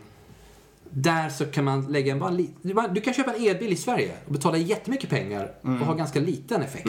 Där 0.98 1.30
så 1.30 1.46
kan 1.46 1.64
man 1.66 1.86
lägga 1.92 2.12
en 2.12 2.20
bara 2.20 2.88
du 2.88 3.02
kan 3.02 3.14
köpa 3.14 3.34
en 3.34 3.48
elbil 3.48 3.72
i 3.74 3.76
Sverige 3.76 4.12
och 4.26 4.34
betala 4.34 4.58
jättemycket 4.58 5.10
pengar 5.10 5.52
och 5.62 5.70
ha 5.70 5.94
ganska 5.94 6.20
liten 6.20 6.62
effekt. 6.62 6.88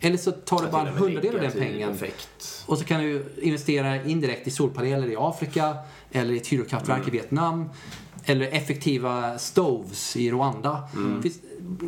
Eller 0.00 0.16
så 0.16 0.32
tar 0.32 0.62
du 0.62 0.68
bara 0.70 0.88
en 0.88 0.94
hundradel 0.96 1.34
av 1.34 1.40
den 1.42 1.52
pengen 1.52 1.90
Effekt. 1.90 2.64
och 2.66 2.78
så 2.78 2.84
kan 2.84 3.00
du 3.00 3.24
investera 3.42 4.04
indirekt 4.04 4.46
i 4.46 4.50
solpaneler 4.50 5.10
i 5.10 5.16
Afrika 5.18 5.76
eller 6.12 6.34
i 6.34 6.36
ett 6.36 6.46
hydrokraftverk 6.46 7.08
i 7.08 7.10
Vietnam. 7.10 7.68
Eller 8.24 8.46
effektiva 8.46 9.38
stoves 9.38 10.16
i 10.16 10.30
Rwanda. 10.30 10.88
Finns 11.22 11.38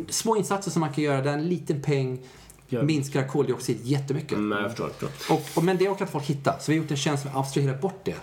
små 0.09 0.37
insatser 0.37 0.71
som 0.71 0.79
man 0.79 0.93
kan 0.93 1.03
göra 1.03 1.21
där 1.21 1.33
en 1.33 1.47
liten 1.49 1.81
peng 1.81 2.19
Gör- 2.67 2.83
minskar 2.83 3.27
koldioxid 3.27 3.77
jättemycket. 3.83 4.31
Mm, 4.31 4.57
jag 4.59 4.69
förstår. 4.69 4.91
jag 4.99 5.11
förstår. 5.11 5.35
Och, 5.35 5.43
och, 5.55 5.63
men 5.63 5.77
det 5.77 5.89
orkar 5.89 6.01
inte 6.01 6.11
folk 6.11 6.25
hitta. 6.25 6.59
Så 6.59 6.71
vi 6.71 6.77
har 6.77 6.83
gjort 6.83 6.91
en 6.91 6.97
tjänst 6.97 7.25
med 7.25 7.33
att 7.33 7.39
abstrahera 7.39 7.77
bort 7.77 8.01
det. 8.05 8.15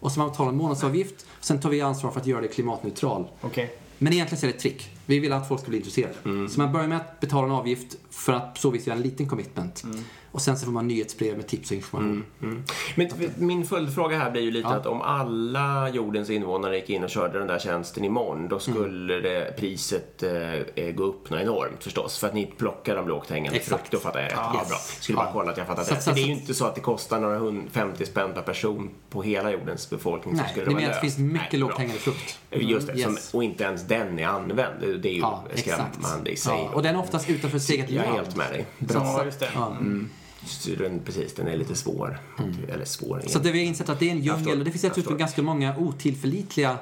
Och 0.00 0.12
så 0.12 0.20
man 0.20 0.28
betalar 0.28 0.50
en 0.50 0.56
månadsavgift. 0.56 1.26
Sen 1.40 1.60
tar 1.60 1.70
vi 1.70 1.80
ansvar 1.80 2.10
för 2.10 2.20
att 2.20 2.26
göra 2.26 2.40
det 2.40 2.48
klimatneutral. 2.48 3.26
Okej. 3.40 3.78
Men 3.98 4.12
egentligen 4.12 4.40
så 4.40 4.46
är 4.46 4.48
det 4.48 4.56
ett 4.56 4.62
trick. 4.62 4.90
Vi 5.06 5.18
vill 5.18 5.32
att 5.32 5.48
folk 5.48 5.60
ska 5.60 5.68
bli 5.68 5.78
intresserade. 5.78 6.14
Så 6.48 6.60
man 6.60 6.72
börjar 6.72 6.88
med 6.88 6.96
att 6.96 7.20
betala 7.20 7.46
en 7.46 7.52
avgift 7.52 7.96
för 8.10 8.32
att 8.32 8.54
på 8.54 8.60
så 8.60 8.70
vis 8.70 8.86
göra 8.86 8.96
en 8.96 9.02
liten 9.02 9.28
commitment. 9.28 9.84
Och 10.36 10.42
sen 10.42 10.58
så 10.58 10.64
får 10.64 10.72
man 10.72 10.88
nyhetsbrev 10.88 11.36
med 11.36 11.46
tips 11.46 11.70
och 11.70 11.76
information. 11.76 12.24
Mm. 12.42 12.64
Men 12.94 13.08
t- 13.08 13.28
min 13.38 13.66
följdfråga 13.66 14.18
här 14.18 14.30
blir 14.30 14.42
ju 14.42 14.50
lite 14.50 14.68
Ja. 14.68 14.74
att 14.74 14.86
om 14.86 15.00
alla 15.02 15.88
jordens 15.88 16.30
invånare 16.30 16.76
gick 16.76 16.90
in 16.90 17.04
och 17.04 17.10
körde 17.10 17.38
den 17.38 17.46
där 17.48 17.58
tjänsten 17.58 18.04
imorgon 18.04 18.48
då 18.48 18.58
skulle 18.58 19.14
det, 19.20 19.54
priset 19.58 20.22
eh, 20.22 20.52
eh, 20.54 20.92
gå 20.94 21.02
upp 21.04 21.30
något 21.30 21.40
enormt 21.40 21.84
förstås. 21.84 22.18
För 22.18 22.26
att 22.26 22.34
ni 22.34 22.46
plockar 22.46 22.96
de 22.96 23.08
lågt 23.08 23.30
hängande 23.30 23.60
frukt. 23.60 23.90
Då 23.90 23.98
fattar 23.98 24.20
jag 24.20 24.26
rätt. 24.26 24.34
Ja, 24.36 24.56
Yes. 24.60 24.68
bra. 24.68 24.76
Skulle 24.78 25.16
bara 25.16 25.32
kolla 25.32 25.50
att 25.50 25.58
jag 25.58 25.66
fattar 25.66 25.84
rätt. 25.84 26.02
så- 26.02 26.10
det 26.10 26.20
är 26.20 26.26
ju 26.26 26.32
inte 26.32 26.54
så 26.54 26.64
att 26.66 26.74
det 26.74 26.80
kostar 26.80 27.20
några 27.20 27.38
hund- 27.38 27.68
50 27.72 28.06
spänn 28.06 28.32
per 28.34 28.42
person 28.42 28.90
på 29.10 29.22
hela 29.22 29.50
jordens 29.50 29.90
befolkning 29.90 30.34
som 30.34 30.42
Nej, 30.42 30.50
skulle 30.52 30.66
det 30.66 30.74
menar 30.74 30.88
att 30.88 30.94
det 30.94 31.00
finns 31.00 31.18
mycket 31.18 31.52
Nej, 31.52 31.60
lågt 31.60 31.70
bra. 31.70 31.78
hängande 31.78 32.00
frukt. 32.00 32.38
Just 32.50 32.86
det, 32.86 32.98
som, 33.02 33.12
Yes. 33.12 33.34
och 33.34 33.44
inte 33.44 33.64
ens 33.64 33.82
den 33.82 34.18
är 34.18 34.26
använd. 34.26 34.80
Det 35.02 35.08
är 35.08 35.12
ju 35.12 35.18
Ja, 35.20 35.44
skrämmande 35.54 36.30
i 36.30 36.36
sig. 36.36 36.52
Ja, 36.54 36.70
och 36.74 36.82
den 36.82 36.94
är 36.96 37.00
oftast 37.00 37.30
utanför 37.30 37.58
sitt 37.58 37.70
eget 37.76 37.90
Jag 37.90 38.02
är 38.04 38.08
land. 38.08 38.16
helt 38.20 38.36
med 38.36 38.50
dig. 38.50 38.66
Ja, 38.94 39.24
just 39.24 39.40
det. 39.40 39.48
Ja. 39.54 39.76
Den, 40.78 41.00
precis, 41.00 41.34
den 41.34 41.48
är 41.48 41.56
lite 41.56 41.74
svår. 41.74 42.20
Eller 42.68 42.84
svår. 42.84 43.22
Så 43.26 43.38
det 43.38 43.52
vi 43.52 43.58
har 43.58 43.66
insett 43.66 43.88
att 43.88 43.98
det 43.98 44.08
är 44.08 44.12
en 44.12 44.20
djungel 44.20 44.58
och 44.58 44.64
det 44.64 44.70
finns 44.70 44.82
dessutom 44.82 45.18
ganska 45.18 45.42
många 45.42 45.76
otillförlitliga 45.76 46.78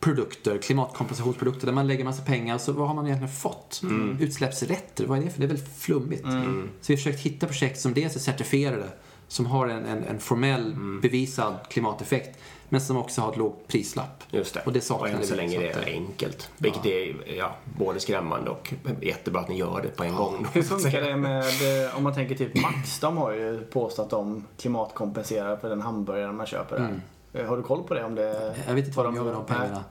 produkter, 0.00 0.58
klimatkompensationsprodukter, 0.58 1.66
där 1.66 1.74
man 1.74 1.86
lägger 1.86 2.04
massa 2.04 2.22
pengar 2.22 2.58
så 2.58 2.72
vad 2.72 2.88
har 2.88 2.94
man 2.94 3.06
egentligen 3.06 3.34
fått? 3.34 3.82
Utsläppsrätter, 4.20 5.06
vad 5.06 5.18
är 5.18 5.22
det 5.22 5.30
för? 5.30 5.40
Det 5.40 5.46
är 5.46 5.48
väl 5.48 5.58
flummigt. 5.58 6.22
Så 6.22 6.86
vi 6.86 6.94
har 6.94 6.96
försökt 6.96 7.20
hitta 7.20 7.46
projekt 7.46 7.80
som 7.80 7.94
dels 7.94 8.16
är 8.16 8.20
certifierade, 8.20 8.88
som 9.28 9.46
har 9.46 9.68
en, 9.68 9.84
en, 9.84 10.04
en 10.04 10.18
formell 10.18 10.74
bevisad 11.02 11.54
klimateffekt, 11.70 12.38
men 12.68 12.80
som 12.80 12.96
också 12.96 13.20
har 13.20 13.30
ett 13.30 13.36
lågt 13.36 13.68
prislapp. 13.68 14.24
Just 14.30 14.54
det. 14.54 14.62
Och 14.66 14.72
det 14.72 14.80
saknar 14.80 15.08
än 15.18 15.26
så 15.26 15.34
länge 15.34 15.54
så 15.54 15.60
det 15.60 15.68
är 15.70 15.88
eh, 15.88 15.94
enkelt. 15.94 16.50
Vilket 16.56 16.86
är 16.86 17.14
ja, 17.36 17.50
både 17.78 18.00
skrämmande 18.00 18.50
och 18.50 18.74
jättebra 19.02 19.40
att 19.40 19.48
ni 19.48 19.56
gör 19.58 19.80
det 19.82 19.88
på 19.96 20.04
en 20.04 20.16
gång. 20.16 20.46
Hur 20.52 20.62
funkar 20.62 21.00
det 21.00 21.16
med, 21.16 21.44
eh, 21.86 21.96
om 21.96 22.02
man 22.02 22.14
tänker 22.14 22.34
typ 22.34 22.62
Max, 22.62 23.00
de 23.00 23.16
har 23.16 23.32
ju 23.32 23.60
påstått 23.64 24.04
att 24.04 24.10
de 24.10 24.44
klimatkompenserar 24.58 25.56
för 25.56 25.68
den 25.68 25.80
hamburgare 25.80 26.32
man 26.32 26.46
köper 26.46 26.78
där. 26.78 27.00
Eh, 27.42 27.48
Har 27.48 27.56
du 27.56 27.62
koll 27.62 27.82
på 27.82 27.94
det? 27.94 28.04
Om 28.04 28.14
det 28.14 28.54
Jag 28.66 28.74
vet 28.74 28.84
inte 28.84 28.96
vad 28.96 29.06
de 29.06 29.16
gör 29.16 29.24
med 29.24 29.32
de 29.34 29.44
pengarna. 29.44 29.84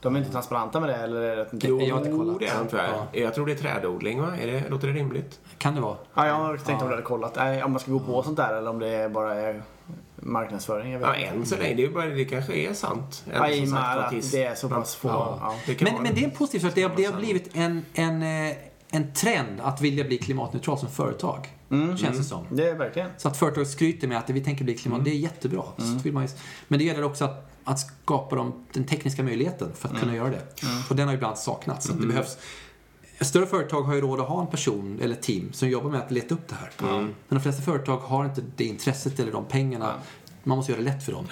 De 0.00 0.14
är 0.16 0.18
inte 0.18 0.32
transparenta 0.32 0.80
med 0.80 0.88
det 0.88 0.94
eller 0.96 1.20
är 1.20 1.36
det 1.36 1.46
Jo, 1.52 1.80
jag 1.80 1.94
har 1.94 2.04
inte 2.06 2.16
kollat. 2.16 2.38
det 2.38 2.46
är 2.46 2.58
de, 2.58 2.68
tror 2.68 2.82
jag. 2.82 2.90
Ja. 2.90 3.20
Jag 3.20 3.34
tror 3.34 3.46
det 3.46 3.52
är 3.52 3.56
trädodling, 3.56 4.20
va? 4.20 4.36
Är 4.42 4.46
det, 4.46 4.68
låter 4.68 4.86
det 4.88 4.92
rimligt? 4.92 5.40
Kan 5.58 5.74
det 5.74 5.80
vara? 5.80 5.96
Ja, 6.14 6.26
jag 6.26 6.34
har 6.34 6.56
tänkt 6.56 6.82
om 6.82 6.88
du 6.88 6.94
hade 6.94 7.06
kollat. 7.06 7.36
Nej, 7.36 7.62
om 7.62 7.70
man 7.72 7.80
ska 7.80 7.92
gå 7.92 8.00
på 8.00 8.22
sånt 8.22 8.36
där 8.36 8.54
eller 8.54 8.70
om 8.70 8.78
det 8.78 9.12
bara 9.12 9.34
är 9.34 9.62
marknadsföring. 10.24 10.92
Jag 10.92 10.98
vet 10.98 11.08
Ja, 11.08 11.14
än 11.14 11.46
så 11.46 11.56
länge. 11.56 11.74
Det, 11.74 11.84
är 11.84 11.88
bara, 11.90 12.06
det 12.06 12.24
kanske 12.24 12.52
är 12.54 12.74
sant. 12.74 13.24
Ja, 13.32 13.48
i 13.50 13.64
och 13.64 13.68
med 13.68 13.98
att 13.98 14.32
det 14.32 14.44
är 14.44 14.54
så 14.54 14.68
pass 14.68 14.94
få. 14.94 15.08
Ja, 15.08 15.38
Ja. 15.40 15.54
det 15.66 15.82
Men, 15.82 16.02
men 16.02 16.14
det 16.14 16.20
är 16.20 16.24
en 16.24 16.30
positiv 16.30 16.60
sak. 16.60 16.72
Det 16.74 16.82
har, 16.82 16.92
det 16.96 17.04
har 17.04 17.18
blivit 17.20 17.50
en, 17.52 17.84
en, 17.94 18.22
eh, 18.22 18.56
en 18.90 19.12
trend 19.14 19.60
att 19.62 19.80
vilja 19.80 20.04
bli 20.04 20.18
klimatneutral 20.18 20.78
som 20.78 20.90
företag. 20.90 21.48
Känns 21.98 22.18
det 22.18 22.24
som. 22.24 22.46
Det 22.50 22.68
är 22.68 22.74
verkligen. 22.74 23.10
Så 23.16 23.28
att 23.28 23.36
företag 23.36 23.66
skryter 23.66 24.08
med 24.08 24.18
att 24.18 24.30
vi 24.30 24.40
tänker 24.40 24.64
bli 24.64 24.74
klimat, 24.74 25.04
det 25.04 25.10
är 25.10 25.14
jättebra. 25.14 25.62
Så 25.76 25.84
vill 26.04 26.12
man 26.12 26.22
ju, 26.22 26.28
men 26.68 26.78
det 26.78 26.84
gäller 26.84 27.04
också 27.04 27.24
att, 27.24 27.50
att 27.64 27.80
skapa 27.80 28.36
de, 28.36 28.64
den 28.72 28.84
tekniska 28.84 29.22
möjligheten 29.22 29.68
för 29.74 29.88
att 29.88 30.00
kunna 30.00 30.14
göra 30.16 30.30
det. 30.30 30.42
Och 30.90 30.96
den 30.96 31.08
har 31.08 31.14
ibland 31.14 31.38
saknats. 31.38 31.86
Så 31.86 31.92
att 31.92 32.00
det 32.00 32.06
behövs, 32.06 32.38
större 33.20 33.46
företag 33.46 33.82
har 33.82 33.94
ju 33.94 34.00
råd 34.00 34.20
att 34.20 34.28
ha 34.28 34.40
en 34.40 34.46
person 34.46 34.98
eller 35.02 35.14
team 35.14 35.52
som 35.52 35.68
jobbar 35.68 35.90
med 35.90 36.00
att 36.00 36.10
leta 36.10 36.34
upp 36.34 36.48
det 36.48 36.54
här. 36.54 36.70
Men 37.00 37.14
de 37.28 37.40
flesta 37.40 37.62
företag 37.62 37.96
har 37.96 38.24
inte 38.24 38.42
det 38.56 38.64
intresset 38.64 39.20
eller 39.20 39.32
de 39.32 39.44
pengarna. 39.44 39.94
Man 40.42 40.56
måste 40.58 40.72
göra 40.72 40.82
det 40.82 40.90
lätt 40.90 41.04
för 41.04 41.12
dem. 41.12 41.26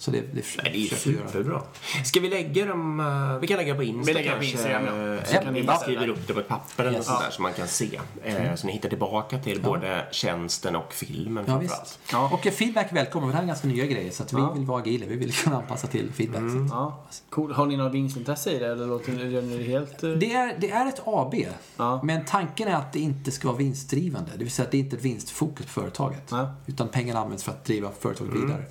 Så 0.00 0.10
det, 0.10 0.20
det, 0.20 0.44
Nej, 0.62 0.72
det 0.72 0.94
är 0.94 0.96
superbra. 0.98 1.62
Ska 2.04 2.20
vi 2.20 2.28
lägga 2.28 2.66
dem... 2.66 3.00
eh, 3.00 3.38
vi 3.40 3.46
kan 3.46 3.56
lägga 3.56 3.74
på 3.74 3.82
Insta 3.82 4.06
Vi 4.06 4.14
lägger 4.14 4.30
på 4.30 4.36
kanske. 4.36 4.50
Instagram, 4.52 4.84
ja. 4.86 5.14
eh, 5.14 5.24
Så 5.24 5.34
kan 5.36 5.54
ni 5.54 5.62
bara 5.62 5.76
ställa. 5.76 6.06
upp 6.06 6.26
det 6.26 6.34
på 6.34 6.40
ett 6.40 6.48
papper 6.48 6.84
eller 6.84 6.96
Yes. 6.98 7.06
sånt 7.06 7.20
där 7.20 7.30
så 7.30 7.42
man 7.42 7.52
kan 7.52 7.68
se. 7.68 8.00
Eh, 8.24 8.54
Så 8.54 8.66
ni 8.66 8.72
hittar 8.72 8.88
tillbaka 8.88 9.38
till 9.38 9.62
både 9.62 10.06
tjänsten 10.10 10.76
och 10.76 10.92
filmen 10.92 11.44
Ja, 11.46 11.52
framförallt. 11.52 11.82
visst. 11.84 11.98
Ja. 12.12 12.30
Och 12.32 12.52
feedback 12.54 12.88
välkommen. 12.92 13.28
Det 13.28 13.34
här 13.36 13.42
är 13.42 13.46
ganska 13.46 13.68
nya 13.68 13.86
grejer. 13.86 14.10
Så 14.10 14.22
att 14.22 14.32
vi 14.32 14.38
Ja. 14.38 14.52
vill 14.52 14.64
vara 14.64 14.80
agila. 14.82 15.06
Vi 15.06 15.16
vill 15.16 15.32
kunna 15.32 15.56
anpassa 15.56 15.86
till 15.86 16.12
feedback. 16.12 16.42
Att- 16.42 16.70
Ja. 16.70 17.04
Cool. 17.30 17.52
Har 17.52 17.66
ni 17.66 17.76
något 17.76 17.92
vinstintresse 17.94 18.50
i 18.52 18.58
det 18.58 18.66
eller 18.72 18.86
låter 18.86 19.12
det 19.12 19.64
helt... 19.64 19.98
Det 20.00 20.32
är, 20.32 20.56
det 20.58 20.70
är 20.70 20.86
ett 20.88 21.02
AB. 21.04 21.34
Ja. 21.76 22.00
Men 22.04 22.24
tanken 22.24 22.68
är 22.68 22.74
att 22.74 22.92
det 22.92 23.00
inte 23.00 23.30
ska 23.30 23.48
vara 23.48 23.58
vinstdrivande. 23.58 24.30
Det 24.36 24.44
vill 24.44 24.52
säga 24.52 24.66
att 24.66 24.72
det 24.72 24.78
inte 24.78 24.96
är 24.96 24.98
ett 24.98 25.04
vinstfokus 25.04 25.66
på 25.66 25.72
företaget. 25.72 26.22
Ja. 26.30 26.54
Utan 26.66 26.88
pengarna 26.88 27.20
används 27.20 27.44
för 27.44 27.52
att 27.52 27.64
driva 27.64 27.90
företaget 28.00 28.34
vidare. 28.34 28.64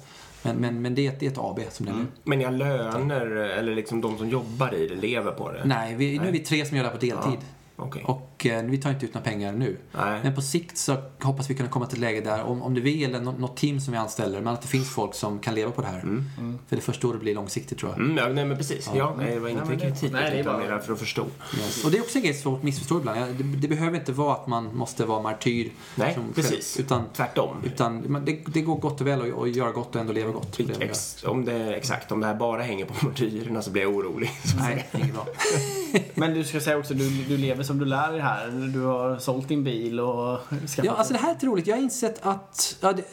Men, 0.48 0.56
men, 0.62 0.82
men 0.82 0.96
det, 0.96 1.08
är 1.08 1.12
ett, 1.12 1.20
det 1.20 1.26
är 1.26 1.32
ett 1.32 1.38
AB 1.38 1.60
som 1.70 1.86
det 1.86 1.92
är 1.92 1.96
nu. 1.96 2.06
Men 2.24 2.42
jag 2.42 2.54
löner, 2.54 3.26
eller 3.32 3.76
liksom 3.76 4.02
de 4.02 4.18
som 4.18 4.30
jobbar 4.30 4.74
i 4.74 4.88
det, 4.88 4.96
lever 4.96 5.32
på 5.32 5.52
det? 5.52 5.62
Nej, 5.66 5.96
vi, 5.96 6.20
nu 6.20 6.28
är 6.28 6.32
vi 6.32 6.40
tre 6.40 6.66
som 6.66 6.78
gör 6.78 6.84
det 6.84 6.90
här 6.90 6.98
på 6.98 7.06
deltid. 7.06 7.48
Okej. 7.76 8.04
Och 8.06 8.37
eh, 8.46 8.62
vi 8.62 8.78
tar 8.78 8.90
inte 8.90 9.06
ut 9.06 9.14
några 9.14 9.26
pengar 9.26 9.52
nu. 9.52 9.78
Nej. 9.92 10.20
Men 10.24 10.36
på 10.36 10.42
sikt 10.42 10.78
så 10.78 10.96
hoppas 11.22 11.50
vi 11.50 11.54
kunna 11.56 11.70
komma 11.70 11.86
till 11.86 11.98
ett 11.98 12.02
läge 12.02 12.22
där, 12.22 12.44
om, 12.44 12.62
om 12.62 12.74
det 12.74 12.80
är 12.80 12.84
vi 12.84 13.04
eller 13.04 13.20
nå- 13.22 13.32
något 13.38 13.58
team 13.58 13.80
som 13.80 13.92
vi 13.92 13.98
anställer, 13.98 14.42
men 14.42 14.54
att 14.54 14.62
det 14.62 14.68
finns 14.68 14.90
folk 14.90 15.14
som 15.16 15.40
kan 15.40 15.56
leva 15.56 15.72
på 15.72 15.82
det 15.82 15.88
här. 15.88 16.00
För 16.02 16.76
det 16.76 16.76
är 16.76 16.82
först 16.82 17.02
då 17.02 17.14
det 17.14 17.20
blir 17.20 17.36
långsiktigt 17.36 17.78
tror 17.78 17.92
jag. 17.92 18.00
Mm, 18.00 18.18
ja, 18.18 18.28
nej 18.30 18.46
men 18.46 18.58
precis. 18.58 18.90
Ja, 18.96 19.16
nej, 19.18 19.34
det 19.34 19.40
var 19.40 19.50
inte 19.50 19.64
det- 19.70 19.80
kritik 19.80 20.12
nej, 20.12 20.32
det 20.32 20.38
är 20.38 20.42
utan 20.42 20.60
bara- 20.60 20.80
för 20.80 20.94
att 20.94 21.00
förstå. 21.00 21.26
Yes. 21.58 21.86
Och 21.86 21.92
det 21.92 21.98
är 21.98 22.02
också 22.02 22.18
en 22.18 22.24
grej 22.24 22.34
som 22.34 22.52
folk 22.52 22.64
missförstår 22.64 23.00
ibland. 23.00 23.20
Ja, 23.20 23.26
Det, 23.26 23.44
det 23.44 23.68
behöver 23.68 23.98
inte 23.98 24.12
vara 24.12 24.34
att 24.34 24.48
man 24.48 24.76
måste 24.76 25.06
vara 25.06 25.22
martyr. 25.22 25.72
Nej, 25.96 26.14
som 26.14 26.34
precis. 26.36 26.76
Själv, 26.76 26.86
utan 26.86 27.04
Tvärtom. 27.16 27.56
utan 27.64 28.12
man- 28.12 28.26
det, 28.26 28.40
det 28.46 28.62
går 28.62 28.76
gott 28.76 29.02
och 29.02 29.08
väl 29.08 29.22
att, 29.34 29.42
att 29.42 29.56
göra 29.56 29.72
gott 29.72 29.96
och 29.96 30.02
ändå 30.02 30.14
leva 30.14 30.32
gott. 30.32 30.58
Det. 30.58 30.84
Ex, 30.84 31.24
om 31.24 31.46
det, 31.46 31.76
exakt, 31.76 32.12
om 32.12 32.20
det 32.20 32.28
här 32.28 32.36
bara 32.36 32.62
hänger 32.62 32.86
på 32.86 32.94
martyrerna 33.06 33.62
så 33.62 33.72
blir 33.72 33.82
jag 33.82 33.96
orolig. 33.96 34.32
Nej, 34.60 34.88
inget 34.94 35.14
bra. 35.14 35.26
Men 36.14 36.34
du 36.34 36.44
ska 36.44 36.60
säga 36.60 36.78
också, 36.78 36.94
du, 36.94 37.10
du 37.10 37.38
lever 37.38 37.64
som 37.64 37.80
du 37.80 37.86
lär 37.86 38.20
här. 38.28 38.50
Du 38.74 38.82
har 38.82 39.18
sålt 39.18 39.48
din 39.48 39.64
bil 39.64 40.00
och. 40.00 40.40
Ja, 40.84 40.92
alltså 40.92 41.14
det 41.14 41.20
här 41.20 41.30
är 41.30 41.34
lite 41.34 41.46
roligt. 41.46 41.68
Jag 41.68 41.76
har 41.76 41.82
insett 41.82 42.20
att... 42.26 42.78
Ja, 42.82 42.94
det, 42.94 43.04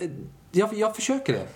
jag, 0.57 0.75
jag 0.75 0.97
försöker 0.97 1.33
det. 1.33 1.47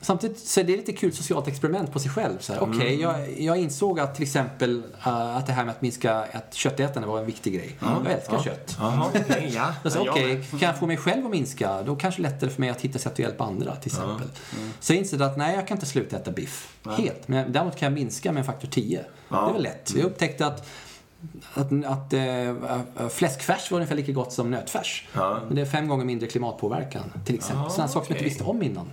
Samtidigt 0.00 0.38
så 0.38 0.60
är 0.60 0.64
det 0.64 0.76
lite 0.76 0.92
kul 0.92 1.12
socialt 1.12 1.48
experiment 1.48 1.92
på 1.92 1.98
sig 1.98 2.10
själv. 2.10 2.38
Så 2.38 2.52
här, 2.52 2.62
Okej, 2.62 3.00
jag, 3.00 3.40
jag 3.40 3.56
insåg 3.56 4.00
att 4.00 4.14
till 4.14 4.22
exempel 4.22 4.82
uh, 5.06 5.36
att 5.36 5.46
det 5.46 5.52
här 5.52 5.64
med 5.64 5.74
att 5.74 5.82
minska 5.82 6.24
att 6.32 6.54
köttätande 6.54 7.08
var 7.08 7.18
en 7.18 7.26
viktig 7.26 7.54
grej. 7.54 7.76
Jag 7.80 8.12
älskar 8.12 8.42
kött. 8.42 8.78
Okej, 9.08 9.52
ja. 9.54 9.74
Jag 9.94 10.08
okej, 10.08 10.44
kan 10.50 10.60
jag 10.60 10.78
få 10.78 10.86
mig 10.86 10.96
själv 10.96 11.24
att 11.24 11.30
minska, 11.30 11.82
då 11.82 11.96
kanske 11.96 12.22
det 12.22 12.28
är 12.28 12.30
lättare 12.30 12.50
för 12.50 12.60
mig 12.60 12.70
att 12.70 12.80
hitta 12.80 12.98
sätt 12.98 13.12
att 13.12 13.18
hjälpa 13.18 13.44
andra 13.44 13.76
till 13.76 13.92
exempel. 13.92 14.28
Så 14.80 14.92
jag 14.92 14.98
insåg 14.98 15.22
att 15.22 15.36
nej, 15.36 15.54
jag 15.54 15.68
kan 15.68 15.76
inte 15.76 15.86
sluta 15.86 16.16
äta 16.16 16.30
biff. 16.30 16.68
Helt. 16.84 17.28
Men 17.28 17.52
däremot 17.52 17.76
kan 17.76 17.86
jag 17.86 17.92
minska 17.92 18.32
med 18.32 18.40
en 18.40 18.46
faktor 18.46 18.68
10. 18.68 19.04
Det 19.28 19.36
är 19.36 19.52
väl 19.52 19.62
lätt. 19.62 19.92
Jag 19.96 20.04
upptäckte 20.04 20.46
att 20.46 20.68
att, 21.54 21.84
att 21.84 22.12
äh, 22.12 23.08
fläskfärs 23.08 23.70
var 23.70 23.78
ungefär 23.78 23.96
lika 23.96 24.12
gott 24.12 24.32
som 24.32 24.50
nötfärs. 24.50 25.04
Ja. 25.12 25.40
Men 25.46 25.56
det 25.56 25.62
är 25.62 25.66
fem 25.66 25.88
gånger 25.88 26.04
mindre 26.04 26.26
klimatpåverkan 26.26 27.12
till 27.26 27.34
exempel. 27.34 27.66
Ah, 27.66 27.70
Sådana 27.70 27.88
saker 27.88 28.06
som 28.06 28.14
jag 28.14 28.18
inte 28.18 28.28
visste 28.28 28.44
om 28.44 28.62
innan. 28.62 28.90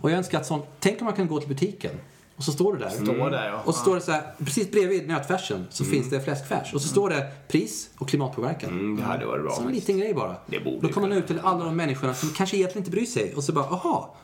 Och 0.00 0.10
jag 0.10 0.18
önskar 0.18 0.40
att 0.40 0.46
sånt, 0.46 0.64
tänk 0.80 1.00
om 1.00 1.04
man 1.04 1.14
kunde 1.14 1.34
gå 1.34 1.40
till 1.40 1.48
butiken 1.48 1.92
och 2.38 2.44
så 2.44 2.52
står 2.52 2.76
det 2.76 2.78
där. 2.78 2.90
Står 2.90 3.30
där 3.30 3.48
ja. 3.48 3.62
Och 3.64 3.74
så 3.74 3.80
står 3.80 3.94
det 3.94 4.00
så 4.00 4.12
här, 4.12 4.22
precis 4.38 4.70
bredvid 4.70 5.08
nötfärsen 5.08 5.66
så 5.70 5.84
finns 5.84 6.10
det 6.10 6.20
fläskfärs. 6.20 6.74
Och 6.74 6.82
så 6.82 6.88
står 6.88 7.10
det 7.10 7.30
pris 7.48 7.90
och 7.98 8.08
klimatpåverkan. 8.08 8.70
Mm, 8.70 8.96
det 8.96 9.02
hade 9.02 9.26
varit 9.26 9.42
bra. 9.42 9.52
Så 9.52 9.62
en 9.62 9.72
liten 9.72 9.98
grej 9.98 10.14
bara. 10.14 10.36
Det 10.46 10.60
borde 10.60 10.86
Då 10.86 10.92
kommer 10.92 11.08
man 11.08 11.18
ut 11.18 11.26
till 11.26 11.40
alla 11.42 11.64
de 11.64 11.76
människorna 11.76 12.14
som 12.14 12.28
kanske 12.28 12.56
egentligen 12.56 12.80
inte 12.82 12.90
bryr 12.90 13.06
sig. 13.06 13.34
Och 13.34 13.44
så 13.44 13.52
bara, 13.52 13.64
aha. 13.64 14.14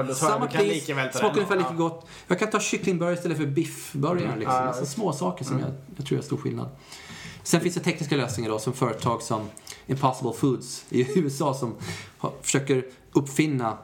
Och 0.00 0.16
Samma 0.16 0.46
pris, 0.46 0.84
smakar 0.84 1.28
ungefär 1.34 1.56
lika 1.56 1.74
gott. 1.74 2.06
Jag 2.28 2.38
kan 2.38 2.50
ta 2.50 2.60
kycklingburgare 2.60 3.14
istället 3.14 3.38
för 3.38 3.46
biffburgare. 3.46 4.36
Liksom. 4.38 4.54
Ja, 4.54 4.60
Alltså 4.60 4.86
små 4.86 5.12
saker 5.12 5.44
som 5.44 5.58
jag, 5.58 5.68
jag 5.96 6.06
tror 6.06 6.16
gör 6.18 6.24
stor 6.24 6.36
skillnad. 6.36 6.68
Sen 7.42 7.60
finns 7.60 7.74
det 7.74 7.80
tekniska 7.80 8.16
lösningar 8.16 8.50
då, 8.50 8.58
som 8.58 8.72
företag 8.72 9.22
som 9.22 9.48
Impossible 9.86 10.32
Foods 10.32 10.84
i 10.88 11.18
USA 11.18 11.54
som 11.54 11.74
har, 12.18 12.32
försöker 12.42 12.84
uppfinna 13.12 13.78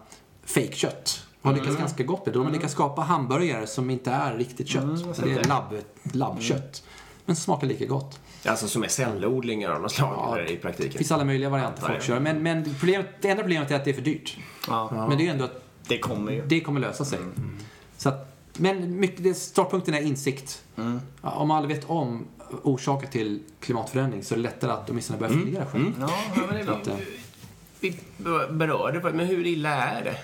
fejkkött. 0.45 1.23
Har 1.43 1.53
lyckats 1.55 1.77
ganska 1.77 2.03
gott 2.05 2.27
med 2.27 2.35
det. 2.35 2.39
De 2.39 2.47
har 2.47 2.53
lyckats 2.53 2.73
skapa 2.73 3.03
hamburgare 3.03 3.67
som 3.67 3.91
inte 3.91 4.11
är 4.11 4.37
riktigt 4.37 4.69
kött. 4.69 4.83
Mm, 4.85 5.13
det 5.23 5.31
är 5.33 5.35
det. 5.43 5.49
labb, 5.49 5.75
labbkött. 6.13 6.83
Men 7.25 7.37
som 7.37 7.43
smakar 7.43 7.67
lika 7.67 7.87
gott. 7.87 8.21
Alltså 8.45 8.69
som 8.69 8.85
är 8.85 8.89
cellodlingar 8.89 9.71
av 9.71 9.81
något 9.83 9.93
slag 9.93 10.15
Ja, 10.17 10.41
i 10.41 10.53
Det 10.55 10.57
praktiken. 10.57 10.93
finns 10.99 11.13
alla 11.13 11.25
möjliga 11.25 11.49
varianter 11.49 11.83
folk 11.87 12.03
kör. 12.03 12.21
Men, 12.21 12.43
men 12.43 12.75
problemet, 12.79 13.07
det 13.21 13.29
enda 13.29 13.43
problemet 13.43 13.71
är 13.71 13.77
att 13.77 13.85
det 13.85 13.91
är 13.91 13.95
för 13.95 14.03
dyrt. 14.03 14.37
Ja. 14.69 15.07
Men 15.09 15.09
det 15.19 15.23
är 15.23 15.25
ju 15.25 15.31
ändå 15.31 15.45
att 15.45 15.63
Det 15.89 15.99
kommer 15.99 16.33
ju. 16.33 16.47
det 16.47 16.61
kommer 16.61 16.81
lösa 16.81 17.05
sig. 17.05 17.19
Så 17.97 18.09
att, 18.09 18.37
men 18.57 19.01
mycket, 19.01 19.23
det, 19.25 19.35
startpunkten 19.35 19.95
är 19.95 20.01
insikt. 20.01 20.63
Ja, 21.23 21.31
Om 21.31 21.51
alla 21.51 21.67
vet 21.67 21.85
om 21.91 22.25
orsaker 22.63 23.07
till 23.09 23.41
klimatförändring 23.61 24.25
så 24.25 24.35
är 24.35 24.37
det 24.37 24.43
lättare 24.43 24.71
att 24.73 24.91
åtminstone 24.91 25.19
börja 25.19 25.33
fundera 25.33 25.67
själv. 25.67 25.95
Ja, 26.01 26.11
ja, 26.37 26.43
men 26.51 26.67
det. 26.67 26.73
Att, 26.73 26.87
eh, 26.87 26.95
Vi 27.81 27.97
berörde 28.51 29.01
det, 29.01 29.13
men 29.13 29.27
hur 29.27 29.47
illa 29.47 29.71
är 29.89 30.05
det? 30.05 30.17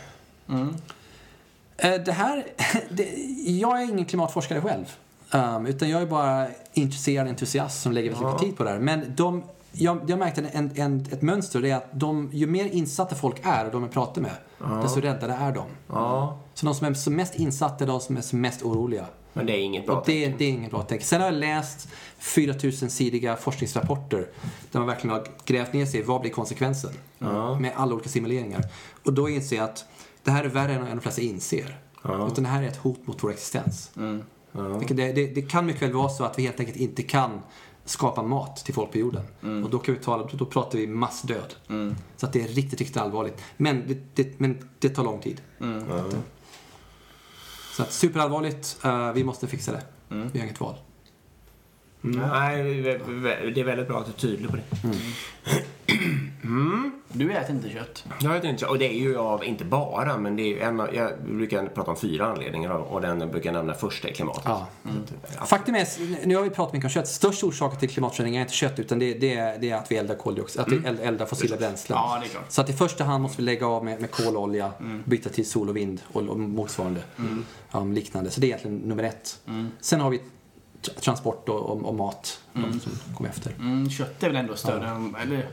Eh, 1.76 2.00
Det 2.04 2.12
här, 2.12 2.44
det, 2.90 3.08
jag 3.46 3.82
är 3.82 3.84
ingen 3.90 4.04
klimatforskare 4.04 4.60
själv. 4.60 4.84
Um, 5.30 5.66
utan 5.66 5.90
jag 5.90 6.02
är 6.02 6.06
bara 6.06 6.46
intresserad 6.72 7.28
entusiast 7.28 7.82
som 7.82 7.92
lägger 7.92 8.10
väldigt 8.10 8.26
mycket 8.28 8.40
tid 8.42 8.56
på 8.56 8.64
det 8.64 8.70
här. 8.70 8.78
Men 8.78 9.14
de, 9.16 9.42
jag, 9.74 10.00
jag 10.06 10.18
märkte 10.18 10.40
en, 10.40 10.70
en, 10.74 11.06
ett 11.12 11.22
mönster. 11.22 11.60
Det 11.60 11.70
är 11.70 11.76
att 11.76 12.00
de, 12.00 12.30
ju 12.32 12.46
mer 12.46 12.64
insatta 12.64 13.14
folk 13.14 13.36
är 13.42 13.64
och 13.66 13.72
de 13.72 13.82
jag 13.82 13.92
pratar 13.92 14.22
med, 14.22 14.36
desto 14.82 15.00
räddare 15.00 15.32
är 15.32 15.52
de. 15.52 15.64
Ja, 15.88 16.38
Så 16.54 16.66
de 16.66 16.74
som 16.74 16.86
är 16.86 16.94
som 16.94 17.14
mest 17.16 17.34
insatta 17.34 17.84
är 17.84 17.88
de 17.88 18.00
som 18.00 18.16
är 18.16 18.20
som 18.20 18.40
mest 18.40 18.62
oroliga. 18.62 19.06
men 19.32 19.46
det 19.46 19.52
är 19.52 19.60
inget 19.60 19.86
bra 19.86 19.96
Och 19.96 20.02
det, 20.06 20.28
det 20.38 20.44
är 20.44 20.48
inget 20.48 20.70
bra 20.70 20.82
tecken. 20.82 21.06
Sen 21.06 21.20
har 21.20 21.28
jag 21.28 21.34
läst 21.34 21.88
4000-sidiga 22.20 23.36
forskningsrapporter 23.36 24.28
där 24.72 24.80
man 24.80 24.86
verkligen 24.86 25.16
har 25.16 25.26
grävt 25.44 25.72
ner 25.72 25.86
sig 25.86 26.02
vad 26.02 26.20
blir 26.20 26.30
konsekvensen 26.30 26.90
med 27.60 27.72
alla 27.76 27.94
olika 27.94 28.08
simuleringar. 28.08 28.64
Och 29.04 29.12
då 29.12 29.28
inser 29.28 29.56
jag 29.56 29.64
att 29.64 29.84
det 30.22 30.30
här 30.30 30.44
är 30.44 30.48
värre 30.48 30.74
än 30.74 30.84
de 30.96 31.00
flesta 31.00 31.20
inser. 31.22 31.78
Utan 32.04 32.44
det 32.44 32.50
här 32.50 32.62
är 32.62 32.66
ett 32.68 32.76
hot 32.76 33.06
mot 33.06 33.24
vår 33.24 33.30
existens. 33.30 33.90
Vilket 34.78 34.96
Det, 34.96 35.12
det, 35.12 35.26
det 35.26 35.42
kan 35.42 35.66
mycket 35.66 35.82
väl 35.82 35.92
vara 35.92 36.08
så 36.08 36.24
att 36.24 36.38
vi 36.38 36.42
helt 36.42 36.60
enkelt 36.60 36.78
inte 36.78 37.02
kan 37.02 37.40
skapa 37.84 38.22
mat 38.22 38.56
till 38.56 38.74
folk 38.74 38.92
på 38.92 38.98
jorden. 38.98 39.22
Och 39.64 39.70
då, 39.70 39.78
kan 39.78 39.94
vi 39.94 40.00
tala, 40.00 40.28
då 40.32 40.46
pratar 40.46 40.78
vi 40.78 40.86
massdöd. 40.86 41.54
Så 42.16 42.26
att 42.26 42.32
det 42.32 42.42
är 42.42 42.48
riktigt, 42.48 42.78
riktigt 42.78 42.96
allvarligt. 42.96 43.42
Men 43.56 43.82
det, 43.88 43.98
det, 44.14 44.40
men 44.40 44.68
det 44.78 44.88
tar 44.88 45.04
lång 45.04 45.20
tid. 45.20 45.40
Så 47.76 47.82
att 47.82 47.92
superallvarligt, 47.92 48.78
eh, 48.84 49.12
vi 49.12 49.24
måste 49.24 49.46
fixa 49.46 49.72
det. 49.72 49.82
Vi 50.08 50.38
har 50.38 50.46
inget 50.46 50.60
val. 50.60 50.74
Nej, 52.00 52.82
det 53.54 53.60
är 53.60 53.64
väldigt 53.64 53.88
bra 53.88 54.00
att 54.00 54.06
du 54.06 54.12
är 54.12 54.16
tydlig 54.16 54.50
på 54.50 54.56
det. 54.56 54.62
Du 57.16 57.32
äter 57.32 57.56
inte 57.56 57.68
kött. 57.70 58.04
Jag 58.20 58.30
vet 58.30 58.44
inte, 58.44 58.66
och 58.66 58.78
det 58.78 58.88
är 58.88 58.98
ju 58.98 59.18
av, 59.18 59.44
inte 59.44 59.64
bara, 59.64 60.18
men 60.18 60.36
det 60.36 60.42
är 60.42 60.46
ju 60.46 60.60
en 60.60 60.80
av, 60.80 60.94
jag 60.94 61.10
brukar 61.24 61.66
prata 61.66 61.90
om 61.90 61.96
fyra 61.96 62.26
anledningar 62.26 62.70
och 62.70 63.00
den 63.00 63.18
brukar 63.18 63.44
jag 63.48 63.54
nämna 63.54 63.74
första 63.74 64.08
är 64.08 64.12
klimatet. 64.12 64.42
Ja. 64.44 64.66
Ja. 65.38 65.44
Faktum 65.46 65.74
är, 65.74 66.26
nu 66.26 66.36
har 66.36 66.42
vi 66.42 66.50
pratat 66.50 66.72
mycket 66.72 66.84
om 66.84 66.90
kött. 66.90 67.08
Största 67.08 67.46
orsaken 67.46 67.80
till 67.80 67.88
klimatförändringar 67.88 68.40
är 68.40 68.44
inte 68.44 68.54
kött 68.54 68.78
utan 68.78 68.98
det, 68.98 69.14
det, 69.14 69.34
är, 69.34 69.58
det 69.58 69.70
är 69.70 69.76
att 69.76 69.90
vi 69.92 69.96
eldar 69.96 70.14
koldioxid, 70.14 70.60
att 70.60 70.68
vi 70.72 70.76
eld- 70.76 71.00
eldar 71.00 71.26
fossila 71.26 71.56
bränslen. 71.56 71.98
Ja, 71.98 72.18
det 72.20 72.26
är 72.26 72.30
klart. 72.30 72.44
Så 72.48 72.60
att 72.60 72.70
i 72.70 72.72
första 72.72 73.04
hand 73.04 73.22
måste 73.22 73.36
vi 73.36 73.42
lägga 73.42 73.66
av 73.66 73.84
med, 73.84 74.00
med 74.00 74.10
kol 74.10 74.36
och 74.36 74.42
olja, 74.42 74.72
byta 75.04 75.28
till 75.30 75.48
sol 75.48 75.68
och 75.68 75.76
vind 75.76 76.00
och, 76.12 76.22
och 76.22 76.40
motsvarande. 76.40 77.00
Ja, 77.70 77.84
liknande. 77.84 78.30
Så 78.30 78.40
det 78.40 78.46
är 78.46 78.48
egentligen 78.48 78.76
nummer 78.76 79.02
ett. 79.02 79.40
Sen 79.80 80.00
har 80.00 80.10
vi 80.10 80.20
transport 81.00 81.48
och, 81.48 81.60
och, 81.60 81.84
och 81.84 81.94
mat, 81.94 82.40
de 82.52 82.80
som 82.80 82.92
kommer 83.16 83.30
efter. 83.30 83.52
Mm, 83.58 83.90
kött 83.90 84.22
är 84.22 84.26
väl 84.26 84.36
ändå 84.36 84.56
större 84.56 84.88
än, 84.88 85.16
eller 85.22 85.48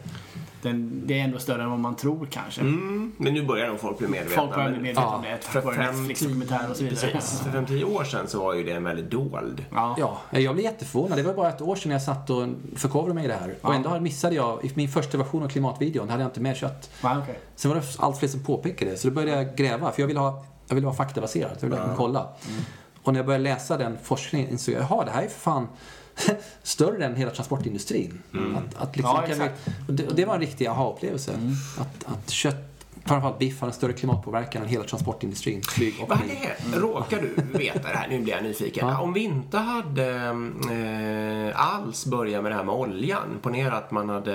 den, 0.62 1.02
det 1.06 1.20
är 1.20 1.24
ändå 1.24 1.40
större 1.40 1.64
än 1.64 1.70
vad 1.70 1.80
man 1.80 1.96
tror 1.96 2.28
kanske. 2.32 2.62
Mm, 2.62 3.12
men 3.18 3.34
nu 3.34 3.46
börjar 3.46 3.68
nog 3.68 3.80
folk 3.80 3.98
bli 3.98 4.08
medvetna. 4.08 4.36
Folk 4.42 4.56
börjar 4.56 4.70
bli 4.70 4.80
medvetna 4.80 5.02
Ja. 5.02 5.16
om 5.16 5.22
det 5.22 5.38
För 5.42 5.54
tack 5.54 5.66
vare 5.66 5.76
fem, 5.76 6.12
och 6.12 6.18
så 6.78 6.84
vidare. 6.84 7.12
Precis. 7.12 7.40
För 7.40 7.50
5-10 7.50 7.84
år 7.96 8.04
sedan 8.04 8.28
så 8.28 8.40
var 8.40 8.54
ju 8.54 8.64
det 8.64 8.72
en 8.72 8.84
väldigt 8.84 9.12
dold. 9.12 9.66
Ja. 9.72 9.96
Ja, 10.00 10.40
jag 10.40 10.56
blev 10.56 10.66
jätteförvånad. 10.66 11.18
Det 11.18 11.24
var 11.24 11.34
bara 11.34 11.50
ett 11.50 11.62
år 11.62 11.76
sedan 11.76 11.92
jag 11.92 12.02
satt 12.02 12.30
och 12.30 12.48
förkovrade 12.76 13.14
mig 13.14 13.26
i 13.26 13.28
det 13.28 13.34
här. 13.34 13.56
Och 13.62 13.76
ändå 13.76 14.00
missade 14.00 14.36
jag, 14.36 14.66
i 14.66 14.72
min 14.74 14.90
första 14.90 15.18
version 15.18 15.44
av 15.44 15.48
klimatvideon 15.48 16.10
hade 16.10 16.24
jag 16.24 16.30
inte 16.30 16.42
med 16.42 16.56
kött. 16.58 16.90
Ja, 17.04 17.20
okej. 17.24 17.40
Sen 17.56 17.72
var 17.72 17.76
det 17.76 17.86
allt 17.98 18.18
fler 18.20 18.30
som 18.30 18.44
påpekade 18.44 18.92
det, 18.92 18.98
så 18.98 19.08
då 19.08 19.14
började 19.14 19.44
jag 19.44 19.56
gräva. 19.56 19.92
För 19.92 20.02
jag 20.02 20.08
ville 20.08 20.20
ha, 20.20 20.46
jag 20.68 20.76
ville 20.76 20.86
vara 20.88 20.96
faktabaserad, 20.96 21.52
jag 21.56 21.62
ville 21.62 21.76
verkligen 21.76 21.98
kolla. 21.98 22.28
Och 23.04 23.14
när 23.14 23.20
jag 23.20 23.26
började 23.26 23.44
läsa 23.44 23.78
den 23.78 23.98
forskningen 24.04 24.50
insåg 24.50 24.76
jag, 24.76 24.82
jaha, 24.82 25.06
det 25.06 25.12
här 25.12 25.24
är 25.24 25.28
för 25.28 25.40
fan 25.40 25.68
större 26.64 27.06
än 27.06 27.16
hela 27.16 27.32
transportindustrin. 27.32 28.22
Att, 28.58 28.82
att 28.82 28.98
liksom 28.98 29.16
Ja, 29.16 29.36
vi, 29.36 29.50
och, 29.88 29.94
det, 29.94 30.08
och 30.08 30.16
det 30.16 30.26
var 30.26 30.34
en 30.34 30.42
riktig 30.42 30.68
aha-upplevelse. 30.68 31.32
Att, 31.80 32.06
att 32.06 32.30
kött, 32.30 32.71
framförallt 33.06 33.40
biff, 33.40 33.62
har 33.62 33.68
en 33.68 33.74
större 33.74 33.94
klimatpåverkan 33.94 34.62
än 34.62 34.68
hela 34.68 34.84
transportindustrin, 34.84 35.62
flyg 35.62 35.96
och 36.02 36.10
Vad 36.10 36.18
är, 36.18 36.80
råkar 36.80 37.22
du 37.22 37.58
veta 37.58 37.80
det 37.92 37.98
här? 37.98 38.08
Nu 38.08 38.20
blir 38.20 38.34
jag 38.34 38.44
nyfiken. 38.44 38.88
Ja. 38.88 39.00
Om 39.00 39.14
vi 39.14 39.20
inte 39.20 39.58
hade 39.58 40.08
eh, 40.72 41.76
alls 41.76 42.06
börjat 42.06 42.44
med 42.44 42.52
det 42.52 42.56
här 42.56 42.64
med 42.64 42.76
oljan. 42.76 43.40
Ponera 43.42 43.74
att 43.78 43.92
man 43.92 44.10
hade, 44.10 44.34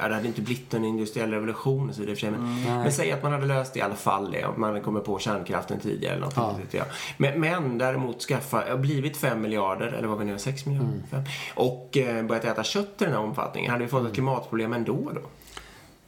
ja, 0.00 0.08
det 0.08 0.14
hade 0.14 0.26
inte 0.26 0.42
blivit 0.42 0.74
en 0.74 0.84
industriell 0.84 1.30
revolution 1.30 1.88
och 1.88 1.94
så 1.94 2.00
vidare 2.00 2.16
för 2.16 2.20
sig, 2.20 2.30
men, 2.30 2.62
men 2.64 2.92
säg 2.92 3.12
att 3.12 3.22
man 3.22 3.32
hade 3.32 3.46
löst 3.46 3.74
det 3.74 3.78
i 3.78 3.82
alla 3.82 3.94
fall 3.94 4.30
det. 4.30 4.44
Om 4.44 4.60
man 4.60 4.70
hade 4.70 4.80
kommit 4.80 5.04
på 5.04 5.18
kärnkraften 5.18 5.80
tidigare 5.80 6.14
eller 6.14 6.26
något. 6.26 6.58
Ja. 6.70 6.84
Men, 7.16 7.40
men 7.40 7.78
däremot 7.78 8.22
skaffa, 8.22 8.76
blivit 8.76 9.16
5 9.16 9.40
miljarder, 9.40 9.86
eller 9.86 10.08
vad 10.08 10.18
vi 10.18 10.24
nu 10.24 10.32
har, 10.32 10.38
6 10.38 10.66
miljarder? 10.66 10.88
Mm. 10.88 11.06
Fem, 11.10 11.22
och 11.54 11.96
eh, 11.96 12.24
börjat 12.24 12.44
äta 12.44 12.64
kött 12.64 12.94
i 12.98 13.04
den 13.04 13.12
här 13.12 13.20
omfattningen. 13.20 13.70
Hade 13.70 13.84
vi 13.84 13.90
fått 13.90 14.06
ett 14.06 14.14
klimatproblem 14.14 14.72
ändå 14.72 15.10
då? 15.14 15.20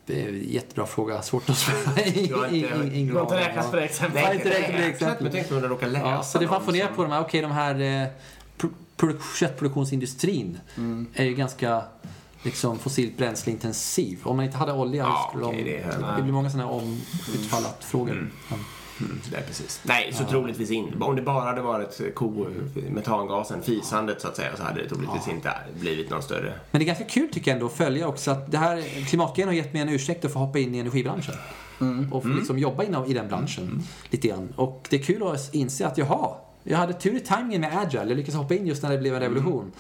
Det 0.07 0.23
är 0.23 0.29
en 0.29 0.45
jättebra 0.49 0.87
fråga, 0.87 1.23
svårt 1.23 1.51
att 1.51 1.57
svara. 1.57 1.77
Du 2.29 2.35
har 2.35 2.47
inte- 2.47 2.69
har 3.19 3.37
räknat 3.37 3.71
på 3.71 3.77
det 3.77 3.85
exemplet. 3.85 4.25
Nej, 4.25 4.37
inte 4.37 4.49
räknat 4.51 4.71
på 4.73 4.77
det 4.79 4.87
exemplet. 4.89 5.21
Men 5.23 5.33
tänk 5.33 5.53
om 5.53 5.61
du 5.61 5.69
råkar 5.69 5.87
läsa 5.89 6.07
Ja, 6.09 6.23
så 6.23 6.39
det 6.39 6.47
man 6.47 6.65
får 6.65 6.73
ner 6.73 6.87
på 6.97 7.03
de 7.03 7.13
här, 7.13 7.21
okej 7.21 7.43
de 7.43 7.51
här 7.51 8.03
eh, 8.03 8.09
pro- 8.57 8.71
produ- 8.97 9.37
köttproduktionsindustrin 9.39 10.59
är 11.15 11.25
ju 11.25 11.35
ganska 11.35 11.83
liksom 12.43 12.79
fossilt 12.79 13.17
bränsleintensiv. 13.17 14.19
Om 14.23 14.37
man 14.37 14.45
inte 14.45 14.57
hade 14.59 14.73
olja 14.73 15.03
Ja, 15.03 15.27
skulle 15.31 15.45
okej, 15.47 15.65
de, 15.65 15.71
det 15.71 16.17
det, 16.17 16.23
blir 16.23 16.33
många 16.33 16.51
sådana 16.51 16.69
här 16.69 16.77
om 16.77 17.01
utfallat 17.35 17.85
frågor. 17.85 18.31
Ja. 18.51 18.57
Mm, 19.01 19.21
det 19.31 19.37
är 19.37 19.43
precis. 19.43 19.81
Nej, 19.83 20.13
så 20.13 20.25
troligtvis 20.25 20.71
inte. 20.71 20.99
Om 20.99 21.17
det 21.17 21.23
bara 21.23 21.45
hade 21.45 21.61
varit 21.61 22.15
ko, 22.15 22.47
metangasen, 22.91 23.63
fisandet 23.63 24.21
så 24.21 24.29
att 24.29 24.37
säga, 24.37 24.57
så 24.57 24.63
hade 24.63 24.83
det 24.83 24.89
troligtvis 24.89 25.29
inte 25.29 25.53
blivit 25.81 26.11
någon 26.11 26.23
större... 26.23 26.55
Men 26.71 26.79
det 26.79 26.85
är 26.85 26.87
ganska 26.87 27.05
kul 27.05 27.29
tycker 27.33 27.51
jag 27.51 27.57
ändå 27.57 27.67
att 27.67 27.73
följa 27.73 28.09
också 28.09 28.31
att 28.31 28.51
det 28.53 28.59
här 28.59 29.05
klimatgrejen 29.07 29.49
har 29.49 29.55
gett 29.55 29.73
mig 29.73 29.83
en 29.83 29.89
ursäkt 29.89 30.25
att 30.25 30.33
få 30.33 30.39
hoppa 30.39 30.59
in 30.59 30.75
i 30.75 30.79
energibranschen. 30.79 31.35
Och 32.11 32.23
få 32.23 32.29
liksom 32.29 32.59
jobba 32.59 32.85
inom, 32.85 33.07
i 33.07 33.15
den 33.15 33.29
branschen 33.29 33.83
lite 34.11 34.29
grann. 34.29 34.53
Och 34.57 34.87
det 34.91 34.97
är 34.97 35.03
kul 35.03 35.23
att 35.23 35.55
inse 35.55 35.87
att 35.87 35.99
jaha, 35.99 36.35
jag 36.63 36.79
hade 36.79 36.93
tur 36.93 37.17
i 37.17 37.21
timingen 37.21 37.61
med 37.61 37.79
Agile. 37.79 38.05
Jag 38.05 38.17
lyckades 38.17 38.35
hoppa 38.35 38.55
in 38.55 38.67
just 38.67 38.83
när 38.83 38.91
det 38.91 38.99
blev 38.99 39.15
en 39.15 39.21
revolution. 39.21 39.73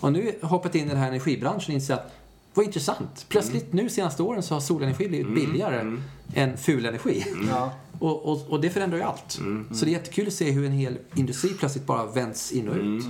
Och 0.00 0.12
nu 0.12 0.34
hoppat 0.42 0.74
in 0.74 0.86
i 0.86 0.88
den 0.88 0.98
här 0.98 1.08
energibranschen 1.08 1.70
och 1.70 1.74
inser 1.74 1.94
att 1.94 2.12
vad 2.54 2.66
intressant. 2.66 3.26
Plötsligt 3.28 3.72
nu 3.72 3.88
senaste 3.88 4.22
åren 4.22 4.42
så 4.42 4.54
har 4.54 4.60
solenergi 4.60 5.08
blivit 5.08 5.34
billigare 5.34 5.96
än 6.34 6.56
fulenergi. 6.56 7.24
Ja. 7.48 7.72
Och, 8.00 8.32
och, 8.32 8.46
och 8.48 8.60
det 8.60 8.70
förändrar 8.70 8.98
ju 8.98 9.04
allt. 9.04 9.38
Så 9.72 9.84
det 9.84 9.90
är 9.90 9.92
jättekul 9.92 10.26
att 10.26 10.32
se 10.32 10.50
hur 10.50 10.64
en 10.66 10.72
hel 10.72 10.98
industri 11.14 11.50
plötsligt 11.50 11.86
bara 11.86 12.06
vänds 12.06 12.52
in 12.52 12.68
och 12.68 12.76
ut. 12.76 13.04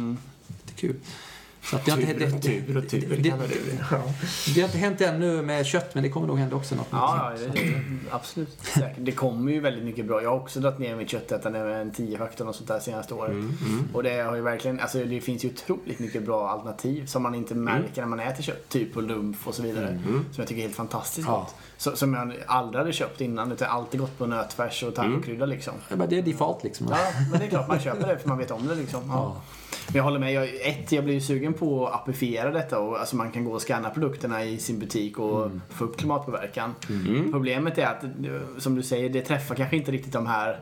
Det 0.65 0.73
är 0.73 0.77
kul. 0.77 0.97
Så 1.63 1.77
att 1.77 1.85
det, 1.85 1.91
har 1.91 1.99
inte, 2.01 2.13
det, 2.13 2.27
och 2.27 2.35
och 2.35 2.41
det, 2.41 2.99
det, 2.99 3.17
det. 3.17 3.33
Det 4.55 4.61
har 4.61 4.69
inte 4.69 4.79
hänt 4.79 5.01
ännu 5.01 5.43
med 5.43 5.67
kött, 5.67 5.95
men 5.95 6.03
det 6.03 6.09
kommer 6.09 6.27
nog 6.27 6.39
hända 6.39 6.57
också 6.57 6.75
något. 6.75 6.87
Ja, 6.91 7.33
absolut. 8.11 8.59
Säkert. 8.63 8.97
Det 8.99 9.13
kommer 9.13 9.53
ju 9.53 9.61
väldigt 9.61 9.85
mycket 9.85 10.07
bra. 10.07 10.23
Jag 10.23 10.31
har 10.31 10.37
också 10.37 10.61
dragit 10.61 10.79
ner 10.79 10.97
mitt 10.97 11.11
köttätande 11.11 11.65
med 11.65 11.81
en 11.81 11.91
10 11.91 12.19
faktorn 12.19 12.49
och 12.49 12.55
sånt 12.55 12.69
där 12.69 12.81
senaste 12.81 13.15
året. 13.15 13.37
Och 13.93 14.03
det 14.03 14.21
har 14.21 14.37
ju 14.37 14.43
verkligen, 14.43 14.81
alltså 14.81 15.05
det 15.05 15.21
finns 15.21 15.45
ju 15.45 15.49
otroligt 15.49 15.99
mycket 15.99 16.23
bra 16.25 16.49
alternativ 16.51 17.07
som 17.07 17.23
man 17.23 17.35
inte 17.35 17.55
märker 17.55 18.01
när 18.03 18.09
man 18.09 18.21
äter 18.21 18.43
kött. 18.43 18.69
Typ 18.69 18.95
på 18.95 19.01
lumf 19.01 19.47
och 19.49 19.55
så 19.55 19.63
vidare. 19.63 20.01
Som 20.05 20.25
jag 20.37 20.47
tycker 20.47 20.61
är 20.63 20.67
helt 20.67 20.77
fantastiskt 20.77 21.29
Ja. 21.29 21.37
gott. 21.39 21.55
Så, 21.77 21.97
som 21.97 22.15
jag 22.15 22.33
aldrig 22.47 22.79
hade 22.81 22.93
köpt 22.93 23.21
innan. 23.21 23.53
Utan 23.53 23.69
alltid 23.69 24.01
gått 24.01 24.19
på 24.19 24.27
nötfärs 24.27 24.83
och 24.83 24.95
tacokrydda 24.95 25.47
liksom. 25.47 25.75
Ja, 25.89 25.97
men 25.97 26.09
Det 26.09 26.19
är 26.19 26.23
default 26.23 26.65
liksom. 26.65 26.87
Ja, 26.91 26.99
men 27.31 27.41
det 27.41 27.47
är 27.47 27.51
klart 27.51 27.69
man 27.69 27.81
köper 27.81 28.07
det 28.09 28.19
för 28.19 28.29
man 28.29 28.39
vet 28.39 28.51
om 28.51 28.67
det 28.67 28.75
liksom. 28.75 29.03
Ja. 29.09 29.37
Men 29.93 29.97
jag 29.97 30.03
håller 30.05 30.19
med. 30.19 30.33
Jag, 30.33 30.45
ett, 30.45 30.93
jag 30.93 31.05
blir 31.05 31.15
ju 31.15 31.21
sugen 31.21 31.53
på 31.55 31.87
att 31.87 31.95
appifiera 31.95 32.51
detta 32.51 32.79
och 32.79 33.01
alltså 33.01 33.17
man 33.17 33.31
kan 33.31 33.45
gå 33.45 33.53
och 33.53 33.63
scanna 33.63 33.91
produkterna 33.91 34.45
i 34.45 34.59
sin 34.59 34.79
butik 34.79 35.19
och 35.19 35.51
få 35.69 35.85
upp 35.85 35.97
klimatpåverkan. 35.99 36.75
Problemet 37.33 37.79
är 37.79 37.87
att, 37.87 38.05
som 38.63 38.75
du 38.75 38.83
säger, 38.83 39.09
det 39.09 39.23
träffar 39.23 39.55
kanske 39.55 39.77
inte 39.77 39.93
riktigt 39.93 40.13
de 40.13 40.27
här 40.27 40.59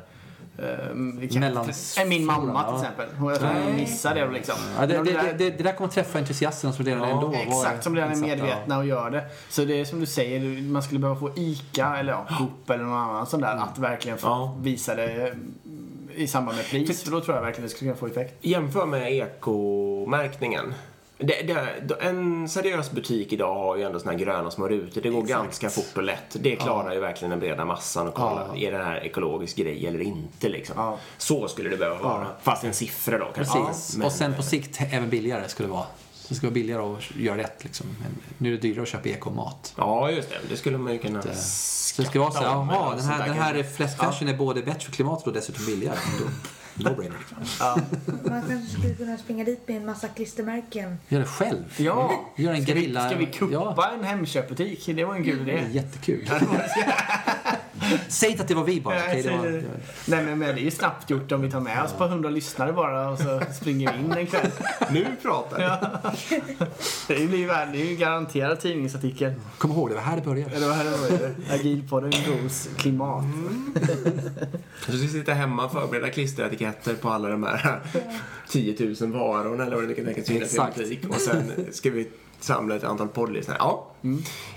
eh, 0.58 0.94
Mellans- 0.94 2.06
Min 2.08 2.26
mamma 2.26 2.62
till 2.64 2.72
Ja. 2.72 2.76
exempel. 2.80 3.06
Hon- 3.18 3.76
missar 3.76 4.14
det 4.14 4.30
liksom. 4.30 4.54
Ja, 4.78 4.86
det, 4.86 5.02
det, 5.02 5.32
det, 5.38 5.50
det, 5.50 5.62
där 5.62 5.72
kommer 5.72 5.90
träffa 5.90 6.18
entusiasterna 6.18 6.72
som 6.72 6.84
redan 6.84 7.08
ändå 7.08 7.26
var 7.26 7.34
Exakt, 7.36 7.84
som 7.84 7.96
redan 7.96 8.10
är 8.12 8.16
medvetna 8.16 8.78
och 8.78 8.86
gör 8.86 9.10
det. 9.10 9.24
Så 9.48 9.64
det 9.64 9.80
är 9.80 9.84
som 9.84 10.00
du 10.00 10.06
säger, 10.06 10.62
man 10.62 10.82
skulle 10.82 11.00
behöva 11.00 11.20
få 11.20 11.30
ICA 11.36 11.96
eller 11.96 12.12
ja, 12.12 12.26
Coop 12.38 12.70
eller 12.70 12.84
någon 12.84 12.98
annan 12.98 13.26
sån 13.26 13.40
där 13.40 13.56
att 13.56 13.78
verkligen 13.78 14.18
få 14.18 14.26
Ja. 14.28 14.56
visa 14.60 14.94
det 14.94 15.34
i 16.18 16.26
samband 16.26 16.56
med 16.56 16.66
pris. 16.66 17.02
För 17.02 17.10
då 17.10 17.20
tror 17.20 17.36
jag 17.36 17.42
verkligen 17.42 17.62
det 17.68 17.74
skulle 17.74 17.90
kunna 17.90 18.00
få 18.00 18.06
effekt. 18.06 18.34
Jämför 18.40 18.86
med 18.86 19.12
ekomärkningen. 19.12 20.74
Det, 21.20 21.42
det, 21.42 21.94
en 22.00 22.48
seriös 22.48 22.90
butik 22.90 23.32
idag 23.32 23.54
har 23.54 23.76
ju 23.76 23.82
ändå 23.82 23.98
såna 23.98 24.12
här 24.12 24.18
gröna 24.18 24.50
små 24.50 24.68
rutor. 24.68 25.00
Det 25.00 25.08
går 25.10 25.22
Exakt. 25.22 25.42
ganska 25.42 25.70
fort 25.70 25.96
och 25.96 26.02
lätt. 26.02 26.36
Det 26.40 26.56
klarar 26.56 26.92
ju 26.94 27.00
verkligen 27.00 27.30
den 27.30 27.40
breda 27.40 27.64
massan 27.64 28.08
att 28.08 28.14
kolla. 28.14 28.48
Är 28.56 28.72
det 28.72 28.78
här 28.84 29.04
ekologisk 29.04 29.56
grej 29.56 29.86
eller 29.86 30.00
inte 30.00 30.48
liksom? 30.48 30.74
Ja. 30.78 30.98
Så 31.18 31.48
skulle 31.48 31.68
det 31.70 31.76
behöva 31.76 32.02
vara. 32.02 32.26
Fast 32.42 32.64
en 32.64 32.74
siffra 32.74 33.18
då 33.18 33.26
kanske. 33.34 33.58
Precis. 33.58 33.96
Men- 33.96 34.06
och 34.06 34.12
sen 34.12 34.34
på 34.34 34.42
sikt 34.42 34.78
även 34.92 35.10
billigare 35.10 35.48
skulle 35.48 35.68
det 35.68 35.72
vara. 35.72 35.86
Så 36.28 36.34
det 36.34 36.38
ska 36.38 36.46
vara 36.46 36.54
billigare 36.54 36.82
att 36.82 37.16
göra 37.16 37.36
rätt 37.38 37.64
liksom. 37.64 37.86
Men 38.02 38.10
nu 38.38 38.48
är 38.48 38.52
det 38.52 38.58
dyrare 38.62 38.82
att 38.82 38.88
köpa 38.88 39.08
ekomat. 39.08 39.74
Ja, 39.76 40.10
just 40.10 40.30
det. 40.30 40.36
Det 40.50 40.56
skulle 40.56 40.78
man 40.78 40.92
ju 40.92 40.98
kunna 40.98 41.22
Så 41.22 42.02
det 42.02 42.08
ska 42.08 42.20
vara 42.20 42.30
så 42.30 42.38
här, 42.38 42.44
jaha, 42.46 42.94
den 42.96 43.04
här, 43.04 43.26
den 43.28 43.36
här 43.36 43.62
fläskfärsen 43.62 44.28
är 44.28 44.36
både 44.36 44.62
bättre 44.62 44.80
för 44.80 44.92
klimatet 44.92 45.26
och 45.26 45.32
dessutom 45.32 45.66
billigare. 45.66 45.96
Då- 46.20 46.28
No-brainer. 46.90 47.18
Man 48.28 48.42
kanske 48.48 48.78
skulle 48.78 48.94
kunna 48.94 49.18
springa 49.18 49.44
dit 49.44 49.68
med 49.68 49.76
en 49.76 49.86
massa 49.86 50.08
klistermärken. 50.08 50.98
Gör 51.08 51.20
det 51.20 51.26
själv. 51.26 51.64
Ja. 51.76 52.24
Gör 52.36 52.52
en 52.52 52.62
Ska 52.62 52.74
vi, 52.74 52.80
gerilla... 52.80 53.08
ska 53.08 53.18
vi 53.18 53.26
kuppa 53.26 53.52
Ja, 53.52 53.90
en 53.98 54.04
Hemköpbutik? 54.04 54.86
Det 54.86 55.04
var 55.04 55.14
en 55.14 55.24
kul 55.24 55.44
det 55.46 55.52
är 55.52 55.58
idé. 55.58 55.68
jättekul. 55.72 56.30
Säg 58.08 58.30
inte 58.30 58.42
att 58.42 58.48
det 58.48 58.54
var 58.54 58.64
vi 58.64 58.80
bara. 58.80 58.94
Nej, 58.94 59.22
det 59.22 59.30
var, 59.30 59.46
det. 59.46 59.62
Nej 60.06 60.24
men, 60.24 60.38
men 60.38 60.54
det 60.54 60.60
är 60.60 60.64
ju 60.64 60.70
snabbt 60.70 61.10
gjort 61.10 61.32
om 61.32 61.42
vi 61.42 61.50
tar 61.50 61.60
med 61.60 61.82
oss 61.84 61.90
ett 61.90 61.98
par 61.98 62.08
hundra 62.08 62.30
lyssnare 62.30 62.72
bara 62.72 63.08
och 63.10 63.18
så 63.18 63.40
springer 63.54 63.92
vi 63.92 63.98
in 63.98 64.12
en 64.12 64.26
kväll. 64.26 64.50
Nu 64.90 65.06
pratar 65.22 65.58
vi. 65.58 66.40
Det 67.08 67.26
blir 67.26 67.38
ju, 67.38 67.46
det 67.46 67.52
är 67.52 67.90
ju 67.90 67.96
garanterat 67.96 68.60
tidningsartikel. 68.60 69.32
Kom 69.58 69.70
ihåg, 69.70 69.88
det 69.88 69.94
var 69.94 70.02
här 70.02 70.16
det 70.16 70.22
började. 70.22 70.56
Eller 70.56 70.68
vad 70.68 70.78
är 70.78 71.18
det? 71.18 71.54
Agilpodden 71.54 72.10
Gros 72.10 72.68
klimat. 72.76 73.24
Du 74.86 74.98
ska 74.98 75.08
sitta 75.08 75.32
hemma 75.32 75.64
och 75.64 75.72
förbereda 75.72 76.10
klisteretiketter 76.10 76.94
på 76.94 77.08
alla 77.08 77.28
de 77.28 77.42
här 77.42 77.80
10 78.48 78.94
000 79.00 79.12
varorna 79.12 79.66
eller 79.66 79.76
vad 79.76 79.84
det 79.84 79.88
nu 79.88 79.94
kan 79.94 80.04
tänkas 80.04 80.26
finnas 80.26 80.54
i 80.54 80.60
butik. 80.76 81.08
Och 81.08 81.20
sen 81.20 81.52
ska 81.72 81.90
vi 81.90 82.08
samla 82.40 82.76
ett 82.76 82.84
antal 82.84 83.08
poddlyssnare. 83.08 83.56
Ja, 83.60 83.86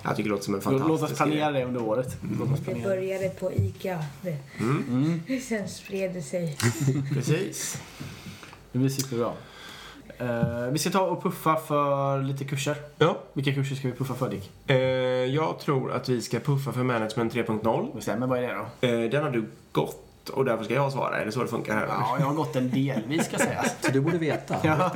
jag 0.04 0.16
tycker 0.16 0.24
det 0.24 0.30
låter 0.30 0.44
som 0.44 0.56
en 0.56 0.62
fantastisk 0.62 1.02
Låt 1.02 1.12
oss 1.12 1.18
planera 1.18 1.52
det 1.52 1.66
under 1.66 1.84
året. 1.84 2.18
Låt 2.40 2.52
oss 2.52 2.60
Det 2.66 2.84
började 2.84 3.30
på 3.30 3.52
ICA. 3.54 4.04
Det. 4.22 4.38
Mm. 4.60 5.22
Sen 5.42 5.70
spred 5.70 6.14
det 6.14 6.22
sig. 6.22 6.58
Precis. 7.14 7.82
Det 8.72 8.80
blir 8.80 8.90
superbra. 8.90 9.34
Eh, 10.18 10.72
vi 10.72 10.80
ska 10.80 10.90
ta 10.90 11.02
och 11.02 11.24
puffa 11.24 11.56
för 11.56 12.22
lite 12.22 12.46
kurser. 12.46 12.76
Ja. 12.98 13.18
Vilka 13.34 13.54
kurser 13.54 13.76
ska 13.76 13.88
vi 13.88 13.94
puffa 13.94 14.14
för 14.14 14.30
Dick? 14.30 14.52
Eh, 14.68 14.78
jag 15.36 15.60
tror 15.60 15.92
att 15.92 16.10
vi 16.10 16.22
ska 16.22 16.40
puffa 16.40 16.72
för 16.72 16.84
Management 16.84 17.34
3.0. 17.34 17.96
Bestämmer, 17.96 18.28
vad 18.28 18.38
är 18.38 18.42
det 18.42 18.56
då? 18.82 18.88
Eh, 18.88 19.10
den 19.10 19.24
har 19.24 19.32
du 19.32 19.46
gått 19.72 20.11
och 20.30 20.46
därför 20.46 20.64
ska 20.64 20.74
jag 20.74 20.92
svara. 20.92 21.18
Är 21.22 21.26
det 21.26 21.32
så 21.32 21.42
det 21.42 21.48
funkar 21.48 21.76
här? 21.76 21.86
Ja, 21.88 22.16
jag 22.20 22.26
har 22.26 22.34
gått 22.34 22.56
en 22.56 22.70
delvis 22.70 23.26
ska 23.26 23.38
sägas. 23.38 23.76
Så 23.82 23.92
du 23.92 24.02
borde 24.02 24.18
veta. 24.18 24.56
Ja. 24.64 24.92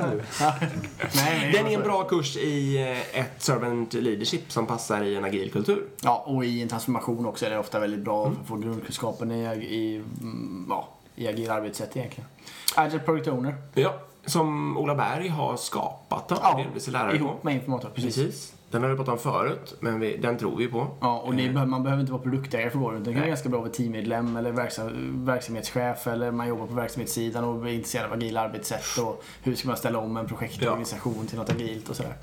Nej, 1.14 1.52
Den 1.52 1.66
är 1.66 1.74
en 1.74 1.82
bra 1.82 2.04
kurs 2.04 2.36
i 2.36 2.76
eh, 2.82 3.20
ett 3.20 3.42
servant 3.42 3.92
leadership 3.92 4.52
som 4.52 4.66
passar 4.66 5.02
i 5.02 5.16
en 5.16 5.24
agil 5.24 5.52
kultur. 5.52 5.84
Ja, 6.02 6.24
och 6.26 6.44
i 6.44 6.62
en 6.62 6.68
transformation 6.68 7.26
också 7.26 7.46
är 7.46 7.50
det 7.50 7.58
ofta 7.58 7.80
väldigt 7.80 8.00
bra 8.00 8.26
att 8.26 8.48
få 8.48 8.56
grundkunskapen 8.56 9.30
i, 9.32 9.44
i, 9.54 9.96
mm, 10.20 10.66
ja, 10.68 10.88
i 11.16 11.28
agila 11.28 11.54
arbetssätt 11.54 11.96
egentligen. 11.96 12.28
Agile 12.74 12.98
Product 13.02 13.28
Owner. 13.28 13.54
Ja, 13.74 13.94
som 14.26 14.78
Ola 14.78 14.94
Berg 14.94 15.28
har 15.28 15.56
skapat 15.56 16.28
då, 16.28 16.36
Ja, 16.42 16.56
delvis 16.64 16.88
är 16.88 16.92
lärare 16.92 17.16
ihop 17.16 17.44
med 17.44 17.54
informator. 17.54 17.88
Precis. 17.94 18.14
Precis. 18.16 18.52
Den 18.70 18.82
har 18.82 18.90
vi 18.90 18.96
pratat 18.96 19.12
om 19.12 19.18
förut, 19.18 19.74
men 19.80 20.00
vi, 20.00 20.16
den 20.16 20.38
tror 20.38 20.56
vi 20.56 20.68
på. 20.68 20.86
Ja, 21.00 21.18
och 21.20 21.34
det, 21.34 21.48
behöver- 21.48 21.66
man 21.66 21.82
behöver 21.82 22.00
inte 22.00 22.12
vara 22.12 22.22
produktägare 22.22 22.70
för 22.70 22.78
att 22.78 22.92
runt. 22.92 23.04
Det 23.04 23.10
kan 23.12 23.20
vara 23.20 23.28
ganska 23.28 23.48
bra 23.48 23.58
att 23.58 23.64
vara 23.64 23.72
teammedlem 23.74 24.36
eller 24.36 24.52
verksam, 24.52 25.24
verksamhetschef 25.26 26.06
eller 26.06 26.30
man 26.30 26.48
jobbar 26.48 26.66
på 26.66 26.74
verksamhetssidan 26.74 27.44
och 27.44 27.68
är 27.68 27.72
intresserad 27.72 28.06
av 28.06 28.12
agila 28.12 28.40
arbetssätt 28.40 28.98
och 29.02 29.24
hur 29.42 29.54
ska 29.54 29.68
man 29.68 29.76
ställa 29.76 29.98
om 29.98 30.16
en 30.16 30.26
projektorganisation 30.26 31.26
till 31.26 31.38
något 31.38 31.50
agilt 31.50 31.88
och 31.88 31.96
sådär. 31.96 32.14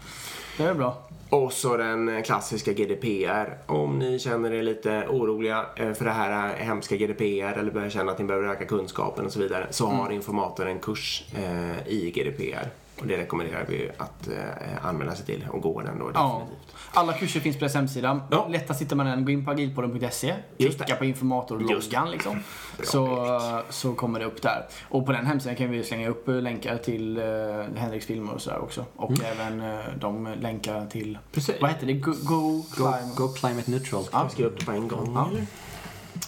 Det 0.58 0.64
är 0.64 0.74
bra. 0.74 0.98
Och 1.30 1.54
så 1.54 1.78
den 1.78 2.24
klassiska 2.24 2.74
GDPR. 2.74 3.58
Om 3.66 4.00
ni 4.00 4.20
känner 4.20 4.54
er 4.54 4.64
lite 4.64 5.08
oroliga 5.10 5.66
eh, 5.76 5.94
för 5.94 6.06
det 6.06 6.12
här 6.12 6.56
hemska 6.56 6.96
GDPR 6.96 7.58
eller 7.60 7.72
börjar 7.72 7.90
känna 7.90 8.12
att 8.12 8.20
ni 8.20 8.26
behöver 8.26 8.48
öka 8.48 8.66
kunskapen 8.66 9.26
och 9.26 9.32
så 9.32 9.40
vidare 9.40 9.68
så 9.70 9.88
har 9.88 10.12
informator 10.12 10.68
en 10.68 10.80
kurs 10.80 11.24
eh, 11.36 11.88
i 11.88 12.12
GDPR. 12.16 12.68
Och 13.02 13.08
det 13.08 13.18
rekommenderar 13.18 13.66
vi 13.70 13.90
att 13.98 14.28
eh, 14.28 14.86
anmäla 14.86 15.16
sig 15.16 15.26
till 15.26 15.48
och 15.52 15.62
gå 15.62 15.82
den 15.82 16.00
då 16.00 16.12
Ja. 16.14 16.42
definitivt. 16.42 16.76
Alla 16.94 17.14
kurser 17.14 17.40
finns 17.40 17.56
på 17.56 17.60
deras 17.60 17.76
hemsida. 17.76 18.22
Ja. 18.32 18.48
Lättast 18.50 18.82
hittar 18.82 18.96
man 18.96 19.06
den. 19.06 19.26
Gå 19.26 19.32
in 19.32 19.46
på 19.46 19.52
agilpodden.se. 19.52 20.36
Klicka 20.58 20.96
på 20.96 21.06
Just 21.06 21.16
informatorloggan 21.16 22.12
liksom. 22.12 22.34
Bra, 22.78 22.86
Så, 22.86 23.62
så 23.70 23.94
kommer 23.94 24.20
det 24.20 24.26
upp 24.26 24.42
där. 24.42 24.66
Och 24.90 25.06
på 25.06 25.12
den 25.12 25.26
hemsidan 25.26 25.56
kan 25.56 25.72
vi 25.72 25.84
slänga 25.84 26.10
upp 26.10 26.24
länkar 26.28 26.78
till 26.78 27.18
uh, 27.18 27.66
Henriks 27.76 28.06
filmer 28.06 28.34
och 28.34 28.42
sådär 28.42 28.60
också. 28.60 28.86
Och 28.96 29.12
även 29.24 29.62
uh, 29.62 29.80
de 30.00 30.34
länkar 30.42 30.86
till, 30.86 31.18
Precis. 31.32 31.56
vad 31.62 31.70
heter 31.72 31.88
det? 31.88 31.94
Go, 31.94 32.12
go, 32.24 32.52
Go, 32.58 32.64
Climb. 32.76 33.16
go 33.16 33.28
climate 33.28 33.72
neutral. 33.72 34.04
Ja. 34.12 34.22
Jag 34.22 34.32
skriver 34.32 34.50
upp 34.52 34.60
det 34.60 34.66
på 34.66 34.72
en 34.72 34.88
gång. 34.88 35.12
Ja. 35.16 35.30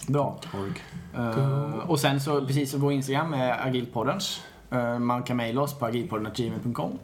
Bra. 0.08 0.38
Eh, 1.14 1.90
och 1.90 2.00
sen 2.00 2.20
så, 2.20 2.46
precis 2.46 2.70
så 2.70 2.78
vår 2.78 2.92
Instagram 2.92 3.34
är 3.34 3.66
agilpodden. 3.66 4.20
Eh, 4.70 4.98
man 4.98 5.22
kan 5.22 5.36
mejla 5.36 5.60
oss 5.60 5.78
på 5.78 5.86
agilpodden.gmail.com. 5.86 6.98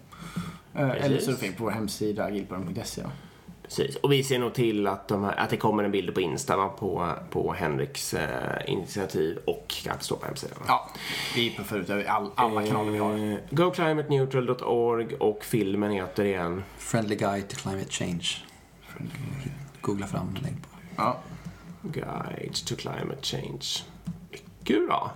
Uh, 0.77 0.91
eller 0.91 1.19
så 1.19 1.31
är 1.31 1.35
fint 1.35 1.57
på 1.57 1.65
vår 1.65 1.71
hemsida 1.71 2.25
agilpodden.se. 2.25 3.03
Precis. 3.63 3.97
Och 3.97 4.13
vi 4.13 4.25
ser 4.25 4.39
nog 4.39 4.55
till 4.55 4.87
att, 4.87 5.09
de 5.09 5.25
här, 5.25 5.37
att 5.37 5.51
det 5.51 5.57
kommer 5.57 5.85
en 5.85 5.91
bild 5.91 6.15
på 6.15 6.21
Insta 6.21 6.57
va, 6.57 6.69
på, 6.69 7.13
på 7.31 7.53
Henriks 7.53 8.15
eh, 8.15 8.73
initiativ 8.73 9.39
och 9.47 9.75
att 9.91 9.99
det 9.99 10.05
står 10.05 10.17
på 10.17 10.27
hemsidan. 10.27 10.57
va? 10.59 10.65
Ja, 10.69 10.91
vi 11.35 11.55
puffar 11.57 11.77
ut 11.77 11.91
över 11.91 12.05
all, 12.05 12.31
alla 12.35 12.67
kanaler 12.67 12.91
vi 12.91 12.99
har. 12.99 13.33
Eh, 13.33 13.39
GoClimateNeutral.org 13.51 15.15
och 15.15 15.45
filmen 15.45 15.91
heter 15.91 16.25
igen 16.25 16.63
Friendly 16.79 17.17
guide 17.17 17.49
to 17.49 17.57
climate 17.57 17.91
change. 17.91 18.27
Googla 19.81 20.07
fram 20.07 20.29
en 20.29 20.43
länk 20.43 20.63
på. 20.63 20.69
Ja. 20.97 21.19
Guide 21.83 22.55
to 22.67 22.77
Climate 22.77 23.23
Change. 23.23 23.67
Mycket 24.31 24.87
bra. 24.87 25.13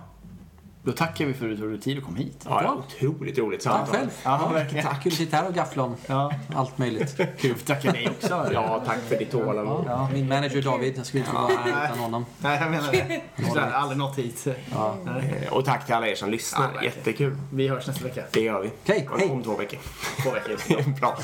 Då 0.87 0.93
tackar 0.93 1.25
vi 1.25 1.33
för 1.33 1.45
att 1.45 1.51
du 1.51 1.57
tog 1.57 1.69
dig 1.69 1.79
tid 1.79 1.97
och 1.97 2.03
kom 2.03 2.15
hit. 2.15 2.45
Ja, 2.49 2.61
det 2.61 2.67
var 2.67 2.75
otroligt 2.75 3.37
roligt 3.37 3.63
Tack 3.63 3.89
själv. 3.89 4.09
Ja, 4.23 4.49
verkligen. 4.53 4.85
Tack. 4.85 5.03
Kul 5.03 5.11
att 5.11 5.17
sitta 5.17 5.37
här 5.37 5.47
och 5.47 5.53
gaffla 5.53 5.83
om 5.83 5.95
Ja. 6.07 6.33
allt 6.55 6.77
möjligt. 6.77 7.17
Kul 7.39 7.51
att 7.51 7.65
tacka 7.65 7.91
dig 7.91 8.09
också. 8.09 8.47
Ja, 8.53 8.83
tack 8.85 8.97
för 9.09 9.17
ditt 9.17 9.31
tålamod. 9.31 9.85
Ja, 9.87 10.09
min 10.13 10.27
manager 10.27 10.61
David, 10.61 10.97
jag 10.97 11.05
skulle 11.05 11.23
inte 11.23 11.35
vara 11.35 11.47
här 11.57 11.85
utan 11.85 11.99
honom. 11.99 12.25
Nej, 12.39 12.59
jag 12.61 12.71
menar 12.71 12.91
det. 12.91 13.21
Jag 13.55 13.61
har 13.61 13.71
aldrig 13.71 13.97
nått 13.97 14.17
hit. 14.17 14.47
Eh, 14.47 15.53
Och 15.53 15.65
tack 15.65 15.85
till 15.85 15.95
alla 15.95 16.07
er 16.07 16.15
som 16.15 16.29
lyssnar. 16.29 16.69
Ja. 16.75 16.83
Jättekul. 16.83 17.37
Vi 17.53 17.67
hörs 17.67 17.87
nästa 17.87 18.03
vecka. 18.03 18.23
Det 18.31 18.41
gör 18.41 18.61
vi. 18.61 18.67
Okej, 18.83 19.09
hej. 19.17 19.29
Om 19.31 19.43
två 19.43 19.55
veckor. 19.55 19.79
Två 20.23 20.31
veckor. 20.31 20.91
Bra. 20.99 21.17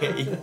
Hej. 0.00 0.36